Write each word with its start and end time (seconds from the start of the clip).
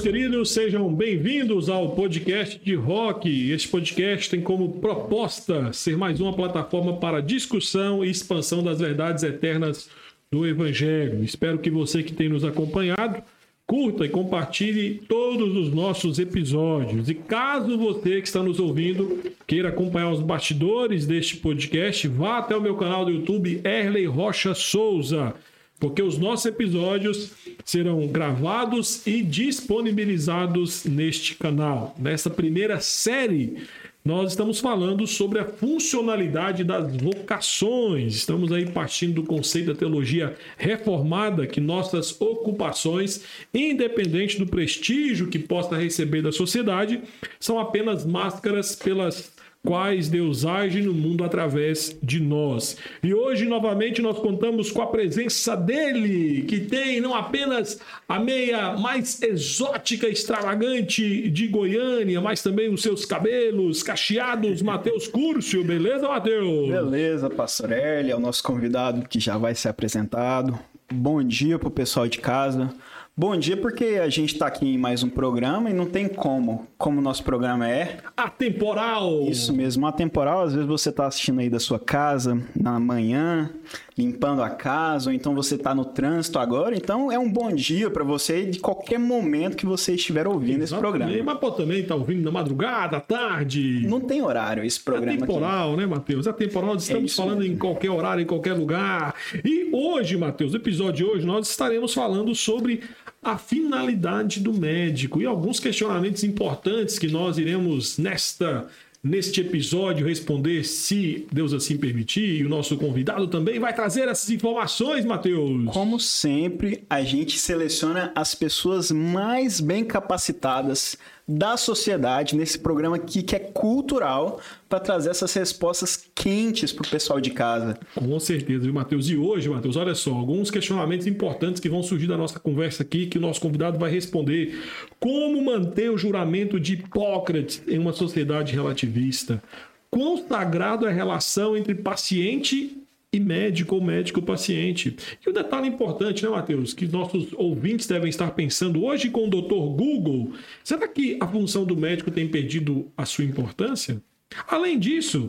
meus 0.00 0.14
queridos, 0.14 0.50
sejam 0.52 0.94
bem-vindos 0.94 1.68
ao 1.68 1.90
podcast 1.90 2.58
de 2.64 2.74
rock. 2.74 3.50
Este 3.50 3.68
podcast 3.68 4.30
tem 4.30 4.40
como 4.40 4.80
proposta 4.80 5.74
ser 5.74 5.94
mais 5.94 6.20
uma 6.20 6.32
plataforma 6.32 6.96
para 6.96 7.20
discussão 7.20 8.02
e 8.02 8.10
expansão 8.10 8.62
das 8.62 8.80
verdades 8.80 9.22
eternas 9.22 9.90
do 10.32 10.46
Evangelho. 10.46 11.22
Espero 11.22 11.58
que 11.58 11.70
você 11.70 12.02
que 12.02 12.14
tem 12.14 12.30
nos 12.30 12.44
acompanhado 12.44 13.22
curta 13.66 14.06
e 14.06 14.08
compartilhe 14.08 15.02
todos 15.06 15.54
os 15.54 15.72
nossos 15.72 16.18
episódios. 16.18 17.10
E 17.10 17.14
caso 17.14 17.76
você 17.76 18.22
que 18.22 18.26
está 18.26 18.42
nos 18.42 18.58
ouvindo 18.58 19.20
queira 19.46 19.68
acompanhar 19.68 20.10
os 20.10 20.22
bastidores 20.22 21.06
deste 21.06 21.36
podcast, 21.36 22.08
vá 22.08 22.38
até 22.38 22.56
o 22.56 22.60
meu 22.60 22.76
canal 22.76 23.04
do 23.04 23.10
YouTube 23.10 23.60
Erley 23.64 24.06
Rocha 24.06 24.54
Souza 24.54 25.34
porque 25.80 26.02
os 26.02 26.18
nossos 26.18 26.44
episódios 26.44 27.32
serão 27.64 28.06
gravados 28.06 29.06
e 29.06 29.22
disponibilizados 29.22 30.84
neste 30.84 31.34
canal. 31.34 31.96
Nessa 31.98 32.28
primeira 32.28 32.78
série, 32.80 33.56
nós 34.04 34.32
estamos 34.32 34.60
falando 34.60 35.06
sobre 35.06 35.38
a 35.38 35.44
funcionalidade 35.44 36.64
das 36.64 36.94
vocações. 36.96 38.14
Estamos 38.14 38.52
aí 38.52 38.70
partindo 38.70 39.14
do 39.16 39.24
conceito 39.24 39.72
da 39.72 39.78
teologia 39.78 40.36
reformada, 40.56 41.46
que 41.46 41.60
nossas 41.60 42.18
ocupações, 42.20 43.24
independente 43.52 44.38
do 44.38 44.46
prestígio 44.46 45.28
que 45.28 45.38
possa 45.38 45.76
receber 45.76 46.22
da 46.22 46.32
sociedade, 46.32 47.02
são 47.38 47.58
apenas 47.58 48.04
máscaras 48.04 48.74
pelas 48.74 49.32
quais 49.64 50.08
Deus 50.08 50.44
age 50.46 50.80
no 50.80 50.94
mundo 50.94 51.22
através 51.22 51.96
de 52.02 52.18
nós. 52.18 52.76
E 53.02 53.12
hoje, 53.12 53.46
novamente, 53.46 54.00
nós 54.00 54.18
contamos 54.18 54.70
com 54.70 54.80
a 54.80 54.86
presença 54.86 55.56
dele, 55.56 56.42
que 56.42 56.60
tem 56.60 57.00
não 57.00 57.14
apenas 57.14 57.78
a 58.08 58.18
meia 58.18 58.76
mais 58.76 59.20
exótica, 59.22 60.08
extravagante 60.08 61.28
de 61.30 61.46
Goiânia, 61.46 62.20
mas 62.20 62.42
também 62.42 62.72
os 62.72 62.82
seus 62.82 63.04
cabelos 63.04 63.82
cacheados, 63.82 64.62
Matheus 64.62 65.06
Curcio. 65.06 65.62
Beleza, 65.62 66.08
Matheus? 66.08 66.68
Beleza, 66.68 67.28
pastor 67.28 67.72
Eli, 67.72 68.10
é 68.10 68.16
o 68.16 68.20
nosso 68.20 68.42
convidado 68.42 69.06
que 69.08 69.20
já 69.20 69.36
vai 69.36 69.54
ser 69.54 69.68
apresentado. 69.68 70.58
Bom 70.92 71.22
dia 71.22 71.58
para 71.58 71.68
o 71.68 71.70
pessoal 71.70 72.08
de 72.08 72.18
casa. 72.18 72.74
Bom 73.20 73.36
dia, 73.36 73.54
porque 73.54 74.00
a 74.02 74.08
gente 74.08 74.32
está 74.32 74.46
aqui 74.46 74.66
em 74.66 74.78
mais 74.78 75.02
um 75.02 75.10
programa 75.10 75.68
e 75.68 75.74
não 75.74 75.84
tem 75.84 76.08
como. 76.08 76.66
Como 76.78 77.00
o 77.00 77.02
nosso 77.02 77.22
programa 77.22 77.68
é. 77.68 77.98
Atemporal! 78.16 79.28
Isso 79.28 79.52
mesmo, 79.52 79.86
atemporal. 79.86 80.40
Às 80.40 80.54
vezes 80.54 80.66
você 80.66 80.88
está 80.88 81.06
assistindo 81.06 81.38
aí 81.38 81.50
da 81.50 81.60
sua 81.60 81.78
casa, 81.78 82.42
na 82.58 82.80
manhã, 82.80 83.50
limpando 83.96 84.42
a 84.42 84.50
casa, 84.50 85.10
ou 85.10 85.14
então 85.14 85.34
você 85.34 85.54
está 85.54 85.74
no 85.74 85.84
trânsito 85.84 86.38
agora. 86.38 86.74
Então 86.76 87.10
é 87.10 87.18
um 87.18 87.30
bom 87.30 87.52
dia 87.52 87.90
para 87.90 88.04
você 88.04 88.46
de 88.46 88.58
qualquer 88.58 88.98
momento 88.98 89.56
que 89.56 89.66
você 89.66 89.94
estiver 89.94 90.26
ouvindo 90.26 90.62
esse 90.62 90.74
programa. 90.74 91.12
Mas 91.22 91.38
pô, 91.38 91.50
também 91.50 91.82
tá 91.82 91.94
ouvindo 91.94 92.22
na 92.22 92.30
madrugada, 92.30 92.96
à 92.96 93.00
tarde. 93.00 93.86
Não 93.86 94.00
tem 94.00 94.22
horário 94.22 94.64
esse 94.64 94.80
programa. 94.80 95.12
É 95.12 95.16
temporal, 95.18 95.68
aqui. 95.70 95.80
né, 95.80 95.86
Matheus? 95.86 96.26
É 96.26 96.32
temporal. 96.32 96.76
Estamos 96.76 97.12
é 97.12 97.16
falando 97.16 97.40
mesmo. 97.40 97.54
em 97.54 97.58
qualquer 97.58 97.90
horário, 97.90 98.22
em 98.22 98.26
qualquer 98.26 98.54
lugar. 98.54 99.14
E 99.44 99.68
hoje, 99.72 100.16
Matheus, 100.16 100.52
no 100.52 100.58
episódio 100.58 100.90
de 100.94 101.04
hoje, 101.04 101.26
nós 101.26 101.48
estaremos 101.48 101.92
falando 101.92 102.34
sobre 102.34 102.80
a 103.22 103.36
finalidade 103.36 104.40
do 104.40 104.52
médico 104.52 105.20
e 105.20 105.26
alguns 105.26 105.60
questionamentos 105.60 106.24
importantes 106.24 106.98
que 106.98 107.08
nós 107.08 107.36
iremos 107.36 107.98
nesta 107.98 108.66
neste 109.02 109.40
episódio 109.40 110.06
responder 110.06 110.64
se 110.64 111.26
Deus 111.32 111.52
assim 111.52 111.76
permitir 111.76 112.40
e 112.40 112.44
o 112.44 112.48
nosso 112.48 112.76
convidado 112.76 113.26
também 113.28 113.58
vai 113.58 113.72
trazer 113.72 114.08
essas 114.08 114.28
informações, 114.30 115.04
Matheus. 115.04 115.72
Como 115.72 115.98
sempre, 115.98 116.84
a 116.88 117.02
gente 117.02 117.38
seleciona 117.38 118.12
as 118.14 118.34
pessoas 118.34 118.90
mais 118.90 119.60
bem 119.60 119.84
capacitadas 119.84 120.98
da 121.30 121.56
sociedade 121.56 122.34
nesse 122.34 122.58
programa 122.58 122.96
aqui 122.96 123.22
que 123.22 123.36
é 123.36 123.38
cultural 123.38 124.40
para 124.68 124.80
trazer 124.80 125.10
essas 125.10 125.32
respostas 125.32 126.10
quentes 126.12 126.72
para 126.72 126.84
o 126.86 126.90
pessoal 126.90 127.20
de 127.20 127.30
casa. 127.30 127.78
Com 127.94 128.18
certeza, 128.18 128.64
viu, 128.64 128.74
Matheus? 128.74 129.08
E 129.08 129.16
hoje, 129.16 129.48
Matheus, 129.48 129.76
olha 129.76 129.94
só, 129.94 130.12
alguns 130.12 130.50
questionamentos 130.50 131.06
importantes 131.06 131.60
que 131.60 131.68
vão 131.68 131.82
surgir 131.84 132.08
da 132.08 132.16
nossa 132.16 132.40
conversa 132.40 132.82
aqui 132.82 133.06
que 133.06 133.18
o 133.18 133.20
nosso 133.20 133.40
convidado 133.40 133.78
vai 133.78 133.90
responder. 133.90 134.58
Como 134.98 135.40
manter 135.44 135.90
o 135.90 135.96
juramento 135.96 136.58
de 136.58 136.74
Hipócrates 136.74 137.62
em 137.68 137.78
uma 137.78 137.92
sociedade 137.92 138.52
relativista? 138.52 139.40
Quão 139.88 140.16
sagrado 140.26 140.86
é 140.86 140.90
a 140.90 140.94
relação 140.94 141.56
entre 141.56 141.74
paciente 141.74 142.76
e 143.12 143.18
médico 143.18 143.74
ou 143.74 143.82
médico-paciente. 143.82 144.96
E 145.24 145.28
o 145.28 145.30
um 145.30 145.34
detalhe 145.34 145.68
importante, 145.68 146.22
né, 146.22 146.28
Matheus, 146.28 146.72
que 146.72 146.86
nossos 146.86 147.32
ouvintes 147.32 147.86
devem 147.86 148.08
estar 148.08 148.30
pensando 148.32 148.84
hoje 148.84 149.10
com 149.10 149.26
o 149.26 149.30
doutor 149.30 149.68
Google, 149.74 150.32
será 150.62 150.86
que 150.86 151.18
a 151.20 151.26
função 151.26 151.64
do 151.64 151.76
médico 151.76 152.10
tem 152.10 152.28
perdido 152.28 152.90
a 152.96 153.04
sua 153.04 153.24
importância? 153.24 154.00
Além 154.46 154.78
disso, 154.78 155.28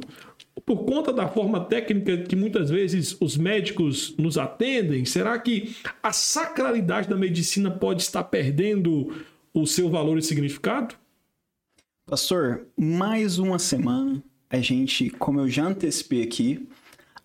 por 0.64 0.86
conta 0.86 1.12
da 1.12 1.28
forma 1.28 1.60
técnica 1.66 2.18
que 2.18 2.36
muitas 2.36 2.70
vezes 2.70 3.18
os 3.20 3.36
médicos 3.36 4.16
nos 4.16 4.38
atendem, 4.38 5.04
será 5.06 5.40
que 5.40 5.76
a 6.04 6.14
sacralidade 6.14 7.10
da 7.10 7.16
medicina 7.16 7.72
pode 7.72 8.04
estar 8.04 8.24
perdendo 8.26 9.12
o 9.52 9.66
seu 9.66 9.90
valor 9.90 10.20
e 10.20 10.22
significado? 10.22 10.94
Pastor, 12.06 12.68
mais 12.78 13.40
uma 13.40 13.58
semana 13.58 14.24
a 14.50 14.60
gente, 14.60 15.10
como 15.10 15.40
eu 15.40 15.50
já 15.50 15.66
antecipei 15.66 16.22
aqui, 16.22 16.68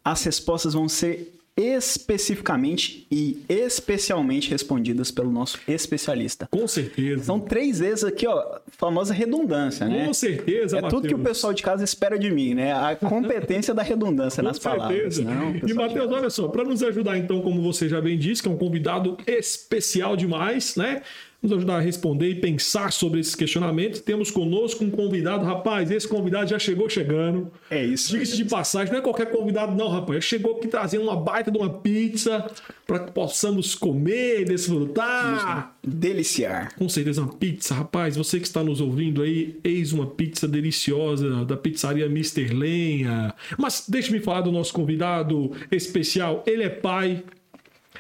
as 0.07 0.23
respostas 0.25 0.73
vão 0.73 0.89
ser 0.89 1.33
especificamente 1.59 3.07
e 3.11 3.43
especialmente 3.49 4.51
respondidas 4.51 5.11
pelo 5.11 5.33
nosso 5.33 5.59
especialista. 5.67 6.47
Com 6.51 6.69
certeza. 6.69 7.25
São 7.25 7.41
três 7.41 7.79
vezes 7.79 8.05
aqui, 8.05 8.27
ó, 8.27 8.59
famosa 8.69 9.15
redundância, 9.15 9.89
né? 9.89 10.07
Com 10.07 10.13
certeza, 10.15 10.77
É 10.79 10.83
Mateus. 10.83 11.03
tudo 11.03 11.09
que 11.09 11.15
o 11.15 11.19
pessoal 11.19 11.55
de 11.55 11.63
casa 11.63 11.83
espera 11.83 12.19
de 12.19 12.31
mim, 12.31 12.53
né? 12.55 12.73
A 12.75 12.95
competência 12.95 13.73
da 13.73 13.83
redundância 13.83 14.43
nas 14.45 14.59
Com 14.59 14.65
palavras. 14.69 15.15
certeza. 15.17 15.25
Não, 15.25 15.57
e, 15.57 15.73
Matheus, 15.73 16.13
olha 16.13 16.29
só, 16.31 16.47
para 16.49 16.63
nos 16.63 16.83
ajudar, 16.83 17.17
então, 17.17 17.41
como 17.41 17.63
você 17.63 17.89
já 17.89 18.01
bem 18.03 18.19
disse, 18.19 18.43
que 18.43 18.49
é 18.49 18.53
um 18.53 18.59
convidado 18.59 19.17
especial 19.27 20.15
demais, 20.15 20.77
né? 20.77 21.03
Nos 21.47 21.59
ajudar 21.59 21.77
a 21.77 21.81
responder 21.81 22.29
e 22.29 22.35
pensar 22.35 22.93
sobre 22.93 23.21
esses 23.21 23.35
questionamentos. 23.35 24.01
Temos 24.01 24.31
conosco 24.31 24.85
um 24.85 24.91
convidado, 24.91 25.45
rapaz, 25.45 25.91
esse 25.91 26.07
convidado 26.07 26.51
já 26.51 26.59
chegou 26.59 26.89
chegando. 26.89 27.51
É 27.71 27.85
isso. 27.85 28.13
Diga-se 28.13 28.37
de 28.37 28.45
passagem, 28.45 28.93
não 28.93 29.01
é 29.01 29.03
qualquer 29.03 29.31
convidado, 29.31 29.75
não, 29.75 29.89
rapaz. 29.89 30.25
Chegou 30.25 30.57
aqui 30.57 30.69
trazendo 30.69 31.05
uma 31.05 31.17
baita 31.17 31.51
de 31.51 31.59
uma 31.59 31.71
pizza 31.71 32.47
para 32.87 33.01
que 33.01 33.13
possamos 33.13 33.75
comer, 33.75 34.45
desfrutar. 34.45 35.77
Deliciar. 35.83 36.75
Com 36.77 36.89
certeza, 36.89 37.23
uma 37.23 37.33
pizza, 37.33 37.75
rapaz. 37.75 38.17
Você 38.17 38.39
que 38.39 38.47
está 38.47 38.63
nos 38.63 38.81
ouvindo 38.81 39.23
aí, 39.23 39.59
eis 39.63 39.93
uma 39.93 40.07
pizza 40.07 40.47
deliciosa 40.47 41.45
da 41.45 41.57
pizzaria 41.57 42.07
Mr. 42.07 42.49
Lenha. 42.49 43.35
Mas 43.59 43.85
deixe-me 43.89 44.21
falar 44.21 44.43
do 44.43 44.53
nosso 44.53 44.73
convidado 44.73 45.53
especial. 45.71 46.43
Ele 46.47 46.63
é 46.63 46.69
pai, 46.69 47.23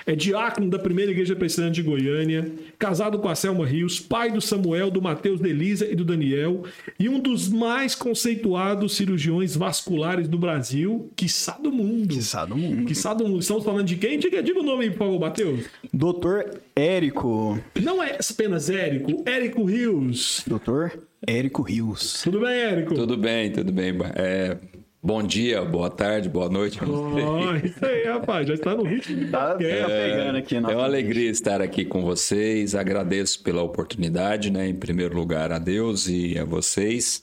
é 0.07 0.15
diácono 0.15 0.71
da 0.71 0.79
primeira 0.79 1.11
igreja 1.11 1.35
presbiteriana 1.35 1.75
de 1.75 1.83
Goiânia, 1.83 2.53
casado 2.79 3.19
com 3.19 3.29
a 3.29 3.35
Selma 3.35 3.67
Rios, 3.67 3.99
pai 3.99 4.31
do 4.31 4.41
Samuel, 4.41 4.89
do 4.89 5.03
Mateus 5.03 5.41
Delisa 5.41 5.85
e 5.85 5.97
do 5.97 6.05
Daniel, 6.05 6.63
e 6.99 7.09
um 7.09 7.19
dos 7.19 7.49
mais 7.49 7.95
conceituados 7.95 8.97
cirurgiões 8.97 9.57
vasculares 9.57 10.29
do 10.29 10.39
Brasil, 10.39 11.11
quiçá 11.17 11.59
do 11.61 11.73
mundo. 11.73 12.15
Quiçá 12.15 12.45
do 12.45 12.57
mundo. 12.57 12.87
Quiçá 12.87 13.13
do 13.13 13.27
mundo. 13.27 13.41
Estamos 13.41 13.65
falando 13.65 13.87
de 13.87 13.97
quem? 13.97 14.19
Diga, 14.19 14.41
diga 14.43 14.61
o 14.61 14.63
nome, 14.63 14.91
por 14.91 14.99
favor, 14.99 15.21
Mateus. 15.21 15.65
Doutor 15.93 16.61
Érico. 16.75 17.61
Não 17.83 18.01
é 18.01 18.19
apenas 18.31 18.71
Érico, 18.71 19.25
Érico 19.27 19.65
Rios. 19.65 20.45
Doutor 20.47 20.93
Érico 21.27 21.63
Rios. 21.63 22.23
Tudo 22.23 22.41
bem, 22.41 22.55
Érico? 22.55 22.95
Tudo 22.95 23.17
bem, 23.17 23.51
tudo 23.51 23.73
bem. 23.73 23.93
É, 24.15 24.57
Bom 25.07 25.23
dia, 25.23 25.65
boa 25.65 25.89
tarde, 25.89 26.29
boa 26.29 26.49
noite. 26.49 26.81
Oh, 26.83 27.55
isso 27.65 27.87
aí, 27.87 28.03
rapaz, 28.07 28.45
já 28.45 28.55
está 28.55 28.75
no 28.75 28.83
ritmo. 28.83 29.31
Tá, 29.31 29.51
tá 29.51 29.57
pegando 29.57 30.37
aqui. 30.37 30.57
É 30.57 30.59
uma 30.59 30.83
alegria 30.83 31.31
estar 31.31 31.63
aqui 31.63 31.85
com 31.85 32.03
vocês. 32.03 32.75
Agradeço 32.75 33.41
pela 33.45 33.63
oportunidade, 33.63 34.51
né? 34.51 34.67
Em 34.67 34.75
primeiro 34.75 35.15
lugar, 35.15 35.53
a 35.53 35.61
Deus 35.61 36.09
e 36.09 36.37
a 36.37 36.45
vocês. 36.45 37.23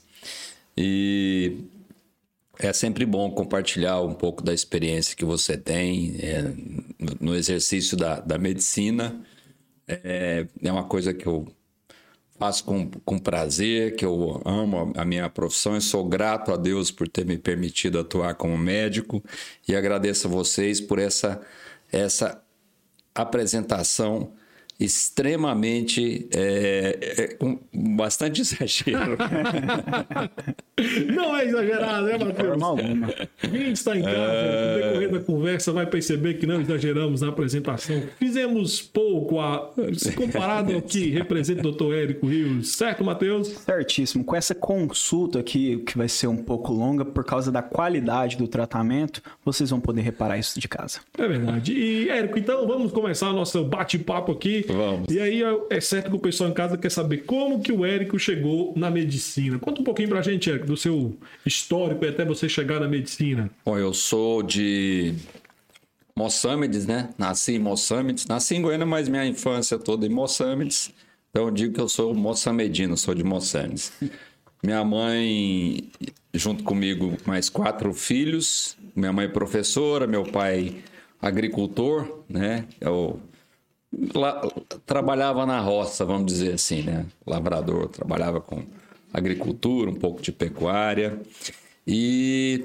E 0.74 1.58
é 2.58 2.72
sempre 2.72 3.04
bom 3.04 3.30
compartilhar 3.30 4.00
um 4.00 4.14
pouco 4.14 4.42
da 4.42 4.54
experiência 4.54 5.14
que 5.14 5.26
você 5.26 5.54
tem 5.54 6.16
é, 6.20 6.54
no 7.20 7.34
exercício 7.34 7.98
da, 7.98 8.18
da 8.18 8.38
medicina. 8.38 9.14
É, 9.86 10.46
é 10.62 10.72
uma 10.72 10.84
coisa 10.84 11.12
que 11.12 11.26
eu 11.26 11.53
faço 12.44 12.64
com, 12.64 12.90
com 13.06 13.18
prazer, 13.18 13.96
que 13.96 14.04
eu 14.04 14.42
amo 14.44 14.92
a 14.96 15.04
minha 15.04 15.30
profissão 15.30 15.78
e 15.78 15.80
sou 15.80 16.04
grato 16.04 16.52
a 16.52 16.56
Deus 16.58 16.90
por 16.90 17.08
ter 17.08 17.24
me 17.24 17.38
permitido 17.38 17.98
atuar 17.98 18.34
como 18.34 18.58
médico. 18.58 19.24
E 19.66 19.74
agradeço 19.74 20.26
a 20.26 20.30
vocês 20.30 20.78
por 20.78 20.98
essa, 20.98 21.40
essa 21.90 22.42
apresentação 23.14 24.34
extremamente 24.78 26.28
é, 26.34 27.36
é, 27.40 27.44
um, 27.44 27.58
bastante 27.94 28.40
exagero. 28.42 29.16
Não 31.14 31.36
é 31.36 31.44
exagerado, 31.44 32.06
né, 32.06 32.18
Matheus? 32.18 32.58
Quem 33.38 33.70
está 33.70 33.96
em 33.96 34.02
casa, 34.02 34.16
no 34.16 34.82
decorrer 34.82 35.10
da 35.12 35.20
conversa, 35.20 35.72
vai 35.72 35.86
perceber 35.86 36.34
que 36.34 36.46
não 36.46 36.60
exageramos 36.60 37.20
na 37.20 37.28
apresentação. 37.28 38.02
Fizemos 38.18 38.82
pouco 38.82 39.40
a, 39.40 39.72
comparado 40.16 40.74
ao 40.74 40.82
que 40.82 41.10
representa 41.10 41.60
o 41.60 41.62
doutor 41.64 41.94
Érico 41.94 42.26
Rios. 42.26 42.72
Certo, 42.72 43.04
Matheus? 43.04 43.48
Certíssimo. 43.48 44.24
Com 44.24 44.34
essa 44.34 44.54
consulta 44.54 45.38
aqui, 45.38 45.78
que 45.78 45.96
vai 45.96 46.08
ser 46.08 46.26
um 46.26 46.36
pouco 46.36 46.72
longa 46.72 47.04
por 47.04 47.24
causa 47.24 47.52
da 47.52 47.62
qualidade 47.62 48.36
do 48.36 48.48
tratamento, 48.48 49.22
vocês 49.44 49.70
vão 49.70 49.80
poder 49.80 50.02
reparar 50.02 50.38
isso 50.38 50.58
de 50.58 50.66
casa. 50.66 51.00
É 51.16 51.28
verdade. 51.28 51.72
E, 51.72 52.08
Érico, 52.08 52.38
então 52.38 52.66
vamos 52.66 52.90
começar 52.92 53.30
o 53.30 53.32
nosso 53.32 53.64
bate-papo 53.64 54.32
aqui. 54.32 54.63
Vamos. 54.66 55.08
E 55.10 55.20
aí 55.20 55.42
é 55.70 55.80
certo 55.80 56.10
que 56.10 56.16
o 56.16 56.20
pessoal 56.20 56.50
em 56.50 56.54
casa 56.54 56.76
quer 56.76 56.90
saber 56.90 57.18
como 57.18 57.60
que 57.60 57.72
o 57.72 57.84
Érico 57.84 58.18
chegou 58.18 58.72
na 58.76 58.90
medicina. 58.90 59.58
Conta 59.58 59.80
um 59.80 59.84
pouquinho 59.84 60.08
pra 60.08 60.22
gente, 60.22 60.50
Érico, 60.50 60.66
do 60.66 60.76
seu 60.76 61.16
histórico 61.44 62.04
e 62.04 62.08
até 62.08 62.24
você 62.24 62.48
chegar 62.48 62.80
na 62.80 62.88
medicina. 62.88 63.50
Bom, 63.64 63.78
eu 63.78 63.92
sou 63.92 64.42
de 64.42 65.14
Moçâmedes, 66.16 66.86
né? 66.86 67.10
Nasci 67.18 67.54
em 67.54 67.58
Moçâmedes. 67.58 68.26
Nasci 68.26 68.54
em 68.54 68.62
Goiânia, 68.62 68.86
mas 68.86 69.08
minha 69.08 69.26
infância 69.26 69.78
toda 69.78 70.06
em 70.06 70.10
Moçâmedes. 70.10 70.92
Então 71.30 71.46
eu 71.46 71.50
digo 71.50 71.74
que 71.74 71.80
eu 71.80 71.88
sou 71.88 72.14
moçamedino, 72.14 72.96
sou 72.96 73.14
de 73.14 73.24
Moçâmedes. 73.24 73.92
Minha 74.62 74.84
mãe, 74.84 75.90
junto 76.32 76.62
comigo, 76.62 77.16
mais 77.26 77.48
quatro 77.48 77.92
filhos. 77.92 78.76
Minha 78.94 79.12
mãe 79.12 79.28
professora, 79.28 80.06
meu 80.06 80.22
pai 80.22 80.76
agricultor, 81.20 82.20
né? 82.28 82.64
Eu 82.80 83.18
trabalhava 84.86 85.46
na 85.46 85.60
roça, 85.60 86.04
vamos 86.04 86.26
dizer 86.26 86.54
assim, 86.54 86.82
né? 86.82 87.06
Lavrador, 87.26 87.88
trabalhava 87.88 88.40
com 88.40 88.62
agricultura, 89.12 89.90
um 89.90 89.94
pouco 89.94 90.22
de 90.22 90.32
pecuária. 90.32 91.20
E 91.86 92.64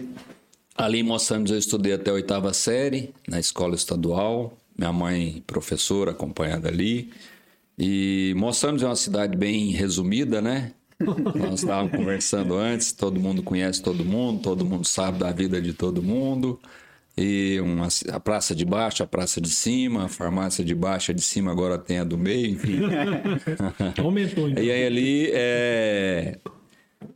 ali 0.76 1.00
em 1.00 1.04
Moçambique 1.04 1.52
eu 1.52 1.58
estudei 1.60 1.94
até 1.94 2.12
a 2.12 2.14
oitava 2.14 2.54
série, 2.54 3.14
na 3.28 3.40
escola 3.40 3.76
estadual. 3.76 4.58
Minha 4.78 4.94
mãe, 4.94 5.44
professora, 5.46 6.12
acompanhada 6.12 6.70
ali. 6.70 7.12
E 7.78 8.34
Moçambique 8.38 8.84
é 8.84 8.88
uma 8.88 8.96
cidade 8.96 9.38
bem 9.38 9.72
resumida, 9.72 10.42
né? 10.42 10.72
Nós 11.00 11.62
estávamos 11.62 11.96
conversando 11.96 12.56
antes, 12.56 12.92
todo 12.92 13.20
mundo 13.20 13.42
conhece 13.42 13.82
todo 13.82 14.04
mundo, 14.04 14.42
todo 14.42 14.66
mundo 14.66 14.86
sabe 14.86 15.20
da 15.20 15.32
vida 15.32 15.62
de 15.62 15.74
todo 15.74 16.04
mundo 16.04 16.60
e 17.22 17.60
uma, 17.60 17.90
a 18.14 18.20
praça 18.20 18.56
de 18.56 18.64
baixo, 18.64 19.04
a 19.04 19.08
praça 19.08 19.42
de 19.42 19.50
cima, 19.50 20.06
a 20.06 20.08
farmácia 20.08 20.64
de 20.64 20.74
baixo, 20.74 21.12
a 21.12 21.14
de 21.14 21.22
cima 21.22 21.52
agora 21.52 21.78
tem 21.78 22.00
a 22.00 22.06
do 22.06 22.18
meio, 22.18 22.52
enfim. 22.52 22.80
Aumentou. 24.02 24.50
Então. 24.50 24.64
E 24.64 24.72
aí 24.72 24.86
ali 24.86 25.30
é... 25.34 26.38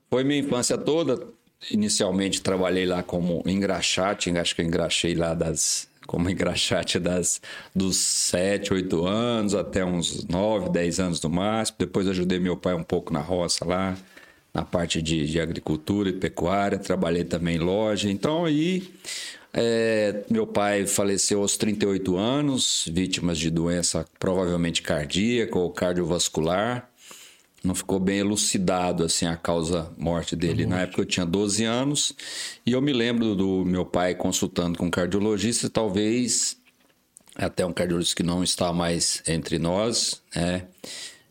foi 0.09 0.25
minha 0.25 0.41
infância 0.41 0.77
toda. 0.77 1.25
Inicialmente 1.71 2.41
trabalhei 2.41 2.85
lá 2.85 3.01
como 3.01 3.41
engraxate, 3.45 4.29
acho 4.37 4.53
que 4.53 4.61
eu 4.61 4.65
engraxei 4.65 5.15
lá 5.15 5.33
das 5.33 5.87
como 6.05 6.29
engraxate 6.29 6.99
das 6.99 7.41
dos 7.73 7.95
7, 7.95 8.73
8 8.73 9.05
anos 9.05 9.55
até 9.55 9.85
uns 9.85 10.25
9, 10.25 10.69
10 10.69 10.99
anos 10.99 11.21
no 11.21 11.29
máximo. 11.29 11.77
Depois 11.79 12.09
ajudei 12.09 12.39
meu 12.39 12.57
pai 12.57 12.73
um 12.73 12.83
pouco 12.83 13.13
na 13.13 13.21
roça 13.21 13.63
lá, 13.63 13.95
na 14.53 14.65
parte 14.65 15.01
de, 15.01 15.25
de 15.25 15.39
agricultura 15.39 16.09
e 16.09 16.13
pecuária. 16.13 16.77
Trabalhei 16.77 17.23
também 17.23 17.55
em 17.55 17.59
loja. 17.59 18.11
Então 18.11 18.43
aí 18.43 18.91
é, 19.53 20.23
meu 20.31 20.47
pai 20.47 20.87
faleceu 20.87 21.41
aos 21.41 21.55
38 21.57 22.17
anos, 22.17 22.89
vítimas 22.91 23.37
de 23.37 23.51
doença 23.51 24.03
provavelmente 24.17 24.81
cardíaca 24.81 25.59
ou 25.59 25.69
cardiovascular. 25.69 26.89
Não 27.63 27.75
ficou 27.75 27.99
bem 27.99 28.17
elucidado 28.17 29.03
assim 29.05 29.25
a 29.25 29.37
causa 29.37 29.91
morte 29.95 30.35
dele. 30.35 30.65
Na 30.65 30.81
época 30.81 31.01
eu 31.01 31.05
tinha 31.05 31.25
12 31.25 31.63
anos 31.63 32.13
e 32.65 32.71
eu 32.71 32.81
me 32.81 32.91
lembro 32.91 33.35
do 33.35 33.63
meu 33.63 33.85
pai 33.85 34.15
consultando 34.15 34.77
com 34.77 34.87
um 34.87 34.91
cardiologista, 34.91 35.69
talvez 35.69 36.57
até 37.35 37.65
um 37.65 37.71
cardiologista 37.71 38.15
que 38.15 38.23
não 38.23 38.43
está 38.43 38.73
mais 38.73 39.21
entre 39.27 39.59
nós, 39.59 40.21
né? 40.35 40.67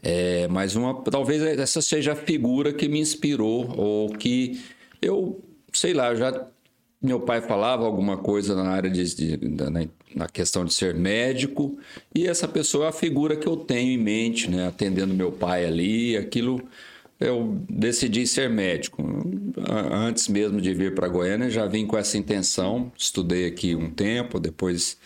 É, 0.02 0.48
mas 0.48 0.74
uma, 0.74 1.00
talvez 1.02 1.42
essa 1.42 1.80
seja 1.80 2.12
a 2.12 2.16
figura 2.16 2.72
que 2.72 2.88
me 2.88 2.98
inspirou 2.98 3.72
ou 3.78 4.10
que 4.10 4.60
eu, 5.00 5.40
sei 5.72 5.92
lá, 5.92 6.12
já 6.14 6.44
meu 7.02 7.18
pai 7.20 7.40
falava 7.40 7.84
alguma 7.84 8.16
coisa 8.16 8.54
na 8.54 8.70
área 8.70 8.88
de, 8.88 9.14
de, 9.14 9.36
de 9.36 9.88
na, 10.14 10.28
questão 10.28 10.64
de 10.64 10.72
ser 10.72 10.94
médico 10.94 11.76
e 12.14 12.26
essa 12.28 12.46
pessoa 12.46 12.86
é 12.86 12.88
a 12.88 12.92
figura 12.92 13.34
que 13.34 13.46
eu 13.46 13.56
tenho 13.56 13.90
em 13.90 13.98
mente, 13.98 14.48
né? 14.48 14.68
Atendendo 14.68 15.12
meu 15.12 15.32
pai 15.32 15.64
ali, 15.64 16.16
aquilo 16.16 16.62
eu 17.18 17.56
decidi 17.68 18.26
ser 18.26 18.48
médico. 18.50 19.02
Antes 19.90 20.28
mesmo 20.28 20.60
de 20.60 20.74
vir 20.74 20.94
para 20.94 21.08
Goiânia, 21.08 21.50
já 21.50 21.66
vim 21.66 21.86
com 21.86 21.96
essa 21.96 22.18
intenção. 22.18 22.90
Estudei 22.96 23.46
aqui 23.46 23.74
um 23.74 23.90
tempo, 23.90 24.38
depois 24.40 24.96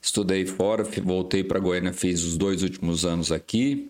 estudei 0.00 0.46
fora, 0.46 0.84
voltei 1.02 1.42
para 1.42 1.58
Goiânia, 1.58 1.92
fiz 1.92 2.22
os 2.22 2.36
dois 2.36 2.62
últimos 2.62 3.04
anos 3.04 3.32
aqui, 3.32 3.88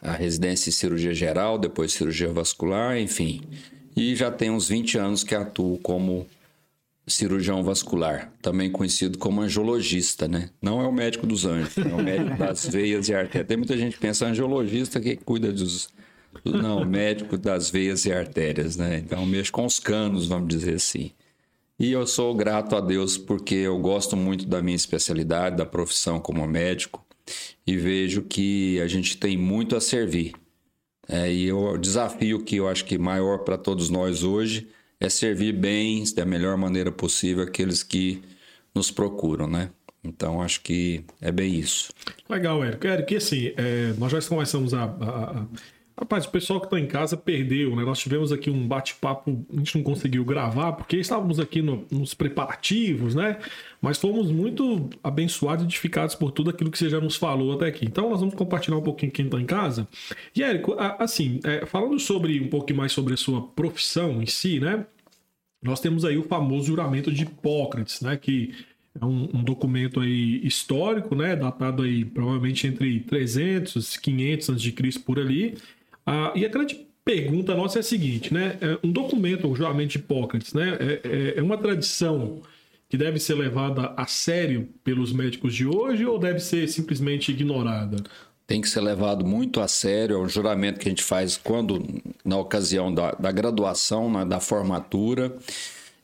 a 0.00 0.12
residência 0.12 0.70
em 0.70 0.72
cirurgia 0.72 1.12
geral, 1.12 1.58
depois 1.58 1.92
cirurgia 1.92 2.32
vascular, 2.32 2.98
enfim. 2.98 3.42
E 3.96 4.14
já 4.14 4.30
tem 4.30 4.50
uns 4.50 4.68
20 4.68 4.98
anos 4.98 5.24
que 5.24 5.34
atuo 5.34 5.78
como 5.78 6.26
cirurgião 7.08 7.62
vascular, 7.62 8.32
também 8.42 8.70
conhecido 8.70 9.18
como 9.18 9.40
angiologista, 9.40 10.28
né? 10.28 10.50
Não 10.60 10.80
é 10.80 10.86
o 10.86 10.92
médico 10.92 11.26
dos 11.26 11.44
anjos, 11.44 11.76
é 11.78 11.94
o 11.94 12.02
médico 12.02 12.36
das 12.36 12.66
veias 12.68 13.08
e 13.08 13.14
artérias. 13.14 13.48
Tem 13.48 13.56
muita 13.56 13.76
gente 13.76 13.94
que 13.94 14.00
pensa 14.00 14.26
angiologista 14.26 15.00
que 15.00 15.16
cuida 15.16 15.52
dos 15.52 15.88
não, 16.44 16.84
médico 16.84 17.36
das 17.36 17.70
veias 17.70 18.04
e 18.04 18.12
artérias, 18.12 18.76
né? 18.76 18.98
Então 18.98 19.24
mexo 19.26 19.52
com 19.52 19.64
os 19.64 19.80
canos, 19.80 20.26
vamos 20.26 20.48
dizer 20.48 20.74
assim. 20.74 21.10
E 21.78 21.92
eu 21.92 22.06
sou 22.06 22.34
grato 22.34 22.74
a 22.74 22.80
Deus 22.80 23.16
porque 23.16 23.54
eu 23.54 23.78
gosto 23.78 24.16
muito 24.16 24.46
da 24.46 24.60
minha 24.60 24.76
especialidade, 24.76 25.56
da 25.56 25.66
profissão 25.66 26.18
como 26.20 26.46
médico 26.46 27.04
e 27.66 27.76
vejo 27.76 28.22
que 28.22 28.80
a 28.80 28.86
gente 28.86 29.16
tem 29.16 29.36
muito 29.36 29.76
a 29.76 29.80
servir. 29.80 30.32
É, 31.08 31.32
e 31.32 31.50
o 31.52 31.78
desafio 31.78 32.42
que 32.42 32.56
eu 32.56 32.68
acho 32.68 32.84
que 32.84 32.98
maior 32.98 33.38
para 33.38 33.56
todos 33.56 33.88
nós 33.88 34.22
hoje 34.22 34.68
é 35.00 35.08
servir 35.08 35.52
bem, 35.52 36.02
da 36.14 36.24
melhor 36.24 36.56
maneira 36.56 36.90
possível, 36.90 37.44
aqueles 37.44 37.82
que 37.82 38.22
nos 38.74 38.90
procuram, 38.90 39.46
né? 39.46 39.70
Então, 40.02 40.40
acho 40.40 40.60
que 40.62 41.04
é 41.20 41.30
bem 41.30 41.54
isso. 41.54 41.92
Legal, 42.28 42.62
Érico. 42.62 42.86
Érico, 42.86 43.12
e 43.12 43.16
assim, 43.16 43.52
é, 43.56 43.92
nós 43.98 44.10
já 44.12 44.20
começamos 44.22 44.72
a, 44.72 44.84
a, 44.84 45.40
a... 45.40 45.46
Rapaz, 45.98 46.26
o 46.26 46.30
pessoal 46.30 46.60
que 46.60 46.66
está 46.66 46.78
em 46.78 46.86
casa 46.86 47.16
perdeu, 47.16 47.74
né? 47.74 47.84
Nós 47.84 47.98
tivemos 47.98 48.30
aqui 48.30 48.48
um 48.48 48.66
bate-papo, 48.66 49.44
a 49.52 49.56
gente 49.56 49.76
não 49.76 49.82
conseguiu 49.82 50.24
gravar, 50.24 50.72
porque 50.72 50.96
estávamos 50.96 51.40
aqui 51.40 51.60
no, 51.60 51.84
nos 51.90 52.14
preparativos, 52.14 53.16
né? 53.16 53.38
Mas 53.80 53.98
fomos 53.98 54.30
muito 54.30 54.90
abençoados 55.02 55.64
e 55.64 55.66
edificados 55.66 56.14
por 56.14 56.32
tudo 56.32 56.50
aquilo 56.50 56.70
que 56.70 56.78
você 56.78 56.90
já 56.90 57.00
nos 57.00 57.16
falou 57.16 57.52
até 57.52 57.66
aqui. 57.66 57.84
Então, 57.84 58.10
nós 58.10 58.20
vamos 58.20 58.34
compartilhar 58.34 58.76
um 58.76 58.82
pouquinho 58.82 59.12
quem 59.12 59.26
está 59.26 59.40
em 59.40 59.46
casa. 59.46 59.86
E, 60.34 60.42
Érico, 60.42 60.74
assim, 60.98 61.40
é, 61.44 61.64
falando 61.64 61.98
sobre 62.00 62.40
um 62.40 62.48
pouco 62.48 62.74
mais 62.74 62.92
sobre 62.92 63.14
a 63.14 63.16
sua 63.16 63.42
profissão 63.42 64.20
em 64.20 64.26
si, 64.26 64.58
né? 64.58 64.84
Nós 65.62 65.80
temos 65.80 66.04
aí 66.04 66.18
o 66.18 66.22
famoso 66.22 66.66
juramento 66.66 67.12
de 67.12 67.22
Hipócrates, 67.22 68.00
né? 68.00 68.16
Que 68.16 68.54
é 69.00 69.04
um, 69.04 69.28
um, 69.34 69.44
documento 69.44 70.00
aí 70.00 70.44
histórico, 70.44 71.14
né, 71.14 71.36
datado 71.36 71.84
aí 71.84 72.04
provavelmente 72.04 72.66
entre 72.66 73.00
300 73.00 73.94
e 73.94 74.00
500 74.00 74.50
a.C. 74.50 74.98
por 75.04 75.20
ali. 75.20 75.56
Ah, 76.04 76.32
e 76.34 76.44
a 76.44 76.48
grande 76.48 76.86
pergunta 77.04 77.54
nossa 77.54 77.78
é 77.78 77.80
a 77.80 77.82
seguinte, 77.82 78.34
né, 78.34 78.58
é 78.60 78.78
um 78.84 78.90
documento, 78.90 79.48
o 79.48 79.54
juramento 79.54 79.92
de 79.92 79.98
Hipócrates, 79.98 80.52
né, 80.52 80.76
é, 80.80 81.00
é, 81.04 81.38
é 81.38 81.42
uma 81.42 81.56
tradição 81.56 82.42
que 82.88 82.96
deve 82.96 83.18
ser 83.18 83.34
levada 83.34 83.92
a 83.96 84.06
sério 84.06 84.68
pelos 84.82 85.12
médicos 85.12 85.54
de 85.54 85.66
hoje 85.66 86.06
ou 86.06 86.18
deve 86.18 86.40
ser 86.40 86.66
simplesmente 86.68 87.30
ignorada? 87.30 88.02
Tem 88.46 88.62
que 88.62 88.68
ser 88.68 88.80
levado 88.80 89.26
muito 89.26 89.60
a 89.60 89.68
sério, 89.68 90.16
é 90.16 90.18
um 90.18 90.28
juramento 90.28 90.80
que 90.80 90.88
a 90.88 90.90
gente 90.90 91.02
faz 91.02 91.36
quando, 91.36 91.84
na 92.24 92.38
ocasião 92.38 92.92
da, 92.92 93.12
da 93.12 93.30
graduação, 93.30 94.10
né, 94.10 94.24
da 94.24 94.40
formatura, 94.40 95.36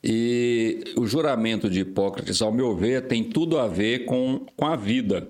e 0.03 0.93
o 0.95 1.07
juramento 1.07 1.67
de 1.67 1.79
Hipócrates, 1.79 2.39
ao 2.39 2.51
meu 2.51 2.75
ver, 2.75 3.07
tem 3.07 3.23
tudo 3.23 3.57
a 3.57 3.67
ver 3.67 4.05
com, 4.05 4.45
com 4.55 4.65
a 4.67 4.75
vida, 4.75 5.27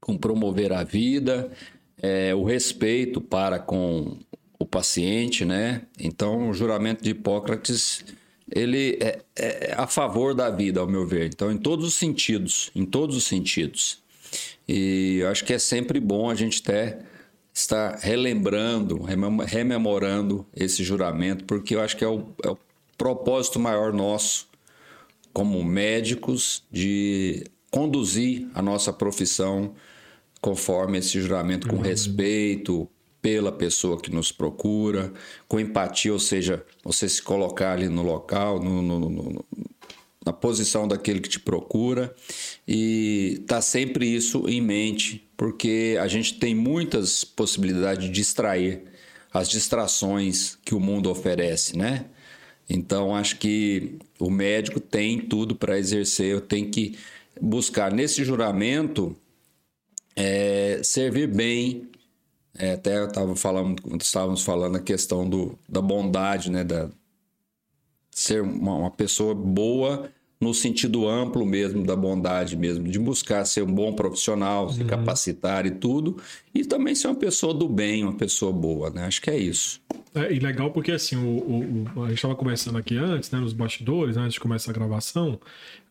com 0.00 0.16
promover 0.16 0.72
a 0.72 0.82
vida, 0.82 1.52
é, 2.00 2.34
o 2.34 2.42
respeito 2.42 3.20
para 3.20 3.58
com 3.58 4.16
o 4.58 4.64
paciente, 4.64 5.44
né? 5.44 5.82
Então, 6.00 6.48
o 6.48 6.54
juramento 6.54 7.04
de 7.04 7.10
Hipócrates, 7.10 8.02
ele 8.50 8.98
é, 9.00 9.22
é 9.36 9.74
a 9.76 9.86
favor 9.86 10.34
da 10.34 10.50
vida, 10.50 10.80
ao 10.80 10.86
meu 10.86 11.06
ver. 11.06 11.26
Então, 11.26 11.50
em 11.50 11.58
todos 11.58 11.86
os 11.86 11.94
sentidos, 11.94 12.70
em 12.74 12.84
todos 12.84 13.16
os 13.16 13.24
sentidos. 13.24 13.98
E 14.68 15.18
eu 15.20 15.28
acho 15.28 15.44
que 15.44 15.52
é 15.52 15.58
sempre 15.58 16.00
bom 16.00 16.30
a 16.30 16.34
gente 16.34 16.60
até 16.62 17.00
estar 17.52 17.98
relembrando, 18.00 19.00
rememorando 19.46 20.46
esse 20.54 20.84
juramento, 20.84 21.44
porque 21.44 21.74
eu 21.74 21.80
acho 21.80 21.96
que 21.96 22.04
é 22.04 22.08
o, 22.08 22.26
é 22.44 22.50
o 22.50 22.58
propósito 22.98 23.58
maior 23.58 23.92
nosso, 23.92 24.48
como 25.32 25.62
médicos, 25.64 26.62
de 26.70 27.44
conduzir 27.70 28.46
a 28.54 28.62
nossa 28.62 28.92
profissão 28.92 29.74
conforme 30.40 30.98
esse 30.98 31.20
juramento, 31.20 31.66
com 31.66 31.76
uhum. 31.76 31.82
respeito 31.82 32.88
pela 33.26 33.50
pessoa 33.50 34.00
que 34.00 34.08
nos 34.08 34.30
procura, 34.30 35.12
com 35.48 35.58
empatia, 35.58 36.12
ou 36.12 36.18
seja, 36.20 36.64
você 36.84 37.08
se 37.08 37.20
colocar 37.20 37.72
ali 37.72 37.88
no 37.88 38.02
local, 38.02 38.62
no, 38.62 38.80
no, 38.80 39.10
no, 39.10 39.44
na 40.24 40.32
posição 40.32 40.86
daquele 40.86 41.18
que 41.18 41.28
te 41.28 41.40
procura 41.40 42.14
e 42.68 43.42
tá 43.48 43.60
sempre 43.60 44.06
isso 44.06 44.48
em 44.48 44.60
mente, 44.60 45.28
porque 45.36 45.98
a 46.00 46.06
gente 46.06 46.38
tem 46.38 46.54
muitas 46.54 47.24
possibilidades 47.24 48.04
de 48.04 48.12
distrair 48.12 48.84
as 49.34 49.48
distrações 49.48 50.56
que 50.64 50.72
o 50.72 50.78
mundo 50.78 51.10
oferece, 51.10 51.76
né? 51.76 52.04
Então 52.70 53.12
acho 53.12 53.38
que 53.38 53.98
o 54.20 54.30
médico 54.30 54.78
tem 54.78 55.18
tudo 55.18 55.56
para 55.56 55.76
exercer, 55.76 56.26
eu 56.26 56.40
tenho 56.40 56.70
que 56.70 56.96
buscar 57.40 57.90
nesse 57.90 58.22
juramento 58.22 59.16
é, 60.14 60.80
servir 60.84 61.26
bem. 61.26 61.88
É, 62.58 62.72
até 62.72 62.98
eu 62.98 63.06
estava 63.06 63.34
falando, 63.36 63.80
quando 63.82 64.00
estávamos 64.00 64.42
falando 64.42 64.76
a 64.76 64.80
questão 64.80 65.28
do, 65.28 65.58
da 65.68 65.80
bondade, 65.80 66.50
né? 66.50 66.64
Da, 66.64 66.88
ser 68.10 68.42
uma, 68.42 68.74
uma 68.74 68.90
pessoa 68.90 69.34
boa 69.34 70.10
no 70.40 70.52
sentido 70.52 71.08
amplo 71.08 71.44
mesmo 71.46 71.84
da 71.84 71.96
bondade 71.96 72.56
mesmo, 72.56 72.88
de 72.88 72.98
buscar 72.98 73.44
ser 73.44 73.62
um 73.62 73.72
bom 73.72 73.92
profissional, 73.92 74.70
se 74.70 74.82
uhum. 74.82 74.86
capacitar 74.86 75.66
e 75.66 75.70
tudo, 75.70 76.16
e 76.54 76.64
também 76.64 76.94
ser 76.94 77.08
uma 77.08 77.14
pessoa 77.14 77.54
do 77.54 77.68
bem, 77.68 78.04
uma 78.04 78.14
pessoa 78.14 78.52
boa, 78.52 78.90
né? 78.90 79.06
Acho 79.06 79.20
que 79.20 79.30
é 79.30 79.38
isso. 79.38 79.80
É, 80.16 80.32
e 80.32 80.38
legal 80.38 80.70
porque 80.70 80.92
assim, 80.92 81.14
o, 81.14 81.28
o, 81.28 81.84
o 81.94 82.04
a 82.04 82.08
gente 82.08 82.16
estava 82.16 82.34
conversando 82.34 82.78
aqui 82.78 82.96
antes, 82.96 83.30
né, 83.30 83.38
nos 83.38 83.52
bastidores, 83.52 84.16
né, 84.16 84.22
antes 84.22 84.32
de 84.34 84.40
começar 84.40 84.70
a 84.70 84.74
gravação, 84.74 85.38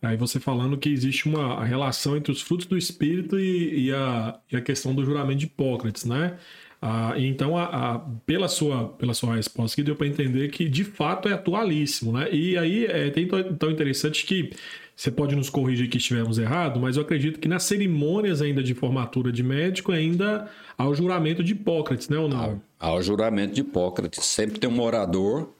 aí 0.02 0.16
você 0.16 0.40
falando 0.40 0.76
que 0.76 0.88
existe 0.88 1.28
uma 1.28 1.64
relação 1.64 2.16
entre 2.16 2.32
os 2.32 2.42
frutos 2.42 2.66
do 2.66 2.76
espírito 2.76 3.38
e, 3.38 3.86
e, 3.86 3.92
a, 3.92 4.36
e 4.50 4.56
a 4.56 4.60
questão 4.60 4.92
do 4.92 5.04
juramento 5.04 5.38
de 5.38 5.46
Hipócrates, 5.46 6.04
né? 6.04 6.36
Ah, 6.82 7.14
então, 7.16 7.56
a, 7.56 7.94
a, 7.94 7.98
pela, 8.26 8.48
sua, 8.48 8.88
pela 8.90 9.14
sua 9.14 9.36
resposta 9.36 9.76
que 9.76 9.82
deu 9.82 9.94
para 9.96 10.06
entender 10.08 10.48
que 10.50 10.68
de 10.68 10.84
fato 10.84 11.28
é 11.28 11.32
atualíssimo, 11.32 12.12
né? 12.12 12.28
E 12.32 12.58
aí 12.58 12.84
é 12.84 13.10
tão 13.58 13.70
interessante 13.70 14.26
que 14.26 14.50
você 14.96 15.10
pode 15.10 15.36
nos 15.36 15.50
corrigir 15.50 15.90
que 15.90 15.98
estivermos 15.98 16.38
errados, 16.38 16.80
mas 16.80 16.96
eu 16.96 17.02
acredito 17.02 17.38
que 17.38 17.46
nas 17.46 17.64
cerimônias 17.64 18.40
ainda 18.40 18.62
de 18.62 18.74
formatura 18.74 19.30
de 19.30 19.42
médico 19.42 19.92
ainda 19.92 20.50
há 20.76 20.88
o 20.88 20.94
juramento 20.94 21.44
de 21.44 21.52
Hipócrates, 21.52 22.08
né 22.08 22.18
ou 22.18 22.28
não? 22.28 22.62
Há, 22.80 22.88
há 22.88 22.94
o 22.94 23.02
juramento 23.02 23.54
de 23.54 23.60
Hipócrates. 23.60 24.24
Sempre 24.24 24.58
tem 24.58 24.70
um 24.70 24.80
orador, 24.80 25.50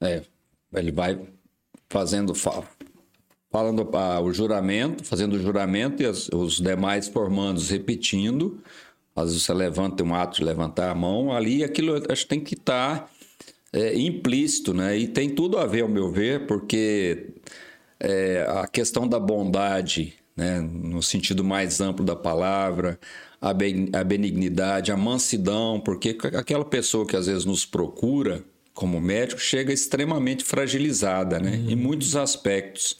é, 0.00 0.22
ele 0.74 0.90
vai 0.90 1.18
fazendo 1.88 2.34
falando 3.50 3.88
ah, 3.94 4.20
o 4.20 4.32
juramento, 4.32 5.04
fazendo 5.04 5.34
o 5.34 5.38
juramento 5.38 6.02
e 6.02 6.06
as, 6.06 6.28
os 6.30 6.58
demais 6.58 7.06
formandos 7.06 7.70
repetindo 7.70 8.60
às 9.14 9.26
vezes 9.26 9.42
você 9.42 9.52
levanta, 9.52 10.02
um 10.02 10.14
ato 10.14 10.38
de 10.38 10.44
levantar 10.44 10.90
a 10.90 10.94
mão, 10.94 11.32
ali 11.32 11.62
aquilo 11.62 12.02
acho 12.10 12.22
que 12.22 12.28
tem 12.28 12.40
que 12.40 12.54
estar 12.54 13.00
tá, 13.00 13.08
é, 13.72 13.94
implícito, 13.98 14.72
né? 14.72 14.96
E 14.96 15.06
tem 15.06 15.30
tudo 15.30 15.58
a 15.58 15.66
ver, 15.66 15.82
ao 15.82 15.88
meu 15.88 16.10
ver, 16.10 16.46
porque 16.46 17.28
é, 18.02 18.44
a 18.48 18.66
questão 18.66 19.06
da 19.06 19.20
bondade, 19.20 20.14
né, 20.36 20.60
no 20.60 21.00
sentido 21.02 21.44
mais 21.44 21.80
amplo 21.80 22.04
da 22.04 22.16
palavra, 22.16 22.98
a 23.40 24.04
benignidade, 24.04 24.90
a 24.90 24.96
mansidão, 24.96 25.80
porque 25.80 26.16
aquela 26.36 26.64
pessoa 26.64 27.06
que 27.06 27.16
às 27.16 27.26
vezes 27.26 27.44
nos 27.44 27.64
procura 27.64 28.44
como 28.74 29.00
médico 29.00 29.40
chega 29.40 29.72
extremamente 29.72 30.44
fragilizada, 30.44 31.38
né? 31.38 31.56
Uhum. 31.56 31.70
Em 31.70 31.76
muitos 31.76 32.16
aspectos. 32.16 32.96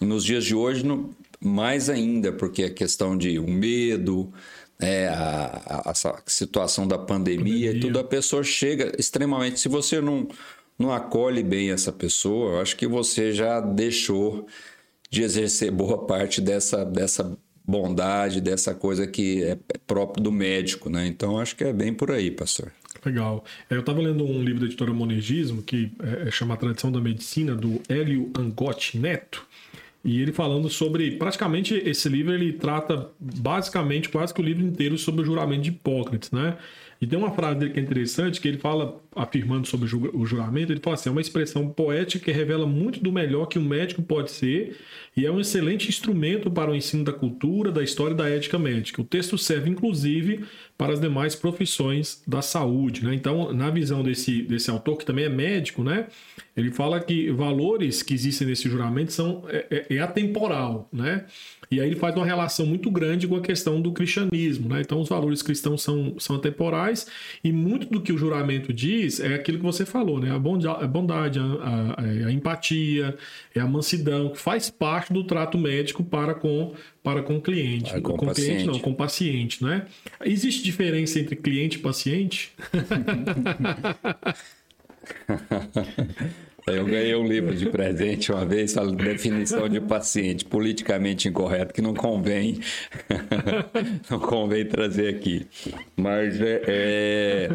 E 0.00 0.04
nos 0.04 0.24
dias 0.24 0.44
de 0.44 0.54
hoje, 0.54 0.84
mais 1.40 1.88
ainda, 1.88 2.32
porque 2.32 2.64
a 2.64 2.70
questão 2.70 3.16
de 3.16 3.38
o 3.38 3.48
medo, 3.48 4.32
é, 4.80 5.08
a, 5.08 5.62
a, 5.86 5.90
a, 5.90 6.22
situação 6.26 6.86
da 6.86 6.98
pandemia, 6.98 7.68
pandemia, 7.68 7.80
tudo, 7.80 7.98
a 7.98 8.04
pessoa 8.04 8.42
chega 8.44 8.92
extremamente. 8.98 9.60
Se 9.60 9.68
você 9.68 10.00
não, 10.00 10.28
não 10.78 10.92
acolhe 10.92 11.42
bem 11.42 11.70
essa 11.70 11.92
pessoa, 11.92 12.52
eu 12.52 12.60
acho 12.60 12.76
que 12.76 12.86
você 12.86 13.32
já 13.32 13.60
deixou 13.60 14.46
de 15.10 15.22
exercer 15.22 15.70
boa 15.70 16.06
parte 16.06 16.40
dessa, 16.40 16.84
dessa 16.84 17.36
bondade, 17.66 18.40
dessa 18.40 18.74
coisa 18.74 19.06
que 19.06 19.42
é 19.42 19.58
próprio 19.86 20.22
do 20.22 20.32
médico, 20.32 20.88
né? 20.88 21.06
Então 21.06 21.38
acho 21.38 21.56
que 21.56 21.64
é 21.64 21.72
bem 21.72 21.92
por 21.92 22.10
aí, 22.10 22.30
pastor. 22.30 22.72
Legal. 23.04 23.44
É, 23.70 23.74
eu 23.74 23.80
estava 23.80 24.00
lendo 24.00 24.24
um 24.24 24.42
livro 24.42 24.60
da 24.60 24.66
editora 24.66 24.92
Monergismo 24.92 25.62
que 25.62 25.92
é, 26.02 26.30
chama 26.30 26.54
A 26.54 26.56
Tradição 26.56 26.90
da 26.90 27.00
Medicina, 27.00 27.54
do 27.54 27.80
Hélio 27.88 28.30
Angotti 28.36 28.98
Neto. 28.98 29.46
E 30.04 30.22
ele 30.22 30.32
falando 30.32 30.68
sobre. 30.68 31.12
Praticamente 31.12 31.74
esse 31.74 32.08
livro 32.08 32.32
ele 32.32 32.52
trata 32.52 33.10
basicamente 33.18 34.08
quase 34.08 34.32
que 34.32 34.40
o 34.40 34.44
livro 34.44 34.64
inteiro 34.64 34.96
sobre 34.96 35.22
o 35.22 35.24
juramento 35.24 35.62
de 35.62 35.70
Hipócrates, 35.70 36.30
né? 36.30 36.56
E 37.00 37.06
tem 37.06 37.18
uma 37.18 37.30
frase 37.30 37.60
dele 37.60 37.72
que 37.72 37.78
é 37.78 37.82
interessante, 37.82 38.40
que 38.40 38.48
ele 38.48 38.58
fala, 38.58 39.00
afirmando 39.14 39.68
sobre 39.68 39.88
o 39.94 40.26
juramento, 40.26 40.72
ele 40.72 40.80
fala 40.80 40.94
assim: 40.94 41.08
é 41.08 41.12
uma 41.12 41.20
expressão 41.20 41.68
poética 41.68 42.24
que 42.24 42.32
revela 42.32 42.66
muito 42.66 43.00
do 43.00 43.12
melhor 43.12 43.46
que 43.46 43.58
um 43.58 43.64
médico 43.64 44.02
pode 44.02 44.30
ser 44.30 44.76
e 45.16 45.26
é 45.26 45.30
um 45.30 45.40
excelente 45.40 45.88
instrumento 45.88 46.50
para 46.50 46.70
o 46.70 46.76
ensino 46.76 47.02
da 47.02 47.12
cultura, 47.12 47.72
da 47.72 47.82
história 47.82 48.14
e 48.14 48.16
da 48.16 48.28
ética 48.28 48.58
médica. 48.58 49.02
O 49.02 49.04
texto 49.04 49.36
serve, 49.36 49.68
inclusive, 49.68 50.44
para 50.76 50.92
as 50.92 51.00
demais 51.00 51.34
profissões 51.34 52.22
da 52.26 52.40
saúde. 52.40 53.04
Né? 53.04 53.14
Então, 53.14 53.52
na 53.52 53.68
visão 53.68 54.02
desse, 54.02 54.42
desse 54.42 54.70
autor, 54.70 54.96
que 54.96 55.04
também 55.04 55.24
é 55.24 55.28
médico, 55.28 55.82
né? 55.82 56.06
ele 56.56 56.70
fala 56.70 57.00
que 57.00 57.30
valores 57.30 58.00
que 58.00 58.14
existem 58.14 58.46
nesse 58.46 58.68
juramento 58.68 59.12
são 59.12 59.44
é, 59.48 59.66
é, 59.70 59.96
é 59.96 59.98
atemporal. 59.98 60.88
Né? 60.92 61.24
E 61.70 61.80
aí 61.80 61.88
ele 61.88 61.96
faz 61.96 62.14
uma 62.16 62.24
relação 62.24 62.66
muito 62.66 62.90
grande 62.90 63.28
com 63.28 63.36
a 63.36 63.40
questão 63.40 63.80
do 63.80 63.92
cristianismo, 63.92 64.68
né? 64.68 64.80
Então 64.80 65.00
os 65.00 65.08
valores 65.08 65.42
cristãos 65.42 65.82
são, 65.82 66.14
são 66.18 66.36
atemporais 66.36 67.06
e 67.44 67.52
muito 67.52 67.88
do 67.88 68.00
que 68.00 68.12
o 68.12 68.18
juramento 68.18 68.72
diz 68.72 69.20
é 69.20 69.34
aquilo 69.34 69.58
que 69.58 69.64
você 69.64 69.84
falou, 69.84 70.18
né? 70.18 70.30
A 70.30 70.38
bondade, 70.38 71.38
a, 71.38 71.42
a, 71.42 72.28
a 72.28 72.32
empatia, 72.32 73.16
é 73.54 73.60
a 73.60 73.66
mansidão, 73.66 74.30
que 74.30 74.38
faz 74.38 74.70
parte 74.70 75.12
do 75.12 75.24
trato 75.24 75.58
médico 75.58 76.02
para 76.02 76.34
com 76.34 76.72
para 77.02 77.22
com 77.22 77.36
o 77.36 77.40
cliente. 77.40 77.92
com, 78.00 78.16
com 78.16 78.26
paciente. 78.26 78.50
cliente 78.50 78.66
não, 78.66 78.78
com 78.80 78.90
o 78.90 78.94
paciente, 78.94 79.64
né? 79.64 79.86
Existe 80.24 80.62
diferença 80.62 81.18
entre 81.18 81.36
cliente 81.36 81.78
e 81.78 81.80
paciente? 81.80 82.52
Eu 86.72 86.84
ganhei 86.84 87.14
um 87.14 87.26
livro 87.26 87.54
de 87.54 87.66
presente 87.66 88.32
uma 88.32 88.44
vez, 88.44 88.72
fala 88.72 88.92
definição 88.92 89.68
de 89.68 89.80
paciente 89.80 90.44
politicamente 90.44 91.28
incorreto, 91.28 91.72
que 91.72 91.80
não 91.80 91.94
convém, 91.94 92.60
não 94.10 94.18
convém 94.18 94.64
trazer 94.66 95.08
aqui. 95.14 95.46
Mas 95.96 96.40
é, 96.40 96.62
é, 96.66 97.50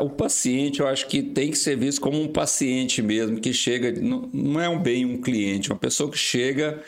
o 0.00 0.10
paciente, 0.10 0.80
eu 0.80 0.86
acho 0.86 1.06
que 1.06 1.22
tem 1.22 1.50
que 1.50 1.58
ser 1.58 1.76
visto 1.76 2.00
como 2.00 2.20
um 2.20 2.28
paciente 2.28 3.02
mesmo, 3.02 3.40
que 3.40 3.52
chega, 3.52 3.92
não, 4.00 4.28
não 4.32 4.60
é 4.60 4.68
um 4.68 4.80
bem 4.80 5.04
um 5.04 5.20
cliente, 5.20 5.70
uma 5.70 5.78
pessoa 5.78 6.10
que 6.10 6.18
chega 6.18 6.82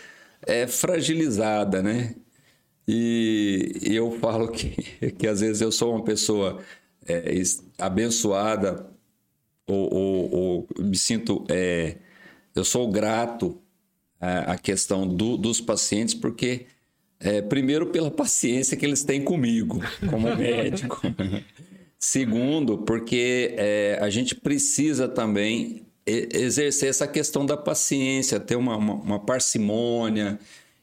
é, 0.47 0.67
fragilizada, 0.67 1.83
né? 1.83 2.15
E 2.87 3.73
eu 3.83 4.11
falo 4.13 4.49
que, 4.49 4.71
que 5.19 5.27
às 5.27 5.41
vezes 5.41 5.61
eu 5.61 5.73
sou 5.73 5.95
uma 5.95 6.05
pessoa 6.05 6.61
é, 7.07 7.43
abençoada 7.79 8.94
ou, 9.67 9.95
ou, 9.95 10.35
ou 10.35 10.69
me 10.79 10.97
sinto. 10.97 11.45
É, 11.49 11.97
eu 12.55 12.65
sou 12.65 12.91
grato 12.91 13.59
à, 14.21 14.53
à 14.53 14.59
questão 14.59 15.07
do, 15.07 15.37
dos 15.37 15.61
pacientes, 15.61 16.15
porque, 16.15 16.67
é, 17.19 17.43
primeiro, 17.43 17.87
pela 17.87 18.11
paciência 18.11 18.77
que 18.77 18.87
eles 18.87 19.03
têm 19.03 19.23
comigo, 19.23 19.81
como 20.09 20.33
médico. 20.37 21.01
Segundo, 21.99 22.79
porque 22.79 23.55
é, 23.57 23.99
a 24.01 24.11
gente 24.11 24.35
precisa 24.35 25.09
também 25.09 25.87
exercer 26.07 26.91
essa 26.91 27.07
questão 27.07 27.47
da 27.47 27.57
paciência, 27.57 28.39
ter 28.39 28.57
uma, 28.57 28.77
uma, 28.77 28.95
uma 28.95 29.19
parcimônia, 29.19 30.39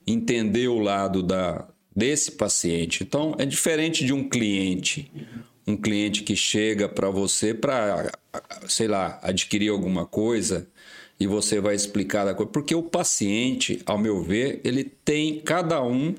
entender 0.06 0.68
o 0.68 0.80
lado 0.80 1.22
da, 1.22 1.68
desse 1.96 2.32
paciente. 2.32 3.04
Então, 3.04 3.36
é 3.38 3.46
diferente 3.46 4.04
de 4.04 4.14
um 4.14 4.28
cliente 4.28 5.12
um 5.72 5.78
cliente 5.78 6.24
que 6.24 6.36
chega 6.36 6.88
para 6.88 7.10
você 7.10 7.54
para, 7.54 8.12
sei 8.68 8.88
lá, 8.88 9.20
adquirir 9.22 9.70
alguma 9.70 10.06
coisa 10.06 10.68
e 11.20 11.28
você 11.28 11.60
vai 11.60 11.76
explicar 11.76 12.28
a 12.28 12.34
coisa. 12.34 12.52
Porque 12.52 12.76
o 12.76 12.84
paciente, 12.84 13.82
ao 13.86 13.98
meu 13.98 14.22
ver, 14.22 14.60
ele 14.64 14.84
tem 14.84 15.40
cada 15.40 15.82
um 15.84 16.16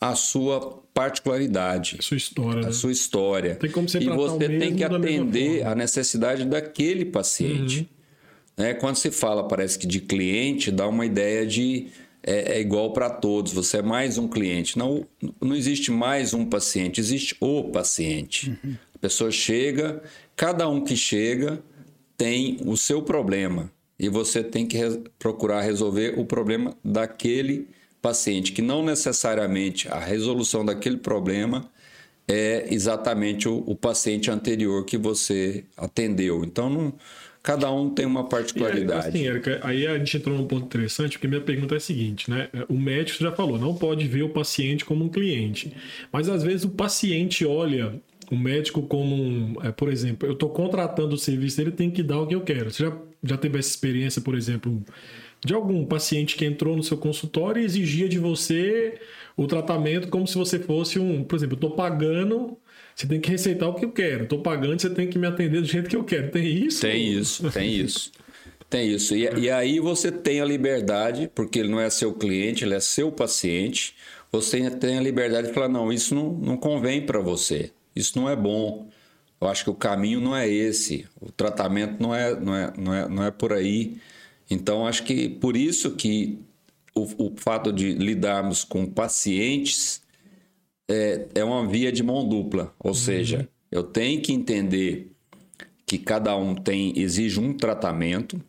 a 0.00 0.14
sua 0.14 0.82
particularidade. 0.92 1.96
A 1.98 2.02
sua 2.02 2.16
história. 2.16 2.60
A 2.60 2.66
né? 2.66 2.72
sua 2.72 2.92
história. 2.92 3.54
Tem 3.56 3.70
como 3.70 3.88
você 3.88 3.98
e 3.98 4.08
você 4.08 4.48
tem 4.58 4.76
que 4.76 4.84
atender 4.84 5.66
a 5.66 5.74
necessidade 5.74 6.44
daquele 6.44 7.04
paciente. 7.04 7.80
Uhum. 7.80 8.64
Né? 8.64 8.74
Quando 8.74 8.96
se 8.96 9.10
fala, 9.10 9.48
parece 9.48 9.78
que 9.78 9.86
de 9.86 10.00
cliente, 10.00 10.70
dá 10.70 10.86
uma 10.86 11.04
ideia 11.04 11.46
de 11.46 11.88
é, 12.26 12.56
é 12.56 12.60
igual 12.60 12.92
para 12.92 13.10
todos, 13.10 13.52
você 13.52 13.78
é 13.78 13.82
mais 13.82 14.16
um 14.16 14.26
cliente. 14.26 14.78
Não, 14.78 15.06
não 15.40 15.54
existe 15.54 15.90
mais 15.90 16.32
um 16.32 16.44
paciente, 16.44 16.98
existe 16.98 17.36
o 17.38 17.64
paciente. 17.64 18.50
Uhum. 18.64 18.76
A 18.94 18.98
pessoa 18.98 19.30
chega, 19.30 20.02
cada 20.34 20.68
um 20.68 20.82
que 20.82 20.96
chega 20.96 21.62
tem 22.16 22.58
o 22.64 22.76
seu 22.76 23.02
problema 23.02 23.70
e 23.98 24.08
você 24.08 24.42
tem 24.42 24.66
que 24.66 24.78
re 24.78 25.02
procurar 25.18 25.60
resolver 25.60 26.18
o 26.18 26.24
problema 26.24 26.74
daquele 26.82 27.68
paciente, 28.00 28.52
que 28.52 28.62
não 28.62 28.84
necessariamente 28.84 29.88
a 29.88 29.98
resolução 29.98 30.64
daquele 30.64 30.96
problema 30.96 31.70
é 32.26 32.66
exatamente 32.70 33.48
o, 33.48 33.62
o 33.66 33.76
paciente 33.76 34.30
anterior 34.30 34.84
que 34.84 34.96
você 34.96 35.64
atendeu. 35.76 36.42
Então, 36.42 36.70
não, 36.70 36.94
cada 37.44 37.70
um 37.70 37.90
tem 37.90 38.06
uma 38.06 38.24
particularidade. 38.24 39.08
Assim, 39.08 39.26
Erika, 39.26 39.60
aí 39.62 39.86
a 39.86 39.98
gente 39.98 40.16
entrou 40.16 40.36
num 40.36 40.46
ponto 40.46 40.64
interessante, 40.64 41.12
porque 41.12 41.28
minha 41.28 41.42
pergunta 41.42 41.74
é 41.74 41.76
a 41.76 41.80
seguinte, 41.80 42.30
né? 42.30 42.48
O 42.70 42.74
médico 42.74 43.22
já 43.22 43.30
falou, 43.30 43.58
não 43.58 43.74
pode 43.74 44.08
ver 44.08 44.22
o 44.22 44.30
paciente 44.30 44.82
como 44.82 45.04
um 45.04 45.10
cliente. 45.10 45.70
Mas 46.10 46.26
às 46.26 46.42
vezes 46.42 46.64
o 46.64 46.70
paciente 46.70 47.44
olha 47.44 48.00
o 48.32 48.36
médico 48.36 48.80
como 48.84 49.14
um, 49.14 49.56
é, 49.62 49.70
por 49.70 49.92
exemplo, 49.92 50.26
eu 50.26 50.32
estou 50.32 50.48
contratando 50.48 51.14
o 51.14 51.18
serviço, 51.18 51.60
ele 51.60 51.70
tem 51.70 51.90
que 51.90 52.02
dar 52.02 52.18
o 52.18 52.26
que 52.26 52.34
eu 52.34 52.40
quero. 52.40 52.70
Você 52.70 52.82
já, 52.82 52.96
já 53.22 53.36
teve 53.36 53.58
essa 53.58 53.68
experiência, 53.68 54.22
por 54.22 54.34
exemplo, 54.34 54.82
de 55.44 55.52
algum 55.52 55.84
paciente 55.84 56.36
que 56.36 56.46
entrou 56.46 56.74
no 56.74 56.82
seu 56.82 56.96
consultório 56.96 57.60
e 57.60 57.66
exigia 57.66 58.08
de 58.08 58.18
você 58.18 58.98
o 59.36 59.46
tratamento 59.46 60.08
como 60.08 60.26
se 60.26 60.38
você 60.38 60.58
fosse 60.58 60.98
um, 60.98 61.22
por 61.22 61.36
exemplo, 61.36 61.54
eu 61.54 61.66
estou 61.66 61.70
pagando, 61.72 62.56
você 62.94 63.06
tem 63.06 63.20
que 63.20 63.30
receitar 63.30 63.68
o 63.68 63.74
que 63.74 63.84
eu 63.84 63.90
quero. 63.90 64.24
Estou 64.24 64.40
pagando, 64.40 64.80
você 64.80 64.90
tem 64.90 65.08
que 65.08 65.18
me 65.18 65.26
atender 65.26 65.60
do 65.60 65.66
jeito 65.66 65.88
que 65.88 65.96
eu 65.96 66.04
quero. 66.04 66.30
Tem 66.30 66.46
isso? 66.46 66.80
Tem 66.80 67.12
isso, 67.12 67.50
tem 67.50 67.74
isso. 67.74 68.12
Tem 68.70 68.88
isso. 68.88 69.14
E, 69.14 69.28
e 69.40 69.50
aí 69.50 69.80
você 69.80 70.12
tem 70.12 70.40
a 70.40 70.44
liberdade, 70.44 71.30
porque 71.34 71.58
ele 71.58 71.68
não 71.68 71.80
é 71.80 71.90
seu 71.90 72.12
cliente, 72.12 72.64
ele 72.64 72.74
é 72.74 72.80
seu 72.80 73.10
paciente. 73.10 73.94
Você 74.30 74.70
tem 74.70 74.98
a 74.98 75.00
liberdade 75.00 75.48
de 75.48 75.54
falar: 75.54 75.68
não, 75.68 75.92
isso 75.92 76.14
não, 76.14 76.32
não 76.32 76.56
convém 76.56 77.04
para 77.04 77.20
você. 77.20 77.72
Isso 77.94 78.18
não 78.18 78.28
é 78.28 78.36
bom. 78.36 78.88
Eu 79.40 79.48
acho 79.48 79.64
que 79.64 79.70
o 79.70 79.74
caminho 79.74 80.20
não 80.20 80.34
é 80.34 80.48
esse. 80.48 81.06
O 81.20 81.30
tratamento 81.30 82.00
não 82.00 82.14
é, 82.14 82.38
não 82.38 82.56
é, 82.56 82.72
não 82.76 82.94
é, 82.94 83.08
não 83.08 83.24
é 83.24 83.30
por 83.30 83.52
aí. 83.52 83.96
Então, 84.50 84.86
acho 84.86 85.02
que 85.04 85.28
por 85.28 85.56
isso 85.56 85.92
que 85.92 86.38
o, 86.94 87.26
o 87.26 87.34
fato 87.36 87.72
de 87.72 87.92
lidarmos 87.92 88.64
com 88.64 88.86
pacientes 88.86 90.00
é, 90.88 91.26
é 91.34 91.44
uma 91.44 91.66
via 91.66 91.90
de 91.90 92.02
mão 92.02 92.26
dupla. 92.26 92.74
Ou 92.78 92.90
uhum. 92.90 92.94
seja, 92.94 93.48
eu 93.70 93.82
tenho 93.82 94.20
que 94.20 94.32
entender 94.32 95.12
que 95.86 95.98
cada 95.98 96.36
um 96.36 96.54
tem 96.54 96.98
exige 96.98 97.40
um 97.40 97.52
tratamento 97.52 98.40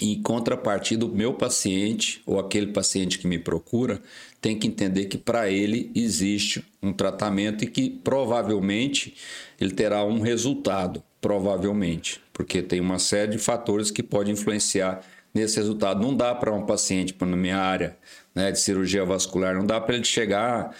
e, 0.00 0.14
em 0.14 0.22
contrapartida, 0.22 1.06
o 1.06 1.14
meu 1.14 1.34
paciente 1.34 2.22
ou 2.26 2.40
aquele 2.40 2.68
paciente 2.68 3.18
que 3.18 3.26
me 3.26 3.38
procura 3.38 4.00
tem 4.40 4.58
que 4.58 4.66
entender 4.66 5.04
que 5.06 5.16
para 5.16 5.48
ele 5.48 5.92
existe 5.94 6.64
um 6.82 6.92
tratamento 6.92 7.62
e 7.62 7.68
que 7.68 7.88
provavelmente 7.88 9.14
ele 9.60 9.70
terá 9.70 10.04
um 10.04 10.20
resultado, 10.20 11.02
provavelmente, 11.20 12.20
porque 12.32 12.60
tem 12.60 12.80
uma 12.80 12.98
série 12.98 13.32
de 13.32 13.38
fatores 13.38 13.92
que 13.92 14.02
podem 14.02 14.32
influenciar 14.32 15.02
nesse 15.32 15.56
resultado. 15.58 16.02
Não 16.02 16.16
dá 16.16 16.34
para 16.34 16.52
um 16.52 16.66
paciente, 16.66 17.14
na 17.20 17.36
minha 17.36 17.58
área 17.58 17.96
né, 18.34 18.50
de 18.50 18.58
cirurgia 18.58 19.04
vascular, 19.04 19.54
não 19.54 19.64
dá 19.64 19.80
para 19.80 19.94
ele 19.94 20.04
chegar, 20.04 20.74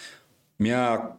minha, 0.63 1.15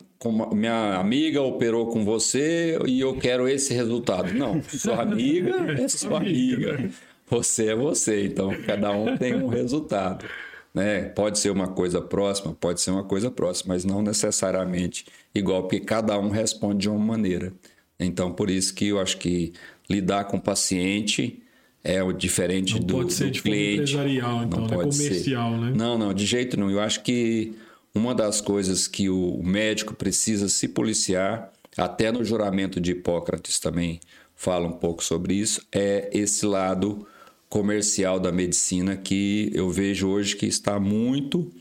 minha 0.52 0.94
amiga 0.94 1.42
operou 1.42 1.88
com 1.88 2.02
você 2.04 2.78
e 2.86 3.00
eu 3.00 3.14
quero 3.18 3.46
esse 3.46 3.74
resultado. 3.74 4.32
Não, 4.32 4.62
sua 4.62 5.02
amiga 5.02 5.54
é 5.78 5.86
sua 5.86 6.18
amiga. 6.18 6.90
Você 7.28 7.68
é 7.68 7.76
você, 7.76 8.24
então 8.24 8.54
cada 8.62 8.90
um 8.92 9.16
tem 9.18 9.34
um 9.34 9.48
resultado. 9.48 10.24
Né? 10.72 11.02
Pode 11.02 11.38
ser 11.38 11.50
uma 11.50 11.68
coisa 11.68 12.00
próxima, 12.00 12.54
pode 12.54 12.80
ser 12.80 12.90
uma 12.90 13.04
coisa 13.04 13.30
próxima, 13.30 13.74
mas 13.74 13.84
não 13.84 14.02
necessariamente 14.02 15.04
igual, 15.34 15.62
porque 15.62 15.80
cada 15.80 16.18
um 16.18 16.30
responde 16.30 16.80
de 16.80 16.88
uma 16.88 16.98
maneira. 16.98 17.52
Então, 18.00 18.32
por 18.32 18.50
isso 18.50 18.74
que 18.74 18.88
eu 18.88 19.00
acho 19.00 19.18
que 19.18 19.52
lidar 19.88 20.24
com 20.24 20.38
o 20.38 20.40
paciente 20.40 21.40
é 21.82 22.02
o 22.02 22.12
diferente 22.12 22.74
não 22.74 22.86
do, 22.86 22.94
pode 22.94 23.12
ser 23.12 23.26
do 23.26 23.30
de 23.30 23.42
cliente. 23.42 23.92
empresarial, 23.92 24.42
então, 24.42 24.60
não 24.60 24.66
né? 24.66 24.74
pode 24.74 24.96
comercial, 24.96 25.52
ser. 25.52 25.60
né? 25.60 25.72
Não, 25.76 25.98
não, 25.98 26.14
de 26.14 26.26
jeito 26.26 26.56
nenhum. 26.56 26.70
Eu 26.70 26.80
acho 26.80 27.02
que 27.02 27.54
uma 27.94 28.14
das 28.14 28.40
coisas 28.40 28.88
que 28.88 29.08
o 29.08 29.40
médico 29.42 29.94
precisa 29.94 30.48
se 30.48 30.68
policiar, 30.68 31.52
até 31.76 32.10
no 32.10 32.24
juramento 32.24 32.80
de 32.80 32.92
Hipócrates 32.92 33.58
também 33.58 34.00
fala 34.34 34.66
um 34.66 34.72
pouco 34.72 35.02
sobre 35.02 35.34
isso, 35.34 35.64
é 35.72 36.10
esse 36.12 36.44
lado 36.44 37.06
comercial 37.48 38.18
da 38.18 38.32
medicina 38.32 38.96
que 38.96 39.50
eu 39.54 39.70
vejo 39.70 40.08
hoje 40.08 40.34
que 40.34 40.46
está 40.46 40.80
muito 40.80 41.52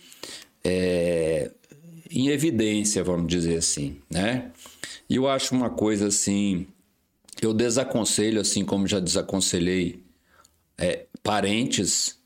é, 0.64 1.52
em 2.10 2.30
evidência, 2.30 3.04
vamos 3.04 3.28
dizer 3.28 3.58
assim, 3.58 3.98
né? 4.10 4.52
E 5.08 5.16
eu 5.16 5.28
acho 5.28 5.54
uma 5.54 5.70
coisa 5.70 6.08
assim, 6.08 6.66
eu 7.42 7.54
desaconselho, 7.54 8.42
assim 8.42 8.66
como 8.66 8.88
já 8.88 9.00
desaconselhei 9.00 10.04
é, 10.78 11.06
parentes, 11.22 12.18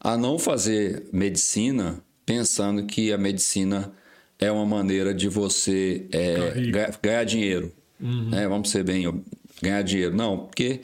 a 0.00 0.16
não 0.16 0.38
fazer 0.38 1.08
medicina 1.12 2.02
pensando 2.26 2.84
que 2.84 3.12
a 3.12 3.16
medicina 3.16 3.92
é 4.38 4.50
uma 4.50 4.66
maneira 4.66 5.14
de 5.14 5.28
você 5.28 6.06
é, 6.12 6.60
ganhar, 6.70 6.98
ganhar, 7.00 7.24
dinheiro. 7.24 7.72
Uhum. 8.00 8.30
Né? 8.30 8.48
Vamos 8.48 8.70
ser 8.70 8.84
bem, 8.84 9.24
ganhar 9.62 9.82
dinheiro. 9.82 10.14
Não, 10.14 10.46
porque 10.46 10.80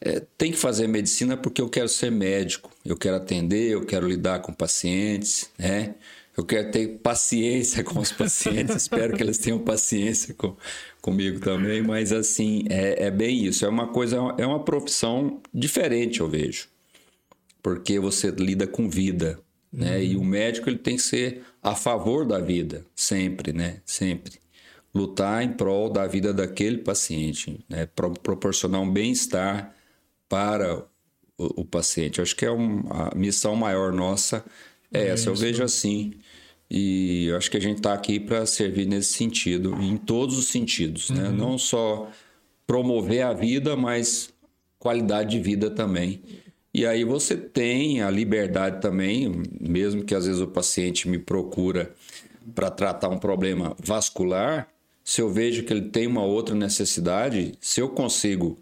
é, 0.00 0.22
tem 0.38 0.52
que 0.52 0.58
fazer 0.58 0.86
medicina 0.86 1.36
porque 1.36 1.60
eu 1.60 1.68
quero 1.68 1.88
ser 1.88 2.10
médico, 2.10 2.70
eu 2.84 2.96
quero 2.96 3.16
atender, 3.16 3.72
eu 3.72 3.84
quero 3.84 4.06
lidar 4.06 4.40
com 4.40 4.52
pacientes, 4.52 5.50
né? 5.58 5.94
Eu 6.36 6.44
quero 6.44 6.68
ter 6.72 6.98
paciência 6.98 7.84
com 7.84 8.00
os 8.00 8.10
pacientes, 8.10 8.74
espero 8.82 9.16
que 9.16 9.22
eles 9.22 9.38
tenham 9.38 9.58
paciência 9.58 10.34
com, 10.34 10.56
comigo 11.00 11.38
também, 11.38 11.80
mas 11.80 12.12
assim, 12.12 12.64
é, 12.68 13.06
é 13.06 13.10
bem 13.10 13.44
isso, 13.44 13.64
é 13.64 13.68
uma 13.68 13.86
coisa, 13.86 14.16
é 14.36 14.44
uma 14.44 14.64
profissão 14.64 15.40
diferente, 15.54 16.20
eu 16.20 16.28
vejo, 16.28 16.66
porque 17.62 18.00
você 18.00 18.30
lida 18.32 18.66
com 18.66 18.90
vida, 18.90 19.38
né? 19.74 19.96
Uhum. 19.96 20.02
E 20.02 20.16
o 20.16 20.24
médico 20.24 20.68
ele 20.68 20.78
tem 20.78 20.96
que 20.96 21.02
ser 21.02 21.42
a 21.62 21.74
favor 21.74 22.24
da 22.26 22.38
vida, 22.38 22.84
sempre, 22.94 23.52
né? 23.52 23.80
Sempre 23.84 24.44
lutar 24.94 25.42
em 25.42 25.52
prol 25.52 25.90
da 25.90 26.06
vida 26.06 26.32
daquele 26.32 26.78
paciente, 26.78 27.58
né? 27.68 27.86
Pro, 27.86 28.12
proporcionar 28.12 28.80
um 28.80 28.90
bem-estar 28.90 29.74
para 30.28 30.86
o, 31.36 31.62
o, 31.62 31.64
paciente. 31.64 32.18
Eu 32.18 32.22
acho 32.22 32.36
que 32.36 32.46
é 32.46 32.50
um, 32.50 32.84
a 32.88 33.12
missão 33.16 33.56
maior 33.56 33.92
nossa 33.92 34.44
é, 34.92 35.00
é 35.00 35.08
essa. 35.08 35.28
Eu 35.28 35.34
vejo 35.34 35.64
assim. 35.64 36.14
E 36.70 37.26
eu 37.26 37.36
acho 37.36 37.50
que 37.50 37.56
a 37.56 37.60
gente 37.60 37.78
está 37.78 37.92
aqui 37.92 38.18
para 38.18 38.46
servir 38.46 38.86
nesse 38.86 39.12
sentido, 39.12 39.74
em 39.82 39.96
todos 39.96 40.38
os 40.38 40.46
sentidos, 40.46 41.10
né? 41.10 41.24
uhum. 41.24 41.30
né? 41.30 41.36
Não 41.36 41.58
só 41.58 42.08
promover 42.66 43.22
a 43.22 43.32
vida, 43.32 43.76
mas 43.76 44.32
qualidade 44.78 45.30
de 45.32 45.40
vida 45.40 45.70
também. 45.70 46.22
E 46.74 46.84
aí 46.84 47.04
você 47.04 47.36
tem 47.36 48.02
a 48.02 48.10
liberdade 48.10 48.80
também, 48.80 49.32
mesmo 49.60 50.02
que 50.02 50.12
às 50.12 50.26
vezes 50.26 50.40
o 50.40 50.48
paciente 50.48 51.08
me 51.08 51.18
procura 51.18 51.94
para 52.52 52.68
tratar 52.68 53.08
um 53.08 53.18
problema 53.18 53.76
vascular, 53.78 54.68
se 55.04 55.20
eu 55.20 55.30
vejo 55.30 55.62
que 55.62 55.72
ele 55.72 55.88
tem 55.90 56.08
uma 56.08 56.24
outra 56.24 56.54
necessidade, 56.54 57.54
se 57.60 57.80
eu 57.80 57.90
consigo 57.90 58.58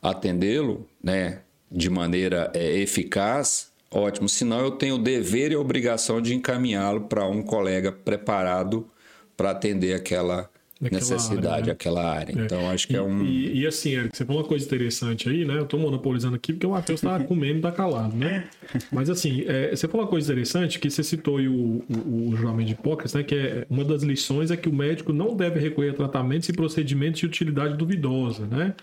atendê-lo, 0.00 0.86
né, 1.02 1.40
de 1.70 1.90
maneira 1.90 2.50
é, 2.54 2.78
eficaz, 2.78 3.72
ótimo. 3.90 4.28
Senão 4.28 4.60
eu 4.60 4.70
tenho 4.70 4.94
o 4.94 5.02
dever 5.02 5.50
e 5.50 5.54
a 5.54 5.60
obrigação 5.60 6.20
de 6.20 6.34
encaminhá-lo 6.34 7.02
para 7.02 7.26
um 7.26 7.42
colega 7.42 7.90
preparado 7.90 8.88
para 9.36 9.50
atender 9.50 9.94
aquela 9.94 10.48
necessidade, 10.80 11.46
área, 11.46 11.66
né? 11.66 11.72
aquela 11.72 12.08
área. 12.08 12.40
É. 12.40 12.44
Então, 12.44 12.70
acho 12.70 12.86
que 12.86 12.94
e, 12.94 12.96
é 12.96 13.02
um. 13.02 13.24
E, 13.24 13.60
e, 13.60 13.66
assim, 13.66 13.90
Eric, 13.90 14.16
você 14.16 14.24
falou 14.24 14.42
uma 14.42 14.48
coisa 14.48 14.64
interessante 14.64 15.28
aí, 15.28 15.44
né? 15.44 15.58
Eu 15.58 15.64
estou 15.64 15.78
monopolizando 15.80 16.36
aqui 16.36 16.52
porque 16.52 16.66
o 16.66 16.70
Matheus 16.70 17.00
está 17.02 17.18
comendo 17.24 17.58
e 17.58 17.62
tá 17.62 17.72
calado, 17.72 18.16
né? 18.16 18.48
Mas 18.92 19.10
assim, 19.10 19.44
é, 19.46 19.74
você 19.74 19.88
falou 19.88 20.04
uma 20.04 20.10
coisa 20.10 20.32
interessante 20.32 20.78
que 20.78 20.88
você 20.88 21.02
citou 21.02 21.38
aí 21.38 21.48
o, 21.48 21.82
o, 21.88 22.28
o 22.28 22.36
juramento 22.36 22.68
de 22.68 22.72
Hipócrates, 22.74 23.14
né? 23.14 23.22
Que 23.22 23.34
é 23.34 23.66
uma 23.68 23.84
das 23.84 24.02
lições 24.02 24.50
é 24.50 24.56
que 24.56 24.68
o 24.68 24.72
médico 24.72 25.12
não 25.12 25.34
deve 25.36 25.58
recorrer 25.58 25.90
a 25.90 25.94
tratamentos 25.94 26.48
e 26.48 26.52
procedimentos 26.52 27.20
de 27.20 27.26
utilidade 27.26 27.76
duvidosa, 27.76 28.46
né? 28.46 28.74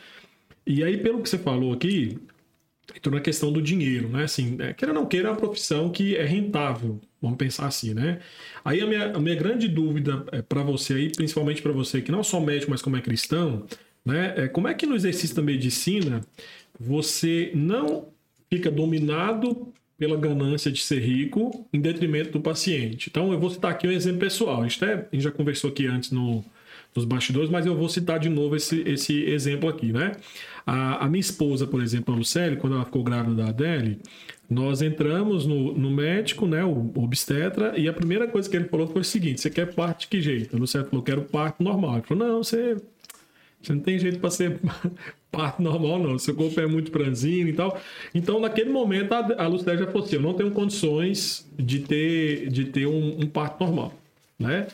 E 0.68 0.84
aí, 0.84 0.98
pelo 0.98 1.22
que 1.22 1.30
você 1.30 1.38
falou 1.38 1.74
aqui, 1.74 2.18
entrou 2.96 3.16
na 3.16 3.22
questão 3.22 3.52
do 3.52 3.62
dinheiro, 3.62 4.10
né? 4.10 4.24
Assim, 4.24 4.58
é, 4.60 4.74
queira 4.74 4.94
ou 4.94 5.00
não 5.00 5.06
queira, 5.08 5.30
é 5.30 5.32
uma 5.32 5.38
profissão 5.38 5.90
que 5.90 6.16
é 6.16 6.26
rentável, 6.26 7.00
vamos 7.26 7.38
pensar 7.38 7.68
assim, 7.68 7.94
né? 7.94 8.20
Aí 8.64 8.82
a 8.82 8.88
minha, 8.88 9.16
a 9.16 9.20
minha 9.20 9.36
grande 9.36 9.68
dúvida 9.68 10.26
é 10.32 10.42
para 10.42 10.64
você 10.64 10.94
aí, 10.94 11.12
principalmente 11.12 11.62
para 11.62 11.72
você 11.72 12.02
que 12.02 12.12
não 12.12 12.22
é 12.22 12.24
só 12.24 12.40
médico, 12.40 12.72
mas 12.72 12.82
como 12.82 12.98
é 12.98 13.02
cristão, 13.02 13.66
né? 14.06 14.34
É 14.38 14.48
como 14.48 14.68
é 14.68 14.74
que 14.74 14.86
no 14.86 14.96
exercício 14.96 15.36
da 15.36 15.42
medicina 15.42 16.22
você 16.80 17.52
não 17.54 18.08
fica 18.50 18.72
dominado 18.72 19.74
pela 19.98 20.18
ganância 20.18 20.72
de 20.72 20.82
ser 20.82 21.00
rico 21.00 21.68
em 21.72 21.80
detrimento 21.80 22.32
do 22.32 22.42
paciente. 22.42 23.10
Então, 23.10 23.32
eu 23.32 23.40
vou 23.40 23.50
citar 23.50 23.72
aqui 23.72 23.88
um 23.88 23.92
exemplo 23.92 24.20
pessoal. 24.20 24.62
A 24.62 24.68
gente, 24.68 24.84
até, 24.84 24.94
a 24.94 25.08
gente 25.12 25.24
já 25.24 25.32
conversou 25.32 25.70
aqui 25.70 25.88
antes 25.88 26.12
no, 26.12 26.44
nos 26.96 27.04
bastidores, 27.04 27.50
mas 27.50 27.66
eu 27.66 27.76
vou 27.76 27.90
citar 27.90 28.18
de 28.20 28.30
novo 28.30 28.56
esse, 28.56 28.82
esse 28.88 29.24
exemplo 29.26 29.68
aqui, 29.68 29.92
né? 29.92 30.14
A, 30.66 31.06
a 31.06 31.10
minha 31.10 31.20
esposa, 31.20 31.68
por 31.68 31.82
exemplo, 31.82 32.16
a 32.16 32.18
Lucélia, 32.18 32.58
quando 32.58 32.76
ela 32.76 32.86
ficou 32.86 33.04
grávida 33.04 33.36
da 33.36 33.50
Adele, 33.50 34.00
nós 34.50 34.82
entramos 34.82 35.46
no, 35.46 35.74
no 35.74 35.92
médico, 35.92 36.48
né, 36.48 36.64
o 36.64 36.92
obstetra, 36.96 37.78
e 37.78 37.90
a 37.90 37.94
primeira 37.94 38.28
coisa 38.28 38.50
que 38.50 38.56
ele 38.56 38.66
falou 38.66 38.88
foi 38.88 39.02
o 39.02 39.06
seguinte: 39.06 39.42
você 39.42 39.50
quer 39.50 39.74
parto 39.74 40.02
de 40.02 40.08
que 40.08 40.22
jeito? 40.22 40.56
A 40.56 40.60
Lucélia 40.60 40.88
falou: 40.88 41.04
quero 41.04 41.24
parto 41.24 41.62
normal. 41.62 41.96
Ele 41.96 42.04
falou: 42.04 42.28
não, 42.28 42.44
você, 42.44 42.78
você 43.62 43.74
não 43.74 43.82
tem 43.82 44.00
jeito 44.00 44.20
para 44.20 44.30
ser 44.30 44.60
parto 45.30 45.62
normal, 45.62 46.00
não. 46.00 46.18
Seu 46.18 46.34
corpo 46.34 46.60
é 46.62 46.68
muito 46.68 46.92
franzino 46.92 47.50
e 47.50 47.54
tal. 47.54 47.80
Então, 48.14 48.40
naquele 48.40 48.70
momento, 48.70 49.12
a, 49.12 49.44
a 49.44 49.48
Lucélia 49.48 49.80
já 49.80 49.88
falou 49.88 50.04
assim: 50.04 50.16
eu 50.16 50.22
não 50.22 50.34
tenho 50.34 50.52
condições 50.52 51.46
de 51.58 51.80
ter, 51.80 52.50
de 52.50 52.66
ter 52.66 52.86
um, 52.86 53.22
um 53.22 53.28
parto 53.28 53.64
normal, 53.64 53.94
né? 54.40 54.68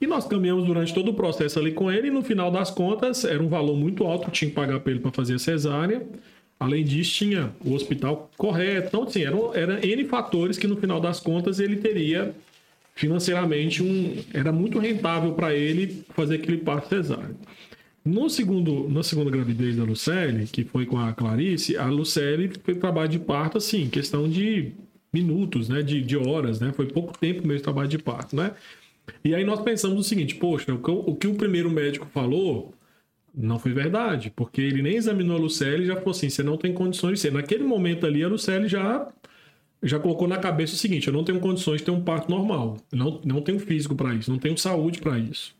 E 0.00 0.06
nós 0.06 0.26
caminhamos 0.26 0.64
durante 0.64 0.92
todo 0.92 1.10
o 1.10 1.14
processo 1.14 1.58
ali 1.58 1.72
com 1.72 1.90
ele, 1.90 2.08
e 2.08 2.10
no 2.10 2.22
final 2.22 2.50
das 2.50 2.70
contas, 2.70 3.24
era 3.24 3.42
um 3.42 3.48
valor 3.48 3.76
muito 3.76 4.04
alto 4.04 4.26
que 4.26 4.32
tinha 4.32 4.48
que 4.48 4.54
pagar 4.54 4.80
para 4.80 4.92
ele 4.92 5.00
para 5.00 5.12
fazer 5.12 5.34
a 5.34 5.38
cesárea. 5.38 6.06
Além 6.58 6.84
disso, 6.84 7.12
tinha 7.14 7.52
o 7.64 7.74
hospital 7.74 8.30
correto. 8.36 8.88
Então, 8.88 9.02
assim, 9.04 9.22
eram, 9.22 9.54
eram 9.54 9.78
N 9.78 10.04
fatores 10.04 10.58
que 10.58 10.66
no 10.66 10.76
final 10.76 11.00
das 11.00 11.20
contas 11.20 11.60
ele 11.60 11.76
teria 11.76 12.34
financeiramente 12.94 13.82
um. 13.82 14.16
Era 14.32 14.50
muito 14.50 14.78
rentável 14.78 15.32
para 15.32 15.54
ele 15.54 16.02
fazer 16.14 16.36
aquele 16.36 16.58
parto 16.58 16.88
cesáreo. 16.88 17.36
No 18.04 18.30
segundo, 18.30 18.88
na 18.88 19.02
segunda 19.02 19.30
gravidez 19.30 19.76
da 19.76 19.84
Lucelle, 19.84 20.46
que 20.46 20.64
foi 20.64 20.86
com 20.86 20.96
a 20.96 21.12
Clarice, 21.12 21.76
a 21.76 21.86
Lucelle 21.86 22.52
foi 22.64 22.74
trabalho 22.76 23.08
de 23.08 23.18
parto, 23.18 23.58
assim, 23.58 23.88
questão 23.88 24.28
de 24.28 24.72
minutos, 25.12 25.68
né? 25.68 25.82
De, 25.82 26.00
de 26.00 26.16
horas, 26.16 26.60
né? 26.60 26.72
Foi 26.74 26.86
pouco 26.86 27.18
tempo 27.18 27.46
mesmo 27.46 27.64
trabalho 27.64 27.88
de 27.88 27.98
parto, 27.98 28.34
né? 28.34 28.52
E 29.24 29.34
aí 29.34 29.44
nós 29.44 29.60
pensamos 29.60 29.98
o 30.00 30.08
seguinte, 30.08 30.34
poxa, 30.34 30.72
o 30.72 31.14
que 31.14 31.26
o 31.26 31.34
primeiro 31.34 31.70
médico 31.70 32.06
falou 32.06 32.74
não 33.34 33.58
foi 33.58 33.72
verdade, 33.72 34.32
porque 34.34 34.62
ele 34.62 34.80
nem 34.80 34.96
examinou 34.96 35.36
a 35.36 35.40
Lucelle 35.40 35.84
e 35.84 35.86
já 35.86 35.96
falou 35.96 36.10
assim, 36.12 36.30
você 36.30 36.42
não 36.42 36.56
tem 36.56 36.72
condições 36.72 37.14
de 37.14 37.20
ser. 37.20 37.32
Naquele 37.32 37.64
momento 37.64 38.06
ali, 38.06 38.24
a 38.24 38.28
Lucelle 38.28 38.66
já 38.66 39.12
já 39.82 39.98
colocou 39.98 40.26
na 40.26 40.38
cabeça 40.38 40.74
o 40.74 40.76
seguinte, 40.76 41.06
eu 41.06 41.12
não 41.12 41.22
tenho 41.22 41.38
condições 41.38 41.78
de 41.78 41.84
ter 41.84 41.90
um 41.90 42.02
parto 42.02 42.30
normal, 42.30 42.78
não, 42.90 43.20
não 43.24 43.42
tenho 43.42 43.58
físico 43.60 43.94
para 43.94 44.14
isso, 44.14 44.30
não 44.30 44.38
tenho 44.38 44.56
saúde 44.56 45.00
para 45.00 45.18
isso. 45.18 45.54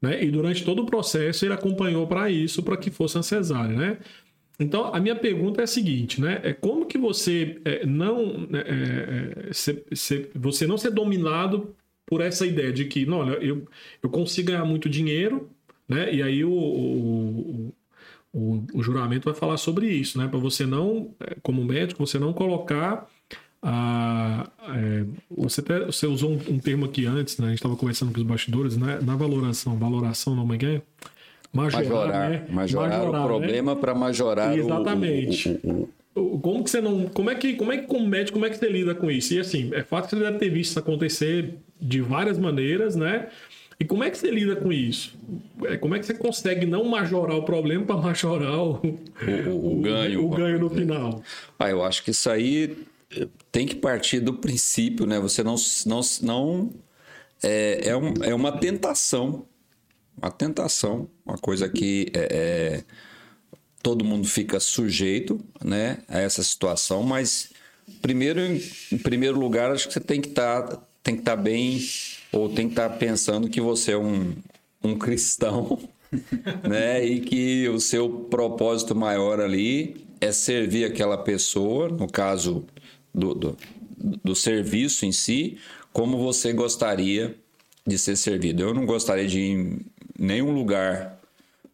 Né? 0.00 0.24
E 0.24 0.30
durante 0.30 0.64
todo 0.64 0.82
o 0.82 0.86
processo 0.86 1.44
ele 1.44 1.52
acompanhou 1.52 2.06
para 2.06 2.30
isso, 2.30 2.62
para 2.62 2.76
que 2.76 2.90
fosse 2.90 3.18
a 3.18 3.22
cesárea, 3.22 3.76
né? 3.76 3.98
Então, 4.58 4.94
a 4.94 4.98
minha 5.00 5.14
pergunta 5.14 5.60
é 5.60 5.64
a 5.64 5.66
seguinte, 5.66 6.20
né? 6.20 6.40
É 6.42 6.52
como 6.54 6.86
que 6.86 6.96
você 6.96 7.60
é, 7.64 7.84
não 7.84 8.46
né, 8.48 8.64
é, 8.66 9.48
é, 9.50 9.52
se, 9.52 9.84
se, 9.92 10.30
você 10.34 10.66
não 10.66 10.78
ser 10.78 10.90
dominado 10.90 11.74
por 12.06 12.20
essa 12.20 12.46
ideia 12.46 12.72
de 12.72 12.84
que, 12.84 13.04
não, 13.04 13.18
olha, 13.18 13.32
eu, 13.44 13.66
eu 14.02 14.08
consigo 14.08 14.48
ganhar 14.48 14.64
muito 14.64 14.88
dinheiro, 14.88 15.50
né? 15.88 16.14
E 16.14 16.22
aí 16.22 16.44
o, 16.44 16.52
o, 16.52 17.74
o, 18.32 18.64
o 18.74 18.82
juramento 18.82 19.24
vai 19.24 19.34
falar 19.34 19.56
sobre 19.56 19.88
isso, 19.88 20.16
né? 20.16 20.28
Para 20.28 20.38
você 20.38 20.64
não, 20.64 21.10
é, 21.20 21.36
como 21.42 21.64
médico, 21.64 22.06
você 22.06 22.18
não 22.18 22.32
colocar 22.32 23.08
a, 23.60 24.48
é, 24.68 25.04
você, 25.28 25.60
até, 25.60 25.84
você 25.86 26.06
usou 26.06 26.30
um, 26.30 26.54
um, 26.54 26.58
termo 26.58 26.84
aqui 26.84 27.06
antes, 27.06 27.38
né? 27.38 27.46
A 27.46 27.50
gente 27.50 27.58
estava 27.58 27.76
conversando 27.76 28.12
com 28.12 28.20
os 28.20 28.26
bastidores, 28.26 28.76
né? 28.76 29.00
Na 29.02 29.16
valoração, 29.16 29.76
valoração 29.76 30.36
não 30.36 30.48
é 30.54 30.56
é? 30.64 30.82
Majorar, 31.52 31.84
majorar, 31.84 32.30
né? 32.30 32.46
majorar, 32.50 32.90
majorar 32.90 33.24
o 33.24 33.26
problema 33.26 33.74
né? 33.74 33.80
para 33.80 33.94
majorar 33.94 34.58
Exatamente. 34.58 35.58
O, 35.64 35.88
o, 36.14 36.34
o, 36.34 36.38
como 36.38 36.62
que 36.62 36.70
você 36.70 36.80
não. 36.80 37.06
Como 37.06 37.30
é 37.30 37.34
que, 37.34 37.54
como 37.54 37.72
é 37.72 37.78
que, 37.78 37.86
como 37.86 38.06
médico, 38.06 38.34
como 38.34 38.46
é 38.46 38.50
que 38.50 38.58
você 38.58 38.68
lida 38.68 38.94
com 38.94 39.10
isso? 39.10 39.34
E 39.34 39.40
assim, 39.40 39.70
é 39.72 39.82
fato 39.82 40.04
que 40.04 40.16
você 40.16 40.22
deve 40.22 40.38
ter 40.38 40.50
visto 40.50 40.70
isso 40.70 40.78
acontecer 40.78 41.54
de 41.80 42.00
várias 42.00 42.38
maneiras, 42.38 42.96
né? 42.96 43.28
E 43.78 43.84
como 43.84 44.02
é 44.02 44.10
que 44.10 44.16
você 44.16 44.30
lida 44.30 44.56
com 44.56 44.72
isso? 44.72 45.14
É, 45.64 45.76
como 45.76 45.94
é 45.94 45.98
que 45.98 46.06
você 46.06 46.14
consegue 46.14 46.64
não 46.64 46.84
majorar 46.84 47.36
o 47.36 47.42
problema 47.42 47.84
para 47.84 47.96
majorar 47.96 48.58
o, 48.58 48.80
o, 49.46 49.78
o, 49.78 49.82
ganho? 49.82 50.24
O, 50.24 50.30
ganho 50.30 50.58
no 50.58 50.70
final. 50.70 51.22
Ah, 51.58 51.68
eu 51.68 51.84
acho 51.84 52.02
que 52.02 52.10
isso 52.10 52.30
aí 52.30 52.86
eh, 53.14 53.28
tem 53.52 53.66
que 53.66 53.74
partir 53.74 54.20
do 54.20 54.32
princípio, 54.32 55.04
né? 55.04 55.20
Você 55.20 55.42
não. 55.42 55.56
não, 55.84 56.00
não 56.22 56.70
é, 57.42 57.88
é, 57.90 57.96
um, 57.96 58.14
é 58.22 58.34
uma 58.34 58.52
tentação. 58.58 59.44
Uma 60.16 60.30
tentação. 60.30 61.10
Uma 61.24 61.36
coisa 61.36 61.68
que 61.68 62.10
é, 62.14 62.28
é, 62.30 62.84
todo 63.82 64.04
mundo 64.04 64.26
fica 64.26 64.58
sujeito 64.58 65.38
né, 65.62 65.98
a 66.08 66.18
essa 66.18 66.42
situação, 66.42 67.02
mas 67.02 67.50
primeiro, 68.02 68.40
em 68.40 68.98
primeiro 68.98 69.38
lugar, 69.38 69.70
acho 69.70 69.86
que 69.86 69.92
você 69.92 70.00
tem 70.00 70.20
que 70.20 70.30
estar 70.30 70.62
tá, 70.62 70.82
tem 71.06 71.14
que 71.14 71.20
estar 71.20 71.36
tá 71.36 71.42
bem 71.42 71.78
ou 72.32 72.48
tem 72.48 72.66
que 72.66 72.72
estar 72.72 72.88
tá 72.88 72.96
pensando 72.96 73.48
que 73.48 73.60
você 73.60 73.92
é 73.92 73.96
um, 73.96 74.34
um 74.82 74.98
cristão, 74.98 75.78
né? 76.68 77.06
E 77.06 77.20
que 77.20 77.68
o 77.68 77.78
seu 77.78 78.10
propósito 78.28 78.92
maior 78.92 79.40
ali 79.40 80.04
é 80.20 80.32
servir 80.32 80.84
aquela 80.84 81.16
pessoa, 81.16 81.88
no 81.88 82.10
caso 82.10 82.64
do, 83.14 83.34
do, 83.34 83.56
do 83.96 84.34
serviço 84.34 85.06
em 85.06 85.12
si, 85.12 85.58
como 85.92 86.18
você 86.18 86.52
gostaria 86.52 87.36
de 87.86 87.96
ser 87.96 88.16
servido. 88.16 88.64
Eu 88.64 88.74
não 88.74 88.84
gostaria 88.84 89.28
de 89.28 89.38
ir 89.38 89.50
em 89.52 89.78
nenhum 90.18 90.50
lugar 90.50 91.16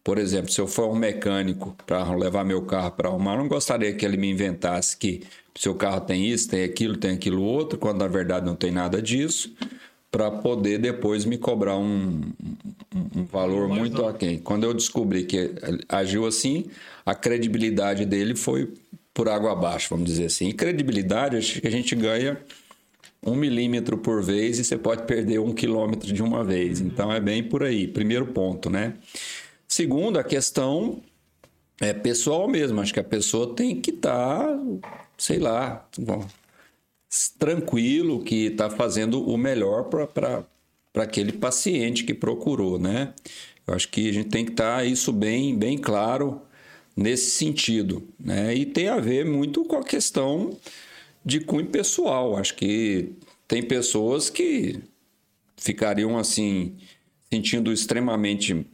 por 0.03 0.17
exemplo, 0.17 0.51
se 0.51 0.59
eu 0.59 0.67
for 0.67 0.91
um 0.91 0.95
mecânico 0.95 1.77
para 1.87 2.13
levar 2.13 2.43
meu 2.43 2.63
carro 2.63 2.91
para 2.91 3.07
arrumar, 3.07 3.37
não 3.37 3.47
gostaria 3.47 3.93
que 3.93 4.05
ele 4.05 4.17
me 4.17 4.29
inventasse 4.29 4.97
que 4.97 5.23
seu 5.55 5.75
carro 5.75 6.01
tem 6.01 6.25
isso, 6.25 6.49
tem 6.49 6.63
aquilo, 6.63 6.97
tem 6.97 7.11
aquilo 7.11 7.41
outro, 7.41 7.77
quando 7.77 7.99
na 7.99 8.07
verdade 8.07 8.45
não 8.45 8.55
tem 8.55 8.71
nada 8.71 9.01
disso, 9.01 9.53
para 10.11 10.29
poder 10.29 10.77
depois 10.77 11.25
me 11.25 11.37
cobrar 11.37 11.77
um, 11.77 12.21
um 13.15 13.25
valor 13.25 13.67
muito 13.67 14.05
aquém. 14.05 14.37
Quando 14.37 14.63
eu 14.63 14.73
descobri 14.73 15.23
que 15.25 15.51
agiu 15.89 16.25
assim, 16.25 16.65
a 17.05 17.15
credibilidade 17.15 18.05
dele 18.05 18.35
foi 18.35 18.71
por 19.13 19.29
água 19.29 19.51
abaixo, 19.51 19.87
vamos 19.89 20.05
dizer 20.05 20.25
assim. 20.25 20.49
E 20.49 20.53
credibilidade, 20.53 21.37
acho 21.37 21.61
que 21.61 21.67
a 21.67 21.71
gente 21.71 21.95
ganha 21.95 22.39
um 23.25 23.35
milímetro 23.35 23.97
por 23.97 24.21
vez 24.21 24.59
e 24.59 24.63
você 24.63 24.77
pode 24.77 25.03
perder 25.03 25.39
um 25.39 25.53
quilômetro 25.53 26.11
de 26.11 26.21
uma 26.21 26.43
vez. 26.43 26.81
Então 26.81 27.11
é 27.11 27.19
bem 27.19 27.43
por 27.43 27.63
aí. 27.63 27.87
Primeiro 27.87 28.27
ponto, 28.27 28.69
né? 28.69 28.93
Segundo, 29.67 30.19
a 30.19 30.23
questão 30.23 31.01
é 31.79 31.93
pessoal 31.93 32.47
mesmo. 32.47 32.81
Acho 32.81 32.93
que 32.93 32.99
a 32.99 33.03
pessoa 33.03 33.55
tem 33.55 33.79
que 33.79 33.91
estar, 33.91 34.39
tá, 34.39 34.59
sei 35.23 35.39
lá, 35.39 35.87
tranquilo, 37.39 38.21
que 38.25 38.47
está 38.47 38.69
fazendo 38.69 39.25
o 39.25 39.37
melhor 39.37 39.85
para 39.85 40.43
aquele 40.95 41.31
paciente 41.31 42.03
que 42.03 42.13
procurou, 42.13 42.77
né? 42.77 43.13
Eu 43.65 43.73
acho 43.73 43.87
que 43.87 44.09
a 44.09 44.11
gente 44.11 44.27
tem 44.27 44.43
que 44.43 44.51
estar 44.51 44.79
tá 44.79 44.83
isso 44.83 45.13
bem, 45.13 45.57
bem 45.57 45.77
claro 45.77 46.41
nesse 46.93 47.31
sentido, 47.31 48.05
né? 48.19 48.53
E 48.53 48.65
tem 48.65 48.89
a 48.89 48.99
ver 48.99 49.25
muito 49.25 49.63
com 49.63 49.77
a 49.77 49.83
questão 49.85 50.57
de 51.23 51.39
cunho 51.39 51.67
pessoal. 51.67 52.35
Acho 52.35 52.55
que 52.55 53.13
tem 53.47 53.63
pessoas 53.63 54.29
que 54.29 54.81
ficariam 55.55 56.17
assim 56.17 56.75
sentindo 57.31 57.71
extremamente 57.71 58.67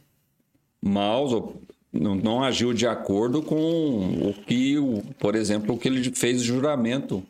maus 0.82 1.32
ou 1.32 1.62
não, 1.92 2.14
não 2.14 2.42
agiu 2.42 2.72
de 2.72 2.86
acordo 2.86 3.42
com 3.42 4.28
o 4.28 4.34
que, 4.46 4.78
o, 4.78 5.02
por 5.18 5.34
exemplo, 5.34 5.74
o 5.74 5.78
que 5.78 5.88
ele 5.88 6.12
fez 6.12 6.42
juramento 6.42 7.22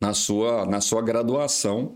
na 0.00 0.14
sua, 0.14 0.64
na 0.64 0.80
sua 0.80 1.02
graduação. 1.02 1.94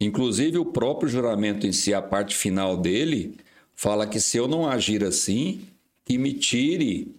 Inclusive, 0.00 0.58
o 0.58 0.66
próprio 0.66 1.08
juramento 1.08 1.66
em 1.66 1.72
si, 1.72 1.94
a 1.94 2.02
parte 2.02 2.36
final 2.36 2.76
dele, 2.76 3.36
fala 3.74 4.06
que 4.06 4.20
se 4.20 4.36
eu 4.36 4.46
não 4.46 4.68
agir 4.68 5.02
assim, 5.02 5.62
que 6.04 6.18
me 6.18 6.34
tire 6.34 7.14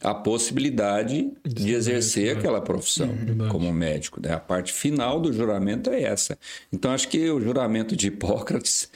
a 0.00 0.14
possibilidade 0.14 1.32
de 1.44 1.72
exercer 1.72 2.36
aquela 2.36 2.60
profissão 2.60 3.08
uhum, 3.08 3.48
como 3.48 3.72
médico. 3.72 4.20
Né? 4.22 4.32
A 4.32 4.38
parte 4.38 4.72
final 4.72 5.20
do 5.20 5.32
juramento 5.32 5.90
é 5.90 6.02
essa. 6.02 6.38
Então, 6.72 6.92
acho 6.92 7.08
que 7.08 7.28
o 7.30 7.40
juramento 7.40 7.96
de 7.96 8.06
Hipócrates 8.06 8.88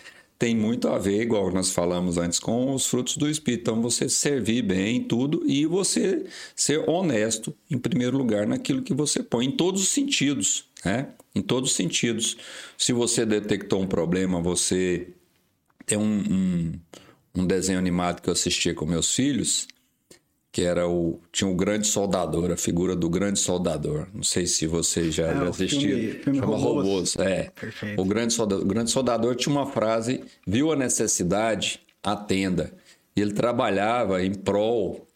tem 0.42 0.57
muito 0.57 0.88
a 0.88 0.98
ver, 0.98 1.22
igual 1.22 1.52
nós 1.52 1.70
falamos 1.70 2.18
antes, 2.18 2.40
com 2.40 2.74
os 2.74 2.85
frutos 2.87 3.16
do 3.16 3.31
Espírito. 3.31 3.61
Então, 3.61 3.81
você 3.81 4.09
servir 4.09 4.61
bem 4.61 5.00
tudo 5.00 5.44
e 5.46 5.64
você 5.66 6.26
ser 6.57 6.78
honesto, 6.90 7.55
em 7.70 7.78
primeiro 7.78 8.18
lugar, 8.18 8.44
naquilo 8.44 8.83
que 8.83 8.92
você 8.92 9.22
põe, 9.22 9.46
em 9.46 9.52
todos 9.52 9.85
os 9.85 9.90
sentidos, 9.90 10.64
né? 10.85 11.11
Em 11.33 11.40
todos 11.40 11.70
os 11.70 11.76
sentidos. 11.76 12.37
Se 12.76 12.92
você 12.92 13.24
detectou 13.24 13.81
um 13.81 13.87
problema, 13.87 14.42
você 14.42 15.11
tem 15.87 15.96
um, 15.96 16.02
um, 16.02 16.72
um 17.37 17.46
desenho 17.46 17.78
animado 17.78 18.20
que 18.20 18.28
eu 18.28 18.33
assistia 18.33 18.74
com 18.74 18.85
meus 18.85 19.14
filhos, 19.14 19.68
que 20.53 20.61
era 20.61 20.87
o 20.87 21.19
tinha 21.33 21.51
o 21.51 21.55
grande 21.55 21.87
soldador, 21.87 22.53
a 22.53 22.57
figura 22.59 22.95
do 22.95 23.09
grande 23.09 23.38
soldador. 23.38 24.07
Não 24.12 24.23
sei 24.23 24.47
se 24.47 24.67
você 24.67 25.11
já, 25.11 25.29
é, 25.29 25.49
assistiu. 25.49 25.81
Filme, 25.81 26.12
filme 26.12 26.38
Chama 26.41 26.57
Robôs. 26.57 26.87
Robôs. 26.87 27.17
É. 27.17 27.51
Perfeito. 27.59 28.01
O 28.01 28.05
grande 28.05 28.35
soldador, 28.35 28.65
o 28.65 28.69
grande 28.69 28.91
soldador 28.91 29.35
tinha 29.35 29.55
uma 29.55 29.67
frase: 29.67 30.23
viu 30.47 30.71
a 30.71 30.77
necessidade, 30.77 31.81
atenda. 32.03 32.71
E 33.17 33.21
ele 33.23 33.33
trabalhava 33.33 34.23
em 34.23 34.35
prol 34.35 35.07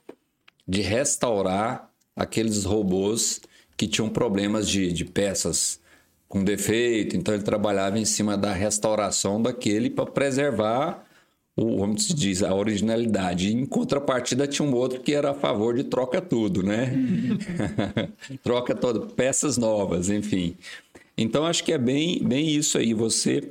de 0.66 0.80
restaurar 0.80 1.90
aqueles 2.16 2.64
robôs 2.64 3.40
que 3.76 3.86
tinham 3.86 4.08
problemas 4.08 4.66
de, 4.66 4.90
de 4.90 5.04
peças 5.04 5.78
com 6.26 6.42
defeito. 6.42 7.14
Então 7.14 7.34
ele 7.34 7.42
trabalhava 7.42 7.98
em 7.98 8.06
cima 8.06 8.38
da 8.38 8.54
restauração 8.54 9.40
daquele 9.40 9.90
para 9.90 10.06
preservar 10.06 11.05
o, 11.56 11.78
como 11.78 11.98
se 11.98 12.12
diz, 12.12 12.42
a 12.42 12.54
originalidade. 12.54 13.50
Em 13.52 13.64
contrapartida, 13.64 14.46
tinha 14.46 14.68
um 14.68 14.74
outro 14.74 15.00
que 15.00 15.14
era 15.14 15.30
a 15.30 15.34
favor 15.34 15.74
de 15.74 15.84
troca 15.84 16.20
tudo, 16.20 16.62
né? 16.62 16.92
troca 18.44 18.74
todo, 18.74 19.06
peças 19.14 19.56
novas, 19.56 20.10
enfim. 20.10 20.54
Então, 21.16 21.46
acho 21.46 21.64
que 21.64 21.72
é 21.72 21.78
bem, 21.78 22.22
bem 22.22 22.54
isso 22.54 22.76
aí. 22.76 22.92
Você 22.92 23.42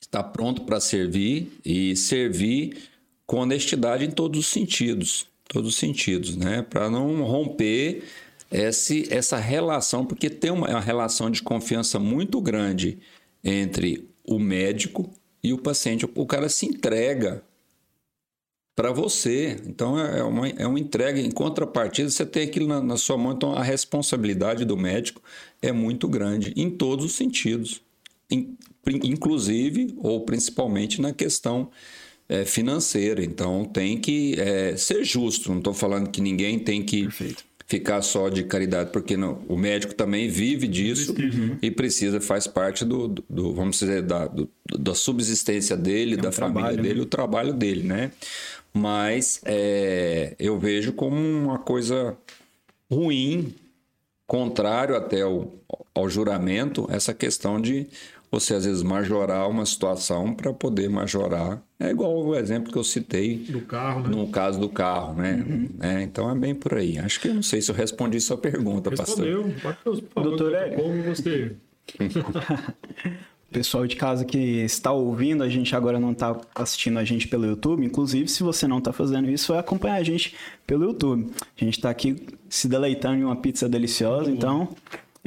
está 0.00 0.20
pronto 0.20 0.62
para 0.62 0.80
servir 0.80 1.60
e 1.64 1.94
servir 1.94 2.76
com 3.24 3.38
honestidade 3.38 4.04
em 4.04 4.10
todos 4.10 4.40
os 4.40 4.46
sentidos. 4.48 5.28
todos 5.48 5.70
os 5.70 5.76
sentidos, 5.76 6.36
né? 6.36 6.62
Para 6.62 6.90
não 6.90 7.22
romper 7.22 8.02
esse, 8.50 9.06
essa 9.14 9.36
relação, 9.36 10.04
porque 10.04 10.28
tem 10.28 10.50
uma, 10.50 10.68
uma 10.68 10.80
relação 10.80 11.30
de 11.30 11.40
confiança 11.40 12.00
muito 12.00 12.40
grande 12.40 12.98
entre 13.44 14.08
o 14.24 14.40
médico 14.40 15.08
e 15.42 15.52
o 15.52 15.58
paciente. 15.58 16.08
O 16.14 16.26
cara 16.26 16.48
se 16.48 16.66
entrega 16.66 17.42
para 18.76 18.92
você. 18.92 19.56
Então 19.66 19.98
é, 19.98 20.18
é 20.18 20.22
uma, 20.22 20.48
é 20.48 20.66
uma 20.66 20.78
entrega. 20.78 21.18
Em 21.18 21.30
contrapartida, 21.30 22.10
você 22.10 22.26
tem 22.26 22.44
aquilo 22.44 22.68
na, 22.68 22.80
na, 22.80 22.96
sua 22.96 23.16
mão. 23.16 23.32
Então 23.32 23.52
a 23.52 23.62
responsabilidade 23.62 24.64
do 24.64 24.76
médico 24.76 25.22
é 25.62 25.72
muito 25.72 26.06
grande, 26.06 26.52
em 26.56 26.70
todos 26.70 27.06
os 27.06 27.12
sentidos, 27.14 27.80
in, 28.30 28.56
inclusive 29.02 29.94
ou 29.96 30.20
principalmente 30.20 31.00
na 31.00 31.12
questão 31.12 31.70
é, 32.28 32.44
financeira. 32.44 33.24
Então 33.24 33.64
tem 33.64 33.98
que 33.98 34.38
é, 34.38 34.76
ser 34.76 35.02
justo. 35.04 35.50
Não 35.50 35.58
estou 35.58 35.74
falando 35.74 36.10
que 36.10 36.20
ninguém 36.20 36.58
tem 36.58 36.82
que. 36.82 37.04
Perfeito 37.04 37.55
ficar 37.66 38.00
só 38.00 38.28
de 38.28 38.44
caridade, 38.44 38.90
porque 38.90 39.16
não, 39.16 39.40
o 39.48 39.56
médico 39.56 39.92
também 39.92 40.28
vive 40.28 40.68
disso 40.68 41.14
uhum. 41.18 41.58
e 41.60 41.70
precisa, 41.70 42.20
faz 42.20 42.46
parte 42.46 42.84
do, 42.84 43.08
do, 43.08 43.24
do 43.28 43.52
vamos 43.52 43.78
dizer, 43.80 44.02
da, 44.02 44.26
do, 44.26 44.48
da 44.78 44.94
subsistência 44.94 45.76
dele, 45.76 46.14
é 46.14 46.18
um 46.18 46.20
da 46.22 46.32
família 46.32 46.62
trabalho, 46.62 46.82
dele, 46.82 46.94
né? 46.94 47.02
o 47.02 47.06
trabalho 47.06 47.52
dele, 47.52 47.82
né? 47.82 48.12
Mas 48.72 49.40
é, 49.44 50.36
eu 50.38 50.58
vejo 50.58 50.92
como 50.92 51.16
uma 51.16 51.58
coisa 51.58 52.16
ruim, 52.90 53.52
contrário 54.26 54.94
até 54.94 55.22
ao, 55.22 55.52
ao 55.94 56.08
juramento, 56.08 56.86
essa 56.90 57.12
questão 57.12 57.60
de 57.60 57.88
você 58.40 58.54
às 58.54 58.64
vezes 58.64 58.82
majorar 58.82 59.48
uma 59.48 59.64
situação 59.64 60.34
para 60.34 60.52
poder 60.52 60.90
majorar. 60.90 61.62
É 61.80 61.90
igual 61.90 62.14
o 62.14 62.34
exemplo 62.34 62.70
que 62.70 62.78
eu 62.78 62.84
citei 62.84 63.36
do 63.36 63.62
carro, 63.62 64.02
né? 64.02 64.08
no 64.08 64.28
caso 64.28 64.60
do 64.60 64.68
carro, 64.68 65.14
né? 65.14 65.44
Uhum. 65.46 65.68
É, 65.80 66.02
então 66.02 66.30
é 66.30 66.34
bem 66.34 66.54
por 66.54 66.74
aí. 66.74 66.98
Acho 66.98 67.20
que 67.20 67.28
eu 67.28 67.34
não 67.34 67.42
sei 67.42 67.62
se 67.62 67.70
eu 67.70 67.74
respondi 67.74 68.20
sua 68.20 68.36
pergunta, 68.36 68.90
Respondeu. 68.90 69.44
pastor. 69.62 69.92
Respondeu. 69.94 70.30
Doutor 70.30 70.54
Hélio. 70.54 70.78
Como 70.78 71.02
você... 71.02 71.52
Pessoal 73.50 73.86
de 73.86 73.94
casa 73.94 74.24
que 74.24 74.38
está 74.38 74.90
ouvindo, 74.92 75.42
a 75.42 75.48
gente 75.48 75.74
agora 75.74 76.00
não 76.00 76.12
está 76.12 76.38
assistindo 76.54 76.98
a 76.98 77.04
gente 77.04 77.28
pelo 77.28 77.46
YouTube. 77.46 77.86
Inclusive, 77.86 78.28
se 78.28 78.42
você 78.42 78.66
não 78.66 78.78
está 78.78 78.92
fazendo 78.92 79.30
isso, 79.30 79.52
vai 79.52 79.60
acompanhar 79.60 79.94
a 79.94 80.02
gente 80.02 80.34
pelo 80.66 80.84
YouTube. 80.84 81.30
A 81.56 81.64
gente 81.64 81.78
está 81.78 81.88
aqui 81.88 82.16
se 82.50 82.68
deleitando 82.68 83.20
em 83.20 83.24
uma 83.24 83.36
pizza 83.36 83.68
deliciosa, 83.68 84.30
então 84.30 84.68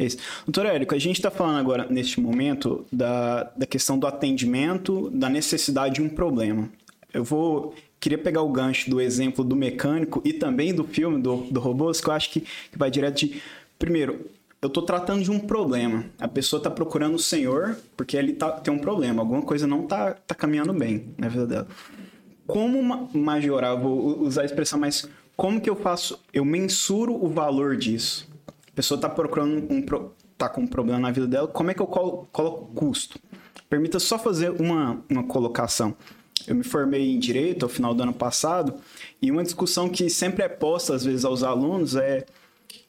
isso. 0.05 0.17
Doutor 0.45 0.65
Érico, 0.65 0.95
a 0.95 0.99
gente 0.99 1.17
está 1.17 1.31
falando 1.31 1.57
agora, 1.57 1.88
neste 1.89 2.19
momento, 2.19 2.85
da, 2.91 3.43
da 3.55 3.65
questão 3.65 3.97
do 3.97 4.07
atendimento, 4.07 5.09
da 5.12 5.29
necessidade 5.29 5.95
de 5.95 6.01
um 6.01 6.09
problema. 6.09 6.69
Eu 7.13 7.23
vou. 7.23 7.73
Queria 7.99 8.17
pegar 8.17 8.41
o 8.41 8.49
gancho 8.49 8.89
do 8.89 9.01
exemplo 9.01 9.43
do 9.43 9.55
mecânico 9.55 10.21
e 10.23 10.31
também 10.31 10.73
do 10.73 10.85
filme 10.85 11.21
do, 11.21 11.38
do 11.51 11.59
robôs, 11.59 11.99
que 11.99 12.07
eu 12.07 12.13
acho 12.13 12.31
que, 12.31 12.41
que 12.41 12.77
vai 12.77 12.89
direto 12.89 13.19
de. 13.25 13.41
Primeiro, 13.77 14.29
eu 14.62 14.67
estou 14.67 14.83
tratando 14.83 15.23
de 15.23 15.31
um 15.31 15.39
problema. 15.39 16.05
A 16.19 16.27
pessoa 16.27 16.59
está 16.59 16.69
procurando 16.69 17.15
o 17.15 17.19
Senhor 17.19 17.77
porque 17.97 18.15
ele 18.15 18.33
tá, 18.33 18.51
tem 18.51 18.73
um 18.73 18.79
problema. 18.79 19.21
Alguma 19.21 19.41
coisa 19.41 19.65
não 19.65 19.83
está 19.83 20.13
tá 20.13 20.35
caminhando 20.35 20.73
bem 20.73 21.13
na 21.17 21.27
vida 21.27 21.47
dela. 21.47 21.67
Como 22.45 23.09
majorar? 23.13 23.79
Vou 23.79 24.21
usar 24.21 24.41
a 24.41 24.45
expressão, 24.45 24.79
mas 24.79 25.07
como 25.35 25.62
que 25.62 25.69
eu 25.69 25.75
faço? 25.75 26.19
Eu 26.33 26.43
mensuro 26.43 27.13
o 27.13 27.29
valor 27.29 27.77
disso 27.77 28.27
pessoa 28.79 28.97
está 28.97 29.09
procurando 29.09 29.67
um 29.69 29.81
tá 30.37 30.47
com 30.47 30.61
um 30.61 30.67
problema 30.67 30.99
na 30.99 31.11
vida 31.11 31.27
dela, 31.27 31.49
como 31.49 31.69
é 31.69 31.73
que 31.73 31.81
eu 31.81 31.85
colo, 31.85 32.29
coloco 32.31 32.73
custo? 32.73 33.19
Permita 33.69 33.99
só 33.99 34.17
fazer 34.17 34.51
uma, 34.51 35.03
uma 35.09 35.21
colocação. 35.23 35.93
Eu 36.47 36.55
me 36.55 36.63
formei 36.63 37.11
em 37.11 37.19
direito 37.19 37.63
ao 37.63 37.69
final 37.69 37.93
do 37.93 38.01
ano 38.03 38.13
passado 38.13 38.75
e 39.21 39.29
uma 39.29 39.43
discussão 39.43 39.89
que 39.89 40.09
sempre 40.09 40.45
é 40.45 40.47
posta 40.47 40.95
às 40.95 41.03
vezes 41.03 41.25
aos 41.25 41.43
alunos 41.43 41.97
é 41.97 42.25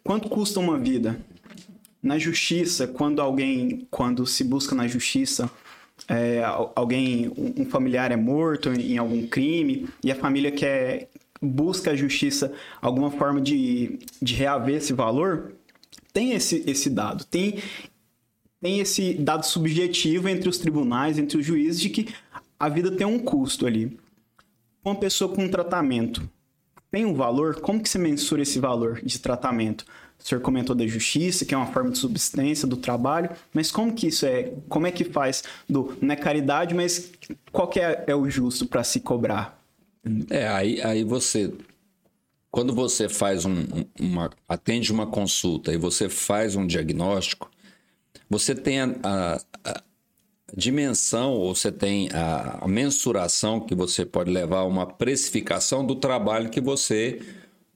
quanto 0.04 0.28
custa 0.28 0.60
uma 0.60 0.78
vida? 0.78 1.20
Na 2.00 2.16
justiça, 2.18 2.86
quando 2.86 3.20
alguém, 3.20 3.88
quando 3.90 4.24
se 4.28 4.44
busca 4.44 4.76
na 4.76 4.86
justiça, 4.86 5.50
é, 6.08 6.40
alguém, 6.76 7.32
um 7.36 7.64
familiar 7.64 8.12
é 8.12 8.16
morto 8.16 8.68
em 8.68 8.96
algum 8.96 9.26
crime 9.26 9.88
e 10.04 10.12
a 10.12 10.14
família 10.14 10.52
quer 10.52 11.08
busca 11.42 11.90
a 11.90 11.96
justiça 11.96 12.52
alguma 12.80 13.10
forma 13.10 13.40
de, 13.40 13.98
de 14.20 14.34
reaver 14.34 14.76
esse 14.76 14.92
valor, 14.92 15.54
tem 16.12 16.32
esse, 16.32 16.62
esse 16.66 16.90
dado, 16.90 17.24
tem, 17.24 17.62
tem 18.60 18.80
esse 18.80 19.14
dado 19.14 19.44
subjetivo 19.44 20.28
entre 20.28 20.48
os 20.48 20.58
tribunais, 20.58 21.18
entre 21.18 21.38
os 21.38 21.44
juízes, 21.44 21.80
de 21.80 21.90
que 21.90 22.08
a 22.58 22.68
vida 22.68 22.90
tem 22.90 23.06
um 23.06 23.18
custo 23.18 23.66
ali. 23.66 23.98
Uma 24.84 24.94
pessoa 24.94 25.34
com 25.34 25.44
um 25.44 25.48
tratamento 25.48 26.28
tem 26.90 27.06
um 27.06 27.14
valor, 27.14 27.60
como 27.60 27.80
que 27.80 27.88
se 27.88 27.98
mensura 27.98 28.42
esse 28.42 28.58
valor 28.58 29.00
de 29.02 29.18
tratamento? 29.18 29.84
O 30.18 30.26
senhor 30.26 30.40
comentou 30.40 30.74
da 30.74 30.86
justiça, 30.86 31.44
que 31.44 31.54
é 31.54 31.56
uma 31.56 31.68
forma 31.68 31.90
de 31.90 31.98
subsistência 31.98 32.66
do 32.66 32.76
trabalho, 32.76 33.30
mas 33.54 33.70
como 33.70 33.94
que 33.94 34.08
isso 34.08 34.26
é? 34.26 34.52
Como 34.68 34.86
é 34.86 34.90
que 34.90 35.04
faz 35.04 35.44
do 35.68 35.96
não 36.02 36.12
é 36.12 36.16
caridade, 36.16 36.74
mas 36.74 37.10
qual 37.52 37.68
que 37.68 37.80
é, 37.80 38.04
é 38.06 38.14
o 38.14 38.28
justo 38.28 38.66
para 38.66 38.82
se 38.82 39.00
cobrar? 39.00 39.58
É, 40.28 40.48
aí, 40.48 40.82
aí 40.82 41.04
você 41.04 41.52
quando 42.50 42.74
você 42.74 43.08
faz 43.08 43.44
um, 43.44 43.64
uma 43.98 44.30
atende 44.48 44.92
uma 44.92 45.06
consulta 45.06 45.72
e 45.72 45.76
você 45.76 46.08
faz 46.08 46.56
um 46.56 46.66
diagnóstico, 46.66 47.50
você 48.28 48.54
tem 48.54 48.80
a, 48.80 48.96
a, 49.02 49.40
a 49.64 49.82
dimensão 50.56 51.32
ou 51.32 51.54
você 51.54 51.70
tem 51.70 52.08
a, 52.12 52.64
a, 52.64 52.68
mensuração 52.68 53.60
que 53.60 53.74
você 53.74 54.04
pode 54.04 54.30
levar 54.30 54.58
a 54.58 54.64
uma 54.64 54.86
precificação 54.86 55.86
do 55.86 55.94
trabalho 55.94 56.50
que 56.50 56.60
você 56.60 57.20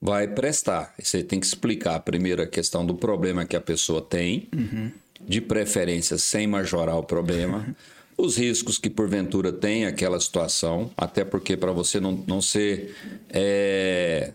vai 0.01 0.27
prestar. 0.27 0.93
Você 1.01 1.23
tem 1.23 1.39
que 1.39 1.45
explicar 1.45 1.99
primeiro 2.01 2.41
a 2.41 2.47
questão 2.47 2.85
do 2.85 2.95
problema 2.95 3.45
que 3.45 3.55
a 3.55 3.61
pessoa 3.61 4.01
tem, 4.01 4.47
uhum. 4.53 4.91
de 5.21 5.39
preferência 5.39 6.17
sem 6.17 6.47
majorar 6.47 6.97
o 6.97 7.03
problema. 7.03 7.75
os 8.17 8.37
riscos 8.37 8.77
que 8.77 8.89
porventura 8.89 9.51
tem 9.51 9.85
aquela 9.85 10.19
situação, 10.19 10.89
até 10.95 11.25
porque 11.25 11.57
para 11.57 11.71
você 11.71 11.99
não, 11.99 12.11
não 12.27 12.41
ser 12.41 12.95
é, 13.29 14.33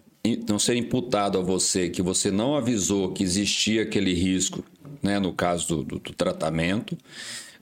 não 0.49 0.59
ser 0.59 0.77
imputado 0.77 1.39
a 1.39 1.43
você 1.43 1.89
que 1.89 2.03
você 2.03 2.31
não 2.31 2.55
avisou 2.55 3.13
que 3.13 3.23
existia 3.23 3.83
aquele 3.83 4.13
risco, 4.13 4.65
né, 5.03 5.19
no 5.19 5.33
caso 5.33 5.77
do, 5.77 5.83
do, 5.83 5.99
do 5.99 6.13
tratamento, 6.13 6.97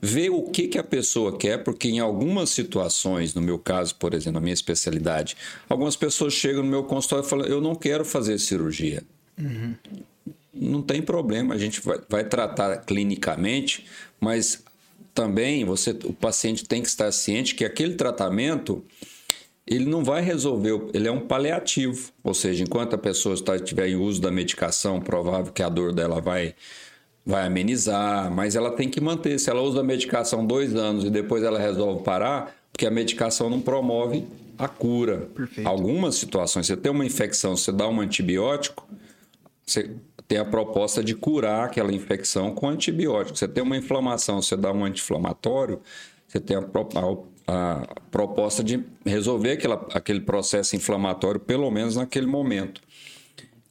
ver 0.01 0.29
o 0.29 0.43
que, 0.43 0.67
que 0.67 0.77
a 0.77 0.83
pessoa 0.83 1.37
quer, 1.37 1.63
porque 1.63 1.89
em 1.89 1.99
algumas 1.99 2.49
situações, 2.49 3.33
no 3.33 3.41
meu 3.41 3.59
caso, 3.59 3.95
por 3.95 4.13
exemplo, 4.13 4.33
na 4.33 4.41
minha 4.41 4.53
especialidade, 4.53 5.35
algumas 5.67 5.95
pessoas 5.95 6.33
chegam 6.33 6.63
no 6.63 6.69
meu 6.69 6.83
consultório 6.83 7.25
e 7.25 7.29
falam: 7.29 7.45
Eu 7.45 7.61
não 7.61 7.75
quero 7.75 8.05
fazer 8.05 8.37
cirurgia. 8.39 9.03
Uhum. 9.37 9.75
Não 10.53 10.81
tem 10.81 11.01
problema, 11.01 11.53
a 11.53 11.57
gente 11.57 11.79
vai, 11.81 11.99
vai 12.09 12.23
tratar 12.23 12.77
clinicamente, 12.77 13.85
mas 14.19 14.63
também 15.13 15.63
você, 15.63 15.91
o 16.03 16.13
paciente 16.13 16.65
tem 16.65 16.81
que 16.81 16.87
estar 16.87 17.11
ciente 17.11 17.55
que 17.55 17.63
aquele 17.63 17.95
tratamento 17.95 18.83
ele 19.69 19.85
não 19.85 20.03
vai 20.03 20.21
resolver, 20.21 20.81
ele 20.93 21.07
é 21.07 21.11
um 21.11 21.19
paliativo, 21.19 22.11
ou 22.23 22.33
seja, 22.33 22.63
enquanto 22.63 22.95
a 22.95 22.97
pessoa 22.97 23.35
está, 23.35 23.55
estiver 23.55 23.87
em 23.87 23.95
uso 23.95 24.19
da 24.19 24.31
medicação, 24.31 24.99
provável 24.99 25.53
que 25.53 25.61
a 25.61 25.69
dor 25.69 25.93
dela 25.93 26.19
vai, 26.19 26.55
vai 27.23 27.45
amenizar, 27.45 28.31
mas 28.33 28.55
ela 28.55 28.71
tem 28.71 28.89
que 28.89 28.99
manter. 28.99 29.37
Se 29.39 29.47
ela 29.49 29.61
usa 29.61 29.81
a 29.81 29.83
medicação 29.83 30.43
dois 30.43 30.73
anos 30.75 31.03
e 31.03 31.11
depois 31.11 31.43
ela 31.43 31.59
resolve 31.59 32.03
parar, 32.03 32.55
porque 32.73 32.87
a 32.87 32.91
medicação 32.91 33.47
não 33.47 33.61
promove 33.61 34.25
a 34.57 34.67
cura. 34.67 35.29
Perfeito. 35.35 35.67
Algumas 35.67 36.15
situações, 36.15 36.65
você 36.65 36.75
tem 36.75 36.91
uma 36.91 37.05
infecção, 37.05 37.55
você 37.55 37.71
dá 37.71 37.87
um 37.87 38.01
antibiótico, 38.01 38.89
você 39.63 39.91
tem 40.27 40.39
a 40.39 40.45
proposta 40.45 41.03
de 41.03 41.13
curar 41.13 41.65
aquela 41.65 41.93
infecção 41.93 42.55
com 42.55 42.67
antibiótico. 42.67 43.37
Você 43.37 43.47
tem 43.47 43.63
uma 43.63 43.77
inflamação, 43.77 44.41
você 44.41 44.57
dá 44.57 44.71
um 44.71 44.83
anti-inflamatório, 44.83 45.79
você 46.27 46.39
tem 46.39 46.57
a, 46.57 46.61
a 47.49 47.87
proposta 48.11 48.63
de 48.63 48.83
resolver 49.03 49.53
aquela, 49.53 49.87
aquele 49.93 50.21
processo 50.21 50.75
inflamatório, 50.75 51.39
pelo 51.39 51.69
menos 51.71 51.95
naquele 51.95 52.27
momento. 52.27 52.79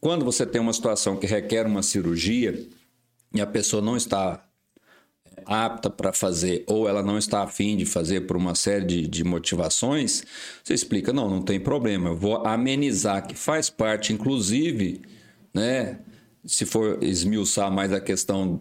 Quando 0.00 0.24
você 0.24 0.44
tem 0.44 0.60
uma 0.60 0.72
situação 0.72 1.16
que 1.16 1.26
requer 1.26 1.64
uma 1.64 1.82
cirurgia 1.82 2.66
e 3.32 3.40
a 3.40 3.46
pessoa 3.46 3.80
não 3.80 3.96
está 3.96 4.44
apta 5.46 5.88
para 5.88 6.12
fazer 6.12 6.64
ou 6.66 6.88
ela 6.88 7.02
não 7.02 7.16
está 7.16 7.42
afim 7.44 7.76
de 7.76 7.86
fazer 7.86 8.22
por 8.22 8.36
uma 8.36 8.54
série 8.54 8.84
de, 8.84 9.06
de 9.06 9.22
motivações, 9.22 10.24
você 10.62 10.74
explica, 10.74 11.12
não, 11.12 11.30
não 11.30 11.42
tem 11.42 11.60
problema, 11.60 12.10
eu 12.10 12.16
vou 12.16 12.44
amenizar, 12.46 13.26
que 13.26 13.34
faz 13.34 13.70
parte, 13.70 14.12
inclusive, 14.12 15.02
né, 15.54 16.00
se 16.44 16.66
for 16.66 17.02
esmiuçar 17.02 17.70
mais 17.70 17.92
a 17.92 18.00
questão 18.00 18.60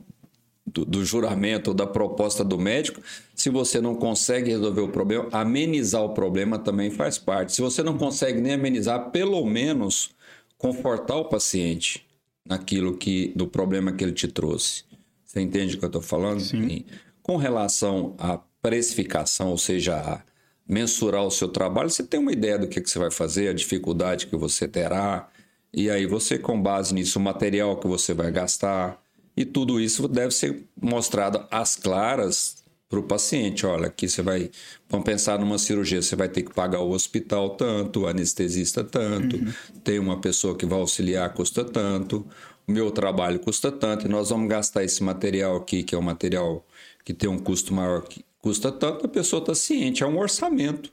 do, 0.68 0.84
do, 0.84 1.06
juramento 1.06 1.70
ou 1.70 1.74
da 1.74 1.88
proposta 1.88 2.44
do 2.44 2.60
médico, 2.60 3.02
se 3.34 3.50
você 3.50 3.80
não 3.80 3.96
consegue 3.96 4.52
resolver 4.52 4.82
o 4.82 4.90
problema, 4.90 5.30
amenizar 5.32 6.04
o 6.04 6.14
problema 6.14 6.60
também 6.60 6.92
faz 6.92 7.18
parte. 7.18 7.54
Se 7.54 7.62
você 7.62 7.82
não 7.82 7.98
consegue 7.98 8.42
nem 8.42 8.54
amenizar, 8.54 9.12
pelo 9.12 9.46
menos 9.46 10.12
confortar 10.58 11.16
o 11.16 11.26
paciente 11.26 12.06
naquilo 12.46 12.98
que 12.98 13.32
do 13.36 13.48
problema 13.48 13.92
que 13.92 14.04
ele 14.04 14.14
te 14.14 14.28
trouxe. 14.28 14.84
Você 15.26 15.42
entende 15.42 15.76
o 15.76 15.80
que 15.80 15.86
eu 15.86 15.88
estou 15.88 16.02
falando? 16.02 16.42
Sim. 16.42 16.86
Com 17.22 17.38
relação 17.38 18.16
à 18.18 18.40
precificação, 18.62 19.52
ou 19.52 19.58
seja, 19.58 20.24
mensurar 20.68 21.24
o 21.24 21.32
seu 21.32 21.48
trabalho, 21.48 21.90
você 21.90 22.04
tem 22.04 22.20
uma 22.20 22.32
ideia 22.32 22.58
do 22.58 22.68
que, 22.68 22.82
que 22.82 22.90
você 22.90 23.00
vai 23.00 23.12
fazer, 23.12 23.50
a 23.50 23.54
dificuldade 23.54 24.28
que 24.28 24.36
você 24.36 24.68
terá, 24.68 25.30
e 25.74 25.90
aí 25.90 26.06
você, 26.06 26.38
com 26.38 26.62
base 26.62 26.94
nisso, 26.94 27.20
o 27.20 27.22
material 27.22 27.78
que 27.78 27.88
você 27.88 28.14
vai 28.14 28.32
gastar, 28.32 29.02
e 29.38 29.46
tudo 29.46 29.80
isso 29.80 30.08
deve 30.08 30.34
ser 30.34 30.66
mostrado 30.82 31.46
às 31.52 31.76
claras 31.76 32.58
para 32.90 33.00
o 33.00 33.04
paciente. 33.04 33.66
Olha, 33.66 33.88
aqui 33.88 34.10
você 34.10 34.22
vai. 34.24 34.50
Vamos 34.90 35.06
pensar 35.06 35.40
numa 35.40 35.60
cirurgia, 35.60 36.02
você 36.02 36.16
vai 36.16 36.28
ter 36.28 36.42
que 36.42 36.54
pagar 36.54 36.82
o 36.82 36.90
hospital 36.90 37.52
tanto, 37.52 38.02
o 38.02 38.08
anestesista 38.08 38.84
tanto, 38.84 39.36
uhum. 39.36 39.54
tem 39.84 40.00
uma 40.00 40.20
pessoa 40.20 40.56
que 40.56 40.66
vai 40.66 40.80
auxiliar, 40.80 41.32
custa 41.34 41.64
tanto, 41.64 42.26
o 42.68 42.72
meu 42.72 42.90
trabalho 42.90 43.40
custa 43.40 43.72
tanto, 43.72 44.08
e 44.08 44.10
nós 44.10 44.30
vamos 44.30 44.50
gastar 44.50 44.84
esse 44.84 45.04
material 45.04 45.58
aqui, 45.58 45.84
que 45.84 45.94
é 45.94 45.98
um 45.98 46.02
material 46.02 46.66
que 47.06 47.14
tem 47.14 47.30
um 47.30 47.38
custo 47.38 47.74
maior, 47.74 48.04
que 48.04 48.26
custa 48.40 48.72
tanto, 48.72 49.06
a 49.06 49.10
pessoa 49.10 49.42
está 49.42 49.54
ciente, 49.54 50.04
é 50.04 50.08
um 50.08 50.18
orçamento. 50.18 50.92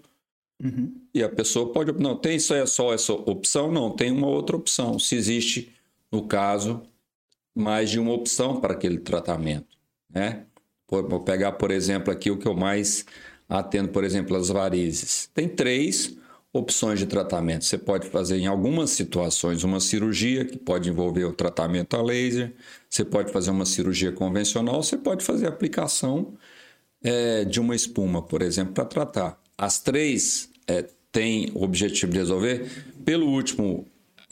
Uhum. 0.63 0.93
E 1.13 1.23
a 1.23 1.29
pessoa 1.29 1.73
pode. 1.73 1.93
Não, 2.01 2.17
tem 2.17 2.37
isso 2.37 2.55
é 2.55 2.65
só 2.67 2.93
essa 2.93 3.13
opção? 3.13 3.73
Não, 3.73 3.91
tem 3.91 4.11
uma 4.11 4.29
outra 4.29 4.57
opção. 4.57 4.99
Se 4.99 5.17
existe, 5.17 5.73
no 6.11 6.27
caso, 6.27 6.83
mais 7.55 7.91
de 7.91 8.01
uma 8.01 8.13
opção 8.13 8.61
para 8.61 8.75
aquele 8.75 8.99
tratamento, 8.99 9.77
né? 10.11 10.47
Vou 10.89 11.21
pegar, 11.21 11.53
por 11.53 11.71
exemplo, 11.71 12.13
aqui 12.13 12.31
o 12.31 12.39
que 12.39 12.47
eu 12.47 12.55
mais 12.55 13.05
atendo, 13.49 13.89
por 13.89 14.05
exemplo, 14.05 14.37
as 14.37 14.49
varizes. 14.49 15.29
Tem 15.35 15.49
três 15.49 16.17
opções 16.53 17.01
de 17.01 17.07
tratamento. 17.07 17.65
Você 17.65 17.77
pode 17.77 18.09
fazer 18.09 18.39
em 18.39 18.47
algumas 18.47 18.91
situações 18.91 19.65
uma 19.65 19.81
cirurgia 19.81 20.45
que 20.45 20.57
pode 20.57 20.89
envolver 20.89 21.25
o 21.25 21.33
tratamento 21.33 21.97
a 21.97 22.03
laser. 22.03 22.55
Você 22.89 23.05
pode 23.05 23.33
fazer 23.33 23.51
uma 23.51 23.67
cirurgia 23.67 24.13
convencional. 24.13 24.81
Você 24.83 24.97
pode 24.97 25.25
fazer 25.25 25.49
aplicação 25.49 26.35
é, 27.03 27.45
de 27.45 27.59
uma 27.61 27.75
espuma, 27.75 28.23
por 28.23 28.41
exemplo, 28.41 28.73
para 28.73 28.85
tratar. 28.85 29.43
As 29.59 29.81
três 29.81 30.49
é, 30.69 30.85
têm 31.11 31.51
o 31.55 31.65
objetivo 31.65 32.13
de 32.13 32.19
resolver. 32.19 32.71
Pelo 33.05 33.27
último 33.29 33.85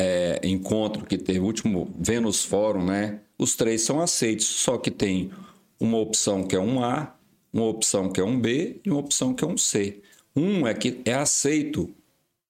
é, 0.03 0.41
encontro 0.43 1.07
que 1.07 1.17
teve, 1.17 1.39
o 1.39 1.45
último 1.45 1.89
Venus 1.99 2.45
Fórum, 2.45 2.85
né? 2.85 3.21
Os 3.39 3.55
três 3.55 3.83
são 3.83 4.01
aceitos, 4.01 4.47
só 4.47 4.77
que 4.77 4.91
tem 4.91 5.31
uma 5.79 5.99
opção 5.99 6.43
que 6.43 6.57
é 6.57 6.61
um 6.61 6.83
A, 6.83 7.15
uma 7.53 7.67
opção 7.67 8.11
que 8.11 8.21
é 8.21 8.25
um 8.25 8.41
B 8.41 8.81
e 8.85 8.91
uma 8.91 8.99
opção 8.99 9.33
que 9.33 9.45
é 9.45 9.47
um 9.47 9.57
C. 9.57 10.01
Um 10.35 10.67
é 10.67 10.75
que 10.75 11.01
é 11.05 11.15
aceito 11.15 11.89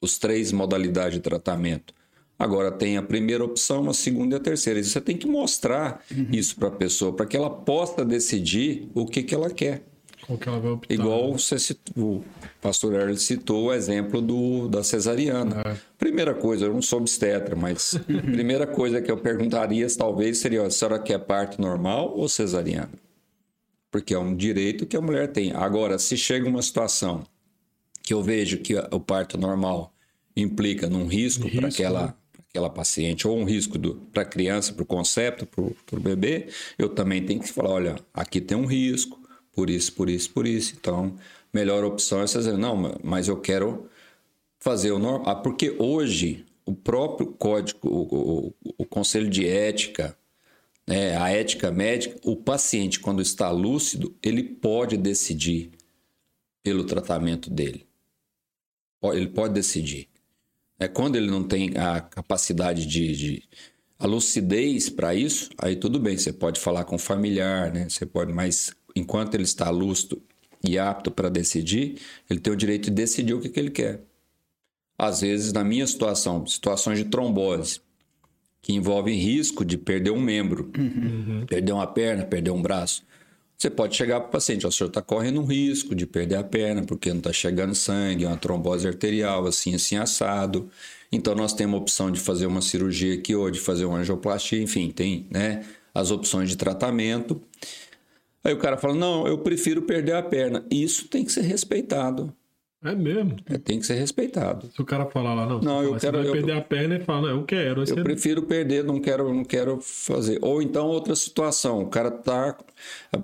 os 0.01 0.17
três 0.17 0.51
modalidades 0.51 1.15
de 1.15 1.21
tratamento. 1.21 1.95
Agora 2.39 2.73
tem 2.73 2.97
a 2.97 3.03
primeira 3.03 3.45
opção, 3.45 3.89
a 3.89 3.95
segunda 3.95 4.35
e 4.35 4.39
a 4.39 4.41
terceira. 4.41 4.81
E 4.81 4.85
você 4.85 5.01
tem 5.01 5.17
que 5.17 5.27
mostrar 5.27 6.03
uhum. 6.11 6.29
isso 6.33 6.57
para 6.57 6.69
a 6.69 6.73
pessoa, 6.73 7.13
para 7.13 7.27
que 7.27 7.37
ela 7.37 7.51
possa 7.51 8.05
decidir 8.05 8.89
o 8.95 9.07
que, 9.07 9.23
que 9.23 9.35
ela 9.35 9.51
quer. 9.51 9.83
Igual 10.89 11.29
né? 11.29 11.39
você 11.39 11.59
citou, 11.59 11.95
o 11.97 12.25
pastor 12.61 12.95
Erle 12.95 13.17
citou 13.17 13.67
o 13.67 13.73
exemplo 13.73 14.21
do, 14.21 14.69
da 14.69 14.85
cesariana. 14.85 15.63
É. 15.65 15.77
Primeira 15.99 16.35
coisa, 16.35 16.67
eu 16.67 16.73
não 16.73 16.83
sou 16.83 17.01
obstetra, 17.01 17.57
mas 17.57 17.99
primeira 18.07 18.67
coisa 18.67 19.01
que 19.01 19.11
eu 19.11 19.17
perguntaria 19.17 19.87
talvez 19.97 20.39
seria: 20.39 20.65
a 20.65 20.71
senhora 20.71 20.99
quer 20.99 21.19
parte 21.19 21.61
normal 21.61 22.17
ou 22.17 22.29
cesariana? 22.29 22.91
porque 23.93 24.15
é 24.15 24.19
um 24.19 24.35
direito 24.35 24.87
que 24.87 24.97
a 24.97 25.01
mulher 25.03 25.31
tem. 25.31 25.53
Agora, 25.53 25.99
se 25.99 26.17
chega 26.17 26.49
uma 26.49 26.63
situação 26.63 27.23
que 28.03 28.15
eu 28.15 28.23
vejo 28.23 28.57
que 28.59 28.75
o 28.75 28.99
parto 28.99 29.37
normal 29.37 29.95
implica 30.35 30.89
num 30.89 31.07
risco, 31.07 31.45
risco 31.45 31.59
para 31.59 31.69
aquela, 31.69 32.07
né? 32.07 32.15
aquela 32.49 32.71
paciente, 32.71 33.29
ou 33.29 33.39
um 33.39 33.45
risco 33.45 33.79
para 34.11 34.23
a 34.23 34.25
criança, 34.25 34.73
para 34.73 34.83
o 34.83 34.87
concepto, 34.87 35.47
para 35.47 35.99
o 35.99 36.01
bebê, 36.01 36.49
eu 36.79 36.89
também 36.89 37.23
tenho 37.25 37.39
que 37.39 37.53
falar: 37.53 37.69
olha, 37.69 37.97
aqui 38.15 38.41
tem 38.41 38.57
um 38.57 38.65
risco, 38.65 39.21
por 39.55 39.69
isso, 39.71 39.93
por 39.93 40.09
isso, 40.09 40.31
por 40.31 40.47
isso. 40.47 40.75
Então, 40.79 41.17
melhor 41.53 41.85
opção 41.85 42.21
é 42.21 42.27
você 42.27 42.39
dizer: 42.39 42.57
não, 42.57 42.99
mas 43.03 43.29
eu 43.29 43.41
quero 43.41 43.89
fazer 44.59 44.93
o 44.93 44.99
normal. 44.99 45.29
Ah, 45.29 45.35
porque 45.35 45.75
hoje 45.79 46.45
o 46.65 46.75
próprio 46.75 47.29
código, 47.33 47.79
o, 47.89 48.49
o, 48.49 48.55
o 48.79 48.87
conselho 48.87 49.29
de 49.29 49.47
ética, 49.47 50.17
é, 50.87 51.17
a 51.17 51.31
ética 51.31 51.71
médica, 51.71 52.19
o 52.25 52.37
paciente, 52.37 53.01
quando 53.01 53.21
está 53.21 53.51
lúcido, 53.51 54.17
ele 54.23 54.43
pode 54.43 54.97
decidir 54.97 55.71
pelo 56.63 56.85
tratamento 56.85 57.51
dele. 57.51 57.87
Ele 59.03 59.29
pode 59.29 59.55
decidir. 59.55 60.09
É, 60.79 60.87
quando 60.89 61.17
ele 61.17 61.31
não 61.31 61.45
tem 61.45 61.77
a 61.77 62.01
capacidade 62.01 62.87
de, 62.87 63.17
de 63.17 63.43
a 63.99 64.07
lucidez 64.07 64.89
para 64.89 65.15
isso, 65.15 65.51
aí 65.59 65.77
tudo 65.77 65.99
bem, 65.99 66.17
você 66.17 66.33
pode 66.33 66.61
falar 66.61 66.85
com 66.85 66.97
o 66.97 66.99
familiar, 66.99 67.73
né? 67.73 67.89
Você 67.89 68.05
pode, 68.05 68.33
mas 68.33 68.73
enquanto 68.95 69.35
ele 69.35 69.45
está 69.45 69.71
lúcido 69.71 70.23
e 70.65 70.79
apto 70.79 71.11
para 71.11 71.29
decidir, 71.29 71.97
ele 72.31 72.41
tem 72.41 72.53
o 72.53 72.57
direito 72.57 72.85
de 72.85 72.93
decidir 72.93 73.35
o 73.35 73.41
que, 73.41 73.49
que 73.49 73.59
ele 73.59 73.71
quer. 73.71 74.03
Às 74.97 75.21
vezes, 75.21 75.53
na 75.53 75.65
minha 75.65 75.87
situação, 75.87 76.47
situações 76.47 76.99
de 76.99 77.07
trombose, 77.07 77.81
que 78.61 78.73
envolvem 78.73 79.19
risco 79.19 79.65
de 79.65 79.77
perder 79.77 80.13
um 80.13 80.21
membro, 80.21 80.71
uhum. 80.79 81.45
perder 81.47 81.73
uma 81.73 81.87
perna, 81.87 82.25
perder 82.25 82.53
um 82.53 82.63
braço. 82.63 83.03
Você 83.59 83.69
pode 83.69 83.97
chegar 83.97 84.21
para 84.21 84.29
o 84.29 84.33
paciente, 84.33 84.67
o 84.67 84.73
senhor 84.73 84.89
está 84.89 85.03
correndo 85.03 85.41
um 85.41 85.45
risco 85.45 85.95
de 85.95 86.07
perder 86.07 86.37
a 86.37 86.45
perna 86.45 86.83
porque 86.83 87.11
não 87.11 87.19
está 87.19 87.33
chegando 87.33 87.75
sangue, 87.75 88.25
uma 88.25 88.37
trombose 88.37 88.87
arterial, 88.87 89.47
assim, 89.47 89.75
assim, 89.75 89.97
assado. 89.97 90.69
Então, 91.11 91.35
nós 91.35 91.53
temos 91.53 91.75
a 91.75 91.83
opção 91.83 92.11
de 92.11 92.19
fazer 92.19 92.47
uma 92.47 92.63
cirurgia 92.63 93.15
aqui 93.15 93.35
ou 93.35 93.51
de 93.51 93.61
fazer 93.61 93.85
uma 93.85 93.99
angioplastia, 93.99 94.61
enfim, 94.63 94.91
tem 94.91 95.27
né, 95.31 95.65
as 95.95 96.11
opções 96.11 96.49
de 96.49 96.57
tratamento. 96.57 97.41
Aí 98.45 98.53
o 98.53 98.59
cara 98.59 98.77
fala, 98.77 98.95
não, 98.95 99.27
eu 99.27 99.39
prefiro 99.39 99.83
perder 99.83 100.15
a 100.15 100.23
perna. 100.23 100.65
Isso 100.71 101.09
tem 101.09 101.25
que 101.25 101.33
ser 101.33 101.43
respeitado. 101.43 102.35
É 102.85 102.97
mesmo? 102.97 103.37
É, 103.47 103.57
tem 103.59 103.79
que 103.79 103.87
ser 103.87 103.95
respeitado. 103.95 104.69
Se 104.75 104.83
o 104.83 104.85
cara 104.85 105.07
falar 105.07 105.35
lá, 105.35 105.47
não, 105.47 105.61
não 105.61 105.83
eu 105.85 105.97
quero 105.97 106.19
vai 106.19 106.27
eu, 106.27 106.33
perder 106.33 106.53
a 106.53 106.61
perna 106.61 106.97
e 106.97 107.01
fala, 107.01 107.29
não, 107.29 107.39
eu 107.39 107.45
quero. 107.45 107.83
Eu 107.83 107.87
você... 107.87 108.03
prefiro 108.03 108.43
perder, 108.43 108.83
não 108.83 109.01
quero, 109.01 109.33
não 109.33 109.45
quero 109.45 109.81
fazer. 109.81 110.39
Ou 110.43 110.61
então 110.61 110.89
outra 110.89 111.15
situação, 111.15 111.83
o 111.83 111.87
cara 111.87 112.11
tá, 112.11 112.59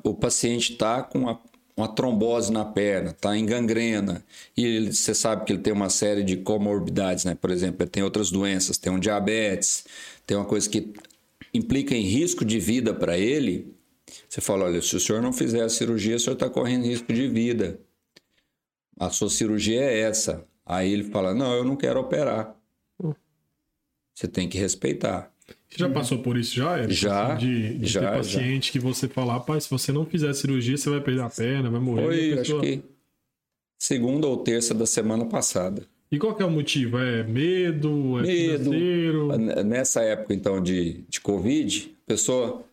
o 0.05 0.15
paciente 0.15 0.77
tá 0.77 1.03
com 1.03 1.19
uma, 1.19 1.41
uma 1.77 1.89
trombose 1.89 2.53
na 2.53 2.65
perna, 2.65 3.13
tá 3.13 3.37
em 3.37 3.45
gangrena 3.45 4.25
e 4.57 4.65
ele, 4.65 4.93
você 4.93 5.13
sabe 5.13 5.45
que 5.45 5.53
ele 5.53 5.61
tem 5.61 5.73
uma 5.73 5.91
série 5.91 6.23
de 6.23 6.37
comorbidades, 6.37 7.25
né? 7.25 7.35
Por 7.35 7.51
exemplo, 7.51 7.83
ele 7.83 7.91
tem 7.91 8.05
outras 8.05 8.31
doenças, 8.31 8.79
tem 8.79 8.93
um 8.93 8.99
diabetes, 8.99 9.85
tem 10.25 10.37
uma 10.37 10.47
coisa 10.47 10.71
que 10.71 10.93
implica 11.53 11.97
em 11.97 12.03
risco 12.03 12.45
de 12.45 12.61
vida 12.61 12.95
para 12.95 13.19
ele. 13.19 13.75
Você 14.29 14.41
fala, 14.41 14.65
olha, 14.65 14.81
se 14.83 14.95
o 14.97 15.01
senhor 15.01 15.23
não 15.23 15.33
fizer 15.33 15.63
a 15.63 15.69
cirurgia, 15.69 16.17
o 16.17 16.21
senhor 16.21 16.35
está 16.35 16.49
correndo 16.49 16.85
risco 16.87 17.13
de 17.13 17.29
vida 17.29 17.81
a 18.99 19.11
sua 19.11 19.31
cirurgia 19.31 19.81
é 19.81 20.01
essa. 20.01 20.45
Aí 20.67 20.93
ele 20.93 21.05
fala: 21.05 21.33
Não, 21.33 21.55
eu 21.55 21.65
não 21.65 21.77
quero 21.77 22.01
operar. 22.01 22.55
Você 24.15 24.27
tem 24.27 24.49
que 24.49 24.59
respeitar. 24.59 25.33
Você 25.69 25.79
já 25.79 25.89
passou 25.89 26.19
por 26.19 26.37
isso 26.37 26.57
já? 26.57 26.79
Eric? 26.79 26.93
Já. 26.93 27.35
De, 27.35 27.79
de 27.79 27.87
já, 27.87 28.01
ter 28.01 28.17
paciente 28.17 28.67
já. 28.67 28.73
que 28.73 28.79
você 28.81 29.07
fala, 29.07 29.35
rapaz, 29.35 29.65
se 29.65 29.71
você 29.71 29.93
não 29.93 30.05
fizer 30.05 30.29
a 30.29 30.35
cirurgia, 30.35 30.77
você 30.77 30.91
vai 30.91 31.01
perder 31.01 31.23
a 31.23 31.31
perna, 31.31 31.71
vai 31.71 31.81
morrer. 31.81 32.05
Foi, 32.05 32.37
pessoa... 32.37 32.61
acho 32.61 32.69
que 32.69 32.83
segunda 33.79 34.27
ou 34.27 34.39
terça 34.39 34.75
da 34.75 34.87
semana 34.87 35.25
passada. 35.27 35.87
E 36.11 36.19
qual 36.19 36.35
que 36.35 36.43
é 36.43 36.47
o 36.47 36.51
motivo? 36.51 36.99
É 36.99 37.23
medo? 37.23 38.19
É 38.19 38.23
medo. 38.23 38.71
Financeiro? 38.73 39.39
Nessa 39.65 40.03
época, 40.03 40.35
então, 40.35 40.61
de, 40.61 41.05
de 41.09 41.21
Covid, 41.21 41.95
a 42.05 42.09
pessoa 42.09 42.65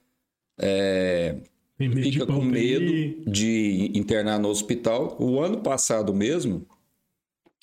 é, 0.57 1.37
fica 1.77 2.25
com 2.25 2.41
medo 2.41 3.29
de 3.29 3.91
internar 3.93 4.39
no 4.39 4.49
hospital. 4.49 5.17
O 5.19 5.39
ano 5.39 5.61
passado 5.61 6.13
mesmo, 6.13 6.65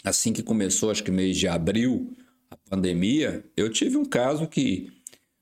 assim 0.04 0.32
que 0.32 0.42
começou, 0.42 0.90
acho 0.90 1.04
que 1.04 1.10
mês 1.10 1.36
de 1.36 1.48
abril, 1.48 2.12
a 2.50 2.56
pandemia, 2.56 3.44
eu 3.56 3.70
tive 3.70 3.96
um 3.96 4.04
caso 4.04 4.46
que 4.46 4.92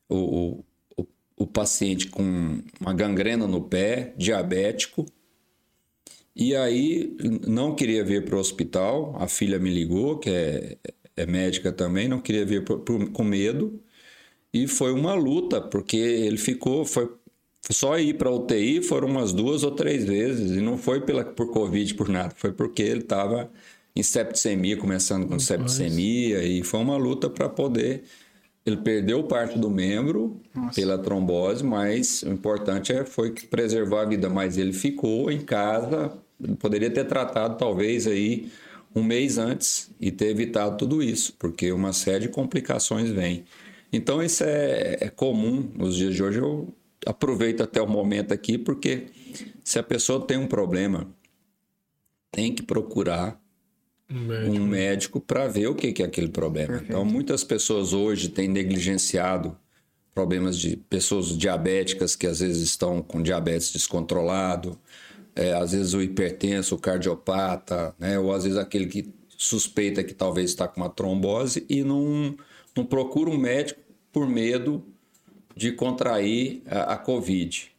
o, 0.08 0.64
o, 0.96 1.06
o 1.36 1.46
paciente 1.46 2.08
com 2.08 2.62
uma 2.80 2.94
gangrena 2.94 3.46
no 3.46 3.62
pé, 3.62 4.14
diabético, 4.16 5.06
e 6.34 6.54
aí 6.54 7.16
não 7.46 7.74
queria 7.74 8.04
vir 8.04 8.24
para 8.24 8.36
o 8.36 8.38
hospital. 8.38 9.14
A 9.18 9.26
filha 9.28 9.58
me 9.58 9.68
ligou, 9.68 10.18
que 10.18 10.30
é, 10.30 10.78
é 11.16 11.26
médica 11.26 11.72
também, 11.72 12.08
não 12.08 12.20
queria 12.20 12.46
vir 12.46 12.64
com 13.12 13.24
medo. 13.24 13.82
E 14.52 14.66
foi 14.66 14.92
uma 14.92 15.14
luta, 15.14 15.60
porque 15.60 15.96
ele 15.96 16.38
ficou, 16.38 16.84
foi 16.84 17.12
só 17.68 17.98
ir 17.98 18.14
para 18.14 18.30
UTI 18.30 18.82
foram 18.82 19.08
umas 19.08 19.32
duas 19.32 19.62
ou 19.62 19.70
três 19.72 20.04
vezes, 20.04 20.52
e 20.52 20.60
não 20.60 20.78
foi 20.78 21.00
pela, 21.00 21.24
por 21.24 21.50
Covid, 21.50 21.94
por 21.94 22.08
nada, 22.08 22.32
foi 22.36 22.52
porque 22.52 22.82
ele 22.82 23.00
estava 23.00 23.50
em 23.94 24.02
septicemia, 24.02 24.76
começando 24.76 25.26
com 25.26 25.38
septicemia, 25.38 26.42
e 26.42 26.62
foi 26.62 26.80
uma 26.80 26.96
luta 26.96 27.28
para 27.28 27.48
poder. 27.48 28.04
Ele 28.64 28.76
perdeu 28.76 29.24
parte 29.24 29.58
do 29.58 29.70
membro 29.70 30.40
Nossa. 30.54 30.80
pela 30.80 30.98
trombose, 30.98 31.64
mas 31.64 32.22
o 32.22 32.30
importante 32.30 32.92
é, 32.92 33.04
foi 33.04 33.32
preservar 33.32 34.02
a 34.02 34.04
vida, 34.04 34.28
mas 34.28 34.56
ele 34.56 34.72
ficou 34.72 35.30
em 35.30 35.40
casa, 35.40 36.12
poderia 36.58 36.90
ter 36.90 37.04
tratado 37.04 37.56
talvez 37.56 38.06
aí 38.06 38.50
um 38.94 39.02
mês 39.02 39.38
antes 39.38 39.90
e 40.00 40.10
ter 40.10 40.28
evitado 40.28 40.76
tudo 40.76 41.02
isso, 41.02 41.34
porque 41.38 41.72
uma 41.72 41.92
série 41.92 42.26
de 42.26 42.28
complicações 42.28 43.10
vem. 43.10 43.44
Então 43.92 44.22
isso 44.22 44.44
é, 44.44 44.98
é 45.00 45.08
comum 45.08 45.68
nos 45.74 45.96
dias 45.96 46.14
de 46.14 46.22
hoje. 46.22 46.38
Eu 46.38 46.72
aproveito 47.06 47.62
até 47.62 47.80
o 47.80 47.88
momento 47.88 48.32
aqui, 48.32 48.58
porque 48.58 49.06
se 49.64 49.78
a 49.78 49.82
pessoa 49.82 50.26
tem 50.26 50.36
um 50.36 50.46
problema, 50.46 51.08
tem 52.30 52.54
que 52.54 52.62
procurar 52.62 53.40
médico. 54.08 54.56
um 54.56 54.66
médico 54.66 55.20
para 55.20 55.46
ver 55.46 55.68
o 55.68 55.74
que, 55.74 55.92
que 55.92 56.02
é 56.02 56.06
aquele 56.06 56.28
problema. 56.28 56.68
Perfeito. 56.68 56.90
Então, 56.90 57.04
muitas 57.04 57.44
pessoas 57.44 57.92
hoje 57.92 58.28
têm 58.28 58.48
negligenciado 58.48 59.56
problemas 60.14 60.58
de 60.58 60.76
pessoas 60.76 61.36
diabéticas 61.36 62.16
que 62.16 62.26
às 62.26 62.40
vezes 62.40 62.62
estão 62.62 63.00
com 63.00 63.22
diabetes 63.22 63.72
descontrolado, 63.72 64.78
é, 65.34 65.52
às 65.52 65.72
vezes 65.72 65.94
o 65.94 66.02
hipertenso, 66.02 66.74
o 66.74 66.78
cardiopata, 66.78 67.94
né? 67.98 68.18
ou 68.18 68.32
às 68.32 68.44
vezes 68.44 68.58
aquele 68.58 68.86
que 68.86 69.14
suspeita 69.28 70.04
que 70.04 70.12
talvez 70.12 70.50
está 70.50 70.68
com 70.68 70.80
uma 70.80 70.90
trombose 70.90 71.64
e 71.68 71.82
não, 71.82 72.36
não 72.76 72.84
procura 72.84 73.30
um 73.30 73.38
médico 73.38 73.80
por 74.12 74.28
medo 74.28 74.84
de 75.60 75.72
contrair 75.72 76.62
a, 76.66 76.94
a 76.94 76.96
Covid. 76.96 77.70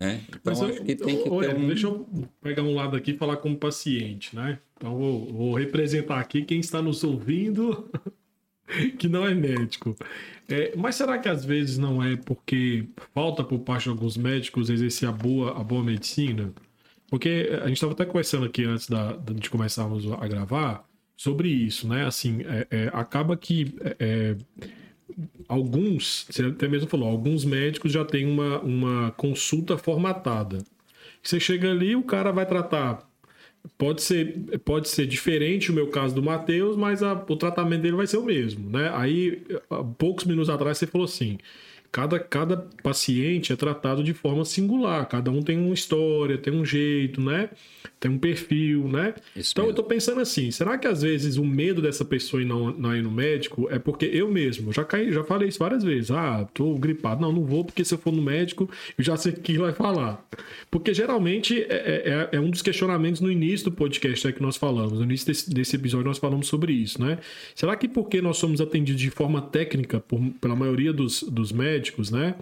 Né? 0.00 0.22
Então, 0.28 0.40
Mas 0.44 0.62
acho 0.62 0.82
que 0.82 0.94
tem 0.94 1.22
que 1.22 1.24
ter 1.24 1.54
um... 1.54 1.66
Deixa 1.66 1.86
eu 1.86 2.06
pegar 2.40 2.62
um 2.62 2.74
lado 2.74 2.96
aqui 2.96 3.10
e 3.10 3.16
falar 3.16 3.36
como 3.36 3.58
paciente, 3.58 4.34
né? 4.34 4.58
Então, 4.74 4.96
vou, 4.96 5.26
vou 5.26 5.54
representar 5.54 6.18
aqui 6.18 6.42
quem 6.42 6.60
está 6.60 6.80
nos 6.80 7.04
ouvindo 7.04 7.90
que 8.98 9.06
não 9.06 9.26
é 9.26 9.34
médico. 9.34 9.94
É, 10.48 10.74
mas 10.76 10.96
será 10.96 11.18
que 11.18 11.28
às 11.28 11.44
vezes 11.44 11.76
não 11.76 12.02
é 12.02 12.16
porque 12.16 12.86
falta 13.14 13.44
por 13.44 13.58
parte 13.58 13.84
de 13.84 13.90
alguns 13.90 14.16
médicos 14.16 14.70
exercer 14.70 15.06
a 15.06 15.12
boa, 15.12 15.60
a 15.60 15.62
boa 15.62 15.84
medicina? 15.84 16.54
Porque 17.10 17.50
a 17.62 17.68
gente 17.68 17.74
estava 17.76 17.92
até 17.92 18.06
conversando 18.06 18.46
aqui 18.46 18.64
antes 18.64 18.88
da, 18.88 19.12
de 19.12 19.50
começarmos 19.50 20.10
a 20.10 20.26
gravar 20.26 20.88
sobre 21.14 21.48
isso, 21.48 21.86
né? 21.86 22.06
Assim, 22.06 22.42
é, 22.42 22.66
é, 22.70 22.90
acaba 22.94 23.36
que 23.36 23.74
é, 23.80 23.96
é, 23.98 24.36
alguns, 25.48 26.26
você 26.28 26.44
até 26.44 26.68
mesmo 26.68 26.88
falou, 26.88 27.08
alguns 27.08 27.44
médicos 27.44 27.92
já 27.92 28.04
têm 28.04 28.26
uma, 28.26 28.60
uma 28.60 29.10
consulta 29.12 29.78
formatada. 29.78 30.58
Você 31.22 31.40
chega 31.40 31.70
ali, 31.70 31.96
o 31.96 32.02
cara 32.02 32.32
vai 32.32 32.46
tratar. 32.46 33.06
Pode 33.76 34.02
ser, 34.02 34.60
pode 34.64 34.88
ser 34.88 35.06
diferente 35.06 35.70
o 35.72 35.74
meu 35.74 35.88
caso 35.88 36.14
do 36.14 36.22
Matheus, 36.22 36.76
mas 36.76 37.02
a, 37.02 37.14
o 37.14 37.36
tratamento 37.36 37.82
dele 37.82 37.96
vai 37.96 38.06
ser 38.06 38.16
o 38.16 38.24
mesmo, 38.24 38.70
né? 38.70 38.90
Aí, 38.94 39.42
poucos 39.98 40.24
minutos 40.24 40.48
atrás, 40.48 40.78
você 40.78 40.86
falou 40.86 41.04
assim: 41.04 41.38
cada, 41.96 42.20
cada 42.20 42.58
paciente 42.82 43.54
é 43.54 43.56
tratado 43.56 44.04
de 44.04 44.12
forma 44.12 44.44
singular, 44.44 45.08
cada 45.08 45.30
um 45.30 45.40
tem 45.40 45.56
uma 45.56 45.72
história, 45.72 46.36
tem 46.36 46.52
um 46.52 46.62
jeito, 46.62 47.22
né? 47.22 47.48
Tem 47.98 48.10
um 48.10 48.18
perfil, 48.18 48.86
né? 48.86 49.14
Isso 49.34 49.52
então 49.52 49.64
mesmo. 49.64 49.78
eu 49.78 49.82
tô 49.82 49.88
pensando 49.88 50.20
assim, 50.20 50.50
será 50.50 50.76
que 50.76 50.86
às 50.86 51.00
vezes 51.00 51.38
o 51.38 51.44
medo 51.44 51.80
dessa 51.80 52.04
pessoa 52.04 52.42
ir 52.42 52.44
não, 52.44 52.70
não 52.70 52.94
ir 52.94 53.02
no 53.02 53.10
médico 53.10 53.66
é 53.70 53.78
porque 53.78 54.04
eu 54.04 54.30
mesmo, 54.30 54.74
já 54.74 54.84
caí, 54.84 55.10
já 55.10 55.24
falei 55.24 55.48
isso 55.48 55.58
várias 55.58 55.82
vezes, 55.82 56.10
ah, 56.10 56.46
tô 56.52 56.74
gripado, 56.74 57.22
não, 57.22 57.32
não 57.32 57.42
vou 57.42 57.64
porque 57.64 57.82
se 57.82 57.94
eu 57.94 57.98
for 57.98 58.12
no 58.12 58.20
médico 58.20 58.68
eu 58.98 59.02
já 59.02 59.16
sei 59.16 59.32
o 59.32 59.40
que 59.40 59.56
vai 59.56 59.72
falar. 59.72 60.22
Porque 60.70 60.92
geralmente 60.92 61.62
é, 61.62 61.64
é, 61.70 62.28
é, 62.32 62.36
é 62.36 62.40
um 62.40 62.50
dos 62.50 62.60
questionamentos 62.60 63.22
no 63.22 63.32
início 63.32 63.70
do 63.70 63.72
podcast 63.72 64.26
é 64.26 64.32
que 64.32 64.42
nós 64.42 64.58
falamos, 64.58 64.98
no 64.98 65.04
início 65.04 65.28
desse, 65.28 65.48
desse 65.48 65.76
episódio 65.76 66.06
nós 66.06 66.18
falamos 66.18 66.46
sobre 66.46 66.74
isso, 66.74 67.00
né? 67.00 67.18
Será 67.54 67.74
que 67.74 67.88
porque 67.88 68.20
nós 68.20 68.36
somos 68.36 68.60
atendidos 68.60 69.00
de 69.00 69.08
forma 69.08 69.40
técnica 69.40 69.98
por, 69.98 70.20
pela 70.42 70.54
maioria 70.54 70.92
dos, 70.92 71.22
dos 71.22 71.52
médicos, 71.52 71.85
médicos, 71.86 72.10
né? 72.10 72.34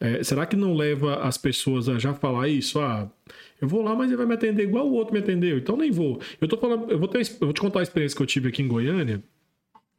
É, 0.00 0.22
será 0.22 0.46
que 0.46 0.56
não 0.56 0.74
leva 0.74 1.16
as 1.16 1.36
pessoas 1.36 1.88
a 1.88 1.98
já 1.98 2.14
falar 2.14 2.48
isso? 2.48 2.80
Ah, 2.80 3.10
eu 3.60 3.68
vou 3.68 3.82
lá, 3.82 3.94
mas 3.94 4.08
ele 4.08 4.16
vai 4.16 4.26
me 4.26 4.34
atender 4.34 4.62
igual 4.62 4.88
o 4.88 4.92
outro 4.92 5.12
me 5.12 5.20
atendeu, 5.20 5.58
então 5.58 5.76
nem 5.76 5.90
vou. 5.90 6.20
Eu 6.40 6.48
tô 6.48 6.56
falando, 6.56 6.90
eu 6.90 6.98
vou, 6.98 7.08
ter, 7.08 7.20
eu 7.20 7.46
vou 7.46 7.52
te 7.52 7.60
contar 7.60 7.80
a 7.80 7.82
experiência 7.82 8.16
que 8.16 8.22
eu 8.22 8.26
tive 8.26 8.48
aqui 8.48 8.62
em 8.62 8.68
Goiânia. 8.68 9.22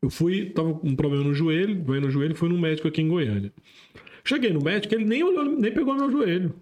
Eu 0.02 0.10
fui, 0.10 0.48
tava 0.50 0.74
com 0.74 0.88
um 0.88 0.96
problema 0.96 1.24
no 1.24 1.34
joelho, 1.34 1.76
doendo 1.76 2.08
no 2.08 2.12
joelho, 2.12 2.36
fui 2.36 2.50
no 2.50 2.58
médico 2.58 2.88
aqui 2.88 3.02
em 3.02 3.08
Goiânia. 3.08 3.54
Cheguei 4.26 4.52
no 4.52 4.62
médico, 4.62 4.94
ele 4.94 5.06
nem 5.06 5.24
olhou, 5.24 5.46
nem 5.46 5.72
pegou 5.72 5.96
meu 5.96 6.12
joelho. 6.12 6.54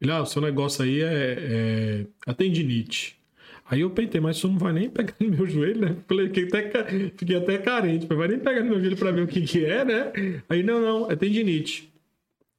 Ele, 0.00 0.10
ah, 0.10 0.22
o 0.22 0.26
seu 0.26 0.42
negócio 0.42 0.84
aí 0.84 1.00
é, 1.00 1.38
é 1.38 2.06
a 2.26 2.34
tendinite. 2.34 3.18
Aí 3.66 3.80
eu 3.80 3.90
pensei, 3.90 4.20
mas 4.20 4.36
isso 4.36 4.46
não 4.46 4.58
vai 4.58 4.72
nem 4.72 4.90
pegar 4.90 5.14
no 5.18 5.30
meu 5.30 5.46
joelho, 5.46 5.80
né? 5.80 5.96
Fiquei 6.06 6.44
até, 6.44 6.84
fiquei 7.16 7.36
até 7.36 7.58
carente, 7.58 8.06
vai 8.06 8.28
nem 8.28 8.38
pegar 8.38 8.62
no 8.62 8.70
meu 8.70 8.80
joelho 8.80 8.96
pra 8.96 9.10
ver 9.10 9.22
o 9.22 9.26
que, 9.26 9.40
que 9.42 9.64
é, 9.64 9.84
né? 9.84 10.12
Aí, 10.48 10.62
não, 10.62 10.80
não, 10.80 11.10
é 11.10 11.16
tendinite. 11.16 11.92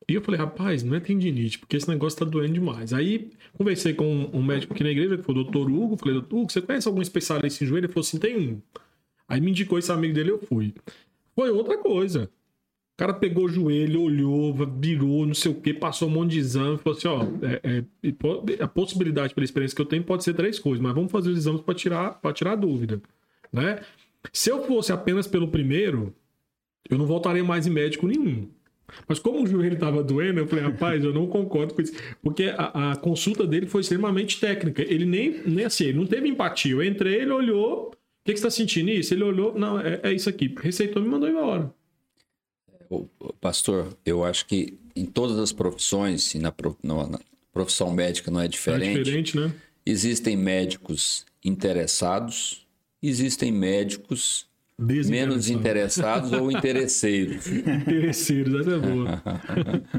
E 0.08 0.14
eu 0.14 0.22
falei, 0.22 0.39
rapaz, 0.39 0.84
não 0.84 0.95
é 0.95 0.99
tendinite, 0.99 1.58
porque 1.58 1.78
esse 1.78 1.89
negócio 1.89 2.20
tá 2.20 2.26
doendo 2.26 2.53
demais. 2.53 2.93
Aí 2.93 3.32
conversei 3.58 3.93
com 3.93 4.30
um 4.32 4.43
médico 4.43 4.74
aqui 4.74 4.84
na 4.84 4.91
igreja, 4.91 5.18
que 5.18 5.24
foi 5.24 5.34
o 5.34 5.43
doutor 5.43 5.70
Hugo. 5.70 5.97
Falei, 5.97 6.14
doutor 6.14 6.38
Hugo, 6.38 6.51
você 6.51 6.62
conhece 6.62 6.88
algum 6.88 7.01
especialista 7.01 7.64
em 7.64 7.68
joelho? 7.68 7.86
Ele 7.86 7.93
falou 7.93 8.06
assim: 8.06 8.20
tem 8.20 8.38
um. 8.38 8.62
Aí 9.28 9.41
me 9.41 9.49
indicou 9.49 9.80
esse 9.80 9.91
amigo 9.91 10.14
dele, 10.14 10.30
eu 10.32 10.39
fui. 10.39 10.74
Foi 11.36 11.49
outra 11.49 11.78
coisa. 11.78 12.30
O 12.96 12.98
cara 12.98 13.14
pegou 13.14 13.43
o 13.43 13.50
joelho, 13.50 14.04
olhou, 14.04 14.56
virou, 14.80 15.26
não 15.26 15.34
sei 15.34 15.52
o 15.52 15.56
que, 15.56 15.74
passou 15.74 16.08
um 16.08 16.12
monte 16.12 16.32
de 16.32 16.39
exame, 16.39 16.78
falou 16.78 16.98
assim: 16.98 17.08
ó, 17.10 17.24
é, 17.46 17.82
é, 17.82 18.64
a 18.64 18.68
possibilidade 18.70 19.36
pela 19.36 19.43
experiência 19.43 19.76
que 19.76 19.82
eu 19.82 19.86
tenho 19.86 20.02
pode 20.02 20.24
ser 20.24 20.34
três 20.34 20.58
coisas, 20.58 20.82
mas 20.82 20.96
vamos 20.96 21.12
fazer 21.12 21.30
os 21.30 21.38
exames 21.38 21.60
para 21.60 21.76
tirar, 21.76 22.22
tirar 22.34 22.54
a 22.54 22.56
dúvida. 22.56 23.02
Né? 23.52 23.82
Se 24.32 24.50
eu 24.50 24.66
fosse 24.66 24.93
apenas 24.93 25.28
pelo 25.28 25.50
primeiro, 25.50 26.16
eu 26.89 26.98
não 26.98 27.06
voltaria 27.06 27.43
mais 27.43 27.68
em 27.68 27.70
médico 27.70 28.08
nenhum. 28.08 28.48
Mas 29.10 29.20
como 29.20 29.43
o 29.43 29.48
joelho 29.48 29.74
estava 29.74 30.02
doendo, 30.02 30.39
eu 30.39 30.48
falei, 30.48 30.64
rapaz, 30.64 31.04
eu 31.04 31.14
não 31.14 31.28
concordo 31.28 31.74
com 31.74 31.82
isso. 31.82 31.93
Porque 32.22 32.54
a, 32.56 32.91
a, 32.91 32.96
consulta 32.96 33.46
dele 33.46 33.66
foi 33.66 33.82
extremamente 33.82 34.39
técnica. 34.39 34.82
Ele 34.82 35.06
nem, 35.06 35.41
nem 35.46 35.66
assim, 35.66 35.86
ele 35.86 35.98
não 35.98 36.06
teve 36.06 36.30
empatia. 36.30 36.72
Eu 36.72 36.84
entrei, 36.84 37.16
ele 37.16 37.32
olhou. 37.32 37.88
O 37.88 37.91
que, 38.24 38.34
que 38.34 38.39
você 38.39 38.48
está 38.48 38.50
sentindo 38.50 38.89
isso? 38.89 39.14
Ele 39.14 39.24
olhou, 39.24 39.58
não, 39.58 39.80
é, 39.80 40.00
é 40.04 40.14
isso 40.14 40.30
aqui. 40.30 40.54
Receitou 40.62 41.02
e 41.02 41.06
me 41.06 41.12
mandou 41.12 41.28
embora. 41.28 41.74
Pastor, 43.42 43.96
eu 44.06 44.24
acho 44.24 44.46
que 44.46 44.78
em 44.96 45.06
todas 45.06 45.38
as 45.38 45.52
profissões, 45.52 46.34
e 46.34 46.40
na, 46.40 46.54
na 46.84 47.20
profissão 47.52 47.92
médica 47.92 48.32
não 48.32 48.42
é 48.42 48.48
diferente. 48.48 49.00
É 49.00 49.04
diferente, 49.04 49.38
né? 49.38 49.54
Existem 49.86 50.36
médicos 50.36 51.26
interessados, 51.44 52.66
existem 53.02 53.52
médicos 53.52 54.48
menos 54.78 55.50
interessados 55.50 56.34
ou 56.34 56.52
interesseiros. 56.52 57.48
interesseiros, 57.48 58.62
essa 58.62 58.76
é 58.76 58.80
boa. 58.80 59.24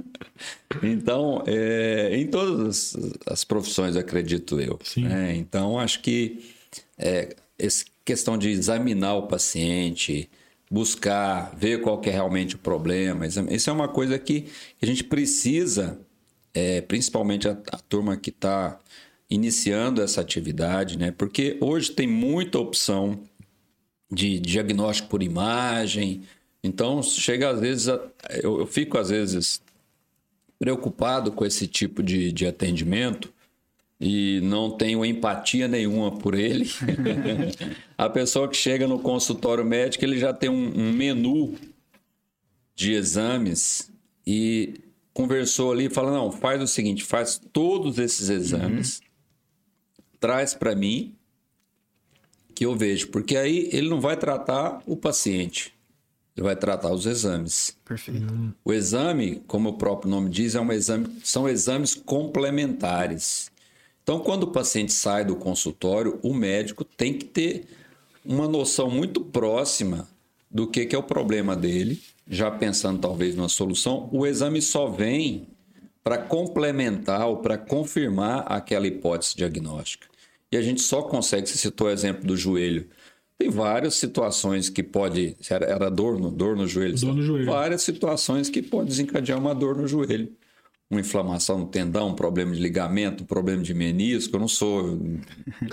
então, 0.83 1.43
é, 1.47 2.17
em 2.17 2.27
todas 2.27 2.95
as, 2.95 3.13
as, 3.27 3.45
profissões, 3.45 3.97
acredito 3.97 4.61
eu. 4.61 4.79
Né? 4.97 5.37
Então, 5.37 5.79
acho 5.79 6.03
que 6.03 6.45
é, 6.99 7.35
essa 7.59 7.85
questão 8.05 8.37
de 8.37 8.51
examinar 8.51 9.15
o 9.15 9.27
paciente, 9.27 10.29
buscar, 10.71 11.55
ver 11.57 11.81
qual 11.81 12.01
que 12.01 12.09
é 12.09 12.13
realmente 12.13 12.57
o 12.57 12.59
problema. 12.59 13.27
Isso 13.27 13.71
é 13.71 13.73
uma 13.73 13.89
coisa 13.89 14.19
que 14.19 14.47
a 14.83 14.87
gente 14.87 15.05
precisa, 15.05 15.99
é, 16.53 16.81
principalmente 16.81 17.49
a, 17.49 17.53
a 17.53 17.79
turma 17.79 18.17
que 18.17 18.31
está 18.31 18.79
iniciando 19.29 20.03
essa 20.03 20.21
atividade, 20.21 20.99
né? 20.99 21.11
Porque 21.11 21.57
hoje 21.61 21.91
tem 21.93 22.07
muita 22.07 22.59
opção 22.59 23.21
de 24.11 24.39
diagnóstico 24.39 25.09
por 25.09 25.23
imagem. 25.23 26.23
Então, 26.63 27.03
chega 27.03 27.51
às 27.51 27.61
vezes, 27.61 27.89
a, 27.89 28.01
eu, 28.43 28.61
eu, 28.61 28.67
fico 28.67 28.99
às 28.99 29.11
vezes 29.11 29.61
preocupado 30.59 31.33
com 31.33 31.45
esse 31.45 31.67
tipo 31.67 32.03
de, 32.03 32.33
de 32.33 32.47
atendimento, 32.47 33.33
e 34.01 34.41
não 34.43 34.71
tenho 34.71 35.05
empatia 35.05 35.67
nenhuma 35.67 36.11
por 36.19 36.35
ele. 36.35 36.71
a 37.97 38.09
pessoa 38.09 38.49
que 38.49 38.57
chega 38.57 38.87
no 38.87 38.99
consultório 38.99 39.65
médico, 39.65 40.05
ele 40.05 40.19
já 40.19 40.33
tem 40.33 40.51
um, 40.51 40.73
um 40.79 40.93
menu 40.93 41.55
de 42.75 42.93
exames 42.93 43.91
e 44.27 44.75
conversou 45.15 45.73
ali, 45.73 45.89
fala: 45.89 46.13
não, 46.13 46.31
faz 46.31 46.63
o 46.63 46.67
seguinte, 46.67 47.03
faz 47.03 47.41
todos 47.53 47.99
esses 47.99 48.29
exames, 48.29 48.99
uhum. 48.99 50.05
traz 50.21 50.53
para 50.53 50.75
mim 50.75 51.15
que 52.55 52.65
eu 52.67 52.77
vejo, 52.77 53.09
porque 53.09 53.37
aí 53.37 53.69
ele 53.73 53.89
não 53.89 54.01
vai 54.01 54.17
tratar 54.17 54.83
o 54.87 54.97
paciente, 54.97 55.75
ele 56.37 56.45
vai 56.45 56.57
tratar 56.57 56.91
os 56.91 57.07
exames. 57.07 57.77
Perfeito. 57.85 58.33
Uhum. 58.33 58.53
O 58.65 58.73
exame, 58.73 59.43
como 59.47 59.71
o 59.71 59.79
próprio 59.79 60.11
nome 60.11 60.29
diz, 60.29 60.55
é 60.55 60.61
um 60.61 60.71
exame, 60.71 61.19
são 61.25 61.49
exames 61.49 61.95
complementares. 61.95 63.51
Então, 64.07 64.21
quando 64.21 64.45
o 64.45 64.53
paciente 64.53 64.93
sai 64.93 65.25
do 65.25 65.35
consultório, 65.35 66.21
o 66.23 66.33
médico 66.33 66.85
tem 66.85 67.13
que 67.13 67.25
ter 67.25 67.65
uma 68.25 68.47
noção 68.47 68.89
muito 68.89 69.21
próxima 69.21 70.07
do 70.49 70.69
que, 70.69 70.87
que 70.87 70.95
é 70.95 70.99
o 70.99 71.03
problema 71.03 71.57
dele, 71.57 72.01
já 72.31 72.49
pensando 72.49 73.01
talvez 73.01 73.35
numa 73.35 73.49
solução. 73.49 74.09
O 74.13 74.25
exame 74.25 74.63
só 74.63 74.87
vem 74.87 75.49
para 76.05 76.19
complementar 76.19 77.27
ou 77.27 77.39
para 77.39 77.59
confirmar 77.59 78.45
aquela 78.47 78.87
hipótese 78.87 79.35
diagnóstica. 79.37 80.07
E 80.53 80.57
a 80.57 80.63
gente 80.63 80.83
só 80.83 81.03
consegue, 81.03 81.49
se 81.49 81.59
citou 81.59 81.89
o 81.89 81.91
exemplo 81.91 82.25
do 82.25 82.37
joelho, 82.37 82.89
tem 83.37 83.51
várias 83.51 83.95
situações 83.95 84.69
que 84.69 84.85
pode. 84.85 85.37
Era 85.51 85.91
dor 85.91 86.17
no, 86.17 86.31
dor 86.31 86.55
no 86.55 86.69
joelho. 86.69 86.97
Dor 86.97 87.13
no 87.13 87.23
joelho. 87.25 87.47
Várias 87.47 87.83
situações 87.83 88.49
que 88.49 88.63
pode 88.63 88.87
desencadear 88.87 89.37
uma 89.37 89.53
dor 89.53 89.77
no 89.77 89.89
joelho 89.89 90.33
uma 90.89 91.01
inflamação 91.01 91.59
no 91.59 91.67
tendão, 91.67 92.09
um 92.09 92.15
problema 92.15 92.55
de 92.55 92.61
ligamento, 92.61 93.25
um 93.25 93.27
problema 93.27 93.63
de 93.63 93.75
menisco. 93.75 94.37
Eu 94.37 94.41
não 94.41 94.49
sou 94.49 94.99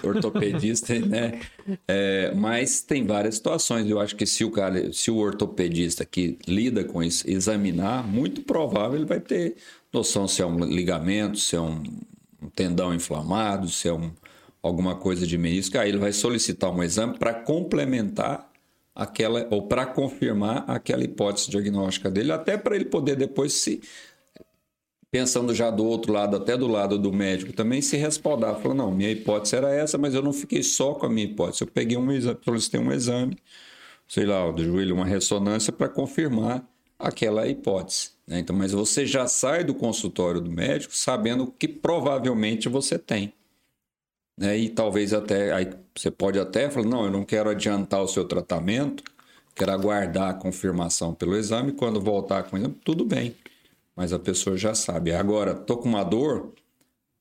ortopedista, 0.04 0.98
né? 1.00 1.40
É, 1.88 2.34
mas 2.36 2.82
tem 2.82 3.06
várias 3.06 3.36
situações. 3.36 3.88
Eu 3.88 4.00
acho 4.00 4.16
que 4.16 4.26
se 4.26 4.44
o 4.44 4.50
cara, 4.50 4.92
se 4.92 5.12
o 5.12 5.18
ortopedista 5.18 6.04
que 6.04 6.38
lida 6.48 6.84
com 6.84 7.04
isso 7.04 7.30
examinar, 7.30 8.06
muito 8.08 8.42
provável 8.42 8.98
ele 8.98 9.06
vai 9.06 9.20
ter 9.20 9.56
noção 9.92 10.28
se 10.28 10.42
é 10.42 10.46
um 10.46 10.58
ligamento, 10.66 11.38
se 11.38 11.56
é 11.56 11.62
um, 11.62 11.84
um 12.42 12.50
tendão 12.50 12.94
inflamado, 12.94 13.70
se 13.70 13.88
é 13.88 13.94
um, 13.94 14.12
alguma 14.64 14.96
coisa 14.96 15.28
de 15.28 15.38
menisco, 15.38 15.78
aí 15.78 15.90
ele 15.90 16.00
vai 16.00 16.12
solicitar 16.12 16.72
um 16.72 16.82
exame 16.82 17.20
para 17.20 17.36
complementar 17.36 18.50
aquela 18.96 19.48
ou 19.52 19.68
para 19.68 19.86
confirmar 19.86 20.66
aquela 20.68 21.04
hipótese 21.04 21.52
diagnóstica 21.52 22.10
dele, 22.10 22.32
até 22.32 22.58
para 22.58 22.76
ele 22.76 22.86
poder 22.86 23.16
depois 23.16 23.54
se 23.54 23.82
pensando 25.14 25.54
já 25.54 25.70
do 25.70 25.86
outro 25.86 26.12
lado, 26.12 26.36
até 26.36 26.58
do 26.58 26.68
lado 26.68 26.98
do 26.98 27.14
médico 27.14 27.54
também, 27.54 27.84
se 27.84 27.96
respaldar. 27.96 28.56
Falou, 28.56 28.76
não, 28.76 28.90
minha 28.90 29.12
hipótese 29.12 29.56
era 29.56 29.72
essa, 29.72 29.96
mas 29.96 30.16
eu 30.16 30.24
não 30.24 30.34
fiquei 30.34 30.64
só 30.64 30.96
com 30.96 31.06
a 31.06 31.10
minha 31.10 31.28
hipótese. 31.28 31.62
Eu 31.62 31.68
peguei 31.68 31.96
um 31.96 32.12
exame, 32.12 32.40
solicitei 32.44 32.80
um 32.80 32.92
exame, 32.92 33.38
sei 34.08 34.26
lá, 34.26 34.50
do 34.50 34.64
joelho, 34.64 34.96
uma 34.96 35.06
ressonância 35.06 35.72
para 35.72 35.88
confirmar 35.88 36.68
aquela 36.98 37.48
hipótese. 37.48 38.10
Né? 38.26 38.40
Então, 38.40 38.56
mas 38.56 38.72
você 38.72 39.06
já 39.06 39.28
sai 39.28 39.64
do 39.64 39.76
consultório 39.76 40.42
do 40.42 40.50
médico 40.50 40.96
sabendo 40.96 41.54
que 41.60 41.68
provavelmente 41.68 42.68
você 42.68 42.98
tem. 42.98 43.32
Né? 44.36 44.58
E 44.58 44.70
talvez 44.70 45.14
até, 45.14 45.54
aí 45.54 45.70
você 45.96 46.10
pode 46.10 46.40
até 46.40 46.72
falar, 46.72 46.88
não, 46.88 47.06
eu 47.06 47.12
não 47.12 47.24
quero 47.24 47.52
adiantar 47.52 48.02
o 48.02 48.08
seu 48.08 48.26
tratamento, 48.26 49.04
quero 49.54 49.74
aguardar 49.74 50.32
a 50.32 50.34
confirmação 50.34 51.14
pelo 51.14 51.38
exame, 51.38 51.72
quando 51.72 52.02
voltar 52.02 52.42
com 52.46 52.56
o 52.56 52.60
exame, 52.60 52.74
tudo 52.84 53.06
bem 53.06 53.36
mas 53.96 54.14
a 54.14 54.20
pessoa 54.20 54.58
já 54.58 54.74
sabe. 54.76 55.14
Agora, 55.14 55.54
tô 55.54 55.78
com 55.78 55.90
uma 55.90 56.04
dor, 56.04 56.54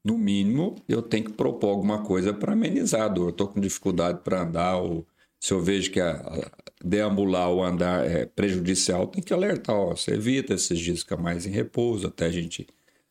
no 0.05 0.19
mínimo 0.19 0.77
eu 0.89 1.03
tenho 1.03 1.25
que 1.25 1.33
propor 1.33 1.69
alguma 1.71 2.03
coisa 2.03 2.33
para 2.33 2.53
amenizar 2.53 3.03
a 3.03 3.09
dor. 3.09 3.33
Tô 3.33 3.47
com 3.49 3.61
dificuldade 3.61 4.21
para 4.23 4.43
andar 4.43 4.79
ou 4.79 5.07
se 5.39 5.53
eu 5.53 5.61
vejo 5.61 5.91
que 5.91 6.01
a, 6.01 6.13
a 6.13 6.51
deambular 6.85 7.51
ou 7.51 7.65
andar 7.65 8.07
é 8.09 8.27
prejudicial, 8.27 9.09
tem 9.09 9.23
que 9.23 9.33
alertar, 9.33 9.77
ó, 9.77 9.97
você 9.97 10.13
evita 10.13 10.55
esses 10.55 10.79
dias 10.79 11.01
ficar 11.01 11.17
mais 11.17 11.47
em 11.47 11.51
repouso, 11.51 12.07
até 12.07 12.27
a 12.27 12.31
gente 12.31 12.67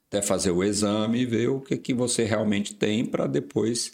até 0.08 0.22
fazer 0.22 0.52
o 0.52 0.64
exame 0.64 1.22
e 1.22 1.26
ver 1.26 1.50
o 1.50 1.62
que, 1.62 1.78
que 1.78 1.94
você 1.94 2.24
realmente 2.24 2.76
tem 2.76 3.06
para 3.06 3.28
depois 3.28 3.94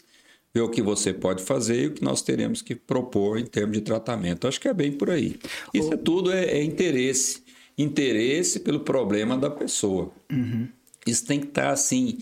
ver 0.52 0.62
o 0.62 0.68
que 0.68 0.82
você 0.82 1.12
pode 1.12 1.42
fazer 1.42 1.82
e 1.82 1.86
o 1.88 1.94
que 1.94 2.02
nós 2.02 2.22
teremos 2.22 2.62
que 2.62 2.74
propor 2.74 3.38
em 3.38 3.46
termos 3.46 3.76
de 3.76 3.82
tratamento. 3.82 4.48
Acho 4.48 4.60
que 4.60 4.66
é 4.66 4.74
bem 4.74 4.90
por 4.90 5.10
aí. 5.10 5.38
Isso 5.72 5.92
é 5.92 5.96
tudo 5.96 6.32
é, 6.32 6.44
é 6.44 6.62
interesse 6.62 7.42
interesse 7.78 8.60
pelo 8.60 8.80
problema 8.80 9.38
da 9.38 9.48
pessoa. 9.48 10.10
Uhum. 10.30 10.68
Isso 11.06 11.24
tem 11.24 11.40
que 11.40 11.46
estar 11.46 11.70
assim 11.70 12.18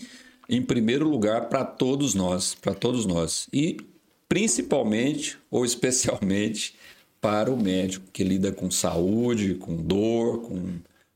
em 0.47 0.61
primeiro 0.61 1.09
lugar 1.09 1.49
para 1.49 1.65
todos 1.65 2.13
nós, 2.13 2.55
para 2.55 2.73
todos 2.73 3.05
nós 3.05 3.49
e 3.51 3.77
principalmente 4.29 5.37
ou 5.49 5.65
especialmente 5.65 6.75
para 7.19 7.51
o 7.51 7.61
médico 7.61 8.05
que 8.13 8.23
lida 8.23 8.51
com 8.51 8.69
saúde, 8.69 9.55
com 9.55 9.75
dor, 9.75 10.43
com 10.43 10.55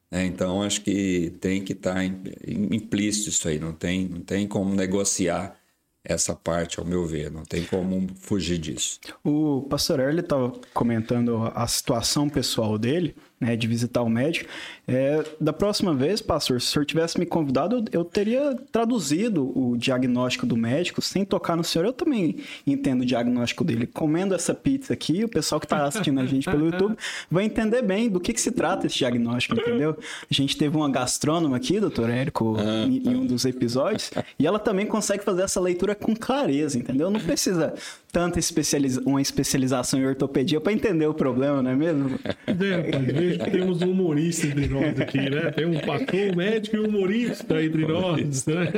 né? 0.10 0.26
então 0.26 0.62
acho 0.62 0.82
que 0.82 1.32
tem 1.40 1.64
que 1.64 1.74
estar 1.74 2.04
implícito 2.04 3.30
isso 3.30 3.48
aí, 3.48 3.60
não 3.60 3.72
tem, 3.72 4.08
não 4.08 4.20
tem 4.20 4.48
como 4.48 4.74
negociar 4.76 5.56
essa 6.04 6.36
parte, 6.36 6.80
ao 6.80 6.86
meu 6.86 7.06
ver, 7.06 7.32
não 7.32 7.44
tem 7.44 7.64
como 7.64 8.08
fugir 8.16 8.58
disso. 8.58 9.00
O 9.24 9.62
pastor 9.70 10.00
Erle 10.00 10.22
estava 10.22 10.52
comentando 10.74 11.44
a 11.54 11.68
situação 11.68 12.28
pessoal 12.28 12.78
dele 12.78 13.16
né, 13.42 13.56
de 13.56 13.66
visitar 13.66 14.04
o 14.04 14.10
médico. 14.10 14.48
É, 14.88 15.24
da 15.40 15.52
próxima 15.52 15.96
vez, 15.96 16.22
pastor, 16.22 16.62
se 16.62 16.68
o 16.68 16.70
senhor 16.70 16.86
tivesse 16.86 17.20
me 17.20 17.26
convidado, 17.26 17.78
eu, 17.78 18.02
eu, 18.02 18.06
teria 18.06 18.56
traduzido 18.72 19.52
o 19.58 19.76
diagnóstico 19.76 20.46
do 20.46 20.56
médico 20.56 21.02
sem 21.02 21.26
tocar 21.26 21.58
no 21.58 21.64
senhor. 21.64 21.86
Eu 21.86 21.94
também 21.94 22.38
entendo 22.68 23.02
o 23.02 23.06
diagnóstico 23.06 23.64
dele. 23.64 23.88
Comendo 23.88 24.36
essa 24.36 24.54
pizza 24.54 24.94
aqui, 24.94 25.24
o 25.24 25.28
pessoal 25.28 25.60
que 25.60 25.66
está 25.66 25.86
assistindo 25.86 26.20
a 26.20 26.26
gente 26.26 26.50
pelo 26.50 26.66
YouTube 26.66 26.96
vai 27.32 27.46
entender 27.46 27.82
bem 27.82 28.10
do 28.10 28.20
que, 28.20 28.32
que 28.32 28.42
se 28.42 28.52
trata 28.52 28.86
esse 28.86 28.98
diagnóstico, 28.98 29.60
entendeu? 29.60 29.98
A 30.30 30.34
gente 30.34 30.56
teve 30.56 30.78
uma 30.78 30.90
gastrônoma 30.90 31.58
aqui, 31.58 31.80
doutor 31.80 32.10
Érico, 32.10 32.58
em, 32.60 33.10
em 33.10 33.16
um 33.16 33.26
dos 33.26 33.46
episódios, 33.46 34.12
e 34.38 34.46
ela 34.46 34.60
também 34.60 34.86
consegue 34.86 35.24
fazer 35.24 35.42
essa 35.42 35.60
leitura 35.60 35.96
com 35.96 36.16
clareza, 36.16 36.78
entendeu? 36.78 37.10
Não 37.10 37.20
precisa 37.20 37.74
tanta 38.12 38.38
especializa 38.40 39.02
uma 39.06 39.22
especialização 39.22 40.00
em 40.00 40.06
ortopedia 40.06 40.60
para 40.60 40.74
entender 40.74 41.08
o 41.08 41.14
problema, 41.14 41.62
não 41.62 41.72
é 41.72 41.76
mesmo? 41.76 42.20
É, 43.40 43.46
temos 43.50 43.82
um 43.82 43.92
humorista 43.92 44.48
entre 44.48 44.68
nós 44.68 45.00
aqui, 45.00 45.30
né? 45.30 45.52
Tem 45.52 45.66
um 45.66 45.80
pastor, 45.80 46.36
médico 46.36 46.76
e 46.76 46.80
um 46.80 46.88
humorista 46.88 47.64
entre 47.64 47.86
nós, 47.86 48.46
né? 48.46 48.72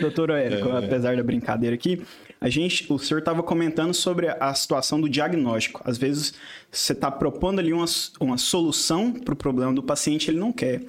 doutor 0.00 0.30
Érico, 0.30 0.68
é. 0.70 0.78
apesar 0.78 1.16
da 1.16 1.22
brincadeira 1.22 1.74
aqui, 1.74 2.02
a 2.40 2.48
gente, 2.48 2.90
o 2.90 2.98
senhor 2.98 3.20
estava 3.20 3.42
comentando 3.42 3.92
sobre 3.92 4.28
a 4.28 4.54
situação 4.54 5.00
do 5.00 5.08
diagnóstico. 5.08 5.80
Às 5.84 5.98
vezes 5.98 6.34
você 6.70 6.92
está 6.92 7.10
propondo 7.10 7.58
ali 7.58 7.72
uma, 7.72 7.84
uma 8.18 8.38
solução 8.38 9.12
para 9.12 9.34
o 9.34 9.36
problema 9.36 9.72
do 9.72 9.82
paciente, 9.82 10.30
ele 10.30 10.38
não 10.38 10.52
quer 10.52 10.82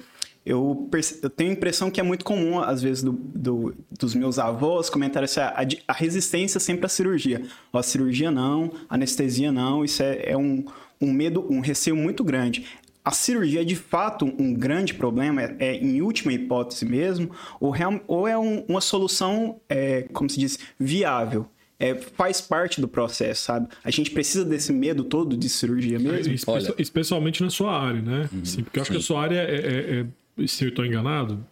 eu, 0.44 0.88
eu, 1.22 1.30
tenho 1.30 1.50
a 1.50 1.52
impressão 1.52 1.90
que 1.90 2.00
é 2.00 2.02
muito 2.02 2.24
comum, 2.24 2.60
às 2.60 2.80
vezes, 2.80 3.02
do, 3.02 3.12
do, 3.12 3.74
dos 3.90 4.14
meus 4.14 4.38
avós 4.38 4.88
comentarem 4.88 5.26
assim, 5.26 5.40
a, 5.40 5.66
a, 5.86 5.92
resistência 5.92 6.58
sempre 6.58 6.86
à 6.86 6.88
cirurgia. 6.88 7.42
Ó, 7.72 7.78
a 7.78 7.82
cirurgia 7.82 8.30
não, 8.30 8.72
anestesia 8.88 9.52
não, 9.52 9.84
isso 9.84 10.02
é, 10.02 10.30
é 10.30 10.36
um, 10.36 10.64
um 11.00 11.12
medo, 11.12 11.46
um 11.50 11.60
receio 11.60 11.96
muito 11.96 12.22
grande. 12.22 12.64
A 13.04 13.12
cirurgia 13.12 13.62
é 13.62 13.64
de 13.64 13.76
fato 13.76 14.26
um 14.38 14.52
grande 14.52 14.94
problema, 14.94 15.42
é, 15.42 15.56
é 15.58 15.76
em 15.76 16.02
última 16.02 16.32
hipótese 16.32 16.84
mesmo, 16.84 17.30
ou, 17.58 17.70
real, 17.70 17.98
ou 18.06 18.28
é 18.28 18.36
um, 18.36 18.64
uma 18.68 18.80
solução, 18.80 19.58
é, 19.68 20.02
como 20.12 20.28
se 20.28 20.38
diz, 20.38 20.58
viável? 20.78 21.46
É, 21.78 21.94
faz 21.94 22.42
parte 22.42 22.78
do 22.78 22.86
processo, 22.86 23.42
sabe? 23.42 23.68
A 23.82 23.90
gente 23.90 24.10
precisa 24.10 24.44
desse 24.44 24.70
medo 24.70 25.02
todo 25.02 25.34
de 25.34 25.48
cirurgia 25.48 25.98
mesmo. 25.98 26.34
Espe 26.34 26.50
Olha... 26.50 26.74
Especialmente 26.76 27.42
na 27.42 27.48
sua 27.48 27.72
área, 27.72 28.02
né? 28.02 28.28
Uhum, 28.30 28.44
Sim, 28.44 28.62
porque 28.62 28.78
eu 28.78 28.82
acho 28.82 28.92
sim. 28.92 28.98
que 28.98 29.02
a 29.02 29.06
sua 29.06 29.22
área 29.22 29.38
é, 29.38 29.54
é, 29.54 30.00
é 30.00 30.46
se 30.46 30.64
eu 30.64 30.68
estou 30.68 30.84
enganado, 30.84 31.42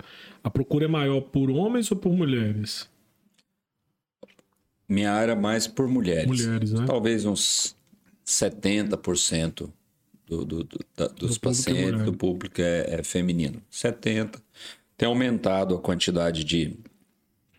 a 0.44 0.50
procura 0.50 0.84
é 0.84 0.88
maior 0.88 1.22
por 1.22 1.50
homens 1.50 1.90
ou 1.90 1.96
por 1.96 2.12
mulheres? 2.12 2.86
Minha 4.86 5.12
área 5.12 5.32
é 5.32 5.34
mais 5.34 5.66
por 5.66 5.88
mulheres. 5.88 6.26
Mulheres, 6.26 6.72
né? 6.72 6.84
Talvez 6.86 7.24
uns 7.24 7.74
70% 8.28 9.72
do, 10.26 10.44
do, 10.44 10.64
do, 10.64 10.78
da, 10.94 11.08
dos 11.08 11.36
do 11.36 11.40
pacientes, 11.40 11.82
público 11.82 12.04
do 12.04 12.16
público 12.16 12.60
é, 12.60 13.00
é 13.00 13.02
feminino. 13.02 13.62
70%. 13.72 14.40
Tem 14.96 15.08
aumentado 15.08 15.74
a 15.76 15.80
quantidade 15.80 16.44
de 16.44 16.76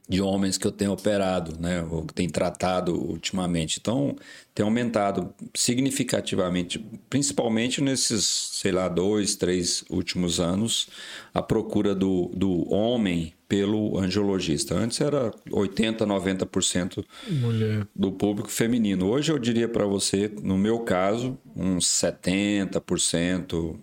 de 0.09 0.19
homens 0.23 0.57
que 0.57 0.65
eu 0.65 0.71
tenho 0.71 0.91
operado, 0.91 1.55
né, 1.61 1.83
ou 1.83 2.03
que 2.03 2.15
tenho 2.15 2.31
tratado 2.31 2.95
ultimamente. 2.95 3.77
Então, 3.79 4.15
tem 4.55 4.65
aumentado 4.65 5.31
significativamente, 5.53 6.83
principalmente 7.07 7.79
nesses, 7.79 8.25
sei 8.25 8.71
lá, 8.71 8.89
dois, 8.89 9.35
três 9.35 9.83
últimos 9.87 10.39
anos, 10.39 10.89
a 11.31 11.43
procura 11.43 11.93
do, 11.93 12.31
do 12.33 12.73
homem 12.73 13.35
pelo 13.49 13.97
angiologista. 13.97 14.75
Antes 14.75 15.01
era 15.01 15.31
80%, 15.49 16.05
90% 16.05 17.03
Mulher. 17.27 17.87
do 17.95 18.11
público 18.11 18.49
feminino. 18.49 19.09
Hoje 19.09 19.31
eu 19.31 19.39
diria 19.39 19.67
para 19.67 19.85
você, 19.85 20.31
no 20.43 20.55
meu 20.55 20.81
caso, 20.81 21.35
uns 21.55 21.87
70% 21.87 23.77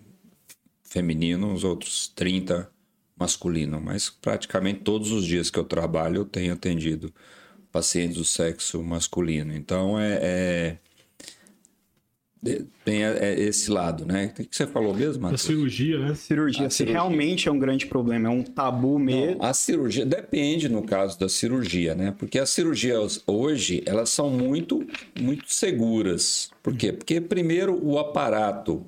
feminino, 0.81 1.53
os 1.53 1.65
outros 1.65 2.11
30% 2.17 2.67
masculino, 3.19 3.81
mas 3.81 4.09
praticamente 4.11 4.81
todos 4.81 5.11
os 5.11 5.25
dias 5.25 5.49
que 5.49 5.57
eu 5.57 5.63
trabalho 5.63 6.17
eu 6.17 6.25
tenho 6.25 6.53
atendido 6.53 7.11
pacientes 7.71 8.17
do 8.17 8.23
sexo 8.23 8.83
masculino. 8.83 9.53
Então 9.55 9.99
é, 9.99 10.19
é 10.21 10.77
tem 12.83 13.03
é 13.03 13.39
esse 13.39 13.69
lado, 13.69 14.05
né? 14.05 14.31
O 14.37 14.43
que 14.43 14.47
você 14.51 14.67
falou 14.67 14.93
mesmo? 14.93 15.27
A 15.27 15.37
cirurgia, 15.37 15.99
né? 15.99 16.15
Cirurgia, 16.15 16.67
a 16.67 16.69
se 16.69 16.77
cirurgia. 16.77 16.99
realmente 16.99 17.47
é 17.47 17.51
um 17.51 17.59
grande 17.59 17.85
problema, 17.85 18.27
é 18.27 18.31
um 18.31 18.43
tabu 18.43 18.97
mesmo. 18.99 19.37
Não, 19.39 19.45
a 19.45 19.53
cirurgia 19.53 20.05
depende 20.05 20.69
no 20.69 20.83
caso 20.83 21.19
da 21.19 21.29
cirurgia, 21.29 21.95
né? 21.95 22.13
Porque 22.17 22.39
as 22.39 22.49
cirurgias 22.49 23.21
hoje 23.25 23.83
elas 23.85 24.09
são 24.09 24.29
muito 24.29 24.85
muito 25.19 25.51
seguras. 25.51 26.49
Por 26.61 26.75
quê? 26.75 26.91
Porque 26.91 27.19
primeiro 27.21 27.79
o 27.83 27.97
aparato 27.99 28.85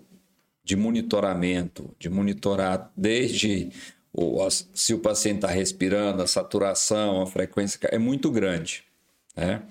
de 0.63 0.75
monitoramento, 0.75 1.89
de 1.97 2.09
monitorar 2.09 2.91
desde 2.95 3.69
ou 4.11 4.47
se 4.51 4.93
o 4.93 4.99
paciente 4.99 5.37
está 5.37 5.47
respirando, 5.47 6.21
a 6.21 6.27
saturação, 6.27 7.21
a 7.21 7.27
frequência 7.27 7.79
é 7.91 7.97
muito 7.97 8.31
grande. 8.31 8.83
Né? 9.35 9.61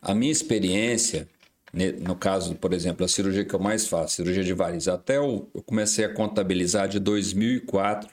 A 0.00 0.14
minha 0.14 0.32
experiência, 0.32 1.28
no 1.72 2.14
caso, 2.16 2.54
por 2.54 2.72
exemplo, 2.72 3.04
a 3.04 3.08
cirurgia 3.08 3.44
que 3.44 3.54
eu 3.54 3.60
mais 3.60 3.86
faço, 3.86 4.16
cirurgia 4.16 4.42
de 4.42 4.54
varizes, 4.54 4.88
até 4.88 5.18
eu, 5.18 5.46
comecei 5.66 6.04
a 6.04 6.12
contabilizar 6.12 6.88
de 6.88 6.98
2004 6.98 8.10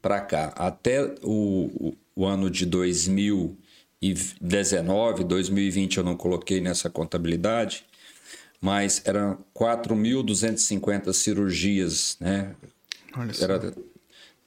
para 0.00 0.20
cá, 0.20 0.54
até 0.56 1.14
o, 1.22 1.94
o, 2.14 2.24
ano 2.24 2.50
de 2.50 2.64
2019, 2.64 5.24
2020 5.24 5.98
eu 5.98 6.04
não 6.04 6.16
coloquei 6.16 6.60
nessa 6.60 6.88
contabilidade, 6.88 7.84
mas 8.60 9.02
eram 9.04 9.38
4.250 9.54 11.12
cirurgias, 11.12 12.16
né? 12.20 12.54
Olha 13.16 13.32
Era 13.40 13.74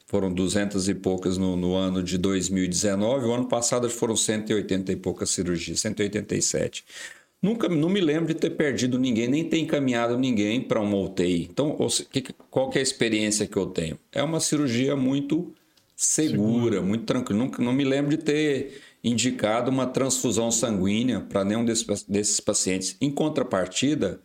foram 0.10 0.34
200 0.34 0.90
e 0.90 0.96
poucas 0.96 1.38
no, 1.38 1.56
no, 1.56 1.76
ano 1.76 2.02
de 2.02 2.18
2019. 2.18 3.28
O 3.28 3.32
ano 3.32 3.48
passado 3.48 3.88
foram 3.92 4.16
180 4.16 4.92
e 4.92 4.96
poucas 4.96 5.30
cirurgias, 5.30 5.82
187. 5.82 6.84
Nunca, 7.42 7.70
não 7.70 7.88
me 7.88 8.02
lembro 8.02 8.34
de 8.34 8.40
ter 8.40 8.50
perdido 8.50 9.00
ninguém, 9.00 9.28
nem 9.28 9.46
ter 9.46 9.60
encaminhado 9.60 10.18
ninguém 10.18 10.60
para 10.62 10.82
uma 10.82 10.98
UTI. 10.98 11.48
Então, 11.50 11.78
qual 12.50 12.70
que 12.70 12.78
é 12.78 12.82
a 12.82 12.84
experiência 12.84 13.48
que 13.48 13.56
eu 13.56 13.68
tenho? 13.68 13.98
É 14.12 14.22
uma 14.22 14.42
cirurgia 14.42 14.96
muito 14.96 15.54
segura, 15.96 16.76
Seguro. 16.76 16.84
muito 16.84 17.06
tranquila. 17.06 17.40
Nunca, 17.40 17.62
não 17.64 17.72
me 17.72 17.86
lembro 17.86 18.12
de 18.12 18.18
ter 18.18 18.82
indicado 19.02 19.72
uma 19.72 19.86
transfusão 19.86 20.52
sanguínea 20.52 21.22
para 21.22 21.46
nenhum 21.46 21.64
desses, 21.64 22.04
desses 22.04 22.40
pacientes. 22.42 22.98
Em 23.00 23.10
contrapartida, 23.10 24.20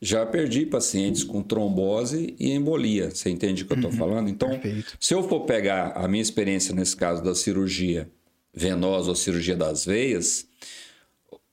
já 0.00 0.26
perdi 0.26 0.66
pacientes 0.66 1.24
com 1.24 1.42
trombose 1.42 2.34
e 2.38 2.52
embolia. 2.52 3.10
Você 3.10 3.30
entende 3.30 3.62
o 3.62 3.66
que 3.66 3.72
eu 3.72 3.76
estou 3.76 3.90
uhum, 3.90 3.96
falando? 3.96 4.28
Então, 4.28 4.50
perfeito. 4.50 4.96
se 5.00 5.14
eu 5.14 5.22
for 5.22 5.40
pegar 5.40 5.92
a 5.92 6.06
minha 6.06 6.22
experiência 6.22 6.74
nesse 6.74 6.96
caso 6.96 7.22
da 7.22 7.34
cirurgia 7.34 8.10
venosa 8.52 9.10
ou 9.10 9.14
cirurgia 9.14 9.56
das 9.56 9.84
veias, 9.84 10.48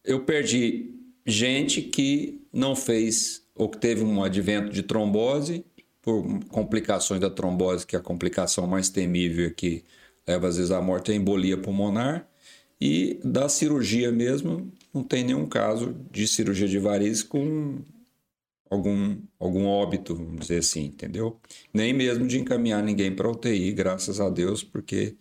eu 0.04 0.22
perdi 0.22 0.92
gente 1.26 1.82
que 1.82 2.42
não 2.52 2.76
fez 2.76 3.44
ou 3.56 3.70
que 3.70 3.78
teve 3.78 4.04
um 4.04 4.24
advento 4.24 4.72
de 4.72 4.84
trombose 4.84 5.66
por 6.02 6.24
complicações 6.50 7.22
da 7.22 7.30
trombose, 7.30 7.86
que 7.86 7.96
é 7.96 8.00
a 8.00 8.02
complicação 8.02 8.68
mais 8.68 8.90
temível 8.90 9.54
que 9.54 9.84
leva 10.28 10.48
às 10.48 10.58
vezes 10.58 10.72
à 10.72 10.82
morte, 10.82 11.12
é 11.12 11.14
a 11.14 11.18
embolia 11.18 11.58
pulmonar. 11.58 12.28
E 12.80 13.20
da 13.24 13.48
cirurgia 13.48 14.12
mesmo, 14.12 14.72
não 14.94 15.04
tem 15.04 15.24
nenhum 15.24 15.48
caso 15.48 15.96
de 16.12 16.28
cirurgia 16.28 16.68
de 16.68 16.78
varizes 16.80 17.24
com 17.24 17.80
algum, 18.70 19.18
algum 19.40 19.66
óbito, 19.66 20.16
vamos 20.16 20.42
dizer 20.42 20.60
assim, 20.60 20.86
entendeu? 20.86 21.40
Nem 21.74 21.94
mesmo 21.94 22.28
de 22.28 22.40
encaminhar 22.40 22.84
ninguém 22.84 23.16
para 23.16 23.30
UTI, 23.30 23.72
graças 23.72 24.20
a 24.20 24.30
Deus, 24.30 24.64
porque 24.64 25.16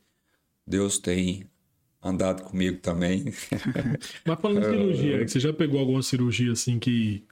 Deus 0.67 0.99
tem 0.99 1.45
andado 2.03 2.43
comigo 2.43 2.79
também. 2.79 3.25
Mas 4.27 4.41
falando 4.41 4.61
de 4.61 4.67
cirurgia, 4.67 5.29
você 5.29 5.39
já 5.39 5.53
pegou 5.53 5.79
alguma 5.79 6.03
cirurgia 6.03 6.53
assim 6.53 6.79
que 6.79 7.25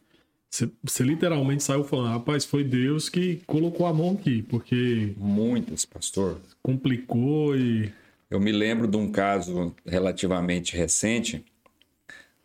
você, 0.49 0.71
você, 0.83 1.03
literalmente 1.05 1.63
saiu 1.63 1.85
falando, 1.85 2.09
rapaz, 2.11 2.45
foi 2.45 2.65
Deus 2.65 3.09
que 3.09 3.37
colocou 3.47 3.87
a 3.87 3.95
mão 3.95 4.13
aqui, 4.13 4.43
porque. 4.43 5.15
Muitas, 5.17 5.85
pastor. 5.85 6.41
Complicou 6.63 7.57
e. 7.57 7.93
Eu 8.29 8.41
me 8.41 8.53
lembro 8.53 8.89
de 8.89 8.97
um 8.97 9.11
caso 9.11 9.75
relativamente 9.87 10.77
recente. 10.77 11.45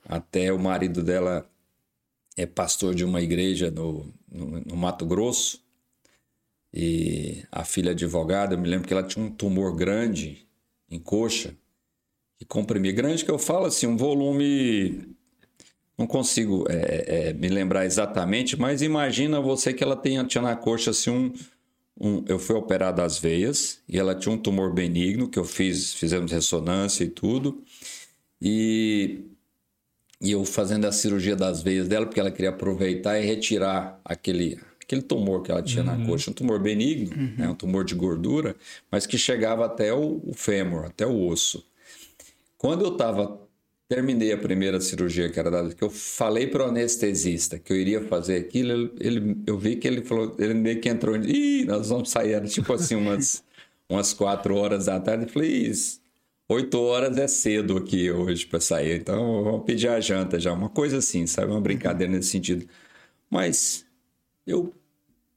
Até 0.08 0.54
o 0.54 0.60
marido 0.60 1.02
dela 1.02 1.50
é 2.38 2.46
pastor 2.46 2.94
de 2.94 3.04
uma 3.04 3.22
igreja 3.22 3.72
no, 3.72 4.14
no, 4.32 4.62
no 4.62 4.78
Mato 4.78 5.06
Grosso. 5.06 5.64
E 6.72 7.44
a 7.52 7.64
filha 7.64 7.92
advogada, 7.92 8.54
eu 8.54 8.60
me 8.60 8.68
lembro 8.68 8.88
que 8.88 8.94
ela 8.94 9.04
tinha 9.04 9.26
um 9.26 9.32
tumor 9.32 9.76
grande 9.76 10.46
em 10.90 11.00
coxa 11.00 11.56
e 12.40 12.46
comprimir. 12.46 12.94
Grande 12.94 13.24
que 13.24 13.32
eu 13.32 13.40
falo 13.40 13.66
assim, 13.66 13.88
um 13.88 13.98
volume. 13.98 15.16
Não 15.98 16.06
consigo 16.06 16.66
é, 16.70 17.30
é, 17.30 17.34
me 17.34 17.48
lembrar 17.48 17.86
exatamente, 17.86 18.60
mas 18.60 18.82
imagina 18.82 19.40
você 19.40 19.74
que 19.74 19.82
ela 19.82 19.96
tenha, 19.96 20.26
tinha 20.26 20.42
na 20.42 20.54
coxa 20.54 20.92
assim 20.92 21.10
um, 21.10 21.34
um, 21.98 22.26
eu 22.28 22.38
fui 22.38 22.54
operado 22.54 22.98
das 22.98 23.18
veias 23.18 23.80
e 23.88 23.98
ela 23.98 24.14
tinha 24.14 24.34
um 24.34 24.38
tumor 24.38 24.74
benigno 24.74 25.30
que 25.30 25.40
eu 25.40 25.46
fiz, 25.46 25.94
fizemos 25.94 26.34
ressonância 26.34 27.06
e 27.06 27.10
tudo. 27.10 27.64
E, 28.42 29.22
e 30.22 30.32
eu 30.32 30.44
fazendo 30.44 30.86
a 30.86 30.92
cirurgia 30.92 31.36
das 31.36 31.64
veias 31.64 31.88
dela, 31.88 32.06
porque 32.06 32.20
ela 32.20 32.32
queria 32.32 32.50
aproveitar 32.50 33.18
e 33.18 33.26
retirar 33.26 33.98
aquele, 34.04 34.60
aquele 34.82 35.02
tumor 35.02 35.44
que 35.44 35.52
ela 35.52 35.64
tinha 35.64 35.82
uhum. 35.82 35.98
na 35.98 36.06
coxa, 36.06 36.30
um 36.30 36.34
tumor 36.34 36.60
benigno, 36.60 37.16
uhum. 37.16 37.34
né, 37.38 37.50
um 37.50 37.56
tumor 37.56 37.86
de 37.86 37.96
gordura, 37.96 38.54
mas 38.92 39.08
que 39.08 39.18
chegava 39.18 39.66
até 39.66 39.94
o, 39.94 40.22
o 40.26 40.34
fêmur, 40.34 40.84
até 40.84 41.08
o 41.08 41.26
osso. 41.26 41.66
Quando 42.58 42.86
eu 42.86 42.94
estava 42.94 43.46
terminei 43.88 44.32
a 44.34 44.38
primeira 44.38 44.82
cirurgia 44.82 45.30
que 45.30 45.40
era 45.40 45.52
dada, 45.52 45.74
que 45.74 45.84
eu 45.84 45.90
falei 45.90 46.48
para 46.48 46.66
o 46.66 46.70
anestesista 46.70 47.60
que 47.60 47.72
eu 47.72 47.78
iria 47.78 48.02
fazer 48.02 48.38
aquilo, 48.38 48.92
ele, 49.00 49.38
eu 49.46 49.58
vi 49.58 49.76
que 49.76 49.88
ele 49.88 50.04
falou, 50.04 50.36
ele 50.40 50.54
meio 50.56 50.82
que 50.82 50.90
entrou, 50.90 51.16
ih, 51.18 51.66
nós 51.66 51.90
vamos 51.90 52.10
sair, 52.10 52.34
era 52.34 52.48
tipo 52.48 52.74
assim 52.74 52.96
umas, 52.96 53.44
umas 53.90 54.14
quatro 54.14 54.56
horas 54.56 54.86
da 54.86 55.00
tarde, 55.00 55.26
eu 55.26 55.30
falei, 55.30 55.52
isso, 55.52 56.02
oito 56.50 56.80
horas 56.82 57.18
é 57.18 57.28
cedo 57.28 57.78
aqui 57.78 58.10
hoje 58.12 58.46
para 58.48 58.60
sair, 58.60 59.02
então 59.02 59.44
vamos 59.44 59.66
pedir 59.66 59.88
a 59.90 60.00
janta 60.00 60.40
já, 60.40 60.52
uma 60.54 60.70
coisa 60.70 60.98
assim, 60.98 61.28
sabe, 61.28 61.52
uma 61.52 61.62
brincadeira 61.62 62.12
nesse 62.12 62.30
sentido. 62.30 62.68
Mas 63.30 63.86
eu 64.48 64.74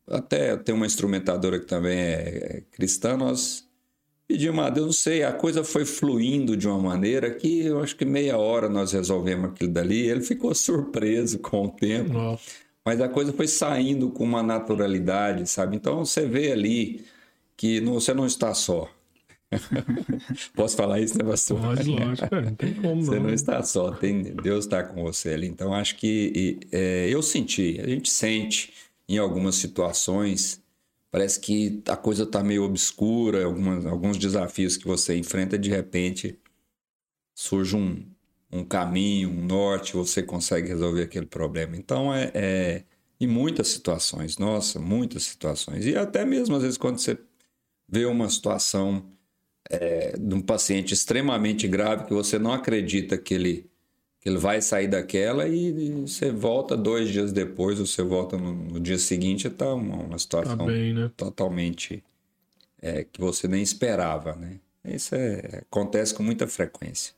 até 0.06 0.56
tenho 0.56 0.76
uma 0.76 0.86
instrumentadora 0.86 1.58
que 1.58 1.66
também 1.66 1.98
é, 1.98 2.56
é 2.58 2.62
cristã, 2.70 3.16
nós 3.16 3.67
Pedimos 4.28 4.62
a 4.62 4.68
Deus, 4.68 4.86
não 4.86 4.92
sei, 4.92 5.22
a 5.22 5.32
coisa 5.32 5.64
foi 5.64 5.86
fluindo 5.86 6.54
de 6.54 6.68
uma 6.68 6.78
maneira 6.78 7.34
que 7.34 7.60
eu 7.60 7.80
acho 7.80 7.96
que 7.96 8.04
meia 8.04 8.36
hora 8.36 8.68
nós 8.68 8.92
resolvemos 8.92 9.50
aquilo 9.50 9.72
dali. 9.72 10.06
Ele 10.06 10.20
ficou 10.20 10.52
surpreso 10.54 11.38
com 11.38 11.64
o 11.64 11.70
tempo, 11.70 12.12
Nossa. 12.12 12.44
mas 12.84 13.00
a 13.00 13.08
coisa 13.08 13.32
foi 13.32 13.48
saindo 13.48 14.10
com 14.10 14.24
uma 14.24 14.42
naturalidade, 14.42 15.48
sabe? 15.48 15.76
Então 15.76 16.04
você 16.04 16.26
vê 16.26 16.52
ali 16.52 17.06
que 17.56 17.80
não, 17.80 17.94
você 17.94 18.12
não 18.12 18.26
está 18.26 18.52
só. 18.52 18.90
Posso 20.54 20.76
falar 20.76 21.00
isso, 21.00 21.16
né, 21.16 21.24
pastor? 21.24 21.58
Pode, 21.58 21.88
lógico, 21.88 22.34
não 22.34 22.54
tem 22.54 22.74
como. 22.74 23.02
Você 23.02 23.18
não 23.18 23.30
está 23.30 23.62
só, 23.62 23.92
tem, 23.92 24.22
Deus 24.22 24.66
está 24.66 24.82
com 24.82 25.04
você 25.04 25.30
ali. 25.30 25.46
Então 25.46 25.72
acho 25.72 25.96
que 25.96 26.60
é, 26.70 27.08
eu 27.08 27.22
senti, 27.22 27.80
a 27.82 27.88
gente 27.88 28.10
sente 28.10 28.74
em 29.08 29.16
algumas 29.16 29.54
situações 29.54 30.60
parece 31.10 31.40
que 31.40 31.82
a 31.88 31.96
coisa 31.96 32.24
está 32.24 32.42
meio 32.42 32.64
obscura, 32.64 33.44
algumas, 33.44 33.86
alguns 33.86 34.16
desafios 34.18 34.76
que 34.76 34.86
você 34.86 35.16
enfrenta, 35.16 35.58
de 35.58 35.70
repente 35.70 36.38
surge 37.34 37.76
um, 37.76 38.04
um 38.50 38.64
caminho, 38.64 39.30
um 39.30 39.44
norte, 39.44 39.94
você 39.94 40.22
consegue 40.22 40.68
resolver 40.68 41.02
aquele 41.02 41.26
problema. 41.26 41.76
Então, 41.76 42.12
é, 42.12 42.30
é 42.34 42.84
em 43.20 43.26
muitas 43.26 43.68
situações, 43.68 44.38
nossa, 44.38 44.78
muitas 44.78 45.24
situações. 45.24 45.86
E 45.86 45.96
até 45.96 46.24
mesmo, 46.24 46.56
às 46.56 46.62
vezes, 46.62 46.78
quando 46.78 46.98
você 46.98 47.18
vê 47.88 48.04
uma 48.04 48.28
situação 48.28 49.10
é, 49.70 50.16
de 50.16 50.34
um 50.34 50.40
paciente 50.40 50.94
extremamente 50.94 51.66
grave 51.68 52.06
que 52.06 52.14
você 52.14 52.38
não 52.38 52.52
acredita 52.52 53.18
que 53.18 53.34
ele 53.34 53.70
ele 54.24 54.38
vai 54.38 54.60
sair 54.60 54.88
daquela 54.88 55.46
e 55.48 55.90
você 56.06 56.30
volta 56.30 56.76
dois 56.76 57.08
dias 57.08 57.32
depois, 57.32 57.78
ou 57.78 57.86
você 57.86 58.02
volta 58.02 58.36
no, 58.36 58.52
no 58.52 58.80
dia 58.80 58.98
seguinte, 58.98 59.46
está 59.46 59.72
uma, 59.72 59.96
uma, 59.96 60.18
situação 60.18 60.56
tá 60.56 60.64
bem, 60.64 60.92
né? 60.92 61.10
totalmente 61.16 62.02
é, 62.82 63.04
que 63.04 63.20
você 63.20 63.46
nem 63.46 63.62
esperava, 63.62 64.34
né? 64.34 64.58
Isso 64.84 65.14
é, 65.14 65.62
acontece 65.70 66.14
com 66.14 66.22
muita 66.22 66.46
frequência. 66.46 67.14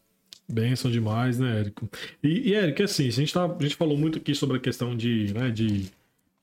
Benção 0.48 0.90
demais, 0.90 1.38
né, 1.38 1.60
Érico? 1.60 1.88
E, 2.22 2.50
e 2.50 2.54
Érico, 2.54 2.82
assim, 2.82 3.06
a 3.06 3.10
gente, 3.10 3.32
tá, 3.32 3.44
a 3.44 3.62
gente 3.62 3.76
falou 3.76 3.96
muito 3.96 4.18
aqui 4.18 4.34
sobre 4.34 4.56
a 4.56 4.60
questão 4.60 4.96
de, 4.96 5.32
né, 5.32 5.50
de, 5.50 5.86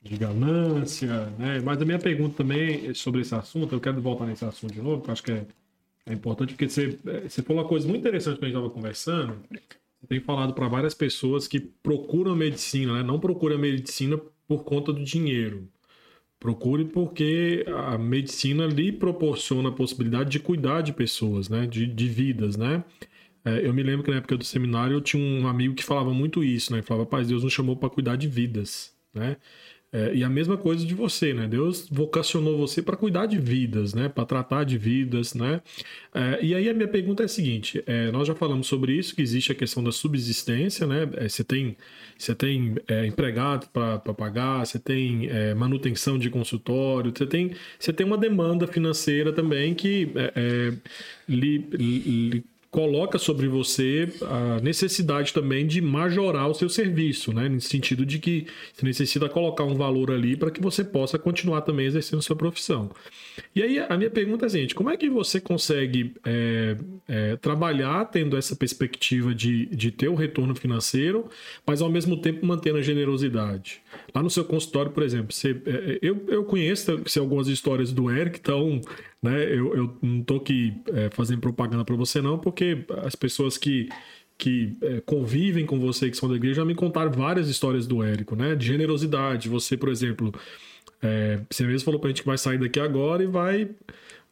de 0.02 0.18
ganância, 0.18 1.26
né? 1.38 1.60
Mas 1.64 1.82
a 1.82 1.86
minha 1.86 2.00
pergunta 2.00 2.38
também 2.38 2.88
é 2.88 2.94
sobre 2.94 3.22
esse 3.22 3.36
assunto, 3.36 3.76
eu 3.76 3.82
quero 3.82 4.02
voltar 4.02 4.26
nesse 4.26 4.46
assunto 4.46 4.74
de 4.74 4.82
novo, 4.82 4.98
porque 4.98 5.10
eu 5.10 5.14
acho 5.14 5.24
que 5.24 5.32
é, 5.32 5.46
é 6.06 6.14
importante, 6.14 6.54
porque 6.54 6.70
você, 6.70 6.98
você 7.28 7.42
falou 7.42 7.62
uma 7.62 7.68
coisa 7.70 7.88
muito 7.88 8.00
interessante 8.00 8.40
que 8.40 8.46
a 8.46 8.48
gente 8.48 8.56
estava 8.56 8.74
conversando, 8.74 9.38
tem 10.08 10.20
falado 10.20 10.54
para 10.54 10.68
várias 10.68 10.94
pessoas 10.94 11.48
que 11.48 11.60
procuram 11.60 12.36
medicina, 12.36 12.94
né? 12.94 13.04
não 13.04 13.20
procuram 13.20 13.58
medicina 13.58 14.18
por 14.48 14.64
conta 14.64 14.94
do 14.94 15.04
dinheiro. 15.04 15.68
Procure 16.40 16.86
porque 16.86 17.66
a 17.68 17.98
medicina 17.98 18.68
lhe 18.68 18.92
proporciona 18.92 19.70
a 19.70 19.72
possibilidade 19.72 20.30
de 20.30 20.40
cuidar 20.40 20.82
de 20.82 20.94
pessoas, 20.94 21.50
né? 21.50 21.66
de, 21.66 21.88
de 21.88 22.08
vidas, 22.08 22.56
né? 22.56 22.84
É, 23.48 23.66
eu 23.66 23.74
me 23.74 23.82
lembro 23.82 24.04
que 24.04 24.12
na 24.12 24.18
época 24.18 24.36
do 24.36 24.44
seminário 24.44 24.96
eu 24.96 25.02
tinha 25.02 25.24
um 25.24 25.48
amigo 25.48 25.74
que 25.74 25.84
falava 25.84 26.14
muito 26.14 26.44
isso, 26.44 26.72
né? 26.72 26.80
Ele 26.80 26.86
falava, 26.86 27.06
Pai, 27.06 27.24
Deus 27.24 27.44
nos 27.44 27.54
chamou 27.54 27.78
para 27.78 27.90
cuidar 27.90 28.18
de 28.18 28.28
vidas, 28.28 28.94
né? 29.14 29.38
É, 29.92 30.14
e 30.14 30.22
a 30.22 30.30
mesma 30.30 30.58
coisa 30.58 30.86
de 30.86 30.94
você, 30.94 31.34
né? 31.34 31.48
Deus 31.48 31.88
vocacionou 31.90 32.58
você 32.58 32.82
para 32.82 32.98
cuidar 32.98 33.26
de 33.26 33.40
vidas, 33.40 33.94
né? 33.94 34.10
Para 34.10 34.26
tratar 34.26 34.66
de 34.66 34.78
vidas, 34.78 35.34
né? 35.34 35.62
É, 36.14 36.40
e 36.44 36.54
aí 36.54 36.70
a 36.70 36.74
minha 36.74 36.90
pergunta 36.90 37.24
é 37.24 37.26
a 37.26 37.30
seguinte: 37.30 37.82
é, 37.88 38.12
nós 38.12 38.28
já 38.28 38.36
falamos 38.36 38.68
sobre 38.68 38.94
isso, 38.94 39.16
que 39.16 39.22
existe 39.22 39.54
a 39.54 39.56
questão 39.56 39.82
da 39.82 39.92
subsistência, 39.92 40.86
né? 40.86 41.10
É, 41.16 41.30
você 41.30 41.42
tem, 41.42 41.78
você 42.18 42.36
tem 42.36 42.76
é, 42.86 43.06
empregado 43.06 43.70
para 43.70 44.14
pagar, 44.14 44.66
você 44.66 44.78
tem 44.78 45.30
é, 45.30 45.54
manutenção 45.54 46.18
de 46.20 46.30
consultório, 46.30 47.14
você 47.16 47.26
tem, 47.26 47.56
você 47.80 47.94
tem 47.94 48.06
uma 48.06 48.18
demanda 48.18 48.68
financeira 48.68 49.32
também 49.32 49.74
que 49.74 50.12
lhe, 51.30 51.58
lhe 51.72 52.44
coloca 52.70 53.18
sobre 53.18 53.48
você 53.48 54.10
a 54.22 54.60
necessidade 54.62 55.34
também 55.34 55.66
de 55.66 55.82
majorar 55.82 56.50
o 56.50 56.54
seu 56.54 56.70
serviço, 56.70 57.34
né? 57.34 57.48
No 57.48 57.62
sentido 57.62 58.06
de 58.06 58.20
que 58.20 58.46
você 58.74 58.86
necessita 58.86 59.30
colocar 59.30 59.64
um 59.64 59.76
valor 59.76 60.12
ali 60.12 60.36
para 60.36 60.52
que 60.52 60.62
você 60.62 60.84
possa 60.84 61.18
continuar 61.18 61.62
também 61.62 61.86
exercendo 61.86 62.22
sua 62.22 62.36
profissão. 62.36 62.92
E 63.56 63.64
aí 63.64 63.80
a 63.80 63.98
minha 63.98 64.10
pergunta 64.10 64.46
é 64.46 64.50
seguinte: 64.50 64.76
como 64.76 64.90
é 64.90 64.98
que 64.98 65.10
você 65.10 65.40
consegue 65.40 66.14
é, 66.26 66.78
é, 67.08 67.36
trabalhar 67.38 68.06
tendo 68.06 68.36
essa 68.36 68.56
perspectiva 68.56 69.34
de, 69.34 69.66
de 69.68 69.92
ter 69.92 70.10
o 70.10 70.14
um 70.14 70.16
retorno 70.16 70.56
financeiro, 70.56 71.30
mas 71.66 71.82
ao 71.82 71.90
mesmo 71.90 72.18
tempo 72.18 72.46
mantendo 72.46 72.78
a 72.78 72.82
generosidade? 72.82 73.82
Lá 74.14 74.22
no 74.22 74.30
seu 74.30 74.44
consultório, 74.44 74.92
por 74.92 75.04
exemplo, 75.04 75.34
você, 75.34 75.52
é, 75.66 76.00
eu, 76.02 76.26
eu 76.28 76.44
conheço 76.44 77.02
algumas 77.20 77.48
histórias 77.48 77.92
do 77.92 78.12
Eric, 78.12 78.40
então 78.40 78.82
né? 79.22 79.44
Eu, 79.44 79.76
eu 79.76 79.98
não 80.02 80.22
tô 80.24 80.36
aqui 80.36 80.74
é, 80.94 81.10
fazendo 81.10 81.42
propaganda 81.42 81.84
para 81.84 81.96
você, 81.96 82.22
não, 82.22 82.38
porque 82.38 82.57
as 83.04 83.16
pessoas 83.16 83.58
que, 83.58 83.90
que 84.38 84.76
é, 84.82 85.02
convivem 85.02 85.66
com 85.66 85.80
você, 85.80 86.10
que 86.10 86.18
são 86.18 86.30
da 86.30 86.36
igreja, 86.36 86.56
já 86.56 86.66
me 86.66 86.76
contaram 86.76 87.12
várias 87.12 87.48
histórias 87.50 87.88
do 87.88 88.04
Érico, 88.04 88.36
né? 88.36 88.56
De 88.56 88.66
generosidade. 88.66 89.50
Você, 89.50 89.76
por 89.78 89.90
exemplo, 89.90 90.34
é, 91.02 91.40
você 91.50 91.64
mesmo 91.66 91.86
falou 91.86 92.00
pra 92.00 92.10
gente 92.10 92.22
que 92.22 92.28
vai 92.28 92.38
sair 92.38 92.58
daqui 92.60 92.80
agora 92.80 93.24
e 93.24 93.28
vai 93.28 93.70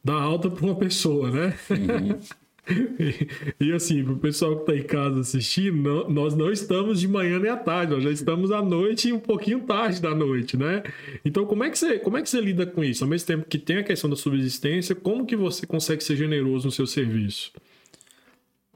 dar 0.03 0.15
alta 0.21 0.49
para 0.49 0.65
uma 0.65 0.75
pessoa, 0.75 1.31
né? 1.31 1.53
Uhum. 1.69 2.19
E, 2.67 3.67
e 3.67 3.71
assim, 3.73 4.03
pro 4.03 4.17
pessoal 4.17 4.57
que 4.57 4.65
tá 4.65 4.75
em 4.75 4.81
casa 4.81 5.19
assistindo, 5.19 5.77
não- 5.77 6.09
nós 6.09 6.35
não 6.35 6.51
estamos 6.51 6.99
de 6.99 7.07
manhã 7.07 7.37
nem 7.37 7.51
à 7.51 7.55
tarde, 7.55 7.93
nós 7.93 8.03
já 8.03 8.09
estamos 8.09 8.49
à 8.51 8.59
noite 8.59 9.09
e 9.09 9.13
um 9.13 9.19
pouquinho 9.19 9.59
tarde 9.61 10.01
da 10.01 10.15
noite, 10.15 10.57
né? 10.57 10.81
Então, 11.23 11.45
como 11.45 11.63
é 11.63 11.69
que 11.69 11.77
você, 11.77 11.99
como 11.99 12.17
é 12.17 12.23
que 12.23 12.27
você 12.29 12.41
lida 12.41 12.65
com 12.65 12.83
isso? 12.83 13.03
Ao 13.03 13.07
mesmo 13.07 13.27
tempo 13.27 13.45
que 13.47 13.59
tem 13.59 13.77
a 13.77 13.83
questão 13.83 14.09
da 14.09 14.15
subsistência, 14.15 14.95
como 14.95 15.27
que 15.27 15.35
você 15.35 15.67
consegue 15.67 16.03
ser 16.03 16.15
generoso 16.15 16.65
no 16.65 16.71
seu 16.71 16.87
serviço? 16.87 17.51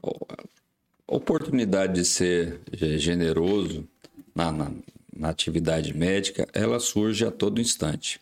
A 0.02 1.16
oportunidade 1.16 1.94
de 1.94 2.04
ser 2.04 2.60
eh, 2.72 2.98
generoso 2.98 3.86
na, 4.34 4.52
na, 4.52 4.70
na 5.14 5.28
atividade 5.28 5.96
médica, 5.96 6.48
ela 6.52 6.78
surge 6.78 7.24
a 7.24 7.30
todo 7.30 7.60
instante. 7.60 8.20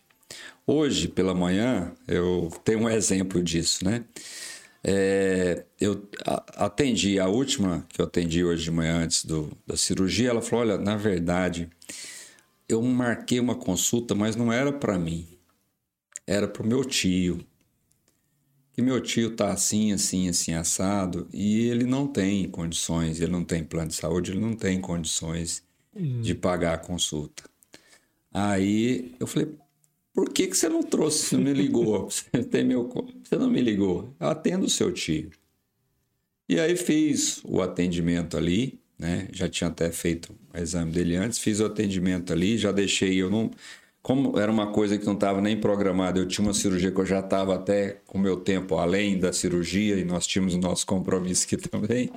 Hoje, 0.65 1.07
pela 1.07 1.33
manhã, 1.33 1.91
eu 2.07 2.51
tenho 2.63 2.81
um 2.81 2.89
exemplo 2.89 3.41
disso, 3.41 3.85
né? 3.85 4.03
É, 4.83 5.65
eu 5.79 6.07
atendi, 6.55 7.19
a 7.19 7.27
última 7.27 7.85
que 7.89 7.99
eu 7.99 8.05
atendi 8.05 8.43
hoje 8.43 8.63
de 8.63 8.71
manhã 8.71 9.03
antes 9.03 9.25
do, 9.25 9.51
da 9.67 9.75
cirurgia, 9.75 10.29
ela 10.29 10.41
falou, 10.41 10.65
olha, 10.65 10.77
na 10.77 10.95
verdade, 10.95 11.69
eu 12.67 12.81
marquei 12.81 13.39
uma 13.39 13.55
consulta, 13.55 14.15
mas 14.15 14.35
não 14.35 14.53
era 14.53 14.71
para 14.71 14.97
mim, 14.97 15.27
era 16.25 16.47
para 16.47 16.63
o 16.63 16.67
meu 16.67 16.85
tio 16.85 17.45
que 18.79 18.81
meu 18.81 19.01
tio 19.01 19.31
tá 19.31 19.51
assim, 19.51 19.91
assim, 19.91 20.29
assim, 20.29 20.53
assado, 20.53 21.27
e 21.33 21.67
ele 21.67 21.83
não 21.83 22.07
tem 22.07 22.47
condições, 22.47 23.19
ele 23.19 23.31
não 23.31 23.43
tem 23.43 23.61
plano 23.61 23.89
de 23.89 23.95
saúde, 23.95 24.31
ele 24.31 24.39
não 24.39 24.55
tem 24.55 24.79
condições 24.79 25.61
de 26.21 26.33
pagar 26.33 26.75
a 26.75 26.77
consulta. 26.77 27.43
Aí 28.33 29.13
eu 29.19 29.27
falei, 29.27 29.49
por 30.13 30.29
que, 30.29 30.47
que 30.47 30.55
você 30.55 30.69
não 30.69 30.81
trouxe, 30.81 31.25
você 31.25 31.35
não 31.35 31.43
me 31.43 31.53
ligou? 31.53 32.07
Você, 32.09 32.43
tem 32.43 32.63
meu, 32.63 32.89
você 33.21 33.35
não 33.37 33.49
me 33.49 33.61
ligou? 33.61 34.15
Eu 34.17 34.29
atendo 34.29 34.65
o 34.65 34.69
seu 34.69 34.93
tio. 34.93 35.29
E 36.47 36.57
aí 36.57 36.77
fiz 36.77 37.41
o 37.43 37.61
atendimento 37.61 38.37
ali, 38.37 38.79
né? 38.97 39.27
Já 39.33 39.49
tinha 39.49 39.69
até 39.69 39.91
feito 39.91 40.33
o 40.53 40.57
exame 40.57 40.91
dele 40.91 41.17
antes, 41.17 41.37
fiz 41.37 41.59
o 41.59 41.65
atendimento 41.65 42.31
ali, 42.31 42.57
já 42.57 42.71
deixei, 42.71 43.21
eu 43.21 43.29
não... 43.29 43.51
Como 44.01 44.39
era 44.39 44.51
uma 44.51 44.71
coisa 44.71 44.97
que 44.97 45.05
não 45.05 45.13
estava 45.13 45.41
nem 45.41 45.59
programada, 45.59 46.19
eu 46.19 46.27
tinha 46.27 46.45
uma 46.45 46.53
cirurgia 46.53 46.91
que 46.91 46.99
eu 46.99 47.05
já 47.05 47.19
estava 47.19 47.55
até 47.55 47.97
com 48.05 48.17
meu 48.17 48.37
tempo 48.37 48.77
além 48.77 49.19
da 49.19 49.33
cirurgia 49.33 49.97
e 49.97 50.05
nós 50.05 50.25
tínhamos 50.25 50.53
o 50.55 50.57
nosso 50.57 50.85
compromisso 50.85 51.45
aqui 51.45 51.57
também. 51.69 52.09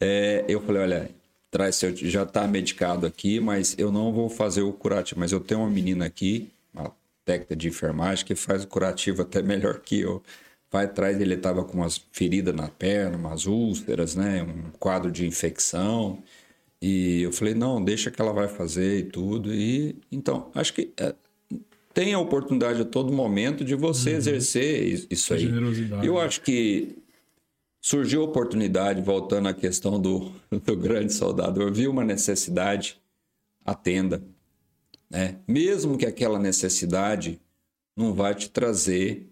É, 0.00 0.44
eu 0.48 0.60
falei, 0.60 0.82
olha, 0.82 1.10
traz 1.50 1.76
seu, 1.76 1.94
já 1.96 2.24
está 2.24 2.46
medicado 2.48 3.06
aqui, 3.06 3.40
mas 3.40 3.76
eu 3.78 3.92
não 3.92 4.12
vou 4.12 4.28
fazer 4.28 4.62
o 4.62 4.72
curativo. 4.72 5.20
Mas 5.20 5.32
eu 5.32 5.40
tenho 5.40 5.60
uma 5.60 5.70
menina 5.70 6.06
aqui, 6.06 6.50
uma 6.72 6.92
técnica 7.24 7.56
de 7.56 7.68
enfermagem, 7.68 8.24
que 8.24 8.34
faz 8.34 8.64
o 8.64 8.68
curativo 8.68 9.22
até 9.22 9.42
melhor 9.42 9.80
que 9.80 10.00
eu. 10.00 10.22
Vai 10.70 10.86
atrás, 10.86 11.20
ele 11.20 11.34
estava 11.34 11.64
com 11.64 11.78
umas 11.78 12.04
feridas 12.12 12.54
na 12.54 12.68
perna, 12.68 13.16
umas 13.16 13.46
úlceras, 13.46 14.16
né? 14.16 14.42
Um 14.42 14.72
quadro 14.78 15.10
de 15.12 15.26
infecção. 15.26 16.22
E 16.82 17.22
eu 17.22 17.32
falei, 17.32 17.54
não, 17.54 17.82
deixa 17.82 18.10
que 18.10 18.20
ela 18.20 18.32
vai 18.32 18.48
fazer 18.48 18.98
e 18.98 19.02
tudo. 19.04 19.54
E 19.54 19.96
então, 20.10 20.50
acho 20.54 20.74
que 20.74 20.92
é, 20.98 21.14
tem 21.94 22.12
a 22.12 22.18
oportunidade 22.18 22.82
a 22.82 22.84
todo 22.84 23.12
momento 23.12 23.64
de 23.64 23.74
você 23.74 24.10
exercer 24.16 24.82
is- 24.86 25.06
isso 25.10 25.32
aí. 25.32 25.44
Eu 26.04 26.18
acho 26.18 26.40
que 26.42 26.98
surgiu 27.80 28.22
a 28.22 28.24
oportunidade, 28.24 29.00
voltando 29.00 29.48
à 29.48 29.54
questão 29.54 30.00
do, 30.00 30.32
do 30.50 30.76
grande 30.76 31.12
soldado, 31.12 31.62
eu 31.62 31.72
vi 31.72 31.86
uma 31.86 32.04
necessidade, 32.04 33.00
atenda. 33.64 34.22
Né? 35.08 35.36
Mesmo 35.46 35.96
que 35.96 36.04
aquela 36.06 36.38
necessidade 36.38 37.40
não 37.96 38.12
vai 38.12 38.34
te 38.34 38.50
trazer 38.50 39.28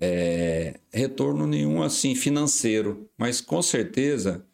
é, 0.00 0.78
retorno 0.92 1.46
nenhum 1.46 1.82
assim 1.82 2.14
financeiro, 2.14 3.08
mas 3.18 3.40
com 3.40 3.60
certeza 3.60 4.44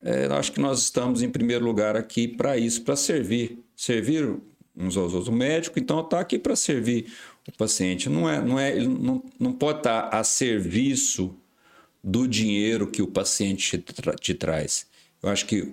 é, 0.00 0.26
acho 0.26 0.52
que 0.52 0.60
nós 0.60 0.82
estamos 0.82 1.22
em 1.22 1.28
primeiro 1.30 1.64
lugar 1.64 1.96
aqui 1.96 2.28
para 2.28 2.56
isso, 2.56 2.82
para 2.82 2.94
servir, 2.94 3.58
servir 3.74 4.36
uns 4.76 4.96
aos 4.96 5.12
outros. 5.14 5.28
O 5.28 5.32
médico 5.32 5.78
então 5.78 6.00
está 6.00 6.20
aqui 6.20 6.38
para 6.38 6.54
servir 6.54 7.06
o 7.48 7.52
paciente, 7.52 8.08
não 8.08 8.28
é, 8.28 8.40
não 8.40 8.58
é, 8.58 8.74
não, 8.80 9.22
não 9.38 9.52
pode 9.52 9.78
estar 9.78 10.08
a 10.08 10.22
serviço 10.24 11.34
do 12.02 12.26
dinheiro 12.26 12.86
que 12.86 13.02
o 13.02 13.06
paciente 13.06 13.78
te, 13.78 13.94
tra- 13.94 14.14
te 14.14 14.34
traz. 14.34 14.86
Eu 15.22 15.28
acho 15.28 15.46
que 15.46 15.72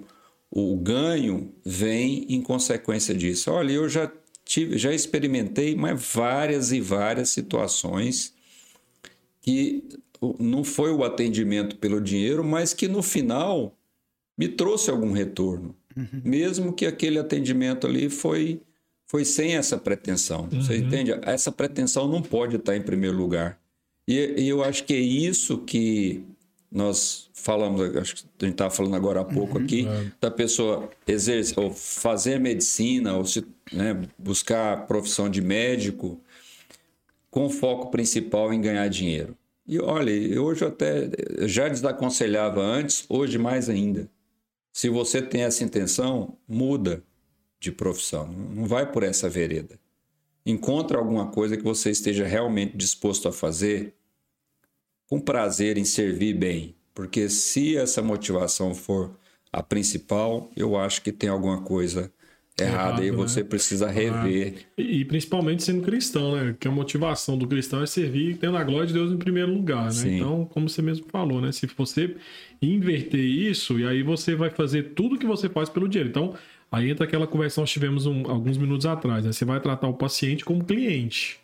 o 0.49 0.75
ganho 0.77 1.51
vem 1.65 2.25
em 2.29 2.41
consequência 2.41 3.13
disso. 3.13 3.51
Olha, 3.51 3.71
eu 3.71 3.89
já 3.89 4.11
tive, 4.45 4.77
já 4.77 4.93
experimentei 4.93 5.75
mas 5.75 6.11
várias 6.13 6.71
e 6.71 6.79
várias 6.79 7.29
situações 7.29 8.33
que 9.41 9.83
não 10.39 10.63
foi 10.63 10.91
o 10.91 11.03
atendimento 11.03 11.75
pelo 11.77 11.99
dinheiro, 11.99 12.43
mas 12.43 12.73
que 12.73 12.87
no 12.87 13.03
final 13.03 13.75
me 14.37 14.47
trouxe 14.47 14.89
algum 14.89 15.11
retorno, 15.11 15.75
mesmo 16.23 16.71
que 16.73 16.85
aquele 16.85 17.19
atendimento 17.19 17.85
ali 17.85 18.09
foi 18.09 18.61
foi 19.13 19.23
sem 19.25 19.55
essa 19.55 19.77
pretensão. 19.77 20.49
Você 20.51 20.75
entende? 20.77 21.11
Essa 21.21 21.51
pretensão 21.51 22.07
não 22.07 22.19
pode 22.19 22.55
estar 22.55 22.75
em 22.75 22.81
primeiro 22.81 23.15
lugar. 23.15 23.59
E, 24.07 24.41
e 24.41 24.49
eu 24.49 24.63
acho 24.63 24.83
que 24.85 24.93
é 24.93 24.99
isso 24.99 25.59
que 25.59 26.23
nós 26.71 27.29
falamos, 27.31 27.95
acho 27.95 28.15
que 28.15 28.23
a 28.41 28.45
gente 28.45 28.53
estava 28.55 28.73
falando 28.73 28.95
agora 28.95 29.21
há 29.21 29.23
pouco 29.23 29.59
aqui, 29.59 29.85
da 30.19 30.31
pessoa 30.31 30.89
exercer, 31.07 31.59
ou 31.59 31.71
fazer 31.71 32.39
medicina, 32.39 33.15
ou 33.15 33.23
se, 33.23 33.45
né, 33.71 34.01
buscar 34.17 34.73
a 34.73 34.77
profissão 34.77 35.29
de 35.29 35.41
médico, 35.41 36.19
com 37.29 37.47
foco 37.51 37.91
principal 37.91 38.51
em 38.51 38.59
ganhar 38.59 38.87
dinheiro. 38.87 39.37
E 39.67 39.79
olha, 39.79 40.11
hoje 40.41 40.63
eu 40.63 40.69
até 40.69 41.11
já 41.41 41.69
desaconselhava 41.69 42.61
antes, 42.61 43.05
hoje 43.07 43.37
mais 43.37 43.69
ainda. 43.69 44.09
Se 44.73 44.89
você 44.89 45.21
tem 45.21 45.43
essa 45.43 45.63
intenção, 45.63 46.35
muda 46.47 47.03
de 47.63 47.71
profissão, 47.71 48.27
não 48.27 48.65
vai 48.65 48.91
por 48.91 49.03
essa 49.03 49.29
vereda. 49.29 49.79
Encontra 50.45 50.97
alguma 50.97 51.27
coisa 51.27 51.55
que 51.55 51.63
você 51.63 51.89
esteja 51.89 52.27
realmente 52.27 52.75
disposto 52.75 53.29
a 53.29 53.31
fazer 53.31 53.93
com 55.07 55.19
prazer 55.19 55.77
em 55.77 55.85
servir 55.85 56.33
bem, 56.33 56.75
porque 56.93 57.29
se 57.29 57.77
essa 57.77 58.01
motivação 58.01 58.75
for 58.75 59.17
a 59.51 59.63
principal, 59.63 60.51
eu 60.57 60.75
acho 60.75 61.01
que 61.01 61.11
tem 61.11 61.29
alguma 61.29 61.61
coisa 61.61 62.11
errada 62.59 63.01
e 63.01 63.07
Errado, 63.07 63.17
você 63.17 63.41
né? 63.41 63.47
precisa 63.47 63.89
rever. 63.89 64.67
E, 64.77 64.99
e 64.99 65.05
principalmente 65.05 65.63
sendo 65.63 65.81
cristão, 65.81 66.35
né? 66.35 66.55
Que 66.59 66.67
a 66.67 66.71
motivação 66.71 67.37
do 67.37 67.47
cristão 67.47 67.81
é 67.81 67.85
servir 67.85 68.37
tendo 68.37 68.57
a 68.57 68.63
glória 68.63 68.87
de 68.87 68.93
Deus 68.93 69.11
em 69.11 69.17
primeiro 69.17 69.51
lugar, 69.51 69.85
né? 69.85 69.91
Sim. 69.91 70.15
Então, 70.17 70.45
como 70.45 70.69
você 70.69 70.81
mesmo 70.81 71.05
falou, 71.09 71.41
né? 71.41 71.51
Se 71.51 71.65
você 71.65 72.15
inverter 72.61 73.23
isso, 73.23 73.79
e 73.79 73.87
aí 73.87 74.03
você 74.03 74.35
vai 74.35 74.49
fazer 74.49 74.93
tudo 74.93 75.17
que 75.17 75.25
você 75.25 75.49
faz 75.49 75.69
pelo 75.69 75.87
dinheiro. 75.87 76.09
Então, 76.09 76.35
aí 76.73 76.89
entra 76.91 77.05
aquela 77.05 77.25
conversa 77.27 77.55
que 77.55 77.61
nós 77.61 77.71
tivemos 77.71 78.05
um- 78.05 78.29
alguns 78.29 78.57
minutos 78.57 78.85
atrás, 78.85 79.23
né? 79.23 79.31
Você 79.31 79.45
vai 79.45 79.59
tratar 79.61 79.87
o 79.87 79.93
paciente 79.93 80.43
como 80.43 80.63
cliente. 80.63 81.39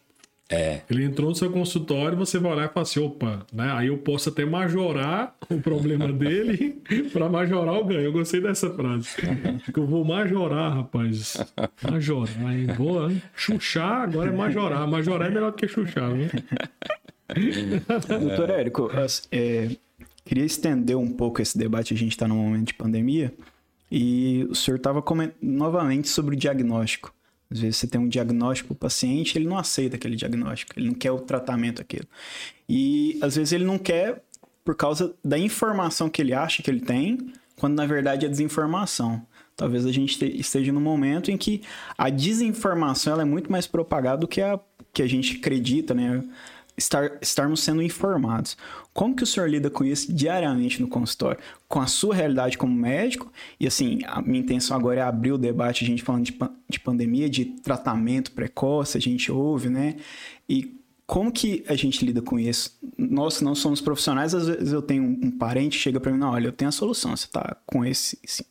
É, 0.52 0.82
Ele 0.90 1.04
entrou 1.04 1.30
no 1.30 1.36
seu 1.36 1.52
consultório, 1.52 2.18
você 2.18 2.40
vai 2.40 2.52
olhar 2.54 2.66
e 2.66 2.74
fala 2.74 2.82
assim, 2.82 3.00
opa, 3.00 3.46
né? 3.54 3.72
Aí 3.74 3.86
eu 3.90 4.00
posso 4.00 4.30
até 4.30 4.44
majorar 4.44 5.36
o 5.48 5.62
problema 5.62 6.08
dele 6.12 6.82
para 7.14 7.30
majorar 7.30 7.76
o 7.76 7.86
ganho. 7.86 8.02
Eu 8.02 8.12
gostei 8.12 8.42
dessa 8.42 8.68
frase. 8.74 9.10
Eu 9.78 9.86
vou 9.86 10.04
majorar, 10.04 10.74
rapaz. 10.74 11.38
Majorar, 11.84 12.52
hein? 12.52 12.66
Vou 12.76 13.12
hein? 13.12 13.22
chuchar, 13.36 14.02
agora 14.02 14.32
é 14.32 14.36
majorar. 14.36 14.88
Majorar 14.88 15.30
é 15.30 15.34
melhor 15.36 15.52
do 15.52 15.58
que 15.58 15.68
chuchar, 15.68 16.12
viu? 16.14 16.30
Doutor 18.20 18.50
Érico, 18.50 18.90
as- 18.92 19.28
é, 19.32 19.70
queria 20.26 20.46
estender 20.46 20.98
um 20.98 21.12
pouco 21.12 21.42
esse 21.44 21.56
debate. 21.58 21.94
A 21.94 21.98
gente 21.98 22.12
está 22.14 22.28
num 22.28 22.36
momento 22.38 22.68
de 22.70 22.74
pandemia 22.74 23.32
e 23.92 24.46
o 24.50 24.56
senhor 24.56 24.78
estava 24.78 25.02
comentando 25.02 25.38
novamente 25.42 26.08
sobre 26.10 26.36
o 26.36 26.40
diagnóstico. 26.40 27.14
Às 27.52 27.60
vezes 27.60 27.78
você 27.78 27.88
tem 27.88 28.00
um 28.00 28.08
diagnóstico 28.08 28.68
para 28.70 28.76
o 28.76 28.78
paciente, 28.78 29.38
ele 29.38 29.48
não 29.48 29.58
aceita 29.58 29.96
aquele 29.96 30.16
diagnóstico, 30.16 30.74
ele 30.78 30.88
não 30.88 30.94
quer 30.94 31.12
o 31.12 31.20
tratamento 31.20 31.82
aquilo. 31.82 32.06
E 32.68 33.18
às 33.22 33.36
vezes 33.36 33.54
ele 33.54 33.64
não 33.66 33.80
quer 33.80 34.24
por 34.64 34.76
causa 34.76 35.16
da 35.26 35.38
informação 35.38 36.10
que 36.10 36.22
ele 36.22 36.34
acha 36.34 36.62
que 36.62 36.70
ele 36.70 36.82
tem, 36.82 37.34
quando 37.56 37.76
na 37.76 37.88
verdade 37.88 38.26
é 38.26 38.30
desinformação. 38.30 39.26
Talvez 39.56 39.86
a 39.86 39.92
gente 39.92 40.18
te- 40.18 40.40
esteja 40.40 40.72
num 40.72 40.80
momento 40.80 41.32
em 41.32 41.38
que 41.38 41.62
a 41.98 42.10
desinformação 42.10 43.14
ela 43.14 43.24
é 43.24 43.26
muito 43.26 43.52
mais 43.52 43.66
propagada 43.66 44.18
do 44.18 44.28
que 44.28 44.42
a 44.42 44.60
que 44.92 45.04
a 45.04 45.08
gente 45.08 45.38
acredita, 45.38 45.94
né? 45.94 46.24
Estar, 46.80 47.18
estarmos 47.22 47.60
sendo 47.62 47.82
informados. 47.82 48.58
Como 48.94 49.16
que 49.16 49.24
o 49.24 49.28
senhor 49.28 49.50
lida 49.50 49.70
com 49.70 49.84
isso 49.84 50.14
diariamente 50.14 50.82
no 50.82 50.88
consultório? 50.88 51.40
Com 51.68 51.82
a 51.82 51.88
sua 51.88 52.16
realidade 52.16 52.58
como 52.58 52.74
médico? 52.74 53.32
E 53.60 53.68
assim, 53.68 54.00
a 54.06 54.22
minha 54.22 54.40
intenção 54.40 54.78
agora 54.78 55.02
é 55.02 55.04
abrir 55.04 55.34
o 55.34 55.38
debate, 55.38 55.84
a 55.84 55.88
gente 55.88 56.02
falando 56.02 56.24
de, 56.24 56.38
de 56.70 56.80
pandemia, 56.80 57.30
de 57.30 57.46
tratamento 57.46 58.32
precoce, 58.32 58.98
a 58.98 59.02
gente 59.02 59.30
ouve, 59.32 59.70
né? 59.70 59.98
E 60.48 60.80
como 61.10 61.32
que 61.32 61.64
a 61.68 61.74
gente 61.74 62.06
lida 62.06 62.22
com 62.22 62.38
isso? 62.38 62.78
Nós 62.96 63.40
que 63.40 63.44
não 63.44 63.56
somos 63.56 63.82
profissionais, 63.82 64.36
às 64.36 64.48
vezes 64.48 64.72
eu 64.72 64.80
tenho 64.80 65.04
um, 65.04 65.32
parente 65.32 65.76
chega 65.76 66.00
para 66.00 66.12
mim, 66.12 66.20
não, 66.20 66.30
olha, 66.30 66.50
eu 66.50 66.52
tenho 66.52 66.70
a 66.70 66.72
solução, 66.72 67.18
você 67.18 67.28
tá 67.28 67.58
com 67.66 67.84
esse, 67.84 68.20
esse, 68.24 68.46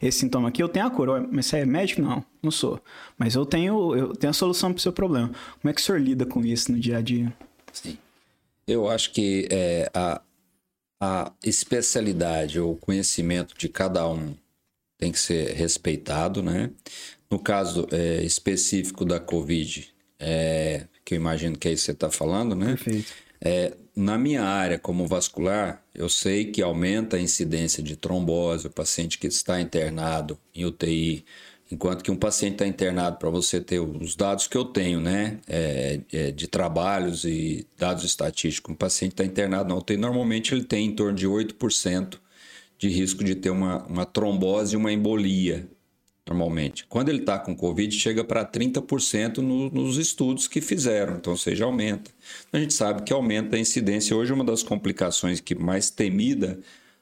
esse 0.00 0.18
sintoma 0.20 0.48
aqui, 0.48 0.62
eu 0.62 0.70
tenho 0.70 0.86
a 0.86 0.90
cura, 0.90 1.28
mas 1.30 1.44
você 1.44 1.58
é 1.58 1.66
médico? 1.66 2.00
Não, 2.00 2.24
não 2.42 2.50
sou. 2.50 2.80
Mas 3.18 3.34
eu 3.34 3.44
tenho, 3.44 3.94
eu 3.94 4.16
tenho 4.16 4.30
a 4.30 4.34
solução 4.34 4.72
para 4.72 4.78
o 4.78 4.82
seu 4.82 4.92
problema. 4.92 5.30
Como 5.60 5.70
é 5.70 5.74
que 5.74 5.82
o 5.82 5.84
senhor 5.84 6.00
lida 6.00 6.24
com 6.24 6.42
isso 6.42 6.72
no 6.72 6.80
dia 6.80 6.96
a 6.96 7.02
dia? 7.02 7.30
Sim. 7.72 7.98
Eu 8.66 8.88
acho 8.88 9.12
que 9.12 9.48
é, 9.50 9.90
a, 9.92 10.20
a 11.00 11.32
especialidade 11.42 12.60
ou 12.60 12.76
conhecimento 12.76 13.56
de 13.56 13.68
cada 13.68 14.06
um 14.06 14.34
tem 14.98 15.10
que 15.10 15.18
ser 15.18 15.52
respeitado, 15.54 16.42
né? 16.42 16.70
No 17.28 17.38
caso 17.38 17.88
é, 17.90 18.22
específico 18.22 19.04
da 19.04 19.18
Covid, 19.18 19.92
é, 20.18 20.86
que 21.04 21.14
eu 21.14 21.16
imagino 21.16 21.58
que 21.58 21.66
é 21.66 21.72
isso 21.72 21.82
que 21.82 21.86
você 21.86 21.92
está 21.92 22.10
falando, 22.10 22.54
né? 22.54 22.76
Perfeito. 22.76 23.12
É, 23.40 23.76
na 23.96 24.16
minha 24.16 24.42
área, 24.44 24.78
como 24.78 25.06
vascular, 25.06 25.82
eu 25.92 26.08
sei 26.08 26.52
que 26.52 26.62
aumenta 26.62 27.16
a 27.16 27.20
incidência 27.20 27.82
de 27.82 27.96
trombose, 27.96 28.68
o 28.68 28.70
paciente 28.70 29.18
que 29.18 29.26
está 29.26 29.60
internado 29.60 30.38
em 30.54 30.64
UTI, 30.64 31.24
enquanto 31.72 32.04
que 32.04 32.10
um 32.10 32.16
paciente 32.16 32.52
está 32.52 32.66
internado, 32.66 33.16
para 33.16 33.30
você 33.30 33.58
ter 33.58 33.80
os 33.80 34.14
dados 34.14 34.46
que 34.46 34.56
eu 34.56 34.64
tenho, 34.64 35.00
né, 35.00 35.38
é, 35.48 36.00
é, 36.12 36.30
de 36.30 36.46
trabalhos 36.46 37.24
e 37.24 37.66
dados 37.78 38.04
estatísticos, 38.04 38.74
um 38.74 38.76
paciente 38.76 39.12
está 39.12 39.24
internado 39.24 39.70
na 39.70 39.76
UTI, 39.76 39.96
normalmente 39.96 40.54
ele 40.54 40.64
tem 40.64 40.86
em 40.86 40.94
torno 40.94 41.16
de 41.16 41.26
8% 41.26 42.18
de 42.78 42.88
risco 42.88 43.24
de 43.24 43.34
ter 43.34 43.48
uma, 43.48 43.84
uma 43.86 44.04
trombose 44.04 44.74
e 44.74 44.76
uma 44.76 44.92
embolia, 44.92 45.66
normalmente. 46.26 46.84
Quando 46.86 47.08
ele 47.08 47.20
está 47.20 47.38
com 47.38 47.56
Covid, 47.56 47.94
chega 47.98 48.22
para 48.22 48.44
30% 48.44 49.38
no, 49.38 49.70
nos 49.70 49.96
estudos 49.96 50.46
que 50.46 50.60
fizeram, 50.60 51.16
então, 51.16 51.32
ou 51.32 51.38
seja, 51.38 51.64
aumenta. 51.64 52.10
A 52.52 52.58
gente 52.58 52.74
sabe 52.74 53.02
que 53.02 53.14
aumenta 53.14 53.56
a 53.56 53.58
incidência. 53.58 54.14
Hoje, 54.14 54.32
uma 54.32 54.44
das 54.44 54.62
complicações 54.62 55.40
que 55.40 55.54
mais 55.54 55.88
temida 55.90 56.60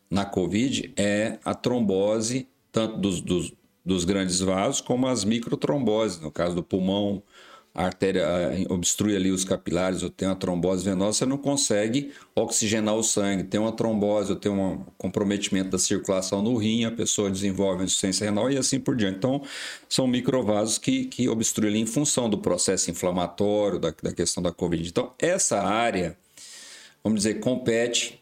na 0.09 0.25
Covid 0.25 0.93
é 0.97 1.39
a 1.45 1.55
trombose, 1.55 2.47
tanto 2.71 2.99
dos, 2.99 3.21
dos, 3.21 3.53
dos 3.85 4.05
grandes 4.05 4.41
vasos 4.41 4.81
como 4.81 5.07
as 5.07 5.25
microtromboses, 5.25 6.21
no 6.21 6.31
caso 6.31 6.55
do 6.55 6.63
pulmão, 6.63 7.23
a 7.73 7.85
artéria 7.85 8.27
obstrui 8.69 9.15
ali 9.15 9.31
os 9.31 9.45
capilares, 9.45 10.03
ou 10.03 10.11
tem 10.11 10.27
uma 10.27 10.35
trombose 10.35 10.85
venosa, 10.85 11.19
você 11.19 11.27
não 11.27 11.39
consegue 11.39 12.13
oxigenar 12.35 12.97
o 12.97 13.03
sangue. 13.03 13.45
Tem 13.45 13.61
uma 13.61 13.71
trombose, 13.71 14.33
ou 14.33 14.37
tem 14.37 14.51
um 14.51 14.85
comprometimento 14.99 15.71
da 15.71 15.79
circulação 15.79 16.43
no 16.43 16.57
rim, 16.57 16.85
a 16.85 16.91
pessoa 16.91 17.31
desenvolve 17.31 17.85
insuficiência 17.85 18.25
renal 18.25 18.51
e 18.51 18.59
assim 18.59 18.81
por 18.81 18.97
diante. 18.97 19.19
Então, 19.19 19.43
são 19.89 20.09
microvasos 20.09 20.79
que, 20.79 21.05
que 21.05 21.29
obstruem 21.29 21.71
ali 21.71 21.81
em 21.81 21.87
função 21.87 22.29
do 22.29 22.39
processo 22.39 22.91
inflamatório, 22.91 23.79
da, 23.79 23.95
da 24.03 24.13
questão 24.13 24.43
da 24.43 24.51
Covid. 24.51 24.89
Então, 24.89 25.13
essa 25.17 25.61
área, 25.61 26.19
vamos 27.05 27.21
dizer, 27.21 27.39
compete 27.39 28.21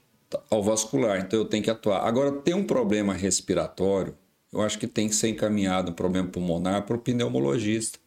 ao 0.51 0.63
vascular, 0.63 1.21
então 1.21 1.39
eu 1.39 1.47
tenho 1.47 1.65
que 1.65 1.71
atuar. 1.71 2.07
Agora, 2.07 2.33
tem 2.33 2.53
um 2.53 2.65
problema 2.65 3.15
respiratório, 3.15 4.15
eu 4.53 4.63
acho 4.63 4.79
que 4.79 4.87
tem 4.87 5.09
que 5.09 5.15
ser 5.15 5.29
encaminhado 5.29 5.91
um 5.91 5.95
problema 5.95 6.29
pulmonar 6.29 6.85
para 6.87 6.97
o 6.97 7.01
pneumologista 7.01 7.99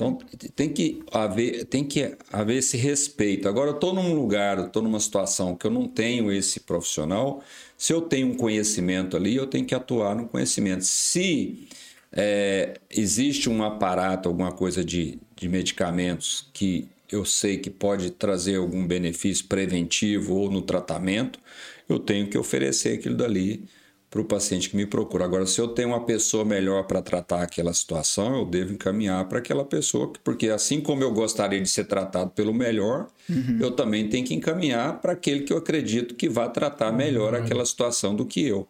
então 0.00 0.18
tem 0.56 0.70
que 0.70 1.02
haver, 1.12 1.66
tem 1.66 1.84
que 1.84 2.16
haver 2.32 2.56
esse 2.56 2.78
respeito. 2.78 3.46
Agora 3.46 3.68
eu 3.68 3.74
estou 3.74 3.92
num 3.92 4.14
lugar, 4.14 4.58
estou 4.58 4.82
numa 4.82 4.98
situação 4.98 5.54
que 5.54 5.66
eu 5.66 5.70
não 5.70 5.86
tenho 5.86 6.32
esse 6.32 6.60
profissional. 6.60 7.44
Se 7.76 7.92
eu 7.92 8.00
tenho 8.00 8.28
um 8.28 8.34
conhecimento 8.34 9.14
ali, 9.14 9.36
eu 9.36 9.46
tenho 9.46 9.66
que 9.66 9.74
atuar 9.74 10.16
no 10.16 10.26
conhecimento. 10.26 10.86
Se 10.86 11.68
é, 12.10 12.80
existe 12.90 13.50
um 13.50 13.62
aparato, 13.62 14.26
alguma 14.26 14.52
coisa 14.52 14.82
de, 14.82 15.18
de 15.36 15.48
medicamentos 15.50 16.48
que 16.54 16.88
eu 17.12 17.26
sei 17.26 17.58
que 17.58 17.68
pode 17.68 18.10
trazer 18.10 18.56
algum 18.56 18.86
benefício 18.86 19.44
preventivo 19.48 20.34
ou 20.34 20.50
no 20.50 20.62
tratamento, 20.62 21.38
eu 21.86 21.98
tenho 21.98 22.26
que 22.26 22.38
oferecer 22.38 22.94
aquilo 22.94 23.16
dali 23.18 23.68
para 24.10 24.20
o 24.20 24.24
paciente 24.24 24.68
que 24.68 24.76
me 24.76 24.84
procura. 24.84 25.24
Agora, 25.24 25.46
se 25.46 25.60
eu 25.60 25.68
tenho 25.68 25.88
uma 25.88 26.04
pessoa 26.04 26.44
melhor 26.44 26.84
para 26.84 27.00
tratar 27.00 27.42
aquela 27.42 27.72
situação, 27.72 28.40
eu 28.40 28.44
devo 28.44 28.72
encaminhar 28.72 29.26
para 29.28 29.38
aquela 29.38 29.64
pessoa, 29.64 30.12
porque 30.24 30.48
assim 30.48 30.80
como 30.80 31.04
eu 31.04 31.12
gostaria 31.12 31.60
de 31.60 31.68
ser 31.68 31.84
tratado 31.84 32.30
pelo 32.30 32.52
melhor, 32.52 33.06
uhum. 33.28 33.58
eu 33.60 33.70
também 33.70 34.08
tenho 34.08 34.26
que 34.26 34.34
encaminhar 34.34 35.00
para 35.00 35.12
aquele 35.12 35.44
que 35.44 35.52
eu 35.52 35.58
acredito 35.58 36.16
que 36.16 36.28
vai 36.28 36.50
tratar 36.50 36.90
melhor 36.90 37.34
uhum. 37.34 37.44
aquela 37.44 37.64
situação 37.64 38.14
do 38.16 38.26
que 38.26 38.44
eu. 38.44 38.66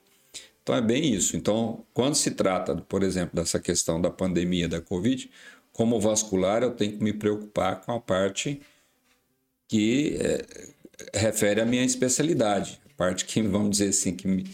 Então 0.62 0.74
é 0.74 0.82
bem 0.82 1.14
isso. 1.14 1.34
Então, 1.34 1.84
quando 1.94 2.14
se 2.14 2.32
trata, 2.32 2.76
por 2.76 3.02
exemplo, 3.02 3.34
dessa 3.34 3.58
questão 3.58 3.98
da 3.98 4.10
pandemia 4.10 4.68
da 4.68 4.80
Covid, 4.80 5.30
como 5.72 5.98
vascular, 5.98 6.62
eu 6.62 6.72
tenho 6.72 6.98
que 6.98 7.02
me 7.02 7.14
preocupar 7.14 7.80
com 7.80 7.92
a 7.92 8.00
parte 8.00 8.60
que 9.66 10.18
é, 10.20 11.18
refere 11.18 11.62
à 11.62 11.64
minha 11.64 11.84
especialidade, 11.84 12.78
a 12.90 12.94
parte 12.94 13.24
que, 13.24 13.40
vamos 13.40 13.70
dizer 13.70 13.88
assim, 13.88 14.14
que 14.14 14.28
me, 14.28 14.44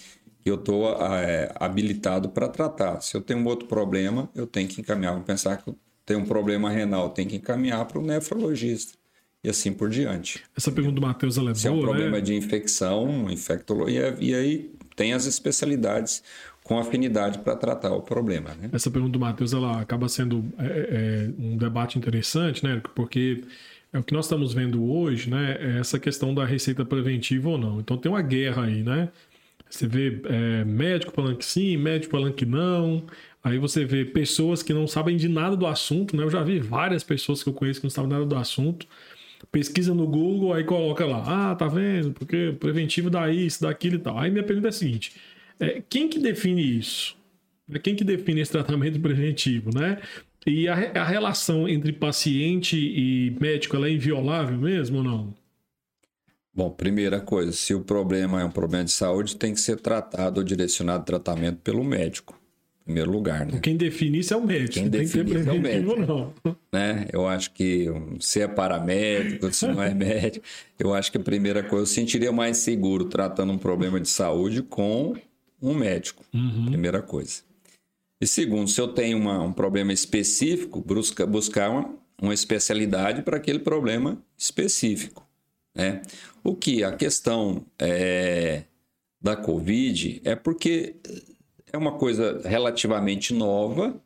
eu 0.49 0.57
estou 0.57 0.93
é, 1.03 1.53
habilitado 1.55 2.29
para 2.29 2.49
tratar. 2.49 3.01
Se 3.01 3.17
eu 3.17 3.21
tenho 3.21 3.41
um 3.41 3.47
outro 3.47 3.67
problema, 3.67 4.29
eu 4.35 4.47
tenho 4.47 4.69
que 4.69 4.81
encaminhar. 4.81 5.15
Vou 5.15 5.23
pensar 5.23 5.57
que 5.57 5.69
eu 5.69 5.77
tenho 6.05 6.21
um 6.21 6.25
problema 6.25 6.71
renal, 6.71 7.11
tenho 7.11 7.29
que 7.29 7.37
encaminhar 7.37 7.85
para 7.87 7.99
o 7.99 8.03
nefrologista. 8.03 8.97
E 9.43 9.49
assim 9.49 9.73
por 9.73 9.89
diante. 9.89 10.43
Essa 10.57 10.73
pergunta 10.73 10.97
do 10.97 11.03
Matheus 11.03 11.39
é 11.39 11.55
Se 11.55 11.69
é 11.69 11.71
um 11.71 11.81
problema 11.81 12.17
né? 12.17 12.21
de 12.21 12.35
infecção, 12.35 13.31
infectologia, 13.31 14.17
e 14.19 14.35
aí 14.35 14.71
tem 14.97 15.13
as 15.13 15.27
especialidades 15.27 16.23
com 16.65 16.79
afinidade 16.79 17.39
para 17.39 17.55
tratar 17.55 17.93
o 17.93 18.03
problema. 18.03 18.51
Né? 18.55 18.71
Essa 18.73 18.91
pergunta 18.91 19.13
do 19.13 19.21
Matheus 19.21 19.53
ela 19.53 19.81
acaba 19.81 20.09
sendo 20.09 20.45
é, 20.59 20.65
é, 20.65 21.31
um 21.41 21.57
debate 21.57 21.97
interessante, 21.97 22.65
né? 22.65 22.83
Porque 22.95 23.45
é 23.93 23.99
o 23.99 24.03
que 24.03 24.13
nós 24.13 24.25
estamos 24.25 24.53
vendo 24.53 24.85
hoje, 24.85 25.31
né? 25.31 25.57
É 25.61 25.79
essa 25.79 25.99
questão 25.99 26.35
da 26.35 26.45
receita 26.45 26.85
preventiva 26.85 27.49
ou 27.51 27.57
não. 27.57 27.79
Então 27.79 27.97
tem 27.97 28.11
uma 28.11 28.23
guerra 28.23 28.65
aí, 28.65 28.83
né? 28.83 29.11
Você 29.69 29.87
vê 29.87 30.21
é, 30.25 30.65
médico 30.65 31.13
falando 31.13 31.37
que 31.37 31.45
sim, 31.45 31.77
médico 31.77 32.13
falando 32.13 32.33
que 32.33 32.47
não. 32.47 33.05
Aí 33.43 33.59
você 33.59 33.85
vê 33.85 34.05
pessoas 34.05 34.63
que 34.63 34.73
não 34.73 34.87
sabem 34.87 35.17
de 35.17 35.29
nada 35.29 35.57
do 35.57 35.67
assunto, 35.67 36.17
né? 36.17 36.23
Eu 36.25 36.31
já 36.31 36.43
vi 36.43 36.59
várias 36.59 37.05
pessoas 37.05 37.43
que 37.43 37.49
eu 37.49 37.53
conheço 37.53 37.81
que 37.81 37.87
não 37.87 37.91
sabem 37.91 38.11
nada 38.11 38.25
do 38.27 38.37
assunto. 38.37 38.87
Pesquisa 39.53 39.95
no 39.95 40.07
Google, 40.07 40.53
aí 40.53 40.65
coloca 40.65 41.05
lá, 41.05 41.53
ah, 41.53 41.55
tá 41.55 41.69
vendo? 41.69 42.13
Porque 42.13 42.57
preventivo 42.59 43.11
dá 43.11 43.31
isso, 43.31 43.63
daquilo 43.63 43.97
e 43.97 43.99
tal. 43.99 44.19
Aí 44.19 44.31
minha 44.31 44.43
pergunta 44.43 44.69
é 44.69 44.71
a 44.71 44.73
seguinte: 44.73 45.13
é, 45.61 45.83
quem 45.89 46.09
que 46.09 46.19
define 46.19 46.79
isso? 46.79 47.17
É, 47.73 47.79
quem 47.79 47.95
que 47.95 48.05
define 48.05 48.41
esse 48.41 48.53
tratamento 48.53 49.01
preventivo, 49.01 49.71
né? 49.75 49.99
E 50.47 50.69
a, 50.69 50.75
a 50.75 51.05
relação 51.05 51.69
entre 51.69 51.93
paciente 51.93 52.77
e 52.77 53.37
médico, 53.41 53.77
ela 53.77 53.89
é 53.89 53.93
inviolável 53.93 54.59
mesmo 54.59 54.99
ou 54.99 55.05
não? 55.05 55.35
Bom, 56.57 56.71
primeira 56.71 57.21
coisa, 57.21 57.53
se 57.53 57.75
o 57.75 57.83
problema 57.83 58.41
é 58.41 58.45
um 58.45 58.51
problema 58.51 58.85
de 58.85 58.91
saúde, 58.91 59.37
tem 59.37 59.53
que 59.53 59.61
ser 59.61 59.79
tratado 59.79 60.41
ou 60.41 60.45
direcionado 60.45 61.05
tratamento 61.05 61.59
pelo 61.59 61.85
médico. 61.85 62.41
Em 62.81 62.85
primeiro 62.87 63.11
lugar, 63.11 63.45
né? 63.45 63.59
Quem 63.61 63.77
define 63.77 64.21
isso 64.21 64.33
é 64.33 64.37
o 64.39 64.47
médico. 64.47 64.73
Quem 64.73 64.89
define 64.89 65.35
isso 65.35 65.51
é 65.51 65.53
o 65.53 65.61
médico. 65.61 65.97
Não. 65.97 66.33
Né? 66.73 67.07
Eu 67.13 67.27
acho 67.27 67.51
que 67.51 67.89
se 68.21 68.41
é 68.41 68.49
paramédico, 68.49 69.53
se 69.53 69.67
não 69.67 69.83
é 69.83 69.93
médico, 69.95 70.47
eu 70.79 70.95
acho 70.95 71.13
que 71.13 71.19
a 71.19 71.21
primeira 71.21 71.63
coisa, 71.63 71.83
eu 71.83 71.95
sentiria 71.95 72.33
mais 72.33 72.57
seguro 72.57 73.05
tratando 73.05 73.53
um 73.53 73.59
problema 73.59 74.01
de 74.01 74.09
saúde 74.09 74.63
com 74.63 75.15
um 75.61 75.75
médico. 75.75 76.25
Uhum. 76.33 76.67
Primeira 76.67 77.03
coisa. 77.03 77.43
E 78.19 78.27
segundo, 78.27 78.71
se 78.71 78.81
eu 78.81 78.89
tenho 78.89 79.19
uma, 79.19 79.43
um 79.43 79.53
problema 79.53 79.93
específico, 79.93 80.81
busca, 80.81 81.27
buscar 81.27 81.69
uma, 81.69 81.95
uma 82.23 82.33
especialidade 82.33 83.21
para 83.23 83.37
aquele 83.37 83.59
problema 83.59 84.17
específico. 84.39 85.27
Né? 85.77 86.01
O 86.47 86.55
que 86.55 86.85
a 86.85 86.93
questão 86.93 87.67
é, 87.77 88.63
da 89.21 89.35
Covid 89.35 90.21
é 90.25 90.37
porque 90.37 90.95
é 91.73 91.77
uma 91.77 91.99
coisa 91.99 92.41
relativamente 92.45 93.35
nova 93.35 94.01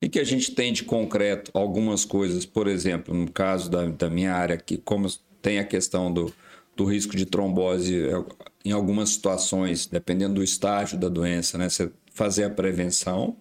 e 0.00 0.08
que 0.08 0.18
a 0.18 0.24
gente 0.24 0.52
tem 0.52 0.72
de 0.72 0.84
concreto 0.84 1.50
algumas 1.52 2.02
coisas, 2.02 2.46
por 2.46 2.66
exemplo, 2.66 3.14
no 3.14 3.30
caso 3.30 3.70
da, 3.70 3.84
da 3.88 4.08
minha 4.08 4.32
área, 4.32 4.56
que 4.56 4.78
como 4.78 5.06
tem 5.42 5.58
a 5.58 5.64
questão 5.64 6.10
do, 6.10 6.32
do 6.74 6.86
risco 6.86 7.14
de 7.14 7.26
trombose 7.26 8.08
é, 8.08 8.24
em 8.64 8.72
algumas 8.72 9.10
situações, 9.10 9.84
dependendo 9.84 10.36
do 10.36 10.42
estágio 10.42 10.98
da 10.98 11.10
doença, 11.10 11.58
né? 11.58 11.68
Você 11.68 11.92
fazer 12.10 12.44
a 12.44 12.50
prevenção, 12.50 13.36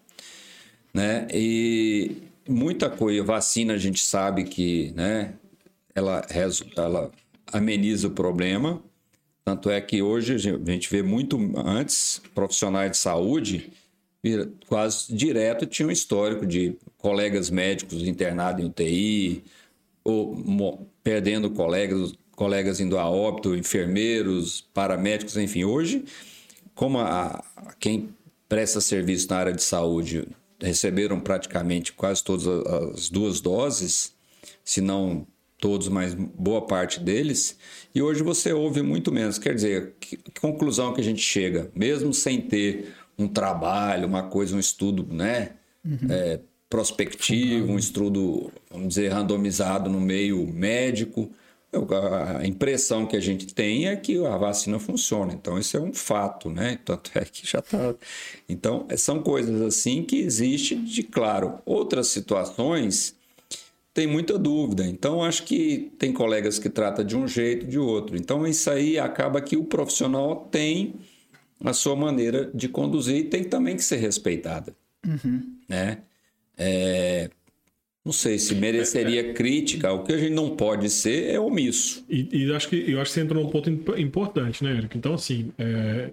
né? 0.94 1.26
E 1.34 2.18
muita 2.46 2.90
coisa, 2.90 3.24
vacina 3.24 3.76
a 3.76 3.78
gente 3.78 4.02
sabe 4.02 4.44
que, 4.44 4.92
né? 4.94 5.36
Ela, 5.96 6.22
ela 6.76 7.10
ameniza 7.52 8.08
o 8.08 8.12
problema. 8.12 8.82
Tanto 9.44 9.70
é 9.70 9.80
que 9.80 10.02
hoje 10.02 10.34
a 10.34 10.38
gente 10.38 10.90
vê 10.90 11.02
muito 11.04 11.38
antes 11.56 12.22
profissionais 12.34 12.92
de 12.92 12.98
saúde 12.98 13.72
quase 14.68 15.14
direto 15.16 15.66
tinham 15.66 15.90
um 15.90 15.92
histórico 15.92 16.46
de 16.46 16.76
colegas 16.98 17.50
médicos 17.50 18.08
internados 18.08 18.64
em 18.64 18.68
UTI, 18.68 19.44
ou 20.04 20.88
perdendo 21.04 21.50
colegas, 21.52 22.14
colegas 22.36 22.80
indo 22.80 22.98
a 22.98 23.10
óbito, 23.10 23.56
enfermeiros, 23.56 24.62
paramédicos, 24.74 25.38
enfim. 25.38 25.64
Hoje, 25.64 26.06
como 26.74 27.00
a, 27.00 27.44
quem 27.80 28.10
presta 28.48 28.82
serviço 28.82 29.30
na 29.30 29.38
área 29.38 29.54
de 29.54 29.64
saúde 29.64 30.28
receberam 30.60 31.20
praticamente 31.20 31.94
quase 31.94 32.24
todas 32.24 32.48
as 32.48 33.10
duas 33.10 33.42
doses, 33.42 34.16
se 34.64 34.82
não 34.82 35.26
todos, 35.60 35.88
mas 35.88 36.14
boa 36.14 36.62
parte 36.62 37.00
deles, 37.00 37.58
e 37.94 38.02
hoje 38.02 38.22
você 38.22 38.54
ouve 38.54 38.82
muito 38.82 39.12
menos. 39.12 39.38
Quer 39.38 39.56
dizer, 39.56 39.94
que, 40.00 40.18
que 40.18 40.40
conclusão 40.40 40.94
que 40.94 41.02
a 41.02 41.04
gente 41.04 41.22
chega, 41.22 41.72
mesmo 41.74 42.14
sem 42.14 42.42
ter 42.42 42.94
um 43.18 43.28
trabalho, 43.28 44.08
uma 44.08 44.24
coisa, 44.24 44.56
um 44.56 44.60
estudo, 44.60 45.08
né? 45.12 45.52
Uhum. 45.84 46.08
É, 46.10 46.40
prospectivo, 46.70 47.72
um 47.72 47.78
estudo, 47.78 48.52
vamos 48.70 48.90
dizer, 48.90 49.10
randomizado 49.10 49.90
no 49.90 50.02
meio 50.02 50.46
médico, 50.48 51.32
a 52.38 52.46
impressão 52.46 53.06
que 53.06 53.18
a 53.18 53.20
gente 53.20 53.54
tem 53.54 53.88
é 53.88 53.96
que 53.96 54.26
a 54.26 54.38
vacina 54.38 54.80
funciona. 54.80 55.34
Então, 55.34 55.58
isso 55.60 55.76
é 55.76 55.80
um 55.80 55.94
fato, 55.94 56.50
né? 56.50 56.80
Tanto 56.86 57.12
é 57.16 57.26
que 57.26 57.46
já 57.46 57.60
está. 57.60 57.94
Então, 58.48 58.88
são 58.98 59.22
coisas 59.22 59.62
assim 59.62 60.04
que 60.04 60.18
existem 60.20 60.84
de 60.84 61.04
claro. 61.04 61.60
Outras 61.66 62.08
situações 62.08 63.16
tem 63.96 64.06
muita 64.06 64.38
dúvida. 64.38 64.86
Então, 64.86 65.24
acho 65.24 65.44
que 65.44 65.90
tem 65.98 66.12
colegas 66.12 66.60
que 66.60 66.70
tratam 66.70 67.06
de 67.06 67.16
um 67.16 67.26
jeito, 67.26 67.66
de 67.66 67.80
outro. 67.80 68.18
Então, 68.18 68.46
isso 68.46 68.70
aí 68.70 69.00
acaba 69.00 69.40
que 69.40 69.56
o 69.56 69.64
profissional 69.64 70.50
tem 70.52 70.96
a 71.64 71.72
sua 71.72 71.96
maneira 71.96 72.52
de 72.54 72.68
conduzir 72.68 73.16
e 73.16 73.24
tem 73.24 73.46
também 73.46 73.78
que 73.78 73.84
ser 73.84 73.96
respeitada. 73.96 74.76
Uhum. 75.08 75.56
Né? 75.70 76.00
É, 76.58 77.30
não 78.04 78.12
sei 78.12 78.38
se 78.38 78.54
mereceria 78.54 79.22
é, 79.22 79.30
é, 79.30 79.34
crítica. 79.34 79.94
O 79.94 80.04
que 80.04 80.12
a 80.12 80.18
gente 80.18 80.34
não 80.34 80.58
pode 80.58 80.90
ser 80.90 81.34
é 81.34 81.40
omisso. 81.40 82.04
E, 82.10 82.28
e 82.34 82.54
acho 82.54 82.68
que 82.68 82.92
eu 82.92 83.00
acho 83.00 83.12
que 83.12 83.16
você 83.16 83.22
entrou 83.22 83.42
num 83.42 83.50
ponto 83.50 83.70
importante, 83.98 84.62
né, 84.62 84.76
Eric? 84.76 84.98
Então, 84.98 85.14
assim, 85.14 85.54
é, 85.58 86.10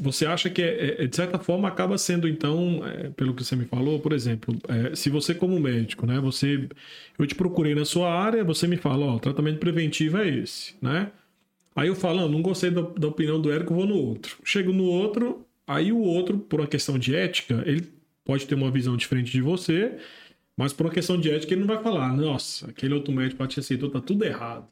você 0.00 0.26
acha 0.26 0.50
que, 0.50 0.62
é, 0.62 1.02
é, 1.02 1.06
de 1.06 1.14
certa 1.14 1.38
forma, 1.38 1.68
acaba 1.68 1.96
sendo, 1.98 2.28
então, 2.28 2.82
é, 2.86 3.10
pelo 3.10 3.34
que 3.34 3.44
você 3.44 3.56
me 3.56 3.64
falou, 3.64 4.00
por 4.00 4.12
exemplo, 4.12 4.54
se 4.94 5.10
você, 5.10 5.34
como 5.34 5.58
médico, 5.58 6.06
né, 6.06 6.18
você, 6.20 6.68
eu 7.18 7.26
te 7.26 7.34
procurei 7.34 7.74
na 7.74 7.84
sua 7.84 8.12
área, 8.12 8.44
você 8.44 8.66
me 8.66 8.76
fala, 8.76 9.06
ó, 9.06 9.18
tratamento 9.18 9.58
preventivo 9.58 10.18
é 10.18 10.28
esse, 10.28 10.74
né? 10.80 11.10
Aí 11.74 11.88
eu 11.88 11.94
falo, 11.94 12.22
não, 12.22 12.28
não 12.28 12.42
gostei 12.42 12.70
da, 12.70 12.82
da 12.82 13.08
opinião 13.08 13.40
do 13.40 13.52
Érico, 13.52 13.74
vou 13.74 13.86
no 13.86 13.96
outro. 13.96 14.38
Chego 14.44 14.72
no 14.72 14.84
outro, 14.84 15.46
aí 15.66 15.92
o 15.92 15.98
outro, 15.98 16.38
por 16.38 16.60
uma 16.60 16.66
questão 16.66 16.98
de 16.98 17.14
ética, 17.14 17.62
ele 17.64 17.88
pode 18.24 18.46
ter 18.46 18.54
uma 18.54 18.70
visão 18.70 18.96
diferente 18.96 19.30
de 19.30 19.40
você 19.40 19.96
mas 20.58 20.72
por 20.72 20.86
uma 20.86 20.92
questão 20.92 21.16
de 21.16 21.30
ética, 21.30 21.54
ele 21.54 21.60
não 21.60 21.68
vai 21.68 21.80
falar, 21.80 22.12
nossa, 22.16 22.68
aquele 22.68 22.92
outro 22.92 23.14
médico 23.14 23.46
te 23.46 23.60
aceitou, 23.60 23.88
tá 23.88 24.00
tudo 24.00 24.24
errado. 24.24 24.68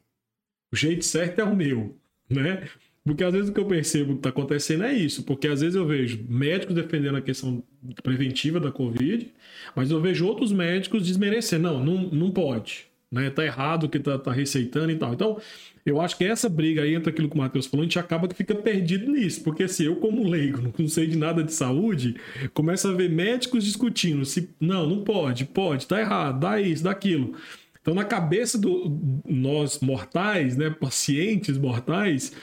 O 0.69 0.75
jeito 0.75 1.05
certo 1.05 1.39
é 1.39 1.45
o 1.45 1.55
meu, 1.55 1.97
né? 2.29 2.67
Porque 3.07 3.23
às 3.23 3.33
vezes 3.33 3.49
o 3.49 3.53
que 3.53 3.59
eu 3.59 3.65
percebo 3.65 4.13
que 4.13 4.19
está 4.19 4.29
acontecendo 4.29 4.83
é 4.83 4.93
isso, 4.93 5.23
porque 5.23 5.47
às 5.47 5.61
vezes 5.61 5.75
eu 5.75 5.85
vejo 5.85 6.19
médicos 6.27 6.75
defendendo 6.75 7.15
a 7.15 7.21
questão 7.21 7.63
preventiva 8.03 8.59
da 8.59 8.71
Covid, 8.71 9.31
mas 9.73 9.89
eu 9.89 10.01
vejo 10.01 10.27
outros 10.27 10.51
médicos 10.51 11.07
desmerecendo, 11.07 11.69
não, 11.69 11.83
não, 11.83 12.01
não 12.09 12.31
pode, 12.31 12.85
né? 13.11 13.29
Tá 13.29 13.45
errado 13.45 13.85
o 13.85 13.89
que 13.89 13.97
tá, 13.97 14.19
tá 14.19 14.31
receitando 14.31 14.91
e 14.91 14.95
tal. 14.97 15.13
Então, 15.13 15.39
eu 15.85 16.01
acho 16.01 16.17
que 16.17 16.25
essa 16.25 16.49
briga 16.49 16.81
aí 16.81 16.95
entre 16.95 17.09
aquilo 17.09 17.29
que 17.29 17.35
o 17.35 17.37
Matheus 17.37 17.65
falou, 17.65 17.83
a 17.83 17.85
gente 17.85 17.97
acaba 17.97 18.27
que 18.27 18.35
fica 18.35 18.53
perdido 18.53 19.09
nisso. 19.09 19.41
Porque 19.41 19.67
se 19.69 19.85
eu, 19.85 19.95
como 19.95 20.29
leigo, 20.29 20.61
não 20.77 20.87
sei 20.89 21.07
de 21.07 21.17
nada 21.17 21.41
de 21.41 21.53
saúde, 21.53 22.17
começo 22.53 22.89
a 22.89 22.93
ver 22.93 23.09
médicos 23.09 23.63
discutindo 23.63 24.25
se 24.25 24.49
não, 24.59 24.85
não 24.85 25.03
pode, 25.05 25.45
pode, 25.45 25.87
tá 25.87 26.01
errado, 26.01 26.41
dá 26.41 26.59
isso, 26.59 26.83
dá 26.83 26.91
aquilo. 26.91 27.35
Então, 27.81 27.95
na 27.95 28.03
cabeça 28.03 28.57
do 28.57 28.99
nós 29.25 29.79
mortais, 29.79 30.57
né, 30.57 30.69
pacientes 30.69 31.57
mortais, 31.57 32.33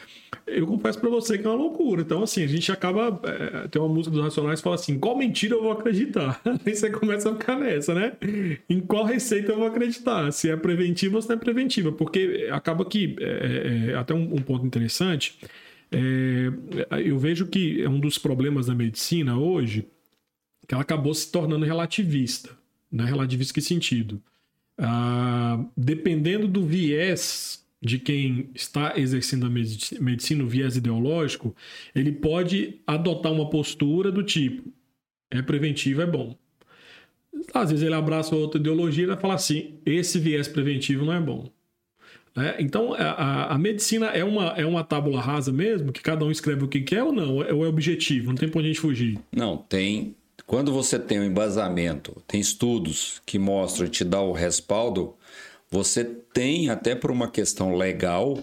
eu 0.46 0.66
confesso 0.66 0.98
para 0.98 1.08
você 1.08 1.38
que 1.38 1.46
é 1.46 1.50
uma 1.50 1.56
loucura. 1.56 2.02
Então, 2.02 2.22
assim, 2.22 2.42
a 2.42 2.46
gente 2.46 2.70
acaba. 2.70 3.20
É, 3.24 3.68
tem 3.68 3.80
uma 3.80 3.92
música 3.92 4.14
dos 4.14 4.22
Racionais 4.22 4.60
que 4.60 4.64
fala 4.64 4.76
assim: 4.76 4.98
qual 4.98 5.16
mentira 5.16 5.54
eu 5.54 5.62
vou 5.62 5.72
acreditar? 5.72 6.40
Aí 6.64 6.74
você 6.74 6.90
começa 6.90 7.30
a 7.30 7.32
ficar 7.32 7.58
nessa, 7.58 7.94
né? 7.94 8.12
Em 8.68 8.80
qual 8.80 9.04
receita 9.04 9.52
eu 9.52 9.56
vou 9.56 9.66
acreditar? 9.66 10.30
Se 10.32 10.50
é 10.50 10.56
preventiva 10.56 11.16
ou 11.16 11.22
se 11.22 11.28
não 11.28 11.36
é 11.36 11.38
preventiva. 11.38 11.92
Porque 11.92 12.48
acaba 12.50 12.84
que. 12.84 13.16
É, 13.20 13.90
é, 13.90 13.94
até 13.94 14.12
um, 14.12 14.34
um, 14.34 14.42
ponto 14.42 14.66
interessante. 14.66 15.38
Eu 17.04 17.18
vejo 17.18 17.46
que 17.46 17.80
é 17.82 17.88
um 17.88 18.00
dos 18.00 18.18
problemas 18.18 18.66
da 18.66 18.74
medicina 18.74 19.38
hoje 19.38 19.86
que 20.66 20.74
ela 20.74 20.82
acabou 20.82 21.14
se 21.14 21.30
tornando 21.30 21.64
relativista. 21.64 22.50
Né? 22.90 23.04
Relativista 23.04 23.54
que 23.54 23.60
sentido? 23.60 24.20
Ah, 24.76 25.64
dependendo 25.76 26.48
do 26.48 26.64
viés 26.64 27.63
de 27.84 27.98
quem 27.98 28.48
está 28.54 28.94
exercendo 28.96 29.44
a 29.44 29.50
medicina, 29.50 30.42
o 30.42 30.48
viés 30.48 30.76
ideológico, 30.76 31.54
ele 31.94 32.10
pode 32.10 32.80
adotar 32.86 33.30
uma 33.30 33.50
postura 33.50 34.10
do 34.10 34.22
tipo: 34.22 34.72
é 35.30 35.42
preventivo, 35.42 36.00
é 36.00 36.06
bom. 36.06 36.34
Às 37.52 37.70
vezes 37.70 37.84
ele 37.84 37.94
abraça 37.94 38.34
outra 38.34 38.58
ideologia 38.58 39.04
e 39.04 39.08
vai 39.08 39.18
falar 39.18 39.34
assim: 39.34 39.74
esse 39.84 40.18
viés 40.18 40.48
preventivo 40.48 41.04
não 41.04 41.12
é 41.12 41.20
bom. 41.20 41.50
É, 42.36 42.56
então, 42.58 42.94
a, 42.94 43.54
a, 43.54 43.58
medicina 43.58 44.06
é 44.06 44.24
uma, 44.24 44.48
é 44.56 44.66
uma 44.66 44.82
tábula 44.82 45.20
rasa 45.20 45.52
mesmo, 45.52 45.92
que 45.92 46.02
cada 46.02 46.24
um 46.24 46.32
escreve 46.32 46.64
o 46.64 46.68
que 46.68 46.80
quer 46.80 47.04
ou 47.04 47.12
não? 47.12 47.34
Ou 47.34 47.44
é, 47.44 47.50
é 47.50 47.68
objetivo? 47.68 48.28
Não 48.28 48.34
tem 48.34 48.48
pra 48.48 48.58
onde 48.58 48.70
a 48.70 48.72
gente 48.72 48.80
fugir? 48.80 49.20
Não, 49.30 49.56
tem. 49.56 50.16
Quando 50.46 50.72
você 50.72 50.98
tem 50.98 51.20
um 51.20 51.24
embasamento, 51.24 52.20
tem 52.26 52.40
estudos 52.40 53.22
que 53.24 53.38
mostram 53.38 53.86
e 53.86 53.90
te 53.90 54.04
dá 54.04 54.20
o 54.20 54.32
respaldo, 54.32 55.14
você 55.74 56.04
tem, 56.04 56.70
até 56.70 56.94
por 56.94 57.10
uma 57.10 57.28
questão 57.28 57.74
legal, 57.74 58.38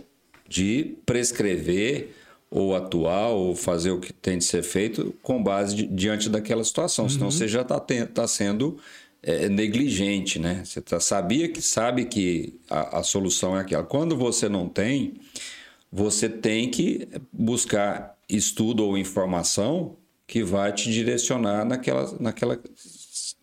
de 0.50 0.98
prescrever 1.06 2.14
ou 2.50 2.76
atuar 2.76 3.30
ou 3.30 3.56
fazer 3.56 3.92
o 3.92 4.02
que 4.02 4.12
tem 4.12 4.38
de 4.38 4.44
ser 4.44 4.62
feito 4.64 5.16
com 5.22 5.42
base 5.42 5.74
de, 5.74 5.88
diante 5.88 6.28
daquela 6.28 6.62
situação. 6.62 7.06
Uhum. 7.06 7.10
Senão 7.10 7.32
você 7.32 7.48
já 7.48 7.62
está 7.62 7.80
tá 7.80 8.28
sendo 8.28 8.78
é, 9.24 9.48
negligente, 9.48 10.40
né? 10.40 10.62
Você 10.66 10.82
tá, 10.82 11.00
sabia 11.00 11.48
que 11.48 11.62
sabe 11.62 12.04
que 12.04 12.60
a, 12.70 13.00
a 13.00 13.04
solução 13.04 13.56
é 13.56 13.62
aquela. 13.62 13.84
Quando 13.84 14.18
você 14.18 14.50
não 14.50 14.68
tem, 14.68 15.14
você 15.90 16.28
tem 16.28 16.70
que 16.70 17.08
buscar 17.32 18.18
estudo 18.28 18.84
ou 18.84 18.98
informação 18.98 19.96
que 20.28 20.44
vai 20.44 20.74
te 20.74 20.92
direcionar 20.92 21.64
naquela, 21.64 22.14
naquela 22.20 22.60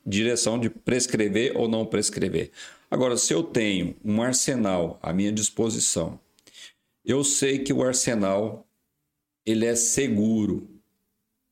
direção 0.05 0.61
de 0.61 0.69
prescrever 0.69 1.57
ou 1.57 1.67
não 1.67 1.87
prescrever. 1.87 2.51
Agora, 2.91 3.19
se 3.19 3.35
eu 3.35 3.43
tenho 3.43 3.95
um 4.03 4.23
arsenal 4.23 4.99
à 5.03 5.13
minha 5.13 5.31
disposição, 5.31 6.19
eu 7.05 7.23
sei 7.23 7.59
que 7.59 7.73
o 7.73 7.83
arsenal 7.83 8.67
ele 9.45 9.67
é 9.67 9.75
seguro. 9.75 10.69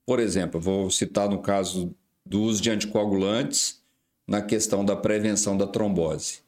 Por 0.06 0.18
exemplo, 0.18 0.58
vou 0.58 0.90
citar 0.90 1.28
no 1.28 1.42
caso 1.42 1.94
do 2.24 2.40
uso 2.40 2.62
de 2.62 2.70
anticoagulantes 2.70 3.82
na 4.26 4.40
questão 4.40 4.82
da 4.82 4.96
prevenção 4.96 5.58
da 5.58 5.66
trombose. 5.66 6.40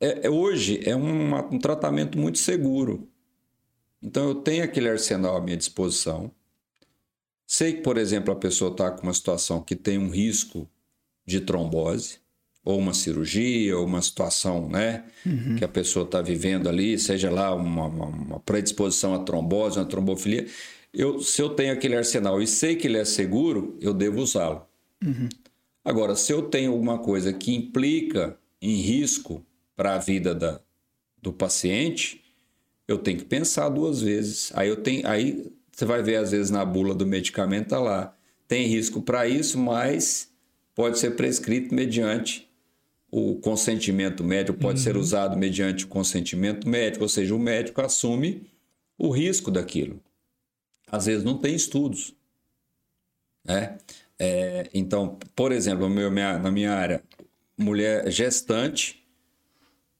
É, 0.00 0.26
é, 0.26 0.30
hoje 0.30 0.80
é 0.88 0.94
um, 0.94 1.34
um 1.34 1.58
tratamento 1.58 2.16
muito 2.16 2.38
seguro. 2.38 3.08
Então 4.00 4.28
eu 4.28 4.36
tenho 4.36 4.62
aquele 4.62 4.88
arsenal 4.88 5.36
à 5.36 5.40
minha 5.40 5.56
disposição. 5.56 6.30
Sei 7.44 7.74
que, 7.74 7.82
por 7.82 7.98
exemplo, 7.98 8.32
a 8.32 8.36
pessoa 8.36 8.70
está 8.70 8.90
com 8.90 9.02
uma 9.02 9.12
situação 9.12 9.60
que 9.60 9.74
tem 9.74 9.98
um 9.98 10.10
risco 10.10 10.68
de 11.26 11.40
trombose 11.40 12.21
ou 12.64 12.78
uma 12.78 12.94
cirurgia, 12.94 13.76
ou 13.76 13.84
uma 13.84 14.00
situação 14.00 14.68
né, 14.68 15.04
uhum. 15.26 15.56
que 15.56 15.64
a 15.64 15.68
pessoa 15.68 16.04
está 16.04 16.22
vivendo 16.22 16.68
ali, 16.68 16.98
seja 16.98 17.30
lá 17.30 17.54
uma, 17.54 17.86
uma, 17.86 18.40
predisposição 18.40 19.14
à 19.14 19.18
trombose, 19.18 19.78
uma 19.78 19.84
trombofilia, 19.84 20.46
eu, 20.94 21.20
se 21.20 21.40
eu 21.42 21.50
tenho 21.50 21.72
aquele 21.72 21.96
arsenal 21.96 22.40
e 22.40 22.46
sei 22.46 22.76
que 22.76 22.86
ele 22.86 22.98
é 22.98 23.04
seguro, 23.04 23.76
eu 23.80 23.92
devo 23.92 24.20
usá-lo. 24.20 24.66
Uhum. 25.02 25.28
Agora, 25.84 26.14
se 26.14 26.32
eu 26.32 26.42
tenho 26.42 26.70
alguma 26.70 26.98
coisa 26.98 27.32
que 27.32 27.52
implica 27.52 28.38
em 28.60 28.76
risco 28.76 29.44
para 29.74 29.94
a 29.94 29.98
vida 29.98 30.34
da, 30.34 30.60
do 31.20 31.32
paciente, 31.32 32.22
eu 32.86 32.98
tenho 32.98 33.18
que 33.18 33.24
pensar 33.24 33.68
duas 33.70 34.00
vezes. 34.00 34.52
Aí 34.54 34.68
eu 34.68 34.76
tenho, 34.76 35.06
aí 35.08 35.50
você 35.72 35.84
vai 35.84 36.02
ver 36.02 36.16
às 36.16 36.30
vezes 36.30 36.50
na 36.50 36.64
bula 36.64 36.94
do 36.94 37.06
medicamento 37.06 37.70
tá 37.70 37.80
lá, 37.80 38.14
tem 38.46 38.66
risco 38.66 39.00
para 39.00 39.26
isso, 39.26 39.58
mas 39.58 40.30
pode 40.74 40.98
ser 40.98 41.16
prescrito 41.16 41.74
mediante 41.74 42.51
o 43.14 43.34
consentimento 43.36 44.24
médico 44.24 44.58
pode 44.58 44.78
uhum. 44.78 44.84
ser 44.84 44.96
usado 44.96 45.36
mediante 45.36 45.84
o 45.84 45.88
consentimento 45.88 46.66
médico, 46.66 47.04
ou 47.04 47.08
seja, 47.10 47.34
o 47.34 47.38
médico 47.38 47.82
assume 47.82 48.50
o 48.96 49.10
risco 49.10 49.50
daquilo. 49.50 50.00
Às 50.90 51.04
vezes 51.04 51.22
não 51.22 51.36
tem 51.36 51.54
estudos. 51.54 52.14
Né? 53.44 53.76
É, 54.18 54.70
então, 54.72 55.18
por 55.36 55.52
exemplo, 55.52 55.86
na 55.90 56.50
minha 56.50 56.72
área, 56.72 57.04
mulher 57.58 58.10
gestante 58.10 59.02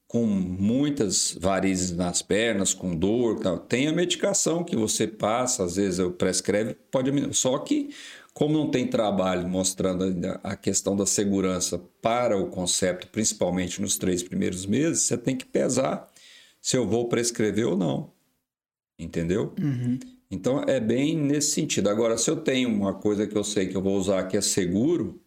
com 0.07 0.25
muitas 0.25 1.37
varizes 1.39 1.91
nas 1.95 2.21
pernas, 2.21 2.73
com 2.73 2.95
dor, 2.95 3.39
tem 3.67 3.87
a 3.87 3.93
medicação 3.93 4.63
que 4.63 4.75
você 4.75 5.07
passa, 5.07 5.63
às 5.63 5.75
vezes 5.75 5.99
eu 5.99 6.11
prescreve, 6.11 6.75
pode 6.91 7.11
só 7.33 7.57
que 7.59 7.89
como 8.33 8.57
não 8.57 8.71
tem 8.71 8.87
trabalho 8.87 9.47
mostrando 9.47 10.03
a 10.43 10.55
questão 10.55 10.95
da 10.95 11.05
segurança 11.05 11.79
para 12.01 12.37
o 12.37 12.47
conceito, 12.47 13.07
principalmente 13.07 13.81
nos 13.81 13.97
três 13.97 14.23
primeiros 14.23 14.65
meses, 14.65 15.03
você 15.03 15.17
tem 15.17 15.35
que 15.35 15.45
pesar 15.45 16.11
se 16.59 16.75
eu 16.75 16.87
vou 16.87 17.07
prescrever 17.07 17.67
ou 17.67 17.77
não. 17.77 18.11
Entendeu? 18.97 19.53
Uhum. 19.59 19.99
Então 20.31 20.63
é 20.63 20.79
bem 20.79 21.15
nesse 21.15 21.51
sentido. 21.51 21.89
Agora, 21.89 22.17
se 22.17 22.29
eu 22.29 22.37
tenho 22.37 22.69
uma 22.69 22.93
coisa 22.93 23.27
que 23.27 23.35
eu 23.35 23.43
sei 23.43 23.67
que 23.67 23.77
eu 23.77 23.81
vou 23.81 23.97
usar 23.97 24.23
que 24.23 24.35
é 24.35 24.41
seguro, 24.41 25.21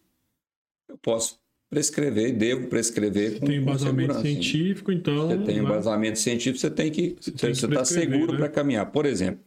eu 0.89 0.97
posso 0.97 1.39
prescrever, 1.69 2.35
devo 2.35 2.67
prescrever. 2.67 3.39
Com, 3.39 3.45
tem 3.45 3.57
embasamento 3.57 4.19
científico, 4.19 4.91
então. 4.91 5.27
Você 5.27 5.37
tem 5.39 5.57
embasamento 5.59 6.19
científico, 6.19 6.59
você 6.59 6.69
tem 6.69 6.91
que. 6.91 7.15
Você 7.21 7.51
está 7.51 7.85
seguro 7.85 8.33
né? 8.33 8.39
para 8.39 8.49
caminhar. 8.49 8.91
Por 8.91 9.05
exemplo, 9.05 9.39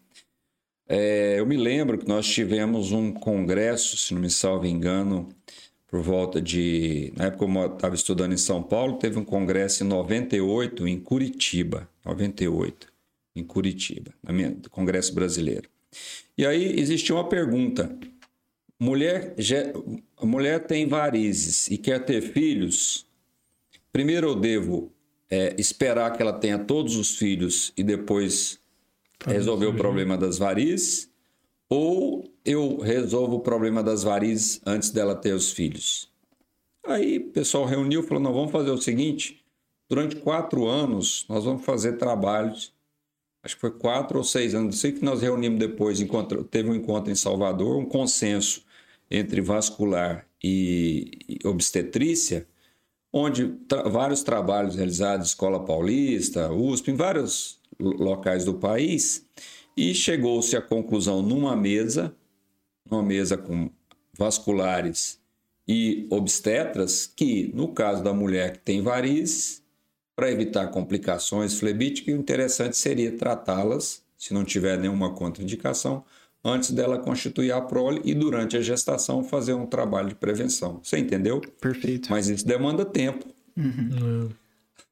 é, 0.92 1.38
eu 1.38 1.46
me 1.46 1.56
lembro 1.56 1.96
que 1.96 2.08
nós 2.08 2.26
tivemos 2.26 2.90
um 2.90 3.12
congresso, 3.12 3.96
se 3.96 4.12
não 4.12 4.20
me 4.20 4.28
salvo 4.28 4.66
engano, 4.66 5.28
por 5.86 6.02
volta 6.02 6.42
de. 6.42 7.12
Na 7.16 7.26
época 7.26 7.44
eu 7.44 7.74
estava 7.74 7.94
estudando 7.94 8.32
em 8.32 8.36
São 8.36 8.60
Paulo, 8.60 8.98
teve 8.98 9.16
um 9.16 9.24
congresso 9.24 9.84
em 9.84 9.86
98 9.86 10.88
em 10.88 10.98
Curitiba. 10.98 11.88
98, 12.04 12.88
em 13.36 13.44
Curitiba, 13.44 14.12
no 14.24 14.68
Congresso 14.68 15.14
Brasileiro. 15.14 15.68
E 16.36 16.44
aí 16.44 16.80
existia 16.80 17.14
uma 17.14 17.28
pergunta: 17.28 17.96
mulher, 18.76 19.36
mulher 20.20 20.66
tem 20.66 20.88
varizes 20.88 21.68
e 21.68 21.78
quer 21.78 22.04
ter 22.04 22.20
filhos. 22.20 23.06
Primeiro 23.92 24.30
eu 24.30 24.34
devo 24.34 24.92
é, 25.30 25.54
esperar 25.56 26.16
que 26.16 26.20
ela 26.20 26.32
tenha 26.32 26.58
todos 26.58 26.96
os 26.96 27.16
filhos 27.16 27.72
e 27.76 27.84
depois 27.84 28.59
resolver 29.26 29.66
o 29.66 29.76
problema 29.76 30.16
das 30.16 30.38
varizes? 30.38 31.10
Ou 31.68 32.28
eu 32.44 32.78
resolvo 32.78 33.36
o 33.36 33.40
problema 33.40 33.82
das 33.82 34.02
varizes 34.02 34.60
antes 34.66 34.90
dela 34.90 35.14
ter 35.14 35.32
os 35.32 35.52
filhos? 35.52 36.10
Aí 36.86 37.18
o 37.18 37.30
pessoal 37.30 37.64
reuniu 37.64 38.02
e 38.02 38.06
falou: 38.06 38.22
não, 38.22 38.32
vamos 38.32 38.50
fazer 38.50 38.70
o 38.70 38.80
seguinte: 38.80 39.40
durante 39.88 40.16
quatro 40.16 40.66
anos 40.66 41.24
nós 41.28 41.44
vamos 41.44 41.64
fazer 41.64 41.92
trabalhos. 41.92 42.72
Acho 43.42 43.54
que 43.54 43.60
foi 43.60 43.70
quatro 43.70 44.18
ou 44.18 44.24
seis 44.24 44.54
anos. 44.54 44.80
Sei 44.80 44.92
que 44.92 45.04
nós 45.04 45.22
reunimos 45.22 45.58
depois, 45.58 46.00
encontro, 46.00 46.44
teve 46.44 46.68
um 46.68 46.74
encontro 46.74 47.10
em 47.10 47.14
Salvador, 47.14 47.76
um 47.76 47.86
consenso 47.86 48.62
entre 49.10 49.40
vascular 49.40 50.26
e, 50.42 51.18
e 51.28 51.46
obstetrícia, 51.46 52.46
onde 53.12 53.48
tra 53.68 53.88
vários 53.88 54.22
trabalhos 54.22 54.76
realizados, 54.76 55.28
Escola 55.28 55.64
Paulista, 55.64 56.52
USP, 56.52 56.90
em 56.90 56.94
vários 56.94 57.59
locais 57.80 58.44
do 58.44 58.54
país, 58.54 59.26
e 59.76 59.94
chegou-se 59.94 60.56
à 60.56 60.60
conclusão 60.60 61.22
numa 61.22 61.56
mesa, 61.56 62.14
numa 62.88 63.02
mesa 63.02 63.36
com 63.36 63.70
vasculares 64.16 65.18
e 65.66 66.06
obstetras, 66.10 67.06
que 67.06 67.50
no 67.54 67.68
caso 67.68 68.02
da 68.02 68.12
mulher 68.12 68.52
que 68.52 68.58
tem 68.58 68.82
varizes, 68.82 69.62
para 70.14 70.30
evitar 70.30 70.66
complicações 70.68 71.58
flebíticas, 71.58 72.14
o 72.14 72.18
interessante 72.18 72.76
seria 72.76 73.16
tratá-las, 73.16 74.02
se 74.18 74.34
não 74.34 74.44
tiver 74.44 74.78
nenhuma 74.78 75.14
contraindicação, 75.14 76.04
antes 76.44 76.72
dela 76.72 76.98
constituir 76.98 77.52
a 77.52 77.60
prole 77.60 78.02
e 78.04 78.14
durante 78.14 78.56
a 78.56 78.60
gestação 78.60 79.24
fazer 79.24 79.54
um 79.54 79.64
trabalho 79.64 80.08
de 80.08 80.14
prevenção. 80.14 80.80
Você 80.82 80.98
entendeu? 80.98 81.40
Perfeito. 81.60 82.10
Mas 82.10 82.28
isso 82.28 82.46
demanda 82.46 82.84
tempo. 82.84 83.26
Uhum. 83.56 84.28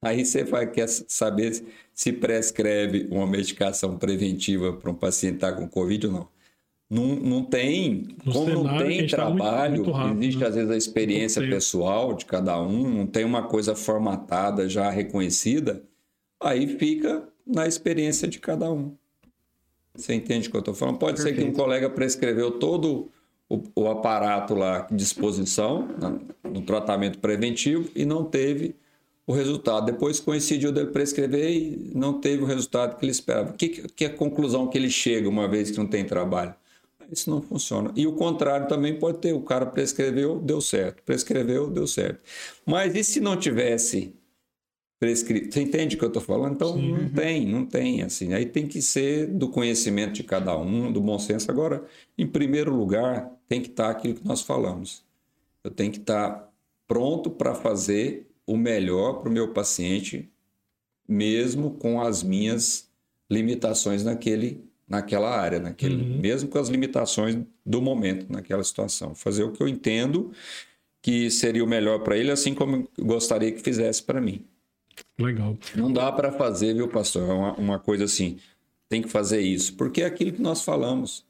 Aí 0.00 0.24
você 0.24 0.44
vai, 0.44 0.70
quer 0.70 0.88
saber 0.88 1.64
se 1.92 2.12
prescreve 2.12 3.08
uma 3.10 3.26
medicação 3.26 3.98
preventiva 3.98 4.72
para 4.72 4.90
um 4.90 4.94
paciente 4.94 5.36
estar 5.36 5.52
tá 5.52 5.58
com 5.58 5.68
Covid 5.68 6.06
ou 6.06 6.12
não. 6.12 6.28
Não, 6.90 7.16
não 7.16 7.44
tem, 7.44 8.16
no 8.24 8.32
como 8.32 8.64
não 8.64 8.78
tem 8.78 9.06
trabalho, 9.06 9.42
tá 9.44 9.68
muito, 9.68 9.84
muito 9.84 9.90
rápido, 9.90 10.22
existe 10.22 10.40
né? 10.40 10.46
às 10.46 10.54
vezes 10.54 10.70
a 10.70 10.76
experiência 10.76 11.42
pessoal 11.42 12.14
de 12.14 12.24
cada 12.24 12.62
um, 12.62 12.88
não 12.88 13.06
tem 13.06 13.24
uma 13.26 13.42
coisa 13.42 13.74
formatada, 13.74 14.66
já 14.70 14.88
reconhecida, 14.88 15.82
aí 16.40 16.78
fica 16.78 17.28
na 17.46 17.66
experiência 17.66 18.26
de 18.26 18.38
cada 18.38 18.72
um. 18.72 18.96
Você 19.94 20.14
entende 20.14 20.48
o 20.48 20.50
que 20.50 20.56
eu 20.56 20.60
estou 20.60 20.74
falando? 20.74 20.96
Pode 20.96 21.16
Perfeito. 21.16 21.36
ser 21.36 21.42
que 21.42 21.50
um 21.50 21.52
colega 21.52 21.90
prescreveu 21.90 22.52
todo 22.52 23.10
o, 23.48 23.62
o 23.74 23.88
aparato 23.88 24.54
lá 24.54 24.86
de 24.90 24.96
disposição 24.96 25.88
no 26.44 26.62
tratamento 26.62 27.18
preventivo 27.18 27.90
e 27.94 28.06
não 28.06 28.24
teve 28.24 28.76
o 29.28 29.32
resultado. 29.34 29.84
Depois 29.84 30.18
coincidiu 30.18 30.72
dele 30.72 30.86
prescrever 30.86 31.50
e 31.50 31.92
não 31.94 32.18
teve 32.18 32.42
o 32.42 32.46
resultado 32.46 32.96
que 32.96 33.04
ele 33.04 33.12
esperava. 33.12 33.52
Que, 33.52 33.68
que 33.68 34.06
é 34.06 34.08
a 34.08 34.12
conclusão 34.12 34.66
que 34.66 34.78
ele 34.78 34.88
chega 34.88 35.28
uma 35.28 35.46
vez 35.46 35.70
que 35.70 35.76
não 35.76 35.86
tem 35.86 36.02
trabalho? 36.02 36.54
Isso 37.12 37.28
não 37.28 37.42
funciona. 37.42 37.92
E 37.94 38.06
o 38.06 38.14
contrário 38.14 38.66
também 38.68 38.98
pode 38.98 39.18
ter. 39.18 39.34
O 39.34 39.42
cara 39.42 39.66
prescreveu, 39.66 40.40
deu 40.40 40.62
certo. 40.62 41.02
Prescreveu, 41.02 41.68
deu 41.68 41.86
certo. 41.86 42.22
Mas 42.64 42.94
e 42.94 43.04
se 43.04 43.20
não 43.20 43.36
tivesse 43.36 44.14
prescrito. 44.98 45.52
Você 45.52 45.60
entende 45.60 45.94
o 45.94 45.98
que 45.98 46.04
eu 46.06 46.08
estou 46.08 46.22
falando? 46.22 46.54
Então, 46.54 46.74
Sim. 46.74 46.92
não 46.92 47.08
tem, 47.10 47.46
não 47.46 47.66
tem. 47.66 48.02
assim. 48.02 48.32
Aí 48.32 48.46
tem 48.46 48.66
que 48.66 48.80
ser 48.80 49.26
do 49.26 49.50
conhecimento 49.50 50.14
de 50.14 50.24
cada 50.24 50.56
um, 50.56 50.90
do 50.90 51.02
bom 51.02 51.18
senso. 51.18 51.50
Agora, 51.50 51.84
em 52.16 52.26
primeiro 52.26 52.74
lugar, 52.74 53.30
tem 53.46 53.60
que 53.60 53.68
estar 53.68 53.90
aquilo 53.90 54.14
que 54.14 54.26
nós 54.26 54.40
falamos. 54.40 55.02
Eu 55.62 55.70
tenho 55.70 55.92
que 55.92 55.98
estar 55.98 56.50
pronto 56.86 57.30
para 57.30 57.54
fazer 57.54 58.27
o 58.48 58.56
melhor 58.56 59.20
para 59.20 59.28
o 59.28 59.32
meu 59.32 59.52
paciente, 59.52 60.26
mesmo 61.06 61.72
com 61.72 62.00
as 62.00 62.22
minhas 62.22 62.88
limitações 63.30 64.02
naquele, 64.02 64.64
naquela 64.88 65.38
área, 65.38 65.58
naquele, 65.58 65.96
uhum. 65.96 66.18
mesmo 66.18 66.48
com 66.48 66.58
as 66.58 66.68
limitações 66.68 67.38
do 67.64 67.82
momento, 67.82 68.32
naquela 68.32 68.64
situação. 68.64 69.14
Fazer 69.14 69.44
o 69.44 69.52
que 69.52 69.62
eu 69.62 69.68
entendo 69.68 70.32
que 71.02 71.30
seria 71.30 71.62
o 71.62 71.68
melhor 71.68 71.98
para 72.00 72.16
ele, 72.16 72.30
assim 72.30 72.54
como 72.54 72.88
eu 72.96 73.04
gostaria 73.04 73.52
que 73.52 73.60
fizesse 73.60 74.02
para 74.02 74.18
mim. 74.18 74.42
Legal. 75.18 75.56
Não 75.76 75.92
dá 75.92 76.10
para 76.10 76.32
fazer, 76.32 76.74
viu, 76.74 76.88
pastor? 76.88 77.28
É 77.28 77.32
uma, 77.32 77.52
uma 77.54 77.78
coisa 77.78 78.04
assim, 78.04 78.38
tem 78.88 79.02
que 79.02 79.08
fazer 79.08 79.42
isso, 79.42 79.74
porque 79.74 80.00
é 80.00 80.06
aquilo 80.06 80.32
que 80.32 80.42
nós 80.42 80.62
falamos. 80.62 81.26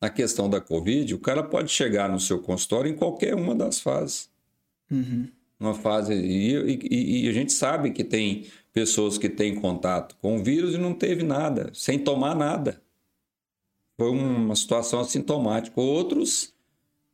Na 0.00 0.10
questão 0.10 0.48
da 0.48 0.60
Covid, 0.60 1.12
o 1.12 1.18
cara 1.18 1.42
pode 1.42 1.72
chegar 1.72 2.08
no 2.08 2.20
seu 2.20 2.38
consultório 2.38 2.90
em 2.90 2.94
qualquer 2.94 3.34
uma 3.34 3.54
das 3.54 3.80
fases. 3.80 4.30
Uhum. 4.88 5.26
Uma 5.58 5.74
fase. 5.74 6.14
E, 6.14 6.54
e, 6.54 7.24
e, 7.24 7.28
a 7.28 7.32
gente 7.32 7.52
sabe 7.52 7.90
que 7.90 8.04
tem 8.04 8.46
pessoas 8.72 9.16
que 9.16 9.28
têm 9.28 9.54
contato 9.54 10.16
com 10.20 10.36
o 10.36 10.42
vírus 10.42 10.74
e 10.74 10.78
não 10.78 10.92
teve 10.92 11.22
nada, 11.22 11.70
sem 11.72 11.98
tomar 11.98 12.34
nada. 12.34 12.80
Foi 13.96 14.10
uma 14.10 14.54
situação 14.54 15.00
assintomática. 15.00 15.80
Outros 15.80 16.52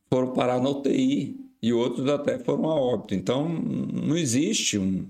foram 0.09 0.33
parar 0.33 0.61
na 0.61 0.69
UTI 0.69 1.37
e 1.61 1.71
outros 1.71 2.09
até 2.09 2.37
foram 2.37 2.69
a 2.69 2.75
óbito. 2.75 3.15
Então, 3.15 3.47
não 3.47 4.17
existe 4.17 4.77
um, 4.77 5.07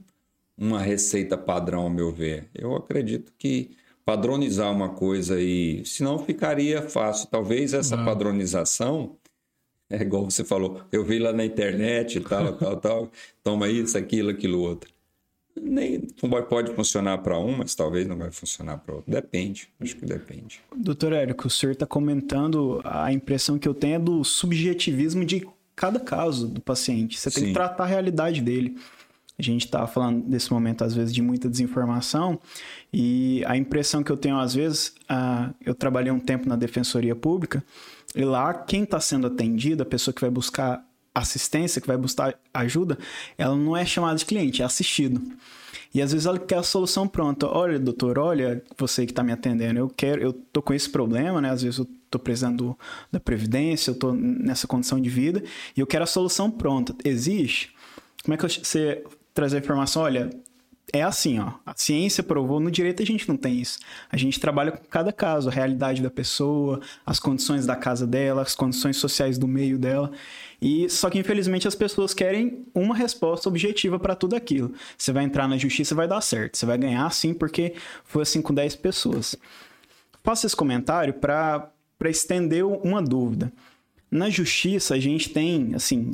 uma 0.56 0.80
receita 0.80 1.36
padrão, 1.36 1.82
ao 1.82 1.90
meu 1.90 2.12
ver. 2.12 2.48
Eu 2.54 2.76
acredito 2.76 3.34
que 3.38 3.72
padronizar 4.06 4.72
uma 4.72 4.90
coisa 4.90 5.42
e 5.42 5.84
senão 5.86 6.20
ficaria 6.20 6.84
fácil. 6.84 7.28
Talvez 7.32 7.74
essa 7.74 7.98
padronização 7.98 9.16
é 9.94 10.02
igual 10.02 10.26
você 10.26 10.44
falou, 10.44 10.82
eu 10.92 11.04
vi 11.04 11.20
lá 11.20 11.32
na 11.32 11.46
internet, 11.46 12.20
tal, 12.22 12.54
tal, 12.54 12.78
tal, 12.78 13.12
toma 13.44 13.70
isso, 13.70 13.98
aquilo, 13.98 14.32
aquilo 14.32 14.60
outro. 14.60 14.92
Nem 15.56 16.02
pode 16.50 16.74
funcionar 16.74 17.20
para 17.20 17.38
um, 17.38 17.58
mas 17.58 17.76
talvez 17.76 18.08
não 18.08 18.18
vai 18.18 18.32
funcionar 18.32 18.80
para 18.80 18.96
outro. 18.96 19.12
Depende, 19.12 19.70
acho 19.80 19.96
que 19.96 20.06
depende. 20.06 20.60
Doutor 20.76 21.14
Érico, 21.14 21.46
o 21.46 21.50
senhor 21.50 21.74
está 21.74 21.86
comentando 21.86 22.82
a 22.84 23.14
impressão 23.14 23.60
que 23.60 23.68
eu 23.68 23.74
tenho 23.74 23.96
é 23.96 24.00
do 24.00 24.24
subjetivismo 24.24 25.24
de 25.24 25.48
cada 25.76 26.00
caso 26.00 26.48
do 26.48 26.60
paciente. 26.60 27.20
Você 27.20 27.30
tem 27.30 27.44
Sim. 27.44 27.48
que 27.50 27.54
tratar 27.54 27.84
a 27.84 27.88
realidade 27.88 28.42
dele. 28.42 28.78
A 29.38 29.42
gente 29.42 29.66
está 29.66 29.86
falando 29.86 30.28
nesse 30.28 30.52
momento, 30.52 30.84
às 30.84 30.94
vezes, 30.94 31.14
de 31.14 31.22
muita 31.22 31.50
desinformação, 31.50 32.40
e 32.92 33.44
a 33.46 33.58
impressão 33.58 34.04
que 34.04 34.12
eu 34.12 34.18
tenho, 34.18 34.38
às 34.38 34.54
vezes, 34.54 34.90
uh, 35.10 35.54
eu 35.66 35.74
trabalhei 35.74 36.12
um 36.12 36.20
tempo 36.20 36.48
na 36.48 36.56
Defensoria 36.56 37.16
Pública, 37.16 37.64
e 38.16 38.24
lá 38.24 38.54
quem 38.54 38.84
está 38.84 39.00
sendo 39.00 39.28
atendido, 39.28 39.84
a 39.84 39.86
pessoa 39.86 40.14
que 40.14 40.22
vai 40.22 40.30
buscar 40.30 40.86
assistência, 41.14 41.80
que 41.80 41.88
vai 41.88 41.98
buscar 41.98 42.36
ajuda, 42.54 42.98
ela 43.38 43.56
não 43.56 43.78
é 43.78 43.86
chamada 43.86 44.16
de 44.18 44.26
cliente, 44.26 44.62
é 44.62 44.66
assistido. 44.66 45.22
E 45.94 46.02
às 46.02 46.12
vezes 46.12 46.26
ela 46.26 46.40
quer 46.40 46.58
a 46.58 46.64
solução 46.64 47.08
pronta. 47.08 47.48
Olha, 47.48 47.78
doutor, 47.78 48.18
olha, 48.18 48.64
você 48.78 49.06
que 49.06 49.12
está 49.12 49.24
me 49.24 49.32
atendendo, 49.32 49.80
eu 49.80 49.88
quero, 49.88 50.22
eu 50.22 50.34
tô 50.34 50.60
com 50.62 50.74
esse 50.74 50.90
problema, 50.90 51.40
né? 51.40 51.52
Às 51.52 51.62
vezes 51.62 51.78
eu 51.78 51.88
tô 52.10 52.18
precisando 52.18 52.78
da 53.12 53.20
previdência, 53.20 53.92
eu 53.92 53.96
tô 53.96 54.12
nessa 54.12 54.66
condição 54.66 55.00
de 55.00 55.10
vida 55.10 55.44
e 55.78 55.80
eu 55.80 55.86
quero 55.86 56.04
a 56.04 56.08
solução 56.08 56.50
pronta. 56.50 56.96
Existe? 57.06 57.76
Como 58.24 58.34
é 58.34 58.38
que 58.38 58.44
você 58.44 59.04
trazer 59.36 59.58
a 59.58 59.60
informação, 59.60 60.02
olha, 60.02 60.32
é 60.92 61.02
assim, 61.02 61.40
ó. 61.40 61.54
A 61.66 61.74
ciência 61.76 62.22
provou, 62.22 62.60
no 62.60 62.70
direito 62.70 63.02
a 63.02 63.06
gente 63.06 63.28
não 63.28 63.38
tem 63.38 63.60
isso. 63.60 63.80
A 64.12 64.18
gente 64.18 64.40
trabalha 64.40 64.72
com 64.72 64.84
cada 64.86 65.14
caso, 65.14 65.50
a 65.50 65.52
realidade 65.52 66.02
da 66.02 66.10
pessoa, 66.10 66.82
as 67.06 67.20
condições 67.20 67.66
da 67.66 67.76
casa 67.76 68.06
dela, 68.06 68.42
as 68.42 68.54
condições 68.54 68.98
sociais 68.98 69.38
do 69.38 69.48
meio 69.48 69.80
dela. 69.80 70.12
E 70.62 70.90
só 70.90 71.10
que 71.10 71.18
infelizmente 71.18 71.68
as 71.68 71.76
pessoas 71.76 72.14
querem 72.14 72.66
uma 72.74 72.96
resposta 72.96 73.50
objetiva 73.50 73.98
para 74.00 74.16
tudo 74.16 74.36
aquilo. 74.36 74.74
Você 74.98 75.12
vai 75.12 75.24
entrar 75.24 75.48
na 75.48 75.58
justiça 75.58 75.96
vai 75.96 76.08
dar 76.08 76.22
certo. 76.22 76.58
Você 76.58 76.66
vai 76.66 76.78
ganhar 76.78 77.10
sim 77.12 77.34
porque 77.34 77.74
foi 78.04 78.22
assim 78.24 78.42
com 78.42 78.54
10 78.54 78.76
pessoas. 78.76 79.36
Faço 80.24 80.46
esse 80.46 80.56
comentário 80.56 81.14
para 81.14 81.72
estender 82.06 82.66
uma 82.66 83.02
dúvida. 83.02 83.52
Na 84.12 84.30
justiça 84.30 84.94
a 84.94 85.00
gente 85.00 85.30
tem, 85.30 85.74
assim, 85.74 86.14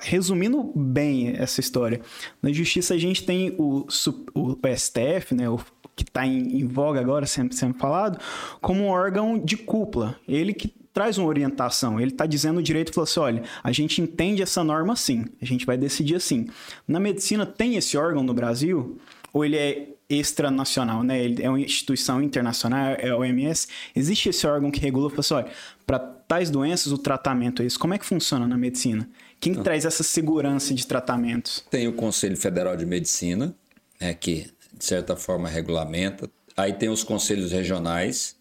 resumindo 0.00 0.72
bem 0.74 1.34
essa 1.36 1.60
história, 1.60 2.00
na 2.42 2.52
justiça 2.52 2.94
a 2.94 2.98
gente 2.98 3.24
tem 3.24 3.54
o, 3.58 3.86
o 4.34 4.58
STF, 4.76 5.34
né, 5.34 5.48
o, 5.48 5.58
que 5.94 6.02
está 6.02 6.26
em, 6.26 6.60
em, 6.60 6.66
voga 6.66 7.00
agora, 7.00 7.26
sempre 7.26 7.54
sendo 7.56 7.74
falado, 7.74 8.18
como 8.60 8.84
um 8.84 8.88
órgão 8.88 9.38
de 9.38 9.56
cúpula. 9.56 10.18
Ele 10.26 10.52
que 10.52 10.74
traz 10.92 11.18
uma 11.18 11.28
orientação, 11.28 12.00
ele 12.00 12.12
está 12.12 12.24
dizendo 12.24 12.58
o 12.58 12.62
direito 12.62 12.90
e 12.90 12.94
falou 12.94 13.04
assim: 13.04 13.20
olha, 13.20 13.42
a 13.62 13.72
gente 13.72 14.00
entende 14.00 14.42
essa 14.42 14.64
norma 14.64 14.92
assim, 14.92 15.24
a 15.40 15.44
gente 15.44 15.66
vai 15.66 15.76
decidir 15.76 16.14
assim. 16.14 16.46
Na 16.86 17.00
medicina 17.00 17.44
tem 17.44 17.76
esse 17.76 17.96
órgão 17.96 18.22
no 18.22 18.32
Brasil? 18.32 18.98
Ou 19.32 19.44
ele 19.44 19.56
é 19.56 19.88
extranacional, 20.08 21.02
né? 21.02 21.22
Ele 21.22 21.42
é 21.42 21.48
uma 21.48 21.60
instituição 21.60 22.22
internacional, 22.22 22.94
é 22.98 23.08
a 23.08 23.16
OMS. 23.16 23.66
Existe 23.94 24.28
esse 24.28 24.46
órgão 24.46 24.70
que 24.70 24.78
regula, 24.78 25.10
fala 25.10 25.20
assim, 25.20 25.34
olha, 25.34 25.46
para 25.84 25.98
tais 25.98 26.50
doenças 26.50 26.92
o 26.92 26.98
tratamento 26.98 27.62
é 27.62 27.66
isso. 27.66 27.78
Como 27.78 27.94
é 27.94 27.98
que 27.98 28.06
funciona 28.06 28.46
na 28.46 28.56
medicina? 28.56 29.08
Quem 29.44 29.52
então, 29.52 29.62
traz 29.62 29.84
essa 29.84 30.02
segurança 30.02 30.72
de 30.72 30.86
tratamentos? 30.86 31.62
Tem 31.70 31.86
o 31.86 31.92
Conselho 31.92 32.34
Federal 32.34 32.74
de 32.78 32.86
Medicina, 32.86 33.54
né, 34.00 34.14
que 34.14 34.50
de 34.72 34.82
certa 34.82 35.16
forma 35.16 35.46
regulamenta. 35.46 36.30
Aí 36.56 36.72
tem 36.72 36.88
os 36.88 37.04
conselhos 37.04 37.52
regionais, 37.52 38.36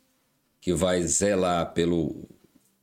que 0.61 0.73
vai 0.73 1.01
zelar 1.03 1.73
pelo 1.73 2.15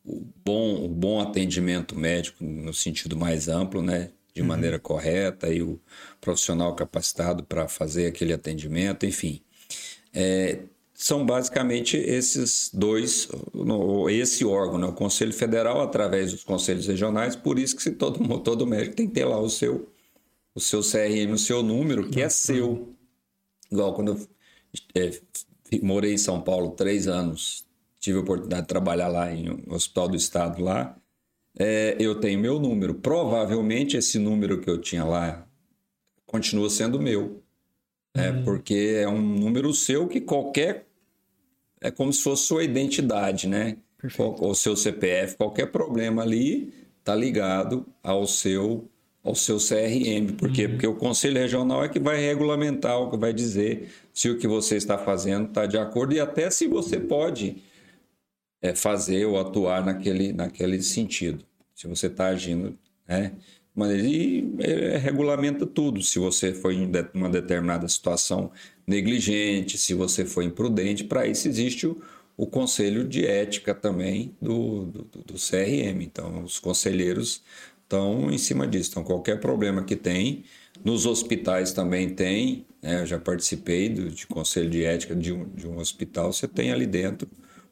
o 0.04 0.22
bom, 0.44 0.84
o 0.84 0.88
bom 0.88 1.18
atendimento 1.18 1.98
médico 1.98 2.44
no 2.44 2.74
sentido 2.74 3.16
mais 3.16 3.48
amplo, 3.48 3.80
né? 3.80 4.10
De 4.34 4.42
uhum. 4.42 4.48
maneira 4.48 4.78
correta, 4.78 5.48
e 5.48 5.62
o 5.62 5.80
profissional 6.20 6.74
capacitado 6.74 7.42
para 7.42 7.68
fazer 7.68 8.06
aquele 8.06 8.34
atendimento, 8.34 9.06
enfim. 9.06 9.40
É, 10.12 10.58
são 11.02 11.24
basicamente 11.24 11.96
esses 11.96 12.70
dois, 12.74 13.26
esse 14.10 14.44
órgão, 14.44 14.78
né? 14.78 14.86
o 14.86 14.92
Conselho 14.92 15.32
Federal, 15.32 15.80
através 15.80 16.30
dos 16.30 16.44
conselhos 16.44 16.86
regionais, 16.86 17.34
por 17.34 17.58
isso 17.58 17.74
que 17.74 17.82
se 17.82 17.92
todo, 17.92 18.18
todo 18.40 18.66
médico 18.66 18.96
tem 18.96 19.06
que 19.08 19.14
ter 19.14 19.24
lá 19.24 19.40
o 19.40 19.48
seu, 19.48 19.88
o 20.54 20.60
seu 20.60 20.82
CRM, 20.82 21.32
o 21.32 21.38
seu 21.38 21.62
número, 21.62 22.10
que 22.10 22.20
é 22.20 22.24
uhum. 22.24 22.30
seu. 22.30 22.94
Igual 23.72 23.94
quando 23.94 24.12
eu 24.94 25.02
é, 25.02 25.18
morei 25.82 26.12
em 26.12 26.18
São 26.18 26.42
Paulo 26.42 26.72
três 26.72 27.08
anos, 27.08 27.66
tive 27.98 28.18
a 28.18 28.20
oportunidade 28.20 28.62
de 28.62 28.68
trabalhar 28.68 29.08
lá 29.08 29.32
em 29.32 29.48
um 29.50 29.72
Hospital 29.72 30.08
do 30.08 30.16
Estado 30.16 30.62
lá, 30.62 30.94
é, 31.58 31.96
eu 31.98 32.20
tenho 32.20 32.38
meu 32.38 32.60
número. 32.60 32.94
Provavelmente 32.94 33.96
esse 33.96 34.18
número 34.18 34.60
que 34.60 34.68
eu 34.68 34.78
tinha 34.78 35.04
lá 35.04 35.46
continua 36.26 36.68
sendo 36.68 37.00
meu. 37.00 37.42
É, 38.14 38.30
uhum. 38.30 38.44
Porque 38.44 38.98
é 39.00 39.08
um 39.08 39.20
número 39.20 39.72
seu 39.72 40.06
que 40.06 40.20
qualquer. 40.20 40.89
É 41.80 41.90
como 41.90 42.12
se 42.12 42.22
fosse 42.22 42.46
sua 42.46 42.64
identidade, 42.64 43.48
né? 43.48 43.76
Perfeito. 43.96 44.44
O 44.44 44.54
seu 44.54 44.76
CPF, 44.76 45.36
qualquer 45.36 45.66
problema 45.66 46.22
ali 46.22 46.72
está 46.98 47.14
ligado 47.14 47.86
ao 48.02 48.26
seu 48.26 48.88
ao 49.22 49.34
seu 49.34 49.58
CRM. 49.58 50.32
Por 50.36 50.50
quê? 50.50 50.64
Uhum. 50.64 50.70
Porque 50.70 50.86
o 50.86 50.94
Conselho 50.94 51.38
Regional 51.38 51.84
é 51.84 51.88
que 51.90 51.98
vai 51.98 52.18
regulamentar, 52.18 52.98
o 52.98 53.10
que 53.10 53.18
vai 53.18 53.34
dizer 53.34 53.90
se 54.14 54.30
o 54.30 54.38
que 54.38 54.46
você 54.46 54.76
está 54.76 54.96
fazendo 54.96 55.48
está 55.48 55.66
de 55.66 55.76
acordo 55.76 56.14
e 56.14 56.20
até 56.20 56.50
se 56.50 56.66
você 56.66 56.98
pode 56.98 57.56
é, 58.62 58.74
fazer 58.74 59.26
ou 59.26 59.38
atuar 59.38 59.84
naquele, 59.84 60.32
naquele 60.32 60.82
sentido. 60.82 61.44
Se 61.74 61.86
você 61.86 62.06
está 62.06 62.28
agindo, 62.28 62.78
né? 63.06 63.32
E 63.76 64.56
é, 64.58 64.96
regulamenta 64.96 65.64
tudo. 65.64 66.02
Se 66.02 66.18
você 66.18 66.52
foi 66.52 66.74
em 66.74 66.90
uma 67.14 67.30
determinada 67.30 67.88
situação 67.88 68.50
negligente, 68.90 69.78
se 69.78 69.94
você 69.94 70.24
foi 70.24 70.44
imprudente, 70.44 71.04
para 71.04 71.26
isso 71.26 71.48
existe 71.48 71.86
o, 71.86 72.00
o 72.36 72.46
conselho 72.46 73.06
de 73.06 73.24
ética 73.24 73.74
também 73.74 74.34
do, 74.42 74.84
do, 74.86 75.04
do, 75.04 75.34
CRM. 75.34 76.02
Então, 76.02 76.42
os 76.42 76.58
conselheiros 76.58 77.42
estão 77.82 78.30
em 78.30 78.38
cima 78.38 78.66
disso. 78.66 78.90
Então, 78.90 79.04
qualquer 79.04 79.40
problema 79.40 79.84
que 79.84 79.96
tem, 79.96 80.44
nos 80.84 81.06
hospitais 81.06 81.72
também 81.72 82.10
tem. 82.10 82.66
Né? 82.82 83.02
Eu 83.02 83.06
já 83.06 83.18
participei 83.18 83.88
do, 83.88 84.10
de 84.10 84.26
conselho 84.26 84.68
de 84.68 84.84
ética 84.84 85.14
de 85.14 85.32
um, 85.32 85.48
de 85.50 85.68
um 85.68 85.78
hospital, 85.78 86.32
você 86.32 86.48
tem 86.48 86.72
ali 86.72 86.86
dentro 86.86 87.28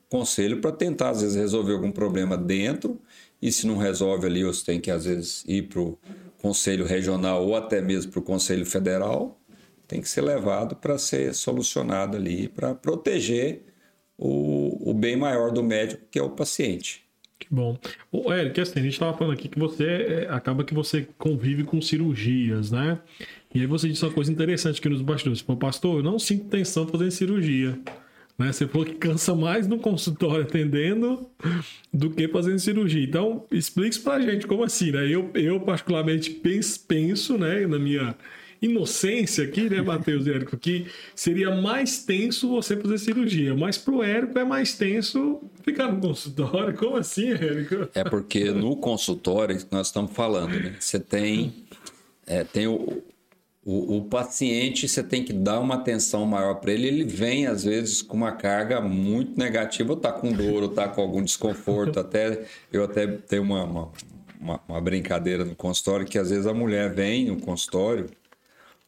conselho 0.08 0.60
para 0.60 0.72
tentar, 0.72 1.10
às 1.10 1.20
vezes, 1.20 1.36
resolver 1.36 1.74
algum 1.74 1.90
problema 1.90 2.36
dentro, 2.36 2.98
e 3.40 3.52
se 3.52 3.66
não 3.66 3.76
resolve 3.76 4.26
ali, 4.26 4.42
você 4.42 4.64
tem 4.64 4.80
que, 4.80 4.90
às 4.90 5.04
vezes, 5.04 5.44
ir 5.46 5.68
para 5.68 5.80
o 5.80 5.98
conselho 6.40 6.86
regional 6.86 7.46
ou 7.46 7.54
até 7.54 7.80
mesmo 7.80 8.10
para 8.10 8.20
o 8.20 8.22
conselho 8.22 8.64
federal, 8.64 9.38
tem 9.88 10.02
que 10.02 10.08
ser 10.08 10.20
levado 10.20 10.76
para 10.76 10.98
ser 10.98 11.34
solucionado 11.34 12.16
ali, 12.16 12.46
para 12.46 12.74
proteger 12.74 13.62
o, 14.18 14.90
o 14.90 14.92
bem 14.92 15.16
maior 15.16 15.50
do 15.50 15.62
médico, 15.62 16.02
que 16.10 16.18
é 16.18 16.22
o 16.22 16.30
paciente. 16.30 17.02
Que 17.38 17.46
bom. 17.50 17.78
O 18.12 18.32
Eric, 18.32 18.60
assim, 18.60 18.80
a 18.80 18.82
gente 18.82 18.92
estava 18.92 19.16
falando 19.16 19.32
aqui 19.32 19.48
que 19.48 19.58
você 19.58 19.84
é, 19.84 20.28
acaba 20.28 20.64
que 20.64 20.74
você 20.74 21.08
convive 21.16 21.64
com 21.64 21.80
cirurgias, 21.80 22.70
né? 22.70 22.98
E 23.54 23.60
aí 23.60 23.66
você 23.66 23.88
disse 23.88 24.04
uma 24.04 24.12
coisa 24.12 24.30
interessante 24.30 24.78
aqui 24.78 24.88
nos 24.88 25.00
bastidores. 25.00 25.40
Pô, 25.40 25.56
pastor, 25.56 25.98
eu 25.98 26.02
não 26.02 26.18
sinto 26.18 26.46
tensão 26.46 26.86
fazendo 26.86 27.10
cirurgia. 27.10 27.78
Né? 28.36 28.52
Você 28.52 28.66
falou 28.66 28.84
que 28.84 28.94
cansa 28.94 29.34
mais 29.34 29.66
no 29.66 29.78
consultório 29.78 30.44
atendendo 30.44 31.28
do 31.92 32.10
que 32.10 32.28
fazendo 32.28 32.58
cirurgia. 32.58 33.04
Então, 33.04 33.46
explique 33.50 33.94
isso 33.94 34.02
pra 34.02 34.20
gente, 34.20 34.46
como 34.46 34.64
assim, 34.64 34.90
né? 34.90 35.06
Eu, 35.08 35.30
eu 35.34 35.60
particularmente 35.60 36.30
penso, 36.30 36.84
penso, 36.86 37.38
né, 37.38 37.66
na 37.66 37.78
minha 37.78 38.14
inocência 38.60 39.44
aqui, 39.44 39.70
né, 39.70 39.80
Matheus 39.80 40.26
e 40.26 40.32
Érico, 40.32 40.56
que 40.56 40.86
seria 41.14 41.54
mais 41.54 42.04
tenso 42.04 42.48
você 42.48 42.76
fazer 42.76 42.98
cirurgia, 42.98 43.54
mas 43.54 43.78
pro 43.78 44.02
Érico 44.02 44.38
é 44.38 44.44
mais 44.44 44.74
tenso 44.74 45.40
ficar 45.62 45.92
no 45.92 46.00
consultório. 46.00 46.76
Como 46.76 46.96
assim, 46.96 47.30
Érico? 47.30 47.88
É 47.94 48.04
porque 48.04 48.50
no 48.50 48.76
consultório 48.76 49.56
nós 49.70 49.88
estamos 49.88 50.12
falando, 50.12 50.58
né? 50.58 50.74
Você 50.78 50.98
tem, 50.98 51.54
é, 52.26 52.42
tem 52.42 52.66
o, 52.66 53.02
o, 53.64 53.98
o, 53.98 54.04
paciente, 54.04 54.88
você 54.88 55.02
tem 55.02 55.22
que 55.22 55.32
dar 55.32 55.60
uma 55.60 55.74
atenção 55.74 56.26
maior 56.26 56.54
para 56.54 56.72
ele. 56.72 56.88
Ele 56.88 57.04
vem, 57.04 57.46
às 57.46 57.64
vezes, 57.64 58.02
com 58.02 58.16
uma 58.16 58.32
carga 58.32 58.80
muito 58.80 59.38
negativa, 59.38 59.92
ou 59.92 59.96
tá 59.96 60.10
com 60.10 60.32
dor, 60.32 60.62
ou 60.62 60.68
tá 60.70 60.88
com 60.88 61.00
algum 61.00 61.22
desconforto. 61.22 62.00
Até, 62.00 62.44
eu 62.72 62.82
até 62.82 63.06
tenho 63.06 63.42
uma, 63.42 63.64
uma, 63.64 63.92
uma, 64.40 64.60
uma 64.66 64.80
brincadeira 64.80 65.44
no 65.44 65.54
consultório 65.54 66.06
que, 66.06 66.18
às 66.18 66.30
vezes, 66.30 66.46
a 66.46 66.54
mulher 66.54 66.94
vem 66.94 67.26
no 67.26 67.38
consultório, 67.40 68.06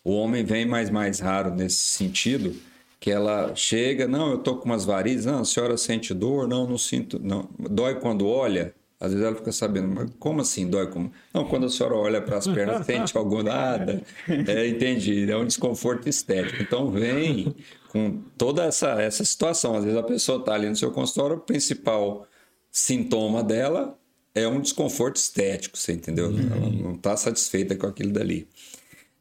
o 0.05 0.13
homem 0.13 0.45
vem 0.45 0.67
mais, 0.67 0.91
mais 0.91 1.21
raro 1.21 1.55
nesse 1.55 1.79
sentido, 1.79 2.55
que 2.99 3.11
ela 3.11 3.55
chega, 3.55 4.07
não, 4.07 4.33
eu 4.33 4.39
tô 4.39 4.57
com 4.57 4.67
umas 4.67 4.85
varizes, 4.85 5.25
não, 5.25 5.41
a 5.41 5.45
senhora 5.45 5.77
sente 5.77 6.13
dor? 6.13 6.47
Não, 6.47 6.67
não 6.67 6.77
sinto, 6.77 7.19
não. 7.19 7.49
Dói 7.59 7.95
quando 7.99 8.27
olha? 8.27 8.75
Às 9.01 9.13
vezes 9.13 9.27
ela 9.27 9.35
fica 9.35 9.51
sabendo, 9.51 9.89
mas 9.89 10.11
como 10.19 10.43
assim 10.43 10.69
dói? 10.69 10.87
Como? 10.89 11.11
Não, 11.33 11.47
quando 11.47 11.65
a 11.65 11.71
senhora 11.71 11.95
olha 11.95 12.21
para 12.21 12.37
as 12.37 12.47
pernas, 12.47 12.85
sente 12.85 13.17
algo 13.17 13.43
nada. 13.43 14.03
É, 14.47 14.69
entendi, 14.69 15.31
é 15.31 15.37
um 15.37 15.47
desconforto 15.47 16.07
estético. 16.07 16.63
Então 16.63 16.91
vem 16.91 17.57
com 17.89 18.23
toda 18.37 18.65
essa, 18.65 19.01
essa 19.01 19.25
situação. 19.25 19.75
Às 19.75 19.85
vezes 19.85 19.99
a 19.99 20.03
pessoa 20.03 20.41
está 20.41 20.53
ali 20.53 20.69
no 20.69 20.77
seu 20.77 20.91
consultório, 20.91 21.37
o 21.37 21.41
principal 21.41 22.27
sintoma 22.71 23.43
dela 23.43 23.99
é 24.35 24.47
um 24.47 24.61
desconforto 24.61 25.17
estético, 25.17 25.79
você 25.79 25.93
entendeu? 25.93 26.29
Uhum. 26.29 26.49
Ela 26.53 26.71
não 26.71 26.95
está 26.95 27.17
satisfeita 27.17 27.75
com 27.77 27.87
aquilo 27.87 28.13
dali. 28.13 28.47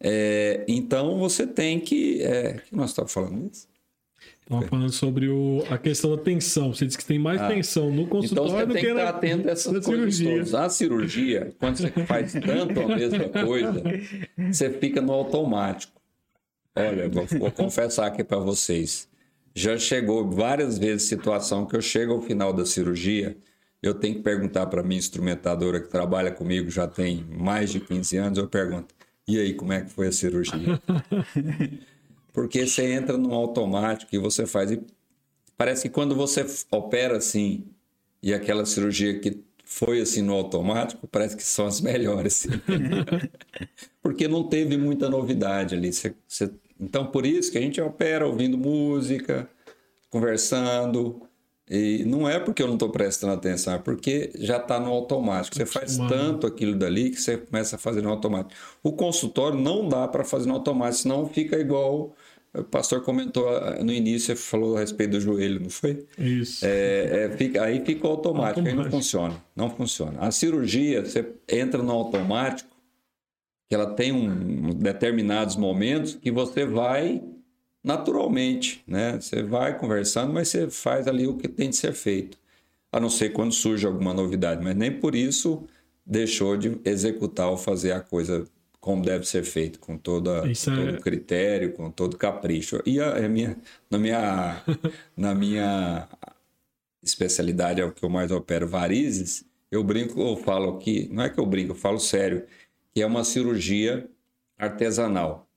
É, 0.01 0.63
então 0.67 1.17
você 1.19 1.45
tem 1.45 1.79
que. 1.79 2.21
É, 2.21 2.57
o 2.57 2.61
que 2.61 2.75
nós 2.75 2.91
estávamos 2.91 3.13
falando 3.13 3.49
isso? 3.51 3.67
Estava 4.41 4.67
falando 4.67 4.91
sobre 4.91 5.29
o, 5.29 5.63
a 5.69 5.77
questão 5.77 6.15
da 6.15 6.21
tensão. 6.23 6.73
Você 6.73 6.85
disse 6.85 6.97
que 6.97 7.05
tem 7.05 7.19
mais 7.19 7.39
ah, 7.39 7.47
tensão 7.47 7.91
no 7.91 8.07
consultório 8.07 8.51
então 8.51 8.67
do 8.67 8.73
que 8.73 8.93
na, 8.93 9.01
estar 9.01 9.09
atento 9.09 9.47
a 9.47 9.51
essas 9.51 9.85
coisas 9.85 10.15
cirurgia. 10.15 10.31
todas. 10.31 10.55
A 10.55 10.69
cirurgia, 10.69 11.53
quando 11.59 11.77
você 11.77 11.89
faz 12.05 12.33
tanto 12.33 12.81
a 12.81 12.87
mesma 12.87 13.29
coisa, 13.29 13.83
você 14.51 14.71
fica 14.71 15.01
no 15.01 15.11
automático. 15.11 16.01
Olha, 16.75 17.07
vou, 17.09 17.25
vou 17.25 17.51
confessar 17.51 18.07
aqui 18.07 18.23
para 18.23 18.39
vocês. 18.39 19.07
Já 19.53 19.77
chegou 19.77 20.27
várias 20.27 20.79
vezes 20.79 21.07
situação 21.07 21.65
que 21.67 21.75
eu 21.75 21.81
chego 21.81 22.13
ao 22.13 22.21
final 22.21 22.51
da 22.51 22.65
cirurgia, 22.65 23.37
eu 23.83 23.93
tenho 23.93 24.15
que 24.15 24.21
perguntar 24.21 24.65
para 24.65 24.81
minha 24.81 24.97
instrumentadora 24.97 25.79
que 25.79 25.89
trabalha 25.89 26.31
comigo 26.31 26.71
já 26.71 26.87
tem 26.87 27.23
mais 27.29 27.71
de 27.71 27.79
15 27.79 28.17
anos, 28.17 28.37
eu 28.39 28.47
pergunto: 28.47 28.95
"E 29.29 29.39
aí, 29.39 29.53
como 29.53 29.73
é 29.73 29.81
que 29.81 29.91
foi 29.91 30.07
a 30.07 30.11
cirurgia?" 30.11 30.81
porque 32.33 32.65
você 32.65 32.93
entra 32.93 33.17
no 33.17 33.33
automático 33.33 34.15
e 34.15 34.17
você 34.17 34.45
faz. 34.45 34.71
E 34.71 34.81
parece 35.57 35.83
que 35.83 35.89
quando 35.89 36.15
você 36.15 36.45
opera 36.71 37.17
assim, 37.17 37.65
e 38.21 38.33
aquela 38.33 38.65
cirurgia 38.65 39.19
que 39.19 39.43
foi 39.63 40.01
assim 40.01 40.23
no 40.23 40.33
automático, 40.33 41.07
parece 41.07 41.37
que 41.37 41.43
são 41.43 41.67
as 41.67 41.79
melhores. 41.81 42.47
porque 44.01 44.27
não 44.27 44.43
teve 44.43 44.77
muita 44.77 45.09
novidade 45.09 45.75
ali. 45.75 45.93
Você, 45.93 46.15
você... 46.27 46.51
Então, 46.79 47.05
por 47.05 47.25
isso 47.25 47.51
que 47.51 47.57
a 47.57 47.61
gente 47.61 47.79
opera 47.79 48.25
ouvindo 48.25 48.57
música, 48.57 49.49
conversando. 50.09 51.21
E 51.69 52.03
não 52.03 52.27
é 52.27 52.39
porque 52.39 52.63
eu 52.63 52.67
não 52.67 52.73
estou 52.73 52.89
prestando 52.89 53.33
atenção, 53.33 53.75
é 53.75 53.77
porque 53.77 54.31
já 54.39 54.57
está 54.57 54.79
no 54.79 54.89
automático. 54.89 55.55
Você 55.55 55.67
faz 55.67 55.97
tanto 55.97 56.47
aquilo 56.47 56.75
dali 56.75 57.11
que 57.11 57.21
você 57.21 57.37
começa 57.37 57.75
a 57.75 57.79
fazer 57.79 58.01
no 58.01 58.09
automático. 58.09 58.59
O 58.81 58.91
consultório 58.91 59.59
não 59.59 59.87
dá 59.87 60.07
para 60.07 60.23
fazer 60.23 60.47
no 60.47 60.55
automático, 60.55 61.03
senão 61.03 61.27
fica 61.27 61.57
igual 61.57 62.15
o 62.53 62.63
pastor 62.63 63.03
comentou 63.03 63.47
ah, 63.47 63.83
no 63.83 63.93
início, 63.93 64.35
falou 64.35 64.77
a 64.77 64.79
respeito 64.79 65.11
do 65.11 65.21
joelho, 65.21 65.59
não 65.59 65.69
foi? 65.69 66.05
Isso. 66.17 66.65
É, 66.65 67.25
é, 67.25 67.37
fica, 67.37 67.63
aí 67.63 67.85
fica 67.85 68.07
automático, 68.07 68.59
automático, 68.59 68.67
aí 68.67 68.75
não 68.75 68.91
funciona. 68.91 69.43
Não 69.55 69.69
funciona. 69.69 70.19
A 70.19 70.31
cirurgia, 70.31 71.05
você 71.05 71.27
entra 71.47 71.83
no 71.83 71.91
automático, 71.91 72.69
que 73.69 73.75
ela 73.75 73.93
tem 73.93 74.11
um, 74.11 74.73
determinados 74.73 75.55
momentos 75.55 76.15
que 76.15 76.31
você 76.31 76.65
vai 76.65 77.21
naturalmente, 77.83 78.83
né? 78.87 79.19
Você 79.19 79.43
vai 79.43 79.77
conversando, 79.77 80.33
mas 80.33 80.49
você 80.49 80.69
faz 80.69 81.07
ali 81.07 81.27
o 81.27 81.37
que 81.37 81.47
tem 81.47 81.69
de 81.69 81.75
ser 81.75 81.93
feito. 81.93 82.37
A 82.91 82.99
não 82.99 83.09
ser 83.09 83.29
quando 83.29 83.51
surge 83.53 83.85
alguma 83.85 84.13
novidade, 84.13 84.63
mas 84.63 84.75
nem 84.75 84.91
por 84.91 85.15
isso 85.15 85.63
deixou 86.05 86.57
de 86.57 86.79
executar 86.83 87.49
ou 87.49 87.57
fazer 87.57 87.91
a 87.91 87.99
coisa 87.99 88.45
como 88.79 89.03
deve 89.03 89.25
ser 89.25 89.43
feito, 89.43 89.79
com, 89.79 89.97
toda, 89.97 90.41
com 90.41 90.53
todo 90.53 90.89
é... 90.95 90.99
critério, 90.99 91.73
com 91.73 91.91
todo 91.91 92.17
capricho. 92.17 92.81
E 92.85 92.99
a, 92.99 93.25
a 93.25 93.29
minha, 93.29 93.57
na, 93.91 93.97
minha, 93.97 94.63
na 95.15 95.35
minha 95.35 96.07
especialidade, 97.03 97.81
é 97.81 97.85
o 97.85 97.91
que 97.91 98.03
eu 98.03 98.09
mais 98.09 98.31
opero, 98.31 98.67
varizes, 98.67 99.45
eu 99.71 99.83
brinco, 99.83 100.19
eu 100.19 100.37
falo 100.37 100.77
que, 100.77 101.07
não 101.11 101.23
é 101.23 101.29
que 101.29 101.39
eu 101.39 101.45
brinco, 101.45 101.71
eu 101.71 101.75
falo 101.75 101.99
sério, 101.99 102.45
que 102.93 103.01
é 103.01 103.05
uma 103.05 103.23
cirurgia 103.23 104.09
artesanal. 104.57 105.48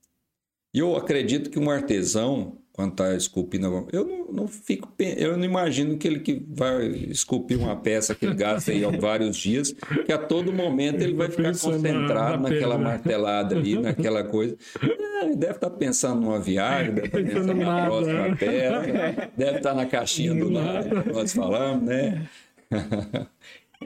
E 0.73 0.79
eu 0.79 0.95
acredito 0.95 1.51
que 1.51 1.59
um 1.59 1.69
artesão, 1.69 2.57
quando 2.71 2.93
está 2.93 3.13
esculpindo, 3.13 3.87
eu 3.91 4.05
não, 4.05 4.31
não, 4.31 4.47
fico, 4.47 4.91
eu 4.97 5.37
não 5.37 5.45
imagino 5.45 5.97
que 5.97 6.07
ele 6.07 6.19
que 6.19 6.43
vai 6.49 6.87
esculpir 6.87 7.59
uma 7.59 7.75
peça 7.75 8.15
que 8.15 8.25
ele 8.25 8.33
gasta 8.33 8.71
aí 8.71 8.81
vários 8.99 9.37
dias, 9.37 9.71
que 10.03 10.11
a 10.11 10.17
todo 10.17 10.51
momento 10.51 11.01
ele 11.01 11.13
vai 11.13 11.29
ficar 11.29 11.51
concentrado 11.51 12.41
na, 12.41 12.49
naquela 12.49 12.77
martelada 12.79 13.55
ali, 13.55 13.77
naquela 13.79 14.23
coisa. 14.23 14.57
É, 14.81 15.35
deve 15.35 15.53
estar 15.53 15.69
tá 15.69 15.77
pensando 15.77 16.21
numa 16.21 16.39
viagem, 16.39 16.95
deve 16.95 17.07
estar 17.07 17.19
tá 17.19 17.23
pensando 17.23 17.53
na 17.53 17.85
próxima 17.85 18.35
peça, 18.35 19.29
deve 19.37 19.57
estar 19.57 19.69
tá 19.69 19.75
na 19.75 19.85
caixinha 19.85 20.33
do 20.33 20.49
nada, 20.49 21.03
nós 21.13 21.33
falamos, 21.33 21.83
né? 21.83 22.27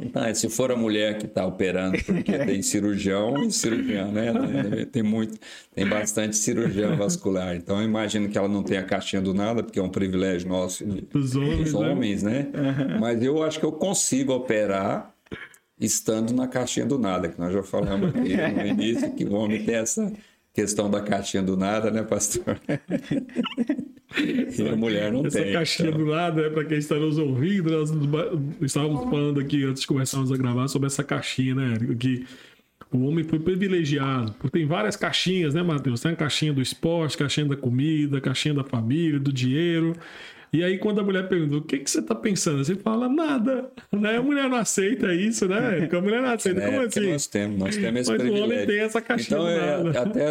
Então, 0.02 0.36
se 0.36 0.50
for 0.50 0.72
a 0.72 0.76
mulher 0.76 1.18
que 1.18 1.26
está 1.26 1.46
operando, 1.46 1.98
porque 2.04 2.38
tem 2.46 2.62
cirurgião 2.62 3.44
e 3.44 3.52
cirurgião, 3.52 4.12
né? 4.12 4.34
Tem 4.92 5.04
muito, 5.04 5.40
tem 5.74 5.88
bastante 5.88 6.36
cirurgião 6.36 6.96
vascular. 6.96 7.56
Então, 7.56 7.80
eu 7.80 7.88
imagino 7.88 8.30
que 8.30 8.38
ela 8.38 8.48
não 8.48 8.64
tenha 8.64 8.84
caixinha 8.84 9.22
do 9.22 9.34
nada, 9.34 9.64
porque 9.64 9.80
é 9.80 9.84
um 9.84 9.90
privilégio 9.90 10.48
nosso 10.48 10.86
dos 10.86 11.36
homens, 11.36 11.74
né? 11.74 11.80
homens 11.80 12.24
né? 12.24 12.48
né? 12.54 12.98
Mas 13.00 13.22
eu 13.22 13.42
acho 13.44 13.60
que 13.60 13.66
eu 13.66 13.72
consigo 13.72 14.34
operar 14.34 15.14
estando 15.80 16.34
na 16.34 16.48
caixinha 16.48 16.86
do 16.86 16.98
nada, 16.98 17.30
que 17.30 17.40
nós 17.40 17.54
já 17.54 17.62
falamos 17.62 18.10
aqui 18.10 18.36
no 18.36 18.66
início, 18.66 19.14
que 19.14 19.26
o 19.26 19.34
homem 19.34 19.64
tem 19.64 19.76
essa 19.76 20.12
questão 20.58 20.90
da 20.90 21.00
caixinha 21.02 21.44
do 21.44 21.56
nada, 21.56 21.92
né, 21.92 22.02
pastor? 22.02 22.60
e 24.18 24.68
a 24.68 24.76
mulher 24.76 25.12
não 25.12 25.24
Essa 25.24 25.38
tem. 25.38 25.50
Essa 25.50 25.58
caixinha 25.60 25.90
então. 25.90 26.04
do 26.04 26.12
nada, 26.12 26.42
é 26.42 26.50
para 26.50 26.66
quem 26.66 26.80
está 26.80 26.96
nos 26.96 27.20
ouvindo, 27.20 27.70
nós 27.70 27.92
estávamos 28.60 29.04
falando 29.04 29.40
aqui 29.40 29.64
antes 29.64 29.82
de 29.82 29.88
começarmos 29.88 30.32
a 30.32 30.36
gravar 30.36 30.68
sobre 30.68 30.88
essa 30.88 31.04
caixinha, 31.04 31.54
né, 31.54 31.78
que 32.00 32.26
o 32.92 33.06
homem 33.06 33.24
foi 33.24 33.38
privilegiado, 33.38 34.34
porque 34.40 34.58
tem 34.58 34.66
várias 34.68 34.96
caixinhas, 34.96 35.54
né, 35.54 35.62
Matheus? 35.62 36.02
Tem 36.02 36.14
a 36.14 36.16
caixinha 36.16 36.52
do 36.52 36.62
esporte, 36.62 37.16
caixinha 37.18 37.46
da 37.46 37.56
comida, 37.56 38.20
caixinha 38.20 38.56
da 38.56 38.64
família, 38.64 39.20
do 39.20 39.32
dinheiro. 39.32 39.94
E 40.52 40.64
aí, 40.64 40.78
quando 40.78 41.00
a 41.00 41.04
mulher 41.04 41.28
pergunta, 41.28 41.58
o 41.58 41.62
que, 41.62 41.80
que 41.80 41.90
você 41.90 42.00
está 42.00 42.16
pensando? 42.16 42.64
Você 42.64 42.76
fala, 42.76 43.10
nada. 43.10 43.70
Né? 43.92 44.18
A 44.18 44.22
mulher 44.22 44.50
não 44.50 44.58
aceita 44.58 45.14
isso, 45.14 45.48
né? 45.48 45.80
Porque 45.80 45.96
a 45.96 46.02
mulher 46.02 46.22
não 46.22 46.30
aceita. 46.30 46.62
É, 46.68 46.72
Como 46.72 46.82
assim? 46.82 47.12
Nós 47.12 47.28
temos, 47.28 47.60
nós 47.60 47.76
temos 47.76 48.02
esse 48.02 48.12
Mas 48.12 48.22
privilégio. 48.22 48.42
o 48.42 48.54
homem 48.54 48.68
tem 48.68 48.80
essa 48.80 49.02
caixinha 49.02 49.40
então, 49.40 49.48
é, 49.48 49.98
Até 49.98 50.26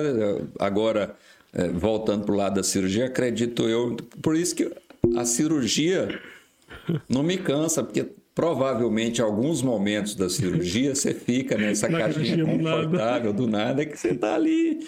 agora, 0.59 1.15
é, 1.53 1.69
voltando 1.69 2.25
para 2.25 2.35
o 2.35 2.37
lado 2.37 2.55
da 2.55 2.63
cirurgia, 2.63 3.07
acredito 3.07 3.69
eu... 3.69 3.97
Por 4.23 4.37
isso 4.37 4.55
que 4.55 4.71
a 5.17 5.25
cirurgia 5.25 6.21
não 7.09 7.23
me 7.23 7.37
cansa, 7.39 7.83
porque 7.83 8.07
provavelmente 8.35 9.23
alguns 9.23 9.63
momentos 9.63 10.15
da 10.15 10.29
cirurgia 10.29 10.95
você 10.95 11.15
fica 11.15 11.57
nessa 11.57 11.89
caixinha, 11.91 12.37
caixinha 12.37 12.45
confortável 12.45 13.33
do 13.33 13.47
nada, 13.47 13.77
do 13.77 13.83
nada 13.83 13.87
que 13.87 13.97
você 13.97 14.09
está 14.09 14.35
ali, 14.35 14.87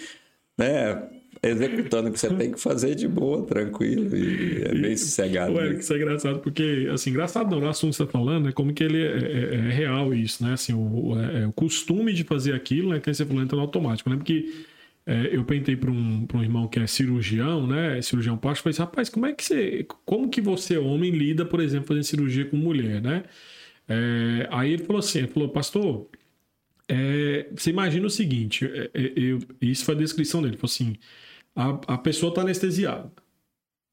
né? 0.57 1.18
Executando 1.41 2.09
o 2.09 2.11
que 2.11 2.19
você 2.19 2.29
tem 2.33 2.51
que 2.51 2.59
fazer 2.59 2.95
de 2.95 3.07
boa, 3.07 3.45
tranquilo 3.45 4.15
e 4.15 4.63
é 4.63 4.73
bem 4.73 4.97
sossegado. 4.97 5.53
Ué, 5.53 5.69
né? 5.69 5.79
isso 5.79 5.93
é 5.93 5.97
engraçado, 5.97 6.39
porque, 6.39 6.89
assim, 6.91 7.11
engraçado 7.11 7.49
não, 7.49 7.65
o 7.65 7.69
assunto 7.69 7.91
que 7.91 7.97
você 7.97 8.03
está 8.03 8.11
falando 8.11 8.49
é 8.49 8.51
como 8.51 8.73
que 8.73 8.83
ele 8.83 9.01
é, 9.01 9.07
é, 9.07 9.55
é, 9.55 9.71
real 9.71 10.13
isso, 10.13 10.43
né? 10.43 10.53
Assim, 10.53 10.73
o, 10.73 11.17
é, 11.19 11.43
é, 11.43 11.47
o 11.47 11.51
costume 11.53 12.11
de 12.13 12.23
fazer 12.23 12.53
aquilo, 12.53 12.89
né? 12.89 12.99
Que 12.99 13.13
você 13.13 13.25
falou, 13.25 13.41
entra 13.41 13.55
no 13.55 13.61
automático. 13.61 14.09
Eu 14.09 14.11
lembro 14.11 14.25
que 14.25 14.65
é, 15.05 15.35
eu 15.35 15.43
pentei 15.45 15.75
para 15.75 15.89
um, 15.89 16.27
um 16.33 16.43
irmão 16.43 16.67
que 16.67 16.79
é 16.79 16.85
cirurgião, 16.85 17.65
né? 17.65 18.01
Cirurgião 18.01 18.37
plástico, 18.37 18.63
falei 18.63 18.73
assim, 18.73 18.81
rapaz, 18.83 19.09
como 19.09 19.25
é 19.25 19.33
que 19.33 19.43
você. 19.43 19.85
Como 20.05 20.29
que 20.29 20.41
você, 20.41 20.77
homem, 20.77 21.11
lida, 21.11 21.45
por 21.45 21.61
exemplo, 21.61 21.87
fazendo 21.87 22.03
cirurgia 22.03 22.45
com 22.45 22.57
mulher, 22.57 23.01
né? 23.01 23.23
É, 23.87 24.47
aí 24.51 24.73
ele 24.73 24.83
falou 24.83 24.99
assim, 24.99 25.19
ele 25.19 25.27
falou, 25.27 25.49
pastor, 25.49 26.07
é, 26.87 27.47
você 27.55 27.69
imagina 27.69 28.05
o 28.07 28.09
seguinte, 28.09 28.65
é, 28.65 28.89
é, 28.93 29.13
eu, 29.15 29.39
isso 29.61 29.85
foi 29.85 29.95
a 29.95 29.97
descrição 29.97 30.41
dele, 30.41 30.53
ele 30.53 30.59
falou 30.59 30.71
assim, 30.71 30.95
a, 31.59 31.93
a 31.95 31.97
pessoa 31.97 32.29
está 32.29 32.41
anestesiada. 32.41 33.11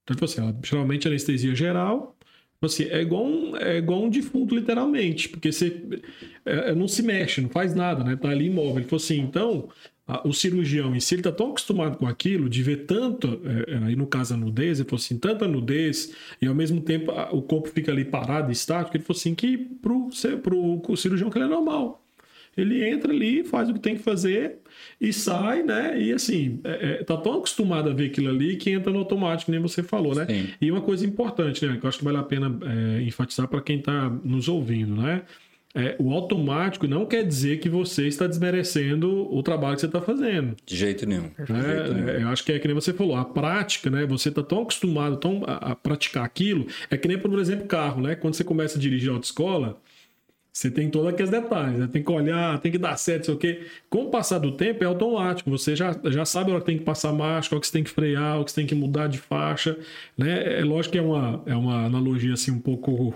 Então, 0.05 0.15
tipo 0.15 0.25
assim, 0.25 0.41
ela, 0.41 0.57
geralmente 0.63 1.09
anestesia 1.09 1.55
geral, 1.55 2.17
tipo 2.55 2.67
assim, 2.67 2.85
é 2.85 3.03
igual 3.03 3.27
um, 3.27 3.57
é 3.57 3.79
igual 3.79 4.05
um 4.05 4.09
defunto, 4.09 4.55
literalmente, 4.55 5.29
porque 5.29 5.51
você 5.51 6.01
é, 6.45 6.71
é, 6.71 6.75
não 6.75 6.87
se 6.87 7.03
mexe, 7.03 7.41
não 7.41 7.49
faz 7.49 7.75
nada, 7.75 8.05
né? 8.05 8.15
Tá 8.15 8.29
ali 8.29 8.47
imóvel. 8.47 8.79
Ele 8.79 8.85
falou 8.85 9.03
assim, 9.03 9.19
então, 9.19 9.69
a, 10.07 10.27
o 10.27 10.33
cirurgião 10.33 10.95
em 10.95 11.01
si, 11.01 11.17
ele 11.17 11.23
tá 11.23 11.33
tão 11.33 11.49
acostumado 11.49 11.99
com 11.99 12.07
aquilo, 12.07 12.49
de 12.49 12.63
ver 12.63 12.87
tanto, 12.87 13.41
é, 13.45 13.73
é 13.75 13.79
aí 13.79 13.97
no 13.97 14.07
caso 14.07 14.35
a 14.35 14.37
nudez, 14.37 14.79
ele 14.79 14.89
falou 14.89 15.03
assim, 15.03 15.19
tanta 15.19 15.49
nudez, 15.49 16.15
e 16.41 16.47
ao 16.47 16.55
mesmo 16.55 16.81
tempo 16.81 17.11
a, 17.11 17.35
o 17.35 17.43
corpo 17.43 17.69
fica 17.69 17.91
ali 17.91 18.05
parado, 18.05 18.53
estático, 18.53 18.97
ele 18.97 19.03
falou 19.03 19.19
assim, 19.19 19.35
que 19.35 19.59
pro, 19.59 20.09
pro, 20.41 20.81
pro 20.81 20.97
cirurgião 20.97 21.31
que 21.31 21.37
ele 21.39 21.47
é 21.47 21.49
normal. 21.49 22.06
Ele 22.57 22.89
entra 22.89 23.12
ali, 23.12 23.45
faz 23.45 23.69
o 23.69 23.74
que 23.74 23.81
tem 23.81 23.97
que 23.97 24.03
fazer 24.03 24.59
e 25.01 25.12
sai, 25.12 25.62
né? 25.62 26.01
E 26.01 26.12
assim, 26.12 26.61
é, 26.65 27.01
é, 27.01 27.05
tá 27.05 27.16
tão 27.16 27.35
acostumado 27.35 27.91
a 27.91 27.93
ver 27.93 28.07
aquilo 28.07 28.31
ali 28.31 28.57
que 28.57 28.70
entra 28.70 28.93
no 28.93 29.01
automático, 29.01 29.51
nem 29.51 29.61
você 29.61 29.83
falou, 29.83 30.15
né? 30.15 30.27
Sim. 30.27 30.49
E 30.61 30.70
uma 30.70 30.81
coisa 30.81 31.05
importante, 31.05 31.66
né? 31.66 31.77
Que 31.77 31.85
eu 31.85 31.89
acho 31.89 31.99
que 31.99 32.05
vale 32.05 32.16
a 32.16 32.23
pena 32.23 32.59
é, 32.62 33.03
enfatizar 33.03 33.47
para 33.47 33.61
quem 33.61 33.78
está 33.78 34.09
nos 34.24 34.49
ouvindo, 34.49 34.97
né? 34.97 35.23
É, 35.78 35.95
o 35.99 36.11
automático 36.11 36.89
não 36.89 37.05
quer 37.05 37.23
dizer 37.23 37.59
que 37.59 37.69
você 37.69 38.07
está 38.07 38.27
desmerecendo 38.27 39.31
o 39.31 39.43
trabalho 39.43 39.74
que 39.74 39.83
você 39.83 39.87
está 39.87 40.01
fazendo. 40.01 40.57
De 40.65 40.74
jeito 40.74 41.05
nenhum. 41.05 41.28
De 41.28 41.53
é, 41.53 41.77
jeito 41.77 41.93
nenhum. 41.93 42.09
eu 42.09 42.28
acho 42.28 42.43
que 42.43 42.53
é 42.53 42.59
que 42.59 42.66
nem 42.66 42.74
você 42.74 42.95
falou, 42.95 43.15
a 43.15 43.27
prática, 43.27 43.91
né? 43.91 44.07
Você 44.07 44.31
está 44.31 44.43
tão 44.43 44.62
acostumado 44.62 45.19
tão 45.19 45.43
a, 45.47 45.73
a, 45.73 45.77
praticar 45.77 46.24
aquilo, 46.24 46.66
é 46.91 46.97
que 46.97 47.07
nem, 47.07 47.19
por 47.19 47.39
exemplo, 47.39 47.66
carro, 47.66 48.01
né? 48.01 48.15
Quando 48.15 48.33
você 48.33 48.43
começa 48.43 48.78
a 48.78 48.81
dirigir 48.81 49.11
autoescola, 49.11 49.78
você 50.57 50.70
tem 50.70 50.89
todos 50.89 51.09
aqueles 51.09 51.31
detalhes, 51.31 51.78
né? 51.78 51.87
Tem 51.87 52.03
que 52.03 52.11
olhar, 52.11 52.59
tem 52.61 52.73
que 52.73 52.78
dar 52.78 52.97
certo, 52.97 53.27
sei 53.27 53.35
o 53.35 53.37
quê. 53.37 53.66
Com 53.91 54.05
o 54.05 54.11
passar 54.11 54.39
do 54.39 54.53
tempo 54.53 54.83
é 54.83 54.87
automático. 54.87 55.51
Você 55.51 55.77
já, 55.77 55.95
já 56.07 56.24
sabe 56.24 56.51
a 56.51 56.55
hora 56.55 56.62
que 56.62 56.66
tem 56.66 56.78
que 56.78 56.83
passar 56.83 57.12
marcha, 57.12 57.51
qual 57.51 57.61
que 57.61 57.66
você 57.66 57.74
tem 57.74 57.85
que 57.85 57.91
frear, 57.91 58.41
o 58.41 58.45
que 58.47 58.53
você 58.53 58.55
tem 58.55 58.66
que 58.66 58.74
mudar 58.74 59.07
de 59.07 59.19
faixa. 59.19 59.77
Né? 60.16 60.61
É 60.61 60.65
lógico 60.65 60.93
que 60.93 60.99
é 60.99 61.03
uma, 61.03 61.43
é 61.45 61.55
uma 61.55 61.85
analogia 61.85 62.33
assim 62.33 62.53
um 62.53 62.59
pouco 62.59 63.15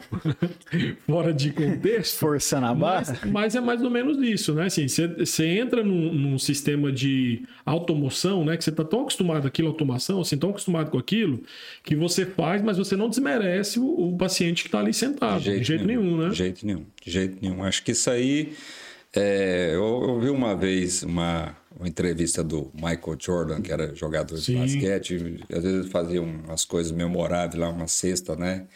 fora 1.08 1.32
de 1.32 1.50
contexto. 1.50 2.18
Forçando 2.18 2.66
a 2.66 2.74
barra. 2.74 3.18
Mas, 3.22 3.32
mas, 3.32 3.54
é 3.54 3.60
mais 3.62 3.82
ou 3.82 3.88
menos 3.88 4.18
isso, 4.18 4.52
né? 4.52 4.66
Assim, 4.66 4.86
você, 4.86 5.08
você 5.08 5.46
entra 5.46 5.82
num, 5.82 6.12
num 6.12 6.38
sistema 6.38 6.92
de 6.92 7.42
automoção, 7.64 8.44
né? 8.44 8.58
Que 8.58 8.64
você 8.64 8.68
está 8.68 8.84
tão 8.84 9.00
acostumado 9.00 9.40
com 9.40 9.48
aquilo, 9.48 9.68
automação, 9.68 10.20
assim, 10.20 10.36
tão 10.36 10.50
acostumado 10.50 10.90
com 10.90 10.98
aquilo, 10.98 11.42
que 11.82 11.96
você 11.96 12.26
faz, 12.26 12.60
mas 12.60 12.76
você 12.76 12.96
não 12.96 13.08
desmerece 13.08 13.80
o, 13.80 14.10
o 14.10 14.18
paciente 14.18 14.62
que 14.62 14.68
está 14.68 14.80
ali 14.80 14.92
sentado. 14.92 15.38
De 15.38 15.46
jeito, 15.46 15.60
de 15.60 15.66
jeito 15.66 15.86
nenhum, 15.86 16.02
nenhum, 16.02 16.16
né? 16.18 16.28
De 16.28 16.36
jeito 16.36 16.66
nenhum. 16.66 16.84
De 17.00 17.10
jeito 17.10 17.38
nenhum. 17.40 17.62
Acho 17.64 17.82
que 17.82 17.92
isso 17.92 18.10
aí. 18.10 18.54
É, 19.12 19.74
eu 19.74 19.82
ouvi 19.82 20.30
uma 20.30 20.54
vez 20.54 21.02
uma, 21.02 21.56
uma 21.76 21.88
entrevista 21.88 22.44
do 22.44 22.70
Michael 22.74 23.16
Jordan, 23.18 23.60
que 23.60 23.72
era 23.72 23.92
jogador 23.94 24.36
Sim. 24.38 24.54
de 24.54 24.58
basquete, 24.60 25.44
às 25.52 25.64
vezes 25.64 25.90
fazia 25.90 26.22
umas 26.22 26.64
coisas 26.64 26.92
memoráveis 26.92 27.58
lá, 27.58 27.68
uma 27.70 27.88
cesta, 27.88 28.36
né? 28.36 28.68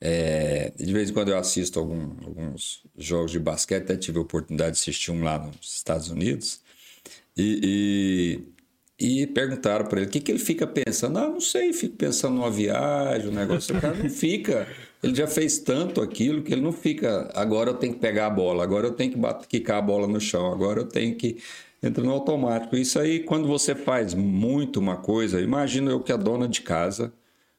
É, 0.00 0.72
de 0.76 0.92
vez 0.92 1.10
em 1.10 1.12
quando 1.12 1.30
eu 1.30 1.38
assisto 1.38 1.78
algum, 1.78 2.10
alguns 2.24 2.82
jogos 2.96 3.30
de 3.30 3.38
basquete, 3.38 3.82
até 3.84 3.96
tive 3.96 4.18
a 4.18 4.22
oportunidade 4.22 4.74
de 4.74 4.80
assistir 4.80 5.12
um 5.12 5.22
lá 5.22 5.38
nos 5.38 5.74
Estados 5.74 6.10
Unidos. 6.10 6.60
E, 7.36 8.42
e, 8.98 9.22
e 9.22 9.26
perguntaram 9.28 9.86
para 9.86 10.00
ele 10.00 10.08
o 10.08 10.10
que, 10.10 10.20
que 10.20 10.32
ele 10.32 10.38
fica 10.38 10.66
pensando. 10.66 11.18
Ah, 11.18 11.28
não 11.28 11.40
sei, 11.40 11.72
fico 11.72 11.96
pensando 11.96 12.34
numa 12.34 12.50
viagem, 12.50 13.28
um 13.28 13.32
negócio. 13.32 13.76
O 13.76 13.80
cara 13.80 13.94
não 13.94 14.10
fica 14.10 14.66
ele 15.02 15.14
já 15.14 15.26
fez 15.26 15.58
tanto 15.58 16.00
aquilo 16.00 16.42
que 16.42 16.52
ele 16.52 16.60
não 16.60 16.72
fica. 16.72 17.30
Agora 17.34 17.70
eu 17.70 17.74
tenho 17.74 17.94
que 17.94 17.98
pegar 17.98 18.26
a 18.26 18.30
bola, 18.30 18.62
agora 18.62 18.86
eu 18.86 18.92
tenho 18.92 19.10
que 19.10 19.18
bater, 19.18 19.46
quicar 19.48 19.78
a 19.78 19.82
bola 19.82 20.06
no 20.06 20.20
chão, 20.20 20.52
agora 20.52 20.80
eu 20.80 20.86
tenho 20.86 21.14
que. 21.16 21.38
Entra 21.82 22.04
no 22.04 22.12
automático. 22.12 22.76
Isso 22.76 22.96
aí, 23.00 23.20
quando 23.20 23.48
você 23.48 23.74
faz 23.74 24.14
muito 24.14 24.78
uma 24.78 24.98
coisa, 24.98 25.40
imagina 25.40 25.90
eu 25.90 25.98
que 25.98 26.12
a 26.12 26.16
dona 26.16 26.46
de 26.46 26.60
casa 26.62 27.12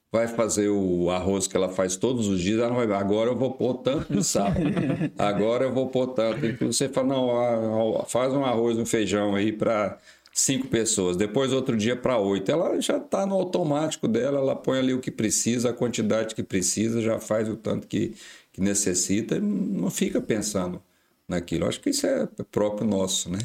vai 0.09 0.27
fazer 0.29 0.69
o 0.69 1.09
arroz 1.09 1.45
que 1.45 1.57
ela 1.57 1.67
faz 1.67 1.97
todos 1.97 2.27
os 2.27 2.39
dias, 2.39 2.59
ela 2.59 2.85
vai, 2.85 2.89
agora 2.95 3.31
eu 3.31 3.35
vou 3.35 3.51
pôr 3.51 3.73
tanto 3.79 4.13
de 4.13 4.23
sal, 4.23 4.53
agora 5.17 5.65
eu 5.65 5.73
vou 5.73 5.89
pôr 5.89 6.07
tanto. 6.13 6.45
E 6.45 6.53
você 6.53 6.87
fala, 6.87 7.07
não, 7.07 8.05
faz 8.07 8.31
um 8.31 8.45
arroz, 8.45 8.77
um 8.77 8.85
feijão 8.85 9.35
aí 9.35 9.51
para 9.51 9.97
cinco 10.34 10.68
pessoas, 10.68 11.15
depois 11.15 11.53
outro 11.53 11.77
dia 11.77 11.95
para 11.95 12.18
oito. 12.18 12.51
Ela 12.51 12.81
já 12.81 12.97
está 12.97 13.26
no 13.26 13.35
automático 13.35 14.07
dela, 14.07 14.39
ela 14.39 14.55
põe 14.55 14.80
ali 14.80 14.93
o 14.93 14.99
que 14.99 15.11
precisa, 15.11 15.69
a 15.69 15.73
quantidade 15.73 16.34
que 16.34 16.43
precisa, 16.43 17.01
já 17.01 17.19
faz 17.19 17.47
o 17.47 17.55
tanto 17.55 17.88
que, 17.88 18.15
que 18.51 18.60
necessita, 18.60 19.39
não 19.39 19.91
fica 19.91 20.19
pensando 20.19 20.81
naquilo. 21.27 21.68
Acho 21.68 21.80
que 21.80 21.91
isso 21.91 22.07
é 22.07 22.27
próprio 22.51 22.88
nosso, 22.88 23.30
né? 23.30 23.39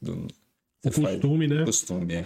Do, 0.00 0.28
o 0.84 0.90
costume, 0.90 1.46
faz, 1.46 1.58
né? 1.58 1.64
Costume, 1.64 2.14
é. 2.14 2.24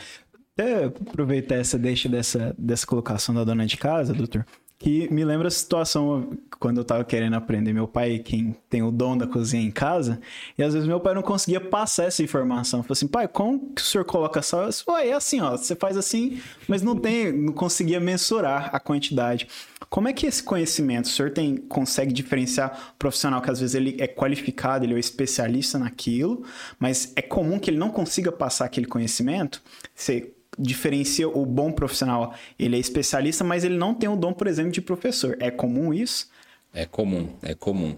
Até 0.55 0.85
aproveitar 0.85 1.55
essa 1.55 1.79
deixa 1.79 2.09
dessa, 2.09 2.55
dessa 2.59 2.87
colocação 2.87 3.35
da 3.35 3.45
dona 3.45 3.65
de 3.65 3.77
casa, 3.77 4.13
doutor, 4.13 4.45
Que 4.83 5.09
me 5.15 5.25
lembra 5.25 5.47
a 5.47 5.51
situação 5.51 6.37
quando 6.59 6.79
eu 6.79 6.85
tava 6.85 7.05
querendo 7.05 7.35
aprender. 7.35 7.73
Meu 7.73 7.87
pai, 7.87 8.19
quem 8.19 8.57
tem 8.69 8.83
o 8.83 8.91
dom 8.91 9.17
da 9.17 9.29
cozinha 9.29 9.63
em 9.63 9.71
casa, 9.71 10.21
e 10.59 10.63
às 10.63 10.75
vezes 10.75 10.89
meu 10.89 10.99
pai 10.99 11.15
não 11.15 11.23
conseguia 11.23 11.61
passar 11.61 12.07
essa 12.07 12.21
informação. 12.21 12.83
Falei 12.83 12.95
assim, 12.95 13.07
pai, 13.07 13.29
como 13.29 13.73
que 13.73 13.81
o 13.81 13.85
senhor 13.85 14.05
coloca 14.05 14.43
sal? 14.43 14.63
Eu 14.63 14.69
disse, 14.71 14.85
é 14.91 15.13
assim, 15.13 15.41
ó, 15.41 15.53
você 15.57 15.77
faz 15.77 15.97
assim, 15.97 16.41
mas 16.67 16.83
não 16.83 16.97
tem, 16.97 17.31
não 17.31 17.53
conseguia 17.53 18.01
mensurar 18.01 18.71
a 18.75 18.81
quantidade. 18.81 19.47
Como 19.89 20.09
é 20.09 20.13
que 20.13 20.27
esse 20.27 20.43
conhecimento, 20.43 21.05
o 21.05 21.11
senhor 21.11 21.31
tem, 21.31 21.57
consegue 21.57 22.13
diferenciar 22.13 22.93
o 22.95 22.99
profissional 22.99 23.41
que 23.41 23.53
às 23.53 23.61
vezes 23.61 23.77
ele 23.77 23.95
é 24.01 24.09
qualificado, 24.09 24.85
ele 24.85 24.95
é 24.95 24.99
especialista 24.99 25.79
naquilo, 25.79 26.43
mas 26.81 27.13
é 27.15 27.23
comum 27.23 27.57
que 27.61 27.71
ele 27.71 27.79
não 27.79 27.91
consiga 27.91 28.33
passar 28.33 28.65
aquele 28.65 28.87
conhecimento? 28.87 29.63
Você 29.95 30.33
diferencia 30.59 31.29
o 31.29 31.47
bom 31.47 31.73
profissional. 31.73 32.35
Ele 32.59 32.77
é 32.77 32.79
especialista, 32.79 33.43
mas 33.45 33.65
ele 33.65 33.77
não 33.77 33.95
tem 33.95 34.09
o 34.09 34.17
dom, 34.17 34.33
por 34.33 34.47
exemplo, 34.47 34.73
de 34.73 34.81
professor. 34.81 35.37
É 35.41 35.51
comum 35.51 35.93
isso? 35.93 36.31
É 36.73 36.87
comum, 36.87 37.35
é 37.43 37.55
comum. 37.55 37.97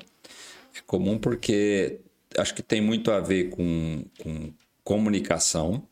É 0.76 0.81
comum 0.86 1.18
porque 1.18 2.01
acho 2.36 2.55
que 2.55 2.62
tem 2.62 2.81
muito 2.81 3.10
a 3.10 3.20
ver 3.20 3.51
com, 3.51 4.05
com 4.22 4.52
comunicação 4.82 5.86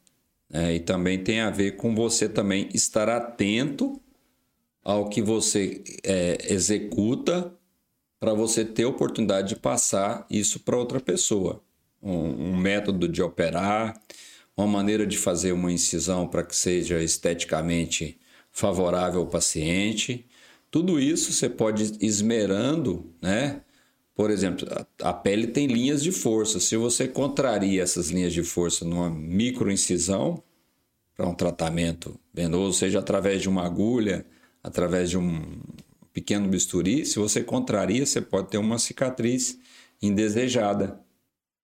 né? 0.51 0.75
e 0.75 0.81
também 0.81 1.23
tem 1.23 1.41
a 1.41 1.51
ver 1.51 1.77
com 1.77 1.95
você 1.95 2.29
também 2.29 2.69
estar 2.75 3.09
atento 3.09 4.01
ao 4.85 5.09
que 5.09 5.23
você 5.23 5.83
é, 6.03 6.53
executa 6.53 7.53
para 8.19 8.35
você 8.35 8.65
ter 8.65 8.85
oportunidade 8.85 9.51
de 9.51 9.57
passar 9.57 10.27
isso 10.29 10.61
para 10.61 10.77
outra 10.77 11.01
pessoa. 11.01 11.63
Um, 12.03 12.51
um 12.51 12.57
método 12.57 13.09
de 13.09 13.23
operar, 13.23 14.01
uma 14.57 14.67
maneira 14.67 15.07
de 15.07 15.17
fazer 15.17 15.53
uma 15.53 15.73
incisão 15.73 16.27
para 16.27 16.43
que 16.43 16.55
seja 16.55 17.03
esteticamente 17.03 18.19
favorável 18.51 19.21
ao 19.21 19.27
paciente. 19.27 20.27
Tudo 20.71 21.01
isso 21.01 21.33
você 21.33 21.49
pode 21.49 21.97
esmerando, 22.01 23.13
né? 23.21 23.63
Por 24.15 24.31
exemplo, 24.31 24.69
a 25.01 25.13
pele 25.13 25.47
tem 25.47 25.67
linhas 25.67 26.03
de 26.03 26.13
força. 26.13 26.61
Se 26.61 26.77
você 26.77 27.09
contraria 27.09 27.83
essas 27.83 28.11
linhas 28.11 28.33
de 28.33 28.43
força 28.43 28.85
numa 28.85 29.11
microincisão 29.11 30.43
para 31.15 31.27
um 31.27 31.35
tratamento 31.35 32.19
venoso, 32.33 32.79
seja 32.79 32.99
através 32.99 33.41
de 33.41 33.49
uma 33.49 33.65
agulha, 33.65 34.27
através 34.63 35.09
de 35.11 35.17
um 35.19 35.61
pequeno 36.13 36.47
bisturi, 36.47 37.07
se 37.07 37.19
você 37.19 37.43
contraria, 37.43 38.05
você 38.05 38.21
pode 38.21 38.49
ter 38.49 38.59
uma 38.59 38.79
cicatriz 38.79 39.59
indesejada, 40.01 41.01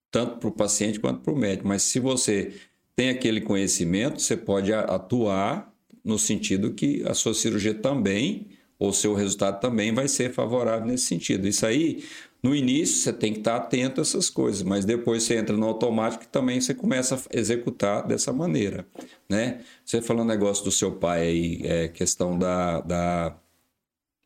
tanto 0.09 0.37
para 0.37 0.49
o 0.49 0.51
paciente 0.51 0.99
quanto 0.99 1.21
para 1.21 1.33
o 1.33 1.37
médico. 1.37 1.67
Mas 1.67 1.83
se 1.83 1.99
você 1.99 2.53
tem 2.99 3.09
aquele 3.11 3.39
conhecimento, 3.39 4.21
você 4.21 4.35
pode 4.35 4.73
atuar 4.73 5.73
no 6.03 6.19
sentido 6.19 6.73
que 6.73 7.01
a 7.07 7.13
sua 7.13 7.33
cirurgia 7.33 7.73
também, 7.73 8.47
ou 8.77 8.91
seu 8.91 9.13
resultado 9.13 9.61
também 9.61 9.93
vai 9.93 10.09
ser 10.09 10.33
favorável 10.33 10.85
nesse 10.85 11.05
sentido. 11.05 11.47
Isso 11.47 11.65
aí, 11.65 12.03
no 12.43 12.53
início, 12.53 12.97
você 12.97 13.13
tem 13.13 13.31
que 13.31 13.39
estar 13.39 13.55
atento 13.55 14.01
a 14.01 14.03
essas 14.03 14.29
coisas, 14.29 14.63
mas 14.63 14.83
depois 14.83 15.23
você 15.23 15.37
entra 15.37 15.55
no 15.55 15.65
automático 15.65 16.25
e 16.25 16.27
também 16.27 16.59
você 16.59 16.73
começa 16.73 17.15
a 17.15 17.39
executar 17.39 18.05
dessa 18.05 18.33
maneira, 18.33 18.85
né? 19.29 19.61
Você 19.85 20.01
falou 20.01 20.23
um 20.23 20.27
negócio 20.27 20.65
do 20.65 20.71
seu 20.71 20.91
pai 20.91 21.21
aí, 21.21 21.61
é 21.63 21.87
questão 21.87 22.37
da, 22.37 22.81
da 22.81 23.37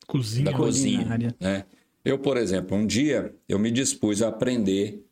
cozinha, 0.08 0.45
da 0.45 0.58
cozinha 0.58 1.36
né? 1.40 1.66
Eu, 2.04 2.18
por 2.18 2.38
exemplo, 2.38 2.76
um 2.76 2.88
dia 2.88 3.36
eu 3.48 3.60
me 3.60 3.70
dispus 3.70 4.24
a 4.24 4.30
aprender, 4.30 5.03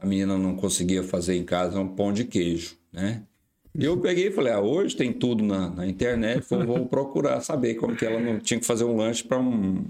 a 0.00 0.06
menina 0.06 0.36
não 0.38 0.56
conseguia 0.56 1.02
fazer 1.02 1.36
em 1.36 1.44
casa 1.44 1.78
um 1.78 1.88
pão 1.88 2.12
de 2.12 2.24
queijo 2.24 2.80
né? 2.92 3.22
Eu 3.78 3.96
peguei 4.00 4.28
e 4.28 4.32
falei, 4.32 4.52
ah, 4.52 4.60
hoje 4.60 4.96
tem 4.96 5.12
tudo 5.12 5.44
na, 5.44 5.70
na 5.70 5.86
internet, 5.86 6.44
vou, 6.48 6.66
vou, 6.66 6.86
procurar 6.86 7.40
saber 7.40 7.74
como 7.74 7.94
que 7.94 8.04
ela 8.04 8.18
não 8.18 8.40
tinha 8.40 8.58
que 8.58 8.66
fazer 8.66 8.84
um 8.84 8.96
lanche 8.96 9.22
para 9.22 9.38
um 9.38 9.84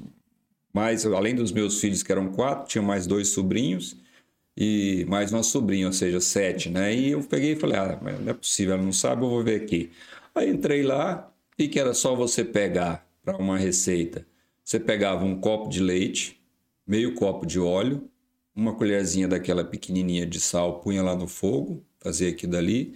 mais 0.72 1.04
além 1.06 1.34
dos 1.34 1.50
meus 1.50 1.80
filhos 1.80 2.02
que 2.02 2.12
eram 2.12 2.30
quatro, 2.30 2.68
tinha 2.68 2.82
mais 2.82 3.06
dois 3.06 3.28
sobrinhos 3.28 3.96
e 4.56 5.04
mais 5.08 5.32
uma 5.32 5.42
sobrinha, 5.42 5.86
ou 5.86 5.92
seja, 5.92 6.20
sete, 6.20 6.68
né? 6.68 6.94
E 6.94 7.10
eu 7.10 7.22
peguei 7.22 7.52
e 7.52 7.56
falei, 7.56 7.78
ah, 7.78 7.98
não 8.20 8.30
é 8.30 8.34
possível, 8.34 8.74
ela 8.74 8.82
não 8.82 8.92
sabe, 8.92 9.24
eu 9.24 9.30
vou 9.30 9.42
ver 9.42 9.62
aqui. 9.62 9.90
Aí 10.34 10.48
entrei 10.50 10.82
lá 10.82 11.32
e 11.58 11.66
que 11.66 11.80
era 11.80 11.94
só 11.94 12.14
você 12.14 12.44
pegar 12.44 13.06
para 13.24 13.36
uma 13.38 13.56
receita. 13.56 14.26
Você 14.62 14.78
pegava 14.78 15.24
um 15.24 15.40
copo 15.40 15.68
de 15.68 15.80
leite, 15.80 16.40
meio 16.86 17.14
copo 17.14 17.46
de 17.46 17.58
óleo, 17.58 18.08
uma 18.54 18.74
colherzinha 18.74 19.28
daquela 19.28 19.64
pequenininha 19.64 20.26
de 20.26 20.40
sal, 20.40 20.80
punha 20.80 21.02
lá 21.02 21.16
no 21.16 21.26
fogo, 21.28 21.84
fazer 22.00 22.28
aqui 22.28 22.46
dali. 22.46 22.94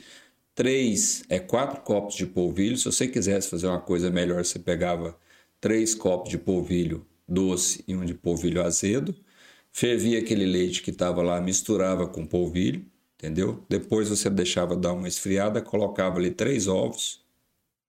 Três, 0.55 1.25
é 1.29 1.39
quatro 1.41 1.83
copos 1.83 2.15
de 2.15 2.27
polvilho. 2.27 2.77
Se 2.77 2.85
você 2.87 3.09
quisesse 3.09 3.49
fazer 3.51 3.67
uma 3.67 3.81
coisa 3.81 4.11
melhor, 4.11 4.45
você 4.45 4.59
pegava 4.59 5.19
três 5.61 5.95
copos 5.95 6.31
de 6.31 6.39
polvilho 6.39 7.07
doce 7.27 7.85
e 7.89 7.97
um 7.97 8.05
de 8.05 8.15
polvilho 8.15 8.63
azedo. 8.63 9.15
Fervia 9.73 10.19
aquele 10.21 10.47
leite 10.47 10.83
que 10.83 10.91
estava 10.91 11.23
lá, 11.23 11.41
misturava 11.41 12.07
com 12.07 12.25
polvilho, 12.27 12.85
entendeu? 13.17 13.65
Depois 13.69 14.09
você 14.09 14.31
deixava 14.31 14.77
dar 14.77 14.93
uma 14.93 15.09
esfriada, 15.09 15.61
colocava 15.63 16.19
ali 16.19 16.31
três 16.31 16.69
ovos. 16.69 17.25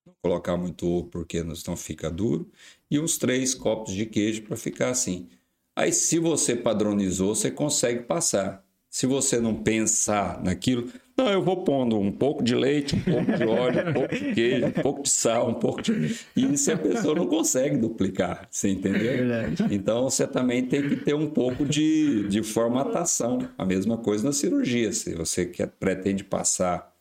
Não 0.05 0.13
colocar 0.21 0.57
muito 0.57 0.87
ovo 0.87 1.07
porque 1.09 1.43
não 1.43 1.77
fica 1.77 2.09
duro. 2.09 2.49
E 2.89 2.99
uns 2.99 3.17
três 3.17 3.53
copos 3.53 3.93
de 3.93 4.05
queijo 4.05 4.43
para 4.43 4.55
ficar 4.57 4.89
assim. 4.89 5.29
Aí, 5.75 5.91
se 5.91 6.19
você 6.19 6.55
padronizou, 6.55 7.35
você 7.35 7.51
consegue 7.51 8.03
passar. 8.03 8.63
Se 8.89 9.05
você 9.05 9.41
não 9.41 9.53
pensar 9.53 10.41
naquilo, 10.41 10.89
não, 11.17 11.29
eu 11.29 11.41
vou 11.41 11.65
pondo 11.65 11.99
um 11.99 12.11
pouco 12.11 12.41
de 12.41 12.55
leite, 12.55 12.95
um 12.95 12.99
pouco 13.01 13.31
de 13.33 13.43
óleo, 13.43 13.89
um 13.89 13.93
pouco 13.93 14.15
de 14.15 14.33
queijo, 14.33 14.65
um 14.67 14.71
pouco 14.71 15.03
de 15.03 15.09
sal, 15.09 15.49
um 15.49 15.53
pouco 15.53 15.81
de. 15.81 16.17
E 16.35 16.53
isso 16.53 16.71
a 16.71 16.77
pessoa 16.77 17.13
não 17.13 17.25
consegue 17.25 17.77
duplicar, 17.77 18.47
você 18.49 18.69
entendeu? 18.69 19.33
É 19.33 19.49
então 19.69 20.03
você 20.09 20.25
também 20.25 20.65
tem 20.65 20.87
que 20.87 20.95
ter 20.95 21.13
um 21.13 21.29
pouco 21.29 21.65
de, 21.65 22.27
de 22.29 22.41
formatação. 22.41 23.39
A 23.57 23.65
mesma 23.65 23.97
coisa 23.97 24.25
na 24.25 24.31
cirurgia. 24.31 24.93
Se 24.93 25.13
você 25.13 25.45
quer, 25.45 25.67
pretende 25.67 26.23
passar 26.23 26.93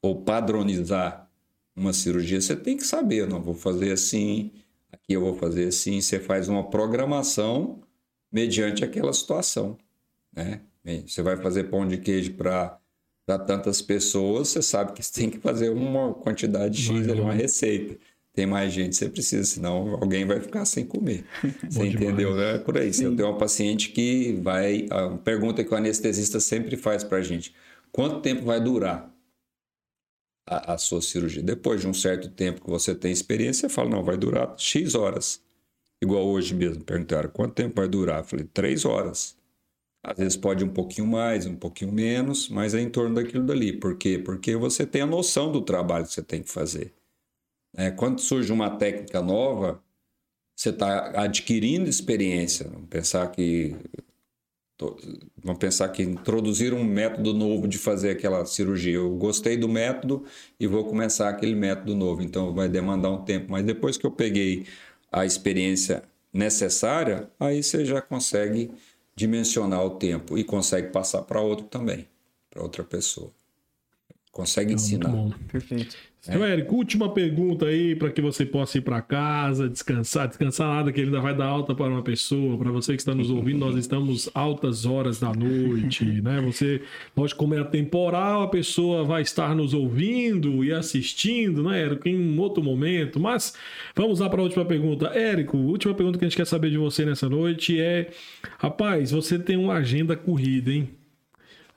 ou 0.00 0.16
padronizar 0.22 1.28
uma 1.76 1.92
cirurgia, 1.92 2.40
você 2.40 2.56
tem 2.56 2.76
que 2.76 2.84
saber, 2.84 3.26
não 3.26 3.42
vou 3.42 3.54
fazer 3.54 3.92
assim, 3.92 4.50
aqui 4.92 5.12
eu 5.14 5.20
vou 5.20 5.34
fazer 5.34 5.68
assim. 5.68 6.00
Você 6.00 6.18
faz 6.18 6.48
uma 6.48 6.64
programação 6.64 7.83
mediante 8.34 8.84
aquela 8.84 9.12
situação, 9.12 9.78
né? 10.34 10.60
Você 11.06 11.22
vai 11.22 11.36
fazer 11.36 11.70
pão 11.70 11.86
de 11.86 11.96
queijo 11.96 12.34
para 12.34 12.78
tantas 13.46 13.80
pessoas, 13.80 14.48
você 14.48 14.60
sabe 14.60 14.92
que 14.92 15.02
você 15.02 15.12
tem 15.12 15.30
que 15.30 15.38
fazer 15.38 15.70
uma 15.70 16.12
quantidade 16.12 16.82
X, 16.82 17.08
ali, 17.08 17.20
uma 17.20 17.32
receita. 17.32 17.96
Tem 18.34 18.44
mais 18.44 18.72
gente, 18.72 18.96
você 18.96 19.08
precisa, 19.08 19.44
senão 19.44 19.94
alguém 19.94 20.26
vai 20.26 20.40
ficar 20.40 20.64
sem 20.64 20.84
comer. 20.84 21.24
Você 21.70 21.86
entendeu? 21.86 22.36
É 22.42 22.58
por 22.58 22.76
aí. 22.76 22.92
Se 22.92 23.04
eu 23.04 23.14
tenho 23.14 23.28
uma 23.28 23.38
paciente 23.38 23.90
que 23.90 24.32
vai. 24.42 24.88
A 24.90 25.10
pergunta 25.18 25.62
que 25.62 25.72
o 25.72 25.76
anestesista 25.76 26.40
sempre 26.40 26.76
faz 26.76 27.04
para 27.04 27.18
a 27.18 27.22
gente: 27.22 27.54
quanto 27.92 28.20
tempo 28.20 28.44
vai 28.44 28.60
durar 28.60 29.08
a, 30.44 30.74
a, 30.74 30.78
sua 30.78 31.00
cirurgia? 31.00 31.44
Depois 31.44 31.82
de 31.82 31.86
um 31.86 31.94
certo 31.94 32.28
tempo 32.28 32.60
que 32.60 32.68
você 32.68 32.92
tem 32.92 33.12
experiência, 33.12 33.68
você 33.68 33.72
fala: 33.72 33.88
não, 33.88 34.02
vai 34.02 34.16
durar 34.16 34.52
X 34.58 34.96
horas. 34.96 35.40
Igual 36.04 36.26
hoje 36.26 36.54
mesmo, 36.54 36.84
perguntaram: 36.84 37.30
quanto 37.30 37.54
tempo 37.54 37.80
vai 37.80 37.88
durar? 37.88 38.20
Eu 38.20 38.24
falei: 38.24 38.44
três 38.52 38.84
horas. 38.84 39.36
Às 40.02 40.18
vezes 40.18 40.36
pode 40.36 40.62
um 40.62 40.68
pouquinho 40.68 41.06
mais, 41.06 41.46
um 41.46 41.56
pouquinho 41.56 41.90
menos, 41.90 42.50
mas 42.50 42.74
é 42.74 42.80
em 42.80 42.90
torno 42.90 43.14
daquilo 43.14 43.42
dali. 43.46 43.72
Por 43.72 43.96
quê? 43.96 44.18
Porque 44.18 44.54
você 44.54 44.84
tem 44.86 45.00
a 45.00 45.06
noção 45.06 45.50
do 45.50 45.62
trabalho 45.62 46.04
que 46.04 46.12
você 46.12 46.22
tem 46.22 46.42
que 46.42 46.50
fazer. 46.50 46.92
É, 47.74 47.90
quando 47.90 48.20
surge 48.20 48.52
uma 48.52 48.76
técnica 48.76 49.22
nova, 49.22 49.82
você 50.54 50.68
está 50.68 51.22
adquirindo 51.22 51.88
experiência. 51.88 52.68
Vamos 52.68 52.88
pensar 52.90 53.30
que 53.30 53.74
vamos 55.42 55.58
pensar 55.58 55.88
que 55.88 56.02
introduzir 56.02 56.74
um 56.74 56.84
método 56.84 57.32
novo 57.32 57.66
de 57.66 57.78
fazer 57.78 58.10
aquela 58.10 58.44
cirurgia. 58.44 58.96
Eu 58.96 59.16
gostei 59.16 59.56
do 59.56 59.68
método 59.68 60.24
e 60.60 60.66
vou 60.66 60.84
começar 60.84 61.30
aquele 61.30 61.54
método 61.54 61.94
novo. 61.94 62.22
Então 62.22 62.52
vai 62.52 62.68
demandar 62.68 63.10
um 63.10 63.24
tempo. 63.24 63.50
Mas 63.50 63.64
depois 63.64 63.96
que 63.96 64.04
eu 64.04 64.10
peguei 64.10 64.66
a 65.14 65.24
experiência 65.24 66.02
necessária, 66.32 67.30
aí 67.38 67.62
você 67.62 67.84
já 67.84 68.02
consegue 68.02 68.72
dimensionar 69.14 69.84
o 69.84 69.90
tempo 69.90 70.36
e 70.36 70.42
consegue 70.42 70.90
passar 70.90 71.22
para 71.22 71.40
outro 71.40 71.66
também, 71.66 72.08
para 72.50 72.60
outra 72.60 72.82
pessoa. 72.82 73.30
Consegue 74.34 74.70
Não, 74.70 74.74
ensinar. 74.74 75.38
Perfeito. 75.46 75.96
É. 76.26 76.36
Érico, 76.36 76.74
última 76.74 77.08
pergunta 77.08 77.66
aí 77.66 77.94
para 77.94 78.10
que 78.10 78.20
você 78.20 78.44
possa 78.44 78.78
ir 78.78 78.80
para 78.80 79.00
casa, 79.00 79.68
descansar. 79.68 80.26
Descansar 80.26 80.66
nada, 80.66 80.90
que 80.90 80.98
ele 80.98 81.10
ainda 81.10 81.20
vai 81.20 81.36
dar 81.36 81.46
alta 81.46 81.72
para 81.72 81.86
uma 81.86 82.02
pessoa. 82.02 82.58
Para 82.58 82.72
você 82.72 82.94
que 82.94 83.00
está 83.00 83.14
nos 83.14 83.30
ouvindo, 83.30 83.60
nós 83.60 83.76
estamos 83.76 84.28
altas 84.34 84.86
horas 84.86 85.20
da 85.20 85.32
noite, 85.32 86.04
né? 86.20 86.40
Você, 86.40 86.82
pode 87.14 87.32
como 87.36 87.54
é 87.54 87.62
temporal, 87.62 88.42
a 88.42 88.48
pessoa 88.48 89.04
vai 89.04 89.22
estar 89.22 89.54
nos 89.54 89.72
ouvindo 89.72 90.64
e 90.64 90.72
assistindo, 90.72 91.62
né, 91.62 91.82
Érico, 91.82 92.08
em 92.08 92.18
um 92.18 92.40
outro 92.40 92.60
momento. 92.60 93.20
Mas 93.20 93.54
vamos 93.94 94.18
lá 94.18 94.28
para 94.28 94.40
a 94.40 94.42
última 94.42 94.64
pergunta. 94.64 95.06
Érico, 95.16 95.56
última 95.56 95.94
pergunta 95.94 96.18
que 96.18 96.24
a 96.24 96.28
gente 96.28 96.36
quer 96.36 96.46
saber 96.46 96.70
de 96.70 96.78
você 96.78 97.04
nessa 97.04 97.28
noite 97.28 97.80
é: 97.80 98.10
rapaz, 98.58 99.12
você 99.12 99.38
tem 99.38 99.56
uma 99.56 99.74
agenda 99.74 100.16
corrida, 100.16 100.72
hein? 100.72 100.88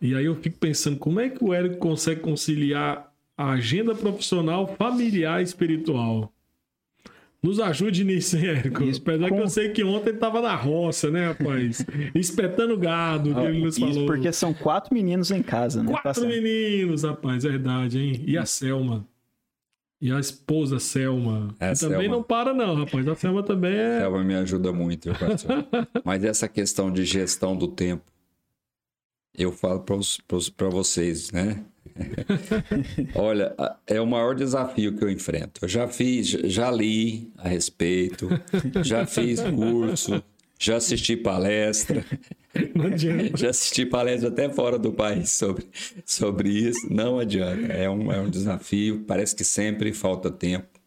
E 0.02 0.14
aí 0.16 0.26
eu 0.26 0.36
fico 0.36 0.58
pensando, 0.60 0.98
como 0.98 1.20
é 1.20 1.30
que 1.30 1.44
o 1.44 1.54
Érico 1.54 1.78
consegue 1.78 2.22
conciliar 2.22 3.12
a 3.36 3.52
agenda 3.52 3.94
profissional, 3.96 4.68
familiar 4.78 5.42
e 5.42 5.44
espiritual. 5.44 6.32
Nos 7.42 7.60
ajude 7.60 8.04
nisso, 8.04 8.36
hein, 8.36 8.48
Érico. 8.48 8.84
Isso, 8.84 9.00
Apesar 9.02 9.26
que 9.26 9.32
com- 9.36 9.42
eu 9.42 9.48
sei 9.48 9.70
que 9.70 9.84
ontem 9.84 10.10
ele 10.10 10.18
tava 10.18 10.42
na 10.42 10.56
roça, 10.56 11.12
né, 11.12 11.28
rapaz? 11.28 11.86
Espetando 12.16 12.76
gado, 12.78 13.34
que 13.34 13.40
ele 13.42 13.60
nos 13.62 13.78
Isso 13.78 13.88
falou. 13.88 14.06
porque 14.08 14.32
são 14.34 14.54
quatro 14.54 14.94
meninos 14.94 15.30
em 15.32 15.44
casa, 15.44 15.82
né? 15.84 15.90
Quatro 15.92 16.04
pastor? 16.04 16.28
meninos, 16.28 17.04
rapaz, 17.04 17.46
é 17.46 17.50
verdade, 17.50 18.00
hein? 18.00 18.24
E 18.26 18.38
a 18.38 18.46
Selma. 18.46 19.06
E 20.02 20.12
a 20.12 20.20
esposa 20.20 20.80
Selma. 20.80 21.56
É, 21.60 21.74
que 21.74 21.80
também 21.80 22.00
Selma. 22.02 22.16
não 22.18 22.24
para, 22.24 22.54
não, 22.56 22.76
rapaz. 22.76 23.08
A 23.08 23.16
Selma 23.16 23.44
também 23.44 23.74
é. 23.74 24.00
Selva 24.02 24.24
me 24.24 24.36
ajuda 24.36 24.74
muito. 24.74 25.10
Mas 26.04 26.24
essa 26.24 26.48
questão 26.48 26.92
de 26.92 27.06
gestão 27.06 27.56
do 27.56 27.68
tempo, 27.68 28.04
eu 29.38 29.52
falo 29.52 29.86
para 30.56 30.70
vocês, 30.70 31.32
né? 31.32 31.64
Olha, 33.16 33.56
é 33.86 34.02
o 34.02 34.08
maior 34.08 34.36
desafio 34.36 34.96
que 34.96 35.04
eu 35.04 35.10
enfrento. 35.10 35.64
Eu 35.64 35.68
já 35.68 35.88
fiz, 35.88 36.28
já 36.28 36.72
li 36.72 37.32
a 37.38 37.48
respeito, 37.48 38.28
já 38.84 39.06
fiz 39.06 39.40
curso, 39.42 40.24
já 40.60 40.78
assisti 40.78 41.16
palestra, 41.16 42.04
Não 42.74 42.88
adianta. 42.88 43.38
já 43.38 43.50
assisti 43.52 43.86
palestra 43.86 44.30
até 44.30 44.50
fora 44.50 44.80
do 44.80 44.92
país 44.92 45.30
sobre, 45.32 45.68
sobre 46.04 46.50
isso. 46.50 46.92
Não 46.92 47.20
adianta. 47.20 47.72
É 47.72 47.88
um, 47.90 48.12
é 48.12 48.20
um 48.20 48.30
desafio. 48.30 49.04
Parece 49.06 49.36
que 49.36 49.44
sempre 49.44 49.94
falta 49.94 50.32
tempo. 50.32 50.80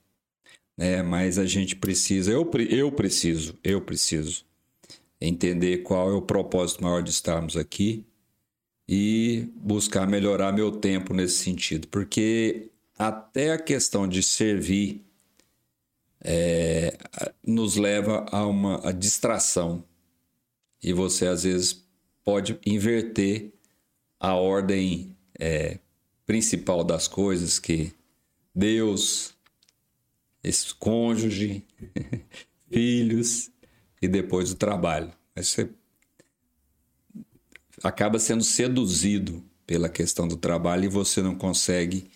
Né? 0.76 1.02
Mas 1.02 1.38
a 1.38 1.46
gente 1.46 1.76
precisa, 1.76 2.32
eu, 2.32 2.50
eu 2.68 2.90
preciso, 2.90 3.56
eu 3.62 3.80
preciso 3.80 4.44
entender 5.20 5.78
qual 5.78 6.10
é 6.10 6.14
o 6.14 6.22
propósito 6.22 6.82
maior 6.82 7.02
de 7.02 7.10
estarmos 7.10 7.56
aqui 7.56 8.06
e 8.92 9.48
buscar 9.54 10.04
melhorar 10.04 10.50
meu 10.50 10.72
tempo 10.72 11.14
nesse 11.14 11.44
sentido. 11.44 11.86
Porque 11.86 12.72
até 12.98 13.52
a 13.52 13.58
questão 13.58 14.08
de 14.08 14.20
servir 14.20 15.06
é, 16.20 16.98
nos 17.46 17.76
leva 17.76 18.26
a 18.32 18.44
uma 18.44 18.84
a 18.84 18.90
distração 18.90 19.84
e 20.82 20.92
você 20.92 21.28
às 21.28 21.44
vezes 21.44 21.86
pode 22.24 22.58
inverter 22.66 23.52
a 24.18 24.34
ordem 24.34 25.16
é, 25.38 25.78
principal 26.26 26.82
das 26.82 27.06
coisas 27.06 27.60
que 27.60 27.92
Deus, 28.52 29.36
esse 30.42 30.74
cônjuge, 30.74 31.64
filhos 32.68 33.52
e 34.02 34.08
depois 34.08 34.50
o 34.50 34.56
trabalho. 34.56 35.12
Aí 35.36 35.44
você 35.44 35.70
acaba 37.82 38.18
sendo 38.18 38.44
seduzido 38.44 39.42
pela 39.66 39.88
questão 39.88 40.26
do 40.26 40.36
trabalho 40.36 40.84
e 40.84 40.88
você 40.88 41.22
não 41.22 41.34
consegue 41.34 42.10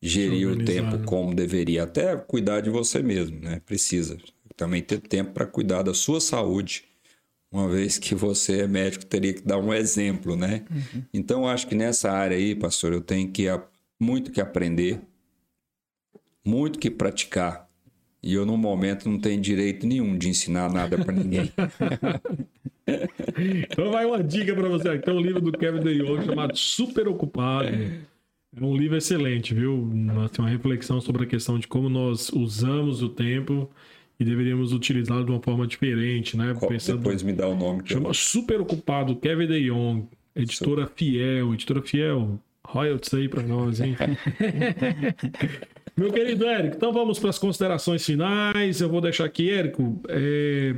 gerir 0.00 0.48
o 0.48 0.64
tempo 0.64 0.96
né? 0.96 1.04
como 1.04 1.34
deveria. 1.34 1.84
Até 1.84 2.16
cuidar 2.16 2.60
de 2.60 2.70
você 2.70 3.02
mesmo, 3.02 3.40
né? 3.40 3.60
Precisa 3.64 4.16
também 4.56 4.82
ter 4.82 5.00
tempo 5.00 5.32
para 5.32 5.46
cuidar 5.46 5.82
da 5.82 5.94
sua 5.94 6.20
saúde. 6.20 6.84
Uma 7.50 7.68
vez 7.68 7.96
que 7.96 8.14
você 8.14 8.62
é 8.62 8.66
médico, 8.66 9.06
teria 9.06 9.32
que 9.32 9.40
dar 9.40 9.58
um 9.58 9.72
exemplo, 9.72 10.36
né? 10.36 10.64
Então, 11.14 11.42
eu 11.42 11.48
acho 11.48 11.66
que 11.66 11.74
nessa 11.74 12.10
área 12.12 12.36
aí, 12.36 12.54
pastor, 12.54 12.92
eu 12.92 13.00
tenho 13.00 13.30
que 13.30 13.46
muito 13.98 14.30
que 14.30 14.40
aprender, 14.40 15.00
muito 16.44 16.78
que 16.78 16.90
praticar. 16.90 17.66
E 18.22 18.34
eu, 18.34 18.44
no 18.44 18.58
momento, 18.58 19.08
não 19.08 19.18
tenho 19.18 19.40
direito 19.40 19.86
nenhum 19.86 20.18
de 20.18 20.28
ensinar 20.28 20.70
nada 20.70 21.02
para 21.02 21.14
ninguém. 21.14 21.50
Então 23.70 23.90
vai 23.90 24.04
uma 24.06 24.22
dica 24.22 24.54
pra 24.54 24.68
você. 24.68 24.98
Tem 24.98 25.14
um 25.14 25.20
livro 25.20 25.40
do 25.40 25.52
Kevin 25.52 25.80
DeYoung 25.80 26.24
chamado 26.24 26.56
Super 26.56 27.08
Ocupado. 27.08 27.68
É 27.68 28.64
um 28.64 28.76
livro 28.76 28.96
excelente, 28.96 29.54
viu? 29.54 29.90
Tem 30.32 30.44
uma 30.44 30.48
reflexão 30.48 31.00
sobre 31.00 31.24
a 31.24 31.26
questão 31.26 31.58
de 31.58 31.68
como 31.68 31.88
nós 31.88 32.30
usamos 32.30 33.02
o 33.02 33.08
tempo 33.08 33.70
e 34.18 34.24
deveríamos 34.24 34.72
utilizá-lo 34.72 35.24
de 35.24 35.30
uma 35.30 35.40
forma 35.40 35.66
diferente, 35.66 36.36
né? 36.36 36.56
Pensando 36.68 36.98
Depois 36.98 37.22
me 37.22 37.32
dá 37.32 37.46
o 37.46 37.54
nome 37.54 37.82
que 37.82 37.92
eu... 37.92 37.98
Chama 37.98 38.12
Super 38.14 38.60
Ocupado, 38.60 39.14
Kevin 39.16 39.46
DeYoung, 39.46 40.08
editora 40.34 40.90
Fiel, 40.92 41.54
editora 41.54 41.82
Fiel, 41.82 42.40
royalties 42.66 43.14
aí 43.14 43.28
pra 43.28 43.42
nós, 43.42 43.80
hein? 43.80 43.96
Meu 45.96 46.12
querido 46.12 46.46
Érico, 46.46 46.76
então 46.76 46.92
vamos 46.92 47.18
para 47.18 47.30
as 47.30 47.38
considerações 47.38 48.04
finais. 48.04 48.80
Eu 48.80 48.88
vou 48.88 49.00
deixar 49.00 49.24
aqui, 49.24 49.50
Érico, 49.50 50.00
é, 50.08 50.74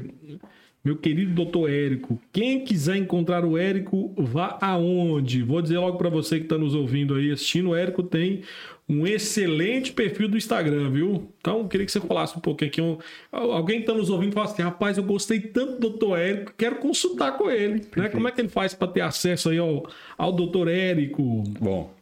meu 0.82 0.97
querido 0.97 1.35
doutor 1.35 1.69
Érico, 1.70 2.19
quem 2.32 2.65
quiser 2.65 2.97
encontrar 2.97 3.44
o 3.44 3.59
Érico, 3.59 4.15
vá 4.16 4.59
aonde? 4.62 5.43
Vou 5.43 5.61
dizer 5.61 5.78
logo 5.78 5.98
para 5.98 6.09
você 6.09 6.39
que 6.39 6.44
está 6.47 6.57
nos 6.57 6.74
ouvindo 6.74 7.15
aí, 7.15 7.31
assistindo, 7.31 7.70
o 7.70 7.77
Érico 7.77 8.02
tem 8.02 8.43
um 8.89 9.07
excelente 9.07 9.93
perfil 9.93 10.27
do 10.28 10.36
Instagram, 10.36 10.90
viu? 10.90 11.28
Então, 11.39 11.59
eu 11.61 11.69
queria 11.69 11.85
que 11.86 11.93
você 11.93 12.01
falasse 12.01 12.36
um 12.36 12.40
pouquinho 12.40 12.70
aqui. 12.70 12.81
um- 12.81 12.98
alguém 13.31 13.77
que 13.77 13.82
está 13.82 13.94
nos 13.94 14.09
ouvindo 14.11 14.32
fala 14.32 14.47
assim: 14.47 14.62
rapaz, 14.62 14.97
eu 14.97 15.05
gostei 15.05 15.39
tanto 15.39 15.74
do 15.74 15.81
doutor 15.90 16.19
Érico, 16.19 16.52
quero 16.57 16.77
consultar 16.77 17.36
com 17.39 17.51
ele. 17.51 17.82
Né? 17.97 18.09
Como 18.09 18.27
é 18.27 18.32
que 18.32 18.40
ele 18.40 18.48
faz 18.48 18.74
para 18.74 18.89
ter 18.89 19.02
acesso 19.02 19.51
aí 19.51 19.59
ao, 19.59 19.89
ao 20.19 20.32
doutor 20.32 20.66
Érico? 20.66 21.44
Bom, 21.61 21.93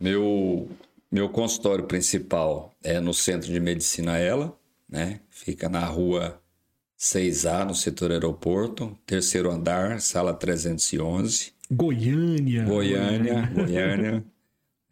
meu, 0.00 0.68
meu 1.12 1.28
consultório 1.28 1.84
principal 1.84 2.74
é 2.82 2.98
no 2.98 3.14
Centro 3.14 3.52
de 3.52 3.60
Medicina 3.60 4.18
Ela, 4.18 4.56
né? 4.88 5.20
Fica 5.30 5.68
na 5.68 5.84
rua 5.84 6.40
6A, 6.98 7.66
no 7.66 7.74
setor 7.74 8.10
aeroporto, 8.10 8.96
terceiro 9.04 9.50
andar, 9.50 10.00
sala 10.00 10.32
311, 10.32 11.52
Goiânia. 11.70 12.64
Goiânia, 12.64 13.50
Goiânia. 13.52 14.24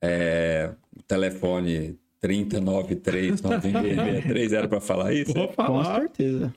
É, 0.00 0.70
telefone 1.06 1.96
30939663, 2.22 4.52
era 4.52 4.68
para 4.68 4.80
falar 4.80 5.12
isso? 5.14 5.32
Vou 5.32 5.46
Com 5.48 5.54
falar. 5.54 6.00
certeza. 6.00 6.52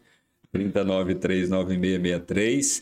30939663. 0.55 2.81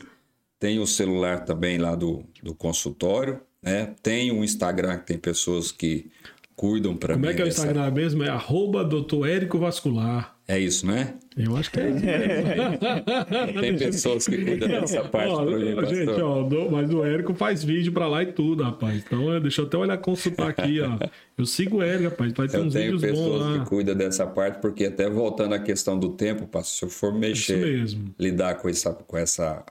Tem 0.58 0.78
o 0.78 0.86
celular 0.86 1.44
também 1.44 1.76
lá 1.76 1.94
do, 1.94 2.24
do 2.42 2.54
consultório, 2.54 3.40
né? 3.62 3.94
Tem 4.02 4.32
o 4.32 4.42
Instagram 4.42 4.96
que 4.98 5.06
tem 5.06 5.18
pessoas 5.18 5.70
que 5.70 6.10
cuidam 6.56 6.96
para 6.96 7.14
mim. 7.14 7.20
Como 7.20 7.30
é 7.30 7.34
que 7.34 7.42
é 7.42 7.44
o 7.44 7.48
dessa- 7.48 7.60
Instagram 7.66 7.90
mesmo? 7.92 8.24
É 8.24 8.28
arroba 8.30 8.82
doutor 8.82 9.28
Érico 9.28 9.58
Vascular. 9.58 10.34
É 10.48 10.58
isso, 10.58 10.86
né? 10.86 11.14
Eu 11.36 11.56
acho 11.56 11.70
que 11.70 11.78
é 11.80 11.90
isso. 11.90 12.00
Tem 13.60 13.76
pessoas 13.76 14.26
que 14.26 14.44
cuidam 14.44 14.68
dessa 14.68 15.02
parte 15.04 15.28
Ó, 15.32 15.44
mim, 15.44 15.58
gente, 15.86 16.06
pastor. 16.06 16.22
ó, 16.22 16.42
do- 16.44 16.70
mas 16.70 16.90
o 16.92 17.04
Érico 17.04 17.34
faz 17.34 17.62
vídeo 17.64 17.92
pra 17.92 18.06
lá 18.08 18.22
e 18.22 18.26
tudo, 18.32 18.62
rapaz. 18.62 19.02
Então, 19.04 19.32
é, 19.34 19.40
deixa 19.40 19.60
eu 19.62 19.66
até 19.66 19.76
olhar, 19.76 19.98
consultar 19.98 20.48
aqui, 20.50 20.80
ó. 20.80 20.98
Eu 21.36 21.44
sigo 21.44 21.78
o 21.78 21.82
Érico, 21.82 22.10
rapaz. 22.10 22.32
Vai 22.32 22.48
ter 22.48 22.56
Eu 22.58 22.62
uns 22.64 22.72
tenho 22.72 22.92
vídeos 22.98 23.02
bons 23.02 23.10
pessoas 23.10 23.40
lá. 23.42 23.58
que 23.58 23.68
cuidam 23.68 23.94
dessa 23.96 24.26
parte, 24.26 24.60
porque 24.60 24.84
até 24.86 25.10
voltando 25.10 25.54
à 25.54 25.58
questão 25.58 25.98
do 25.98 26.10
tempo, 26.10 26.46
pastor, 26.46 26.76
se 26.78 26.84
eu 26.84 26.88
for 26.88 27.12
mexer, 27.12 27.56
mesmo. 27.58 28.14
lidar 28.18 28.54
com 28.56 28.68
essa, 28.68 28.92
com 28.92 29.16
essa 29.16 29.64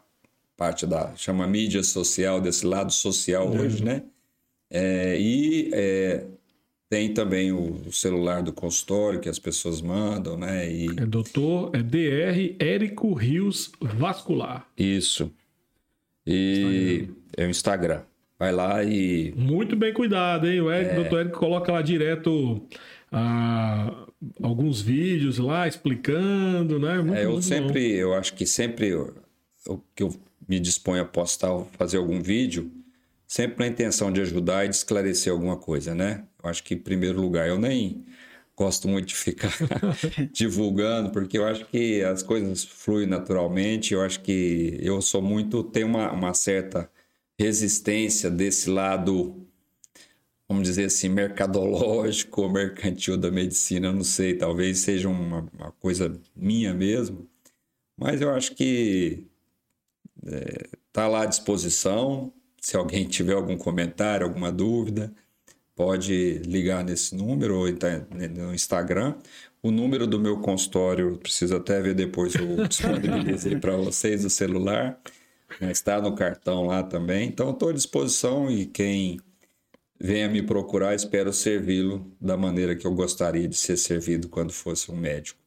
parte 0.58 0.86
da 0.86 1.14
chama 1.16 1.48
mídia 1.48 1.84
social, 1.84 2.40
desse 2.42 2.66
lado 2.66 2.92
social 2.92 3.50
hoje, 3.50 3.84
né? 3.84 4.04
É, 4.70 5.18
e 5.20 5.70
é, 5.74 6.24
tem 6.90 7.14
também 7.14 7.52
o, 7.52 7.82
o 7.88 7.92
celular 7.92 8.42
do 8.44 8.54
consultório 8.54 9.20
que 9.20 9.28
as 9.30 9.40
pessoas 9.40 9.82
mandam, 9.82 10.38
né? 10.38 10.72
E 10.72 10.86
É 10.98 11.06
doutor, 11.06 11.72
é 11.74 11.82
DR 11.82 12.56
Érico 12.60 13.14
Rios 13.14 13.72
Vascular. 13.82 14.68
isso. 14.78 15.32
E 16.26 17.08
é 17.38 17.46
o 17.46 17.50
Instagram. 17.50 18.02
Vai 18.38 18.52
lá 18.52 18.84
e 18.84 19.34
Muito 19.38 19.76
bem 19.76 19.94
cuidado, 19.94 20.48
hein? 20.48 20.60
O 20.62 20.70
É. 20.70 20.80
Érico, 20.82 20.96
doutor 20.96 21.20
Érico 21.22 21.40
coloca 21.40 21.72
lá 21.72 21.82
direto 21.82 22.62
ah, 23.12 24.08
alguns 24.42 24.82
vídeos 24.82 25.38
lá 25.38 25.68
explicando, 25.68 26.78
né? 26.80 26.98
Muito, 26.98 27.16
É, 27.16 27.26
eu 27.26 27.32
muito 27.32 27.36
bom. 27.36 27.48
sempre, 27.48 27.92
eu 27.94 28.14
acho 28.14 28.34
que 28.34 28.46
sempre 28.46 28.90
eu- 28.90 29.14
que 29.96 30.04
eu 30.04 30.14
me 30.48 30.60
disponho 30.60 31.02
a 31.02 31.06
postar, 31.06 31.50
fazer 31.78 31.98
algum 31.98 32.22
vídeo, 32.22 32.70
sempre 33.26 33.60
na 33.66 33.68
intenção 33.72 34.12
de 34.12 34.20
ajudar 34.22 34.66
e 34.66 34.70
de 34.70 34.76
esclarecer 34.76 35.32
alguma 35.32 35.56
coisa, 35.58 35.96
né? 35.96 36.24
Eu 36.46 36.50
acho 36.52 36.64
que, 36.64 36.74
em 36.76 36.80
primeiro 36.80 37.20
lugar, 37.22 37.48
eu 37.48 37.60
nem 37.60 38.06
gosto 38.56 38.88
muito 38.88 39.08
de 39.08 39.16
ficar 39.16 39.52
divulgando, 40.32 41.12
porque 41.12 41.38
eu 41.38 41.46
acho 41.46 41.66
que 41.66 42.02
as 42.04 42.24
coisas 42.24 42.64
fluem 42.64 43.08
naturalmente, 43.08 43.94
eu 43.94 44.02
acho 44.02 44.22
que 44.22 44.78
eu 44.82 45.02
sou 45.02 45.22
muito, 45.22 45.64
tenho 45.64 45.88
uma, 45.88 46.12
uma 46.12 46.34
certa 46.34 46.90
resistência 47.38 48.30
desse 48.30 48.70
lado 48.70 49.46
vamos 50.48 50.68
dizer 50.68 50.86
assim, 50.86 51.10
mercadológico 51.10 52.44
ou 52.44 52.50
mercantil 52.54 53.18
da 53.18 53.32
medicina, 53.32 53.88
eu 53.88 53.94
não 53.94 54.04
sei, 54.04 54.38
talvez 54.38 54.80
seja 54.80 55.10
uma, 55.10 55.48
uma 55.54 55.72
coisa 55.74 56.20
minha 56.36 56.74
mesmo, 56.74 57.28
mas 57.98 58.22
eu 58.22 58.30
acho 58.32 58.54
que 58.56 59.26
está 60.88 61.08
lá 61.08 61.24
à 61.24 61.26
disposição. 61.26 62.34
Se 62.60 62.76
alguém 62.76 63.08
tiver 63.08 63.34
algum 63.34 63.58
comentário, 63.58 64.26
alguma 64.26 64.52
dúvida, 64.52 65.14
pode 65.76 66.40
ligar 66.40 66.84
nesse 66.84 67.14
número 67.16 67.58
ou 67.60 67.68
no 68.34 68.54
Instagram. 68.56 69.16
O 69.62 69.72
número 69.72 70.08
do 70.08 70.20
meu 70.20 70.40
consultório, 70.40 71.18
preciso 71.18 71.56
até 71.56 71.82
ver 71.82 71.94
depois, 71.94 72.34
eu 72.36 72.66
disponibilizo 72.68 73.48
ele 73.48 73.60
para 73.60 73.76
vocês, 73.76 74.24
o 74.24 74.30
celular. 74.30 75.00
né, 75.60 75.72
Está 75.72 76.02
no 76.02 76.16
cartão 76.16 76.66
lá 76.66 76.82
também. 76.84 77.28
Então, 77.28 77.52
estou 77.52 77.70
à 77.70 77.74
disposição 77.74 78.50
e 78.50 78.66
quem 78.66 79.20
venha 80.00 80.30
me 80.30 80.42
procurar, 80.42 80.96
espero 80.96 81.34
servi-lo 81.34 82.12
da 82.20 82.38
maneira 82.38 82.76
que 82.76 82.86
eu 82.86 82.94
gostaria 82.94 83.48
de 83.48 83.56
ser 83.56 83.78
servido 83.78 84.30
quando 84.30 84.52
fosse 84.54 84.92
um 84.92 84.96
médico. 84.96 85.40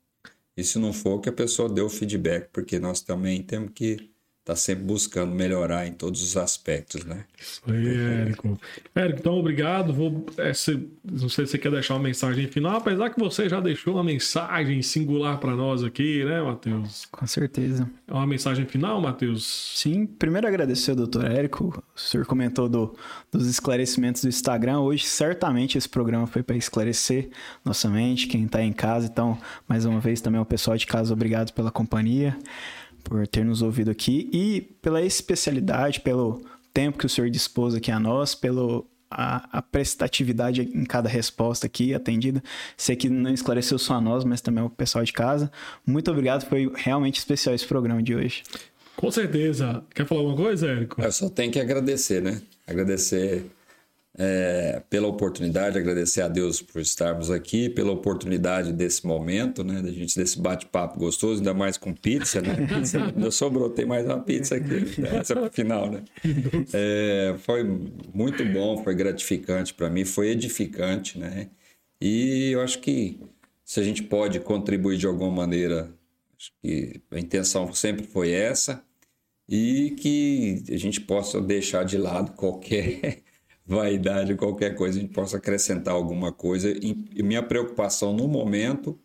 E 0.56 0.64
se 0.64 0.78
não 0.78 0.92
for, 0.92 1.20
que 1.20 1.28
a 1.28 1.32
pessoa 1.32 1.68
dê 1.68 1.80
o 1.80 1.88
feedback, 1.88 2.48
porque 2.52 2.78
nós 2.78 3.00
também 3.00 3.42
temos 3.42 3.70
que 3.72 4.10
está 4.48 4.56
sempre 4.56 4.84
buscando 4.84 5.34
melhorar 5.34 5.86
em 5.86 5.92
todos 5.92 6.22
os 6.22 6.34
aspectos, 6.34 7.04
né? 7.04 7.24
Isso 7.38 7.60
aí, 7.68 8.22
Érico. 8.22 8.58
Érico, 8.94 9.18
então 9.20 9.34
obrigado. 9.34 9.92
Vou, 9.92 10.24
essa, 10.38 10.72
não 11.04 11.28
sei 11.28 11.44
se 11.44 11.52
você 11.52 11.58
quer 11.58 11.70
deixar 11.70 11.94
uma 11.94 12.02
mensagem 12.02 12.46
final, 12.46 12.78
apesar 12.78 13.10
que 13.10 13.20
você 13.20 13.46
já 13.46 13.60
deixou 13.60 13.94
uma 13.94 14.04
mensagem 14.04 14.80
singular 14.80 15.38
para 15.38 15.54
nós 15.54 15.84
aqui, 15.84 16.24
né, 16.24 16.40
Matheus? 16.40 17.04
Com 17.10 17.26
certeza. 17.26 17.90
É 18.06 18.12
uma 18.14 18.26
mensagem 18.26 18.64
final, 18.64 18.98
Matheus? 19.02 19.74
Sim, 19.76 20.06
primeiro 20.06 20.46
agradecer 20.46 20.92
ao 20.92 20.96
doutor 20.96 21.30
Érico. 21.30 21.84
O 21.94 22.00
senhor 22.00 22.24
comentou 22.24 22.70
do, 22.70 22.96
dos 23.30 23.46
esclarecimentos 23.46 24.22
do 24.22 24.28
Instagram. 24.28 24.80
Hoje, 24.80 25.04
certamente, 25.04 25.76
esse 25.76 25.88
programa 25.88 26.26
foi 26.26 26.42
para 26.42 26.56
esclarecer 26.56 27.28
nossa 27.62 27.90
mente, 27.90 28.26
quem 28.26 28.46
está 28.46 28.62
em 28.62 28.72
casa. 28.72 29.08
Então, 29.12 29.36
mais 29.68 29.84
uma 29.84 30.00
vez, 30.00 30.22
também 30.22 30.38
ao 30.38 30.46
pessoal 30.46 30.78
de 30.78 30.86
casa, 30.86 31.12
obrigado 31.12 31.52
pela 31.52 31.70
companhia 31.70 32.34
por 33.08 33.26
ter 33.26 33.44
nos 33.44 33.62
ouvido 33.62 33.90
aqui 33.90 34.28
e 34.32 34.60
pela 34.82 35.02
especialidade, 35.02 36.00
pelo 36.00 36.42
tempo 36.74 36.98
que 36.98 37.06
o 37.06 37.08
senhor 37.08 37.30
dispôs 37.30 37.74
aqui 37.74 37.90
a 37.90 37.98
nós, 37.98 38.34
pelo 38.34 38.86
a, 39.10 39.58
a, 39.58 39.62
prestatividade 39.62 40.60
em 40.60 40.84
cada 40.84 41.08
resposta 41.08 41.66
aqui 41.66 41.94
atendida. 41.94 42.42
Sei 42.76 42.94
que 42.94 43.08
não 43.08 43.32
esclareceu 43.32 43.78
só 43.78 43.94
a 43.94 44.00
nós, 44.00 44.24
mas 44.24 44.42
também 44.42 44.62
o 44.62 44.68
pessoal 44.68 45.02
de 45.02 45.12
casa. 45.12 45.50
Muito 45.86 46.10
obrigado, 46.10 46.46
foi 46.46 46.70
realmente 46.74 47.18
especial 47.18 47.54
esse 47.54 47.66
programa 47.66 48.02
de 48.02 48.14
hoje. 48.14 48.42
Com 48.94 49.10
certeza. 49.10 49.82
Quer 49.94 50.04
falar 50.04 50.20
alguma 50.20 50.36
coisa, 50.36 50.68
Érico? 50.68 51.00
Eu 51.00 51.10
só 51.10 51.30
tenho 51.30 51.50
que 51.50 51.58
agradecer, 51.58 52.20
né? 52.20 52.42
Agradecer 52.66 53.46
é, 54.20 54.82
pela 54.90 55.06
oportunidade, 55.06 55.78
agradecer 55.78 56.22
a 56.22 56.28
Deus 56.28 56.60
por 56.60 56.82
estarmos 56.82 57.30
aqui, 57.30 57.70
pela 57.70 57.92
oportunidade 57.92 58.72
desse 58.72 59.06
momento, 59.06 59.62
né? 59.62 59.80
Da 59.80 59.92
gente 59.92 60.16
desse 60.16 60.40
bate-papo 60.40 60.98
gostoso, 60.98 61.38
ainda 61.38 61.54
mais 61.54 61.78
com 61.78 61.94
pizza, 61.94 62.42
né? 62.42 62.56
Pizza, 62.66 63.00
ainda 63.00 63.30
sobrou, 63.30 63.70
tem 63.70 63.86
mais 63.86 64.04
uma 64.04 64.18
pizza 64.18 64.56
aqui, 64.56 65.00
essa 65.06 65.34
é 65.34 65.40
o 65.40 65.50
final, 65.50 65.88
né? 65.88 66.02
É, 66.72 67.36
foi 67.38 67.62
muito 68.12 68.44
bom, 68.46 68.82
foi 68.82 68.96
gratificante 68.96 69.72
para 69.72 69.88
mim, 69.88 70.04
foi 70.04 70.30
edificante, 70.30 71.16
né? 71.16 71.48
E 72.00 72.50
eu 72.50 72.60
acho 72.60 72.80
que 72.80 73.20
se 73.64 73.78
a 73.78 73.84
gente 73.84 74.02
pode 74.02 74.40
contribuir 74.40 74.98
de 74.98 75.06
alguma 75.06 75.30
maneira, 75.30 75.94
acho 76.36 76.50
que 76.60 77.00
a 77.12 77.20
intenção 77.20 77.72
sempre 77.72 78.04
foi 78.04 78.32
essa, 78.32 78.82
e 79.48 79.92
que 79.92 80.64
a 80.70 80.76
gente 80.76 81.00
possa 81.00 81.40
deixar 81.40 81.84
de 81.84 81.96
lado 81.96 82.32
qualquer 82.32 83.22
vaidade, 83.68 84.34
qualquer 84.34 84.74
coisa, 84.74 84.98
a 84.98 85.02
gente 85.02 85.12
possa 85.12 85.36
acrescentar 85.36 85.92
alguma 85.94 86.32
coisa. 86.32 86.70
E 86.70 87.22
minha 87.22 87.42
preocupação 87.42 88.14
no 88.14 88.26
momento 88.26 88.98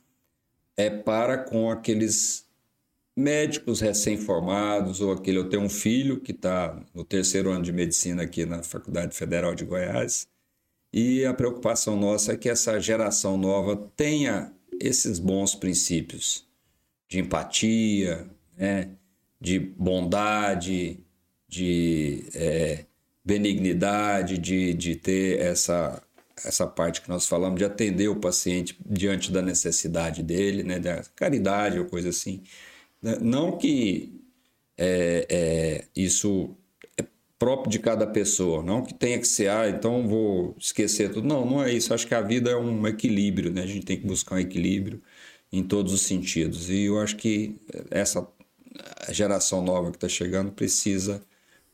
é 0.77 0.90
para 0.90 1.38
com 1.38 1.69
aqueles 1.69 2.48
médicos 3.15 3.81
recém-formados 3.81 5.02
ou 5.02 5.11
aquele 5.11 5.38
eu 5.38 5.49
tenho 5.49 5.64
um 5.64 5.69
filho 5.69 6.19
que 6.19 6.31
está 6.31 6.81
no 6.95 7.03
terceiro 7.03 7.52
ano 7.52 7.64
de 7.64 7.72
medicina 7.72 8.23
aqui 8.23 8.44
na 8.44 8.64
Faculdade 8.64 9.15
Federal 9.15 9.53
de 9.53 9.65
Goiás 9.65 10.27
e 10.91 11.23
a 11.23 11.31
preocupação 11.34 11.95
nossa 11.95 12.34
é 12.34 12.38
que 12.38 12.49
essa 12.49 12.80
geração 12.80 13.38
nova 13.38 13.76
tenha 13.95 14.52
esses 14.80 15.19
bons 15.19 15.53
princípios 15.53 16.48
de 17.07 17.19
empatia, 17.19 18.27
né? 18.57 18.90
de 19.40 19.60
bondade, 19.60 20.99
de 21.48 22.23
é, 22.34 22.85
benignidade, 23.23 24.37
de, 24.37 24.73
de 24.73 24.95
ter 24.95 25.39
essa, 25.39 26.01
essa 26.45 26.67
parte 26.67 27.01
que 27.01 27.09
nós 27.09 27.27
falamos, 27.27 27.57
de 27.57 27.65
atender 27.65 28.07
o 28.09 28.15
paciente 28.15 28.77
diante 28.85 29.31
da 29.31 29.41
necessidade 29.41 30.21
dele, 30.21 30.63
né, 30.63 30.79
da 30.79 31.03
caridade 31.15 31.79
ou 31.79 31.85
coisa 31.85 32.09
assim. 32.09 32.43
Né, 33.01 33.17
não 33.21 33.57
que 33.57 34.19
é, 34.77 35.27
é, 35.29 35.85
isso 35.95 36.55
é 36.97 37.05
próprio 37.39 37.71
de 37.71 37.79
cada 37.79 38.07
pessoa, 38.07 38.63
não 38.63 38.83
que 38.83 38.93
tenha 38.93 39.19
que 39.19 39.27
ser, 39.27 39.49
ah, 39.49 39.69
então 39.69 40.07
vou 40.07 40.55
esquecer 40.59 41.11
tudo. 41.11 41.27
Não, 41.27 41.45
não 41.45 41.63
é 41.63 41.73
isso. 41.73 41.93
Acho 41.93 42.07
que 42.07 42.15
a 42.15 42.21
vida 42.21 42.51
é 42.51 42.55
um 42.57 42.87
equilíbrio, 42.87 43.51
né? 43.51 43.63
A 43.63 43.67
gente 43.67 43.85
tem 43.85 43.97
que 43.99 44.05
buscar 44.07 44.35
um 44.35 44.39
equilíbrio 44.39 45.01
em 45.51 45.63
todos 45.63 45.93
os 45.93 46.01
sentidos. 46.01 46.69
E 46.69 46.85
eu 46.85 46.99
acho 46.99 47.15
que 47.15 47.59
essa 47.91 48.27
geração 49.11 49.63
nova 49.63 49.91
que 49.91 49.97
está 49.97 50.09
chegando 50.09 50.51
precisa 50.51 51.23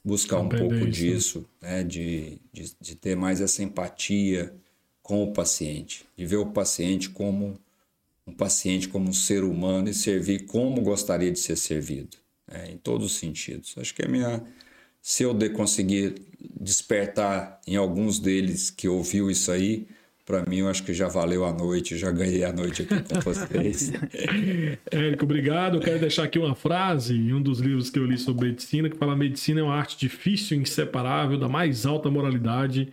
buscar 0.04 0.40
um 0.40 0.50
pouco 0.50 0.76
isso. 0.76 0.90
disso, 0.90 1.46
né? 1.62 1.84
de, 1.84 2.38
de, 2.52 2.72
de, 2.80 2.96
ter 2.96 3.16
mais 3.16 3.42
essa 3.42 3.62
empatia 3.62 4.54
com 5.02 5.24
o 5.24 5.34
paciente, 5.34 6.06
de 6.16 6.26
ver 6.26 6.38
o 6.38 6.48
paciente 6.48 7.10
como 7.10 7.60
um 8.26 8.34
paciente, 8.34 8.88
como 8.88 9.10
um 9.10 9.14
ser 9.14 9.44
humano 9.44 9.90
e 9.90 9.94
servir 9.94 10.46
como 10.46 10.82
gostaria 10.82 11.32
de 11.32 11.40
ser 11.40 11.56
servido, 11.56 12.18
né? 12.48 12.72
em 12.72 12.78
todos 12.78 13.08
os 13.08 13.18
sentidos. 13.18 13.76
Acho 13.78 13.94
que 13.94 14.04
é 14.04 14.08
minha. 14.08 14.44
Se 15.02 15.24
eu 15.24 15.34
de 15.34 15.50
conseguir 15.50 16.16
despertar 16.60 17.60
em 17.66 17.76
alguns 17.76 18.20
deles 18.20 18.70
que 18.70 18.88
ouviu 18.88 19.32
isso 19.32 19.52
aí, 19.52 19.88
para 20.30 20.46
mim, 20.48 20.58
eu 20.58 20.70
acho 20.70 20.84
que 20.84 20.94
já 20.94 21.08
valeu 21.08 21.44
a 21.44 21.52
noite, 21.52 21.98
já 21.98 22.12
ganhei 22.12 22.44
a 22.44 22.54
noite 22.54 22.84
aqui 22.84 23.02
com 23.02 23.20
vocês. 23.20 23.92
Érico, 24.92 25.26
obrigado. 25.26 25.78
Eu 25.78 25.82
quero 25.82 25.98
deixar 25.98 26.26
aqui 26.26 26.38
uma 26.38 26.54
frase 26.54 27.16
em 27.16 27.34
um 27.34 27.42
dos 27.42 27.60
livros 27.60 27.90
que 27.90 27.98
eu 27.98 28.06
li 28.06 28.16
sobre 28.16 28.50
medicina, 28.50 28.88
que 28.92 28.96
fala: 28.96 29.16
medicina 29.16 29.62
é 29.62 29.64
uma 29.64 29.74
arte 29.74 29.98
difícil 29.98 30.56
e 30.56 30.62
inseparável 30.62 31.36
da 31.36 31.50
mais 31.50 31.84
alta 31.84 32.12
moralidade 32.12 32.90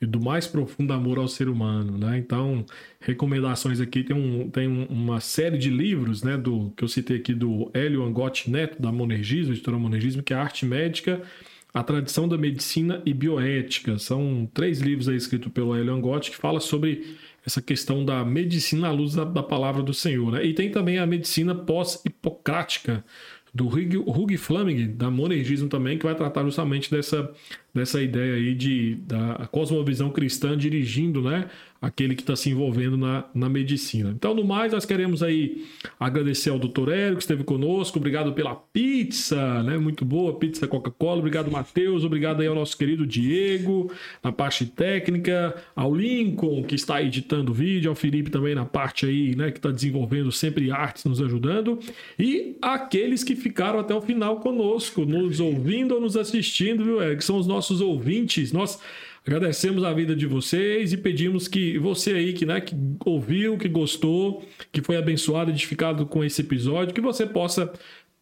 e 0.00 0.06
do 0.06 0.18
mais 0.18 0.46
profundo 0.46 0.90
amor 0.94 1.18
ao 1.18 1.28
ser 1.28 1.50
humano, 1.50 1.98
né? 1.98 2.16
Então, 2.16 2.64
recomendações 2.98 3.82
aqui 3.82 4.02
tem, 4.02 4.16
um, 4.16 4.48
tem 4.48 4.66
uma 4.88 5.20
série 5.20 5.58
de 5.58 5.68
livros, 5.68 6.22
né, 6.22 6.38
do 6.38 6.72
que 6.74 6.84
eu 6.84 6.88
citei 6.88 7.18
aqui 7.18 7.34
do 7.34 7.70
Hélio 7.74 8.02
Angotti 8.02 8.50
Neto 8.50 8.80
da 8.80 8.90
Monergismo, 8.90 9.52
editora 9.52 9.76
Monergismo, 9.76 10.22
que 10.22 10.32
é 10.32 10.36
a 10.36 10.40
arte 10.40 10.64
médica 10.64 11.20
a 11.78 11.82
Tradição 11.84 12.26
da 12.26 12.36
Medicina 12.36 13.00
e 13.06 13.14
Bioética. 13.14 13.98
São 13.98 14.50
três 14.52 14.80
livros 14.80 15.08
aí 15.08 15.16
escritos 15.16 15.52
pelo 15.52 15.76
Hélio 15.76 15.94
Angotti 15.94 16.32
que 16.32 16.36
fala 16.36 16.58
sobre 16.58 17.16
essa 17.46 17.62
questão 17.62 18.04
da 18.04 18.24
medicina 18.24 18.88
à 18.88 18.90
luz 18.90 19.14
da, 19.14 19.24
da 19.24 19.44
palavra 19.44 19.80
do 19.80 19.94
Senhor. 19.94 20.32
Né? 20.32 20.44
E 20.44 20.52
tem 20.52 20.72
também 20.72 20.98
a 20.98 21.06
medicina 21.06 21.54
pós-hipocrática, 21.54 23.04
do 23.54 23.66
Hugh 23.66 24.36
Fleming, 24.36 24.94
da 24.94 25.10
Monergismo 25.10 25.68
também, 25.68 25.98
que 25.98 26.04
vai 26.04 26.14
tratar 26.14 26.44
justamente 26.44 26.90
dessa, 26.90 27.32
dessa 27.78 28.02
ideia 28.02 28.34
aí 28.34 28.54
de, 28.54 28.96
da 29.06 29.48
cosmovisão 29.50 30.10
cristã 30.10 30.56
dirigindo 30.56 31.22
né, 31.22 31.48
aquele 31.80 32.14
que 32.14 32.22
está 32.22 32.34
se 32.34 32.50
envolvendo 32.50 32.96
na, 32.96 33.24
na 33.32 33.48
medicina. 33.48 34.10
Então, 34.10 34.34
no 34.34 34.44
mais, 34.44 34.72
nós 34.72 34.84
queremos 34.84 35.22
aí 35.22 35.64
agradecer 35.98 36.50
ao 36.50 36.58
doutor 36.58 36.88
Érico 36.88 37.18
que 37.18 37.22
esteve 37.22 37.44
conosco, 37.44 37.98
obrigado 37.98 38.32
pela 38.32 38.54
pizza, 38.54 39.62
né? 39.62 39.78
Muito 39.78 40.04
boa, 40.04 40.36
pizza 40.38 40.66
Coca-Cola, 40.66 41.20
obrigado, 41.20 41.50
Matheus, 41.50 42.04
obrigado 42.04 42.40
aí 42.40 42.48
ao 42.48 42.54
nosso 42.54 42.76
querido 42.76 43.06
Diego, 43.06 43.92
na 44.22 44.32
parte 44.32 44.66
técnica, 44.66 45.54
ao 45.74 45.94
Lincoln, 45.94 46.64
que 46.64 46.74
está 46.74 47.00
editando 47.00 47.52
o 47.52 47.54
vídeo, 47.54 47.90
ao 47.90 47.94
Felipe 47.94 48.30
também 48.30 48.54
na 48.54 48.64
parte 48.64 49.06
aí, 49.06 49.36
né, 49.36 49.52
que 49.52 49.58
está 49.58 49.70
desenvolvendo 49.70 50.32
sempre 50.32 50.70
artes, 50.72 51.04
nos 51.04 51.20
ajudando, 51.20 51.78
e 52.18 52.56
aqueles 52.60 53.22
que 53.22 53.36
ficaram 53.36 53.78
até 53.78 53.94
o 53.94 54.00
final 54.00 54.40
conosco, 54.40 55.04
nos 55.04 55.38
ouvindo 55.38 55.94
ou 55.94 56.00
nos 56.00 56.16
assistindo, 56.16 56.84
viu, 56.84 57.00
Érico? 57.00 57.18
Que 57.18 57.24
são 57.24 57.38
os 57.38 57.46
nossos 57.46 57.67
ouvintes, 57.80 58.52
nós 58.52 58.78
Agradecemos 59.28 59.84
a 59.84 59.92
vida 59.92 60.16
de 60.16 60.24
vocês 60.24 60.94
e 60.94 60.96
pedimos 60.96 61.46
que 61.46 61.76
você 61.76 62.12
aí 62.12 62.32
que, 62.32 62.46
né, 62.46 62.62
que 62.62 62.74
ouviu, 63.04 63.58
que 63.58 63.68
gostou, 63.68 64.42
que 64.72 64.80
foi 64.80 64.96
abençoado, 64.96 65.50
edificado 65.50 66.06
com 66.06 66.24
esse 66.24 66.40
episódio, 66.40 66.94
que 66.94 67.00
você 67.02 67.26
possa 67.26 67.70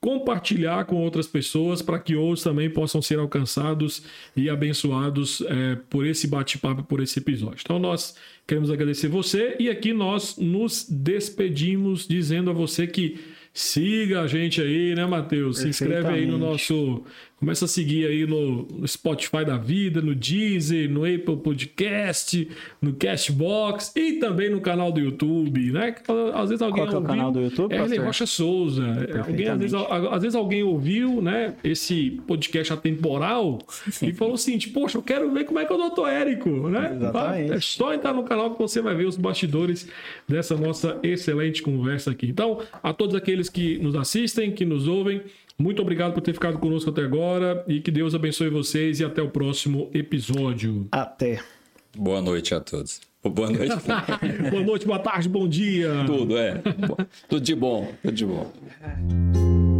compartilhar 0.00 0.84
com 0.84 0.96
outras 0.96 1.28
pessoas 1.28 1.80
para 1.80 2.00
que 2.00 2.16
outros 2.16 2.42
também 2.42 2.68
possam 2.68 3.00
ser 3.00 3.20
alcançados 3.20 4.02
e 4.36 4.50
abençoados 4.50 5.42
é, 5.42 5.76
por 5.88 6.04
esse 6.04 6.26
bate-papo, 6.26 6.82
por 6.82 7.00
esse 7.00 7.20
episódio. 7.20 7.60
Então 7.62 7.78
nós 7.78 8.16
queremos 8.44 8.70
agradecer 8.70 9.06
você 9.06 9.54
e 9.60 9.70
aqui 9.70 9.92
nós 9.92 10.36
nos 10.36 10.88
despedimos 10.88 12.06
dizendo 12.06 12.50
a 12.50 12.52
você 12.52 12.84
que 12.84 13.18
siga 13.56 14.20
a 14.20 14.26
gente 14.26 14.60
aí, 14.60 14.94
né, 14.94 15.06
Matheus? 15.06 15.58
Se 15.58 15.68
inscreve 15.68 16.08
aí 16.08 16.26
no 16.26 16.36
nosso 16.36 17.04
Começa 17.38 17.66
a 17.66 17.68
seguir 17.68 18.06
aí 18.06 18.26
no, 18.26 18.66
Spotify 18.88 19.44
da 19.44 19.58
vida, 19.58 20.00
no 20.00 20.14
Deezer, 20.14 20.90
no 20.90 21.04
Apple 21.04 21.36
Podcast, 21.36 22.48
no 22.80 22.94
Castbox 22.94 23.92
e 23.94 24.14
também 24.14 24.48
no 24.48 24.58
canal 24.58 24.90
do 24.90 25.00
YouTube, 25.00 25.70
né? 25.70 25.94
Às 26.34 26.48
vezes 26.48 26.62
alguém 26.62 26.86
Qual 26.86 26.94
é 26.94 26.98
o 26.98 27.02
canal 27.02 27.30
do 27.30 27.42
YouTube? 27.42 27.74
É 27.74 27.96
Rocha 27.98 28.24
Souza. 28.24 28.86
Alguém, 29.26 29.48
às, 29.48 29.58
vezes, 29.58 29.74
às 29.74 30.22
vezes 30.22 30.34
alguém 30.34 30.62
ouviu, 30.62 31.20
né? 31.20 31.54
Esse 31.62 32.22
podcast 32.26 32.72
atemporal 32.72 33.58
e 34.00 34.14
falou 34.14 34.34
assim, 34.34 34.56
tipo, 34.56 34.80
poxa, 34.80 34.96
eu 34.96 35.02
quero 35.02 35.30
ver 35.30 35.44
como 35.44 35.58
é 35.58 35.66
que 35.66 35.72
é 35.74 35.76
o 35.76 35.90
Dr. 35.90 36.08
Érico, 36.08 36.50
né? 36.70 36.94
Exatamente. 36.96 37.52
É 37.52 37.60
só 37.60 37.92
entrar 37.92 38.14
no 38.14 38.24
canal 38.24 38.54
que 38.54 38.58
você 38.58 38.80
vai 38.80 38.94
ver 38.94 39.04
os 39.04 39.16
bastidores 39.16 39.86
dessa 40.26 40.56
nossa 40.56 40.98
excelente 41.02 41.62
conversa 41.62 42.12
aqui. 42.12 42.28
Então, 42.28 42.62
a 42.82 42.94
todos 42.94 43.14
aqueles 43.14 43.50
que 43.50 43.76
nos 43.76 43.94
assistem, 43.94 44.52
que 44.52 44.64
nos 44.64 44.88
ouvem, 44.88 45.20
muito 45.58 45.80
obrigado 45.80 46.12
por 46.12 46.20
ter 46.20 46.32
ficado 46.32 46.58
conosco 46.58 46.90
até 46.90 47.02
agora 47.02 47.64
e 47.66 47.80
que 47.80 47.90
Deus 47.90 48.14
abençoe 48.14 48.50
vocês 48.50 49.00
e 49.00 49.04
até 49.04 49.22
o 49.22 49.30
próximo 49.30 49.90
episódio. 49.94 50.86
Até. 50.92 51.40
Boa 51.96 52.20
noite 52.20 52.54
a 52.54 52.60
todos. 52.60 53.00
Boa 53.24 53.50
noite. 53.50 53.74
boa 54.50 54.62
noite, 54.62 54.86
boa 54.86 54.98
tarde, 54.98 55.28
bom 55.28 55.48
dia. 55.48 56.04
Tudo, 56.06 56.36
é. 56.36 56.62
Tudo 57.28 57.40
de 57.40 57.54
bom, 57.54 57.92
tudo 58.02 58.14
de 58.14 58.26
bom. 58.26 59.75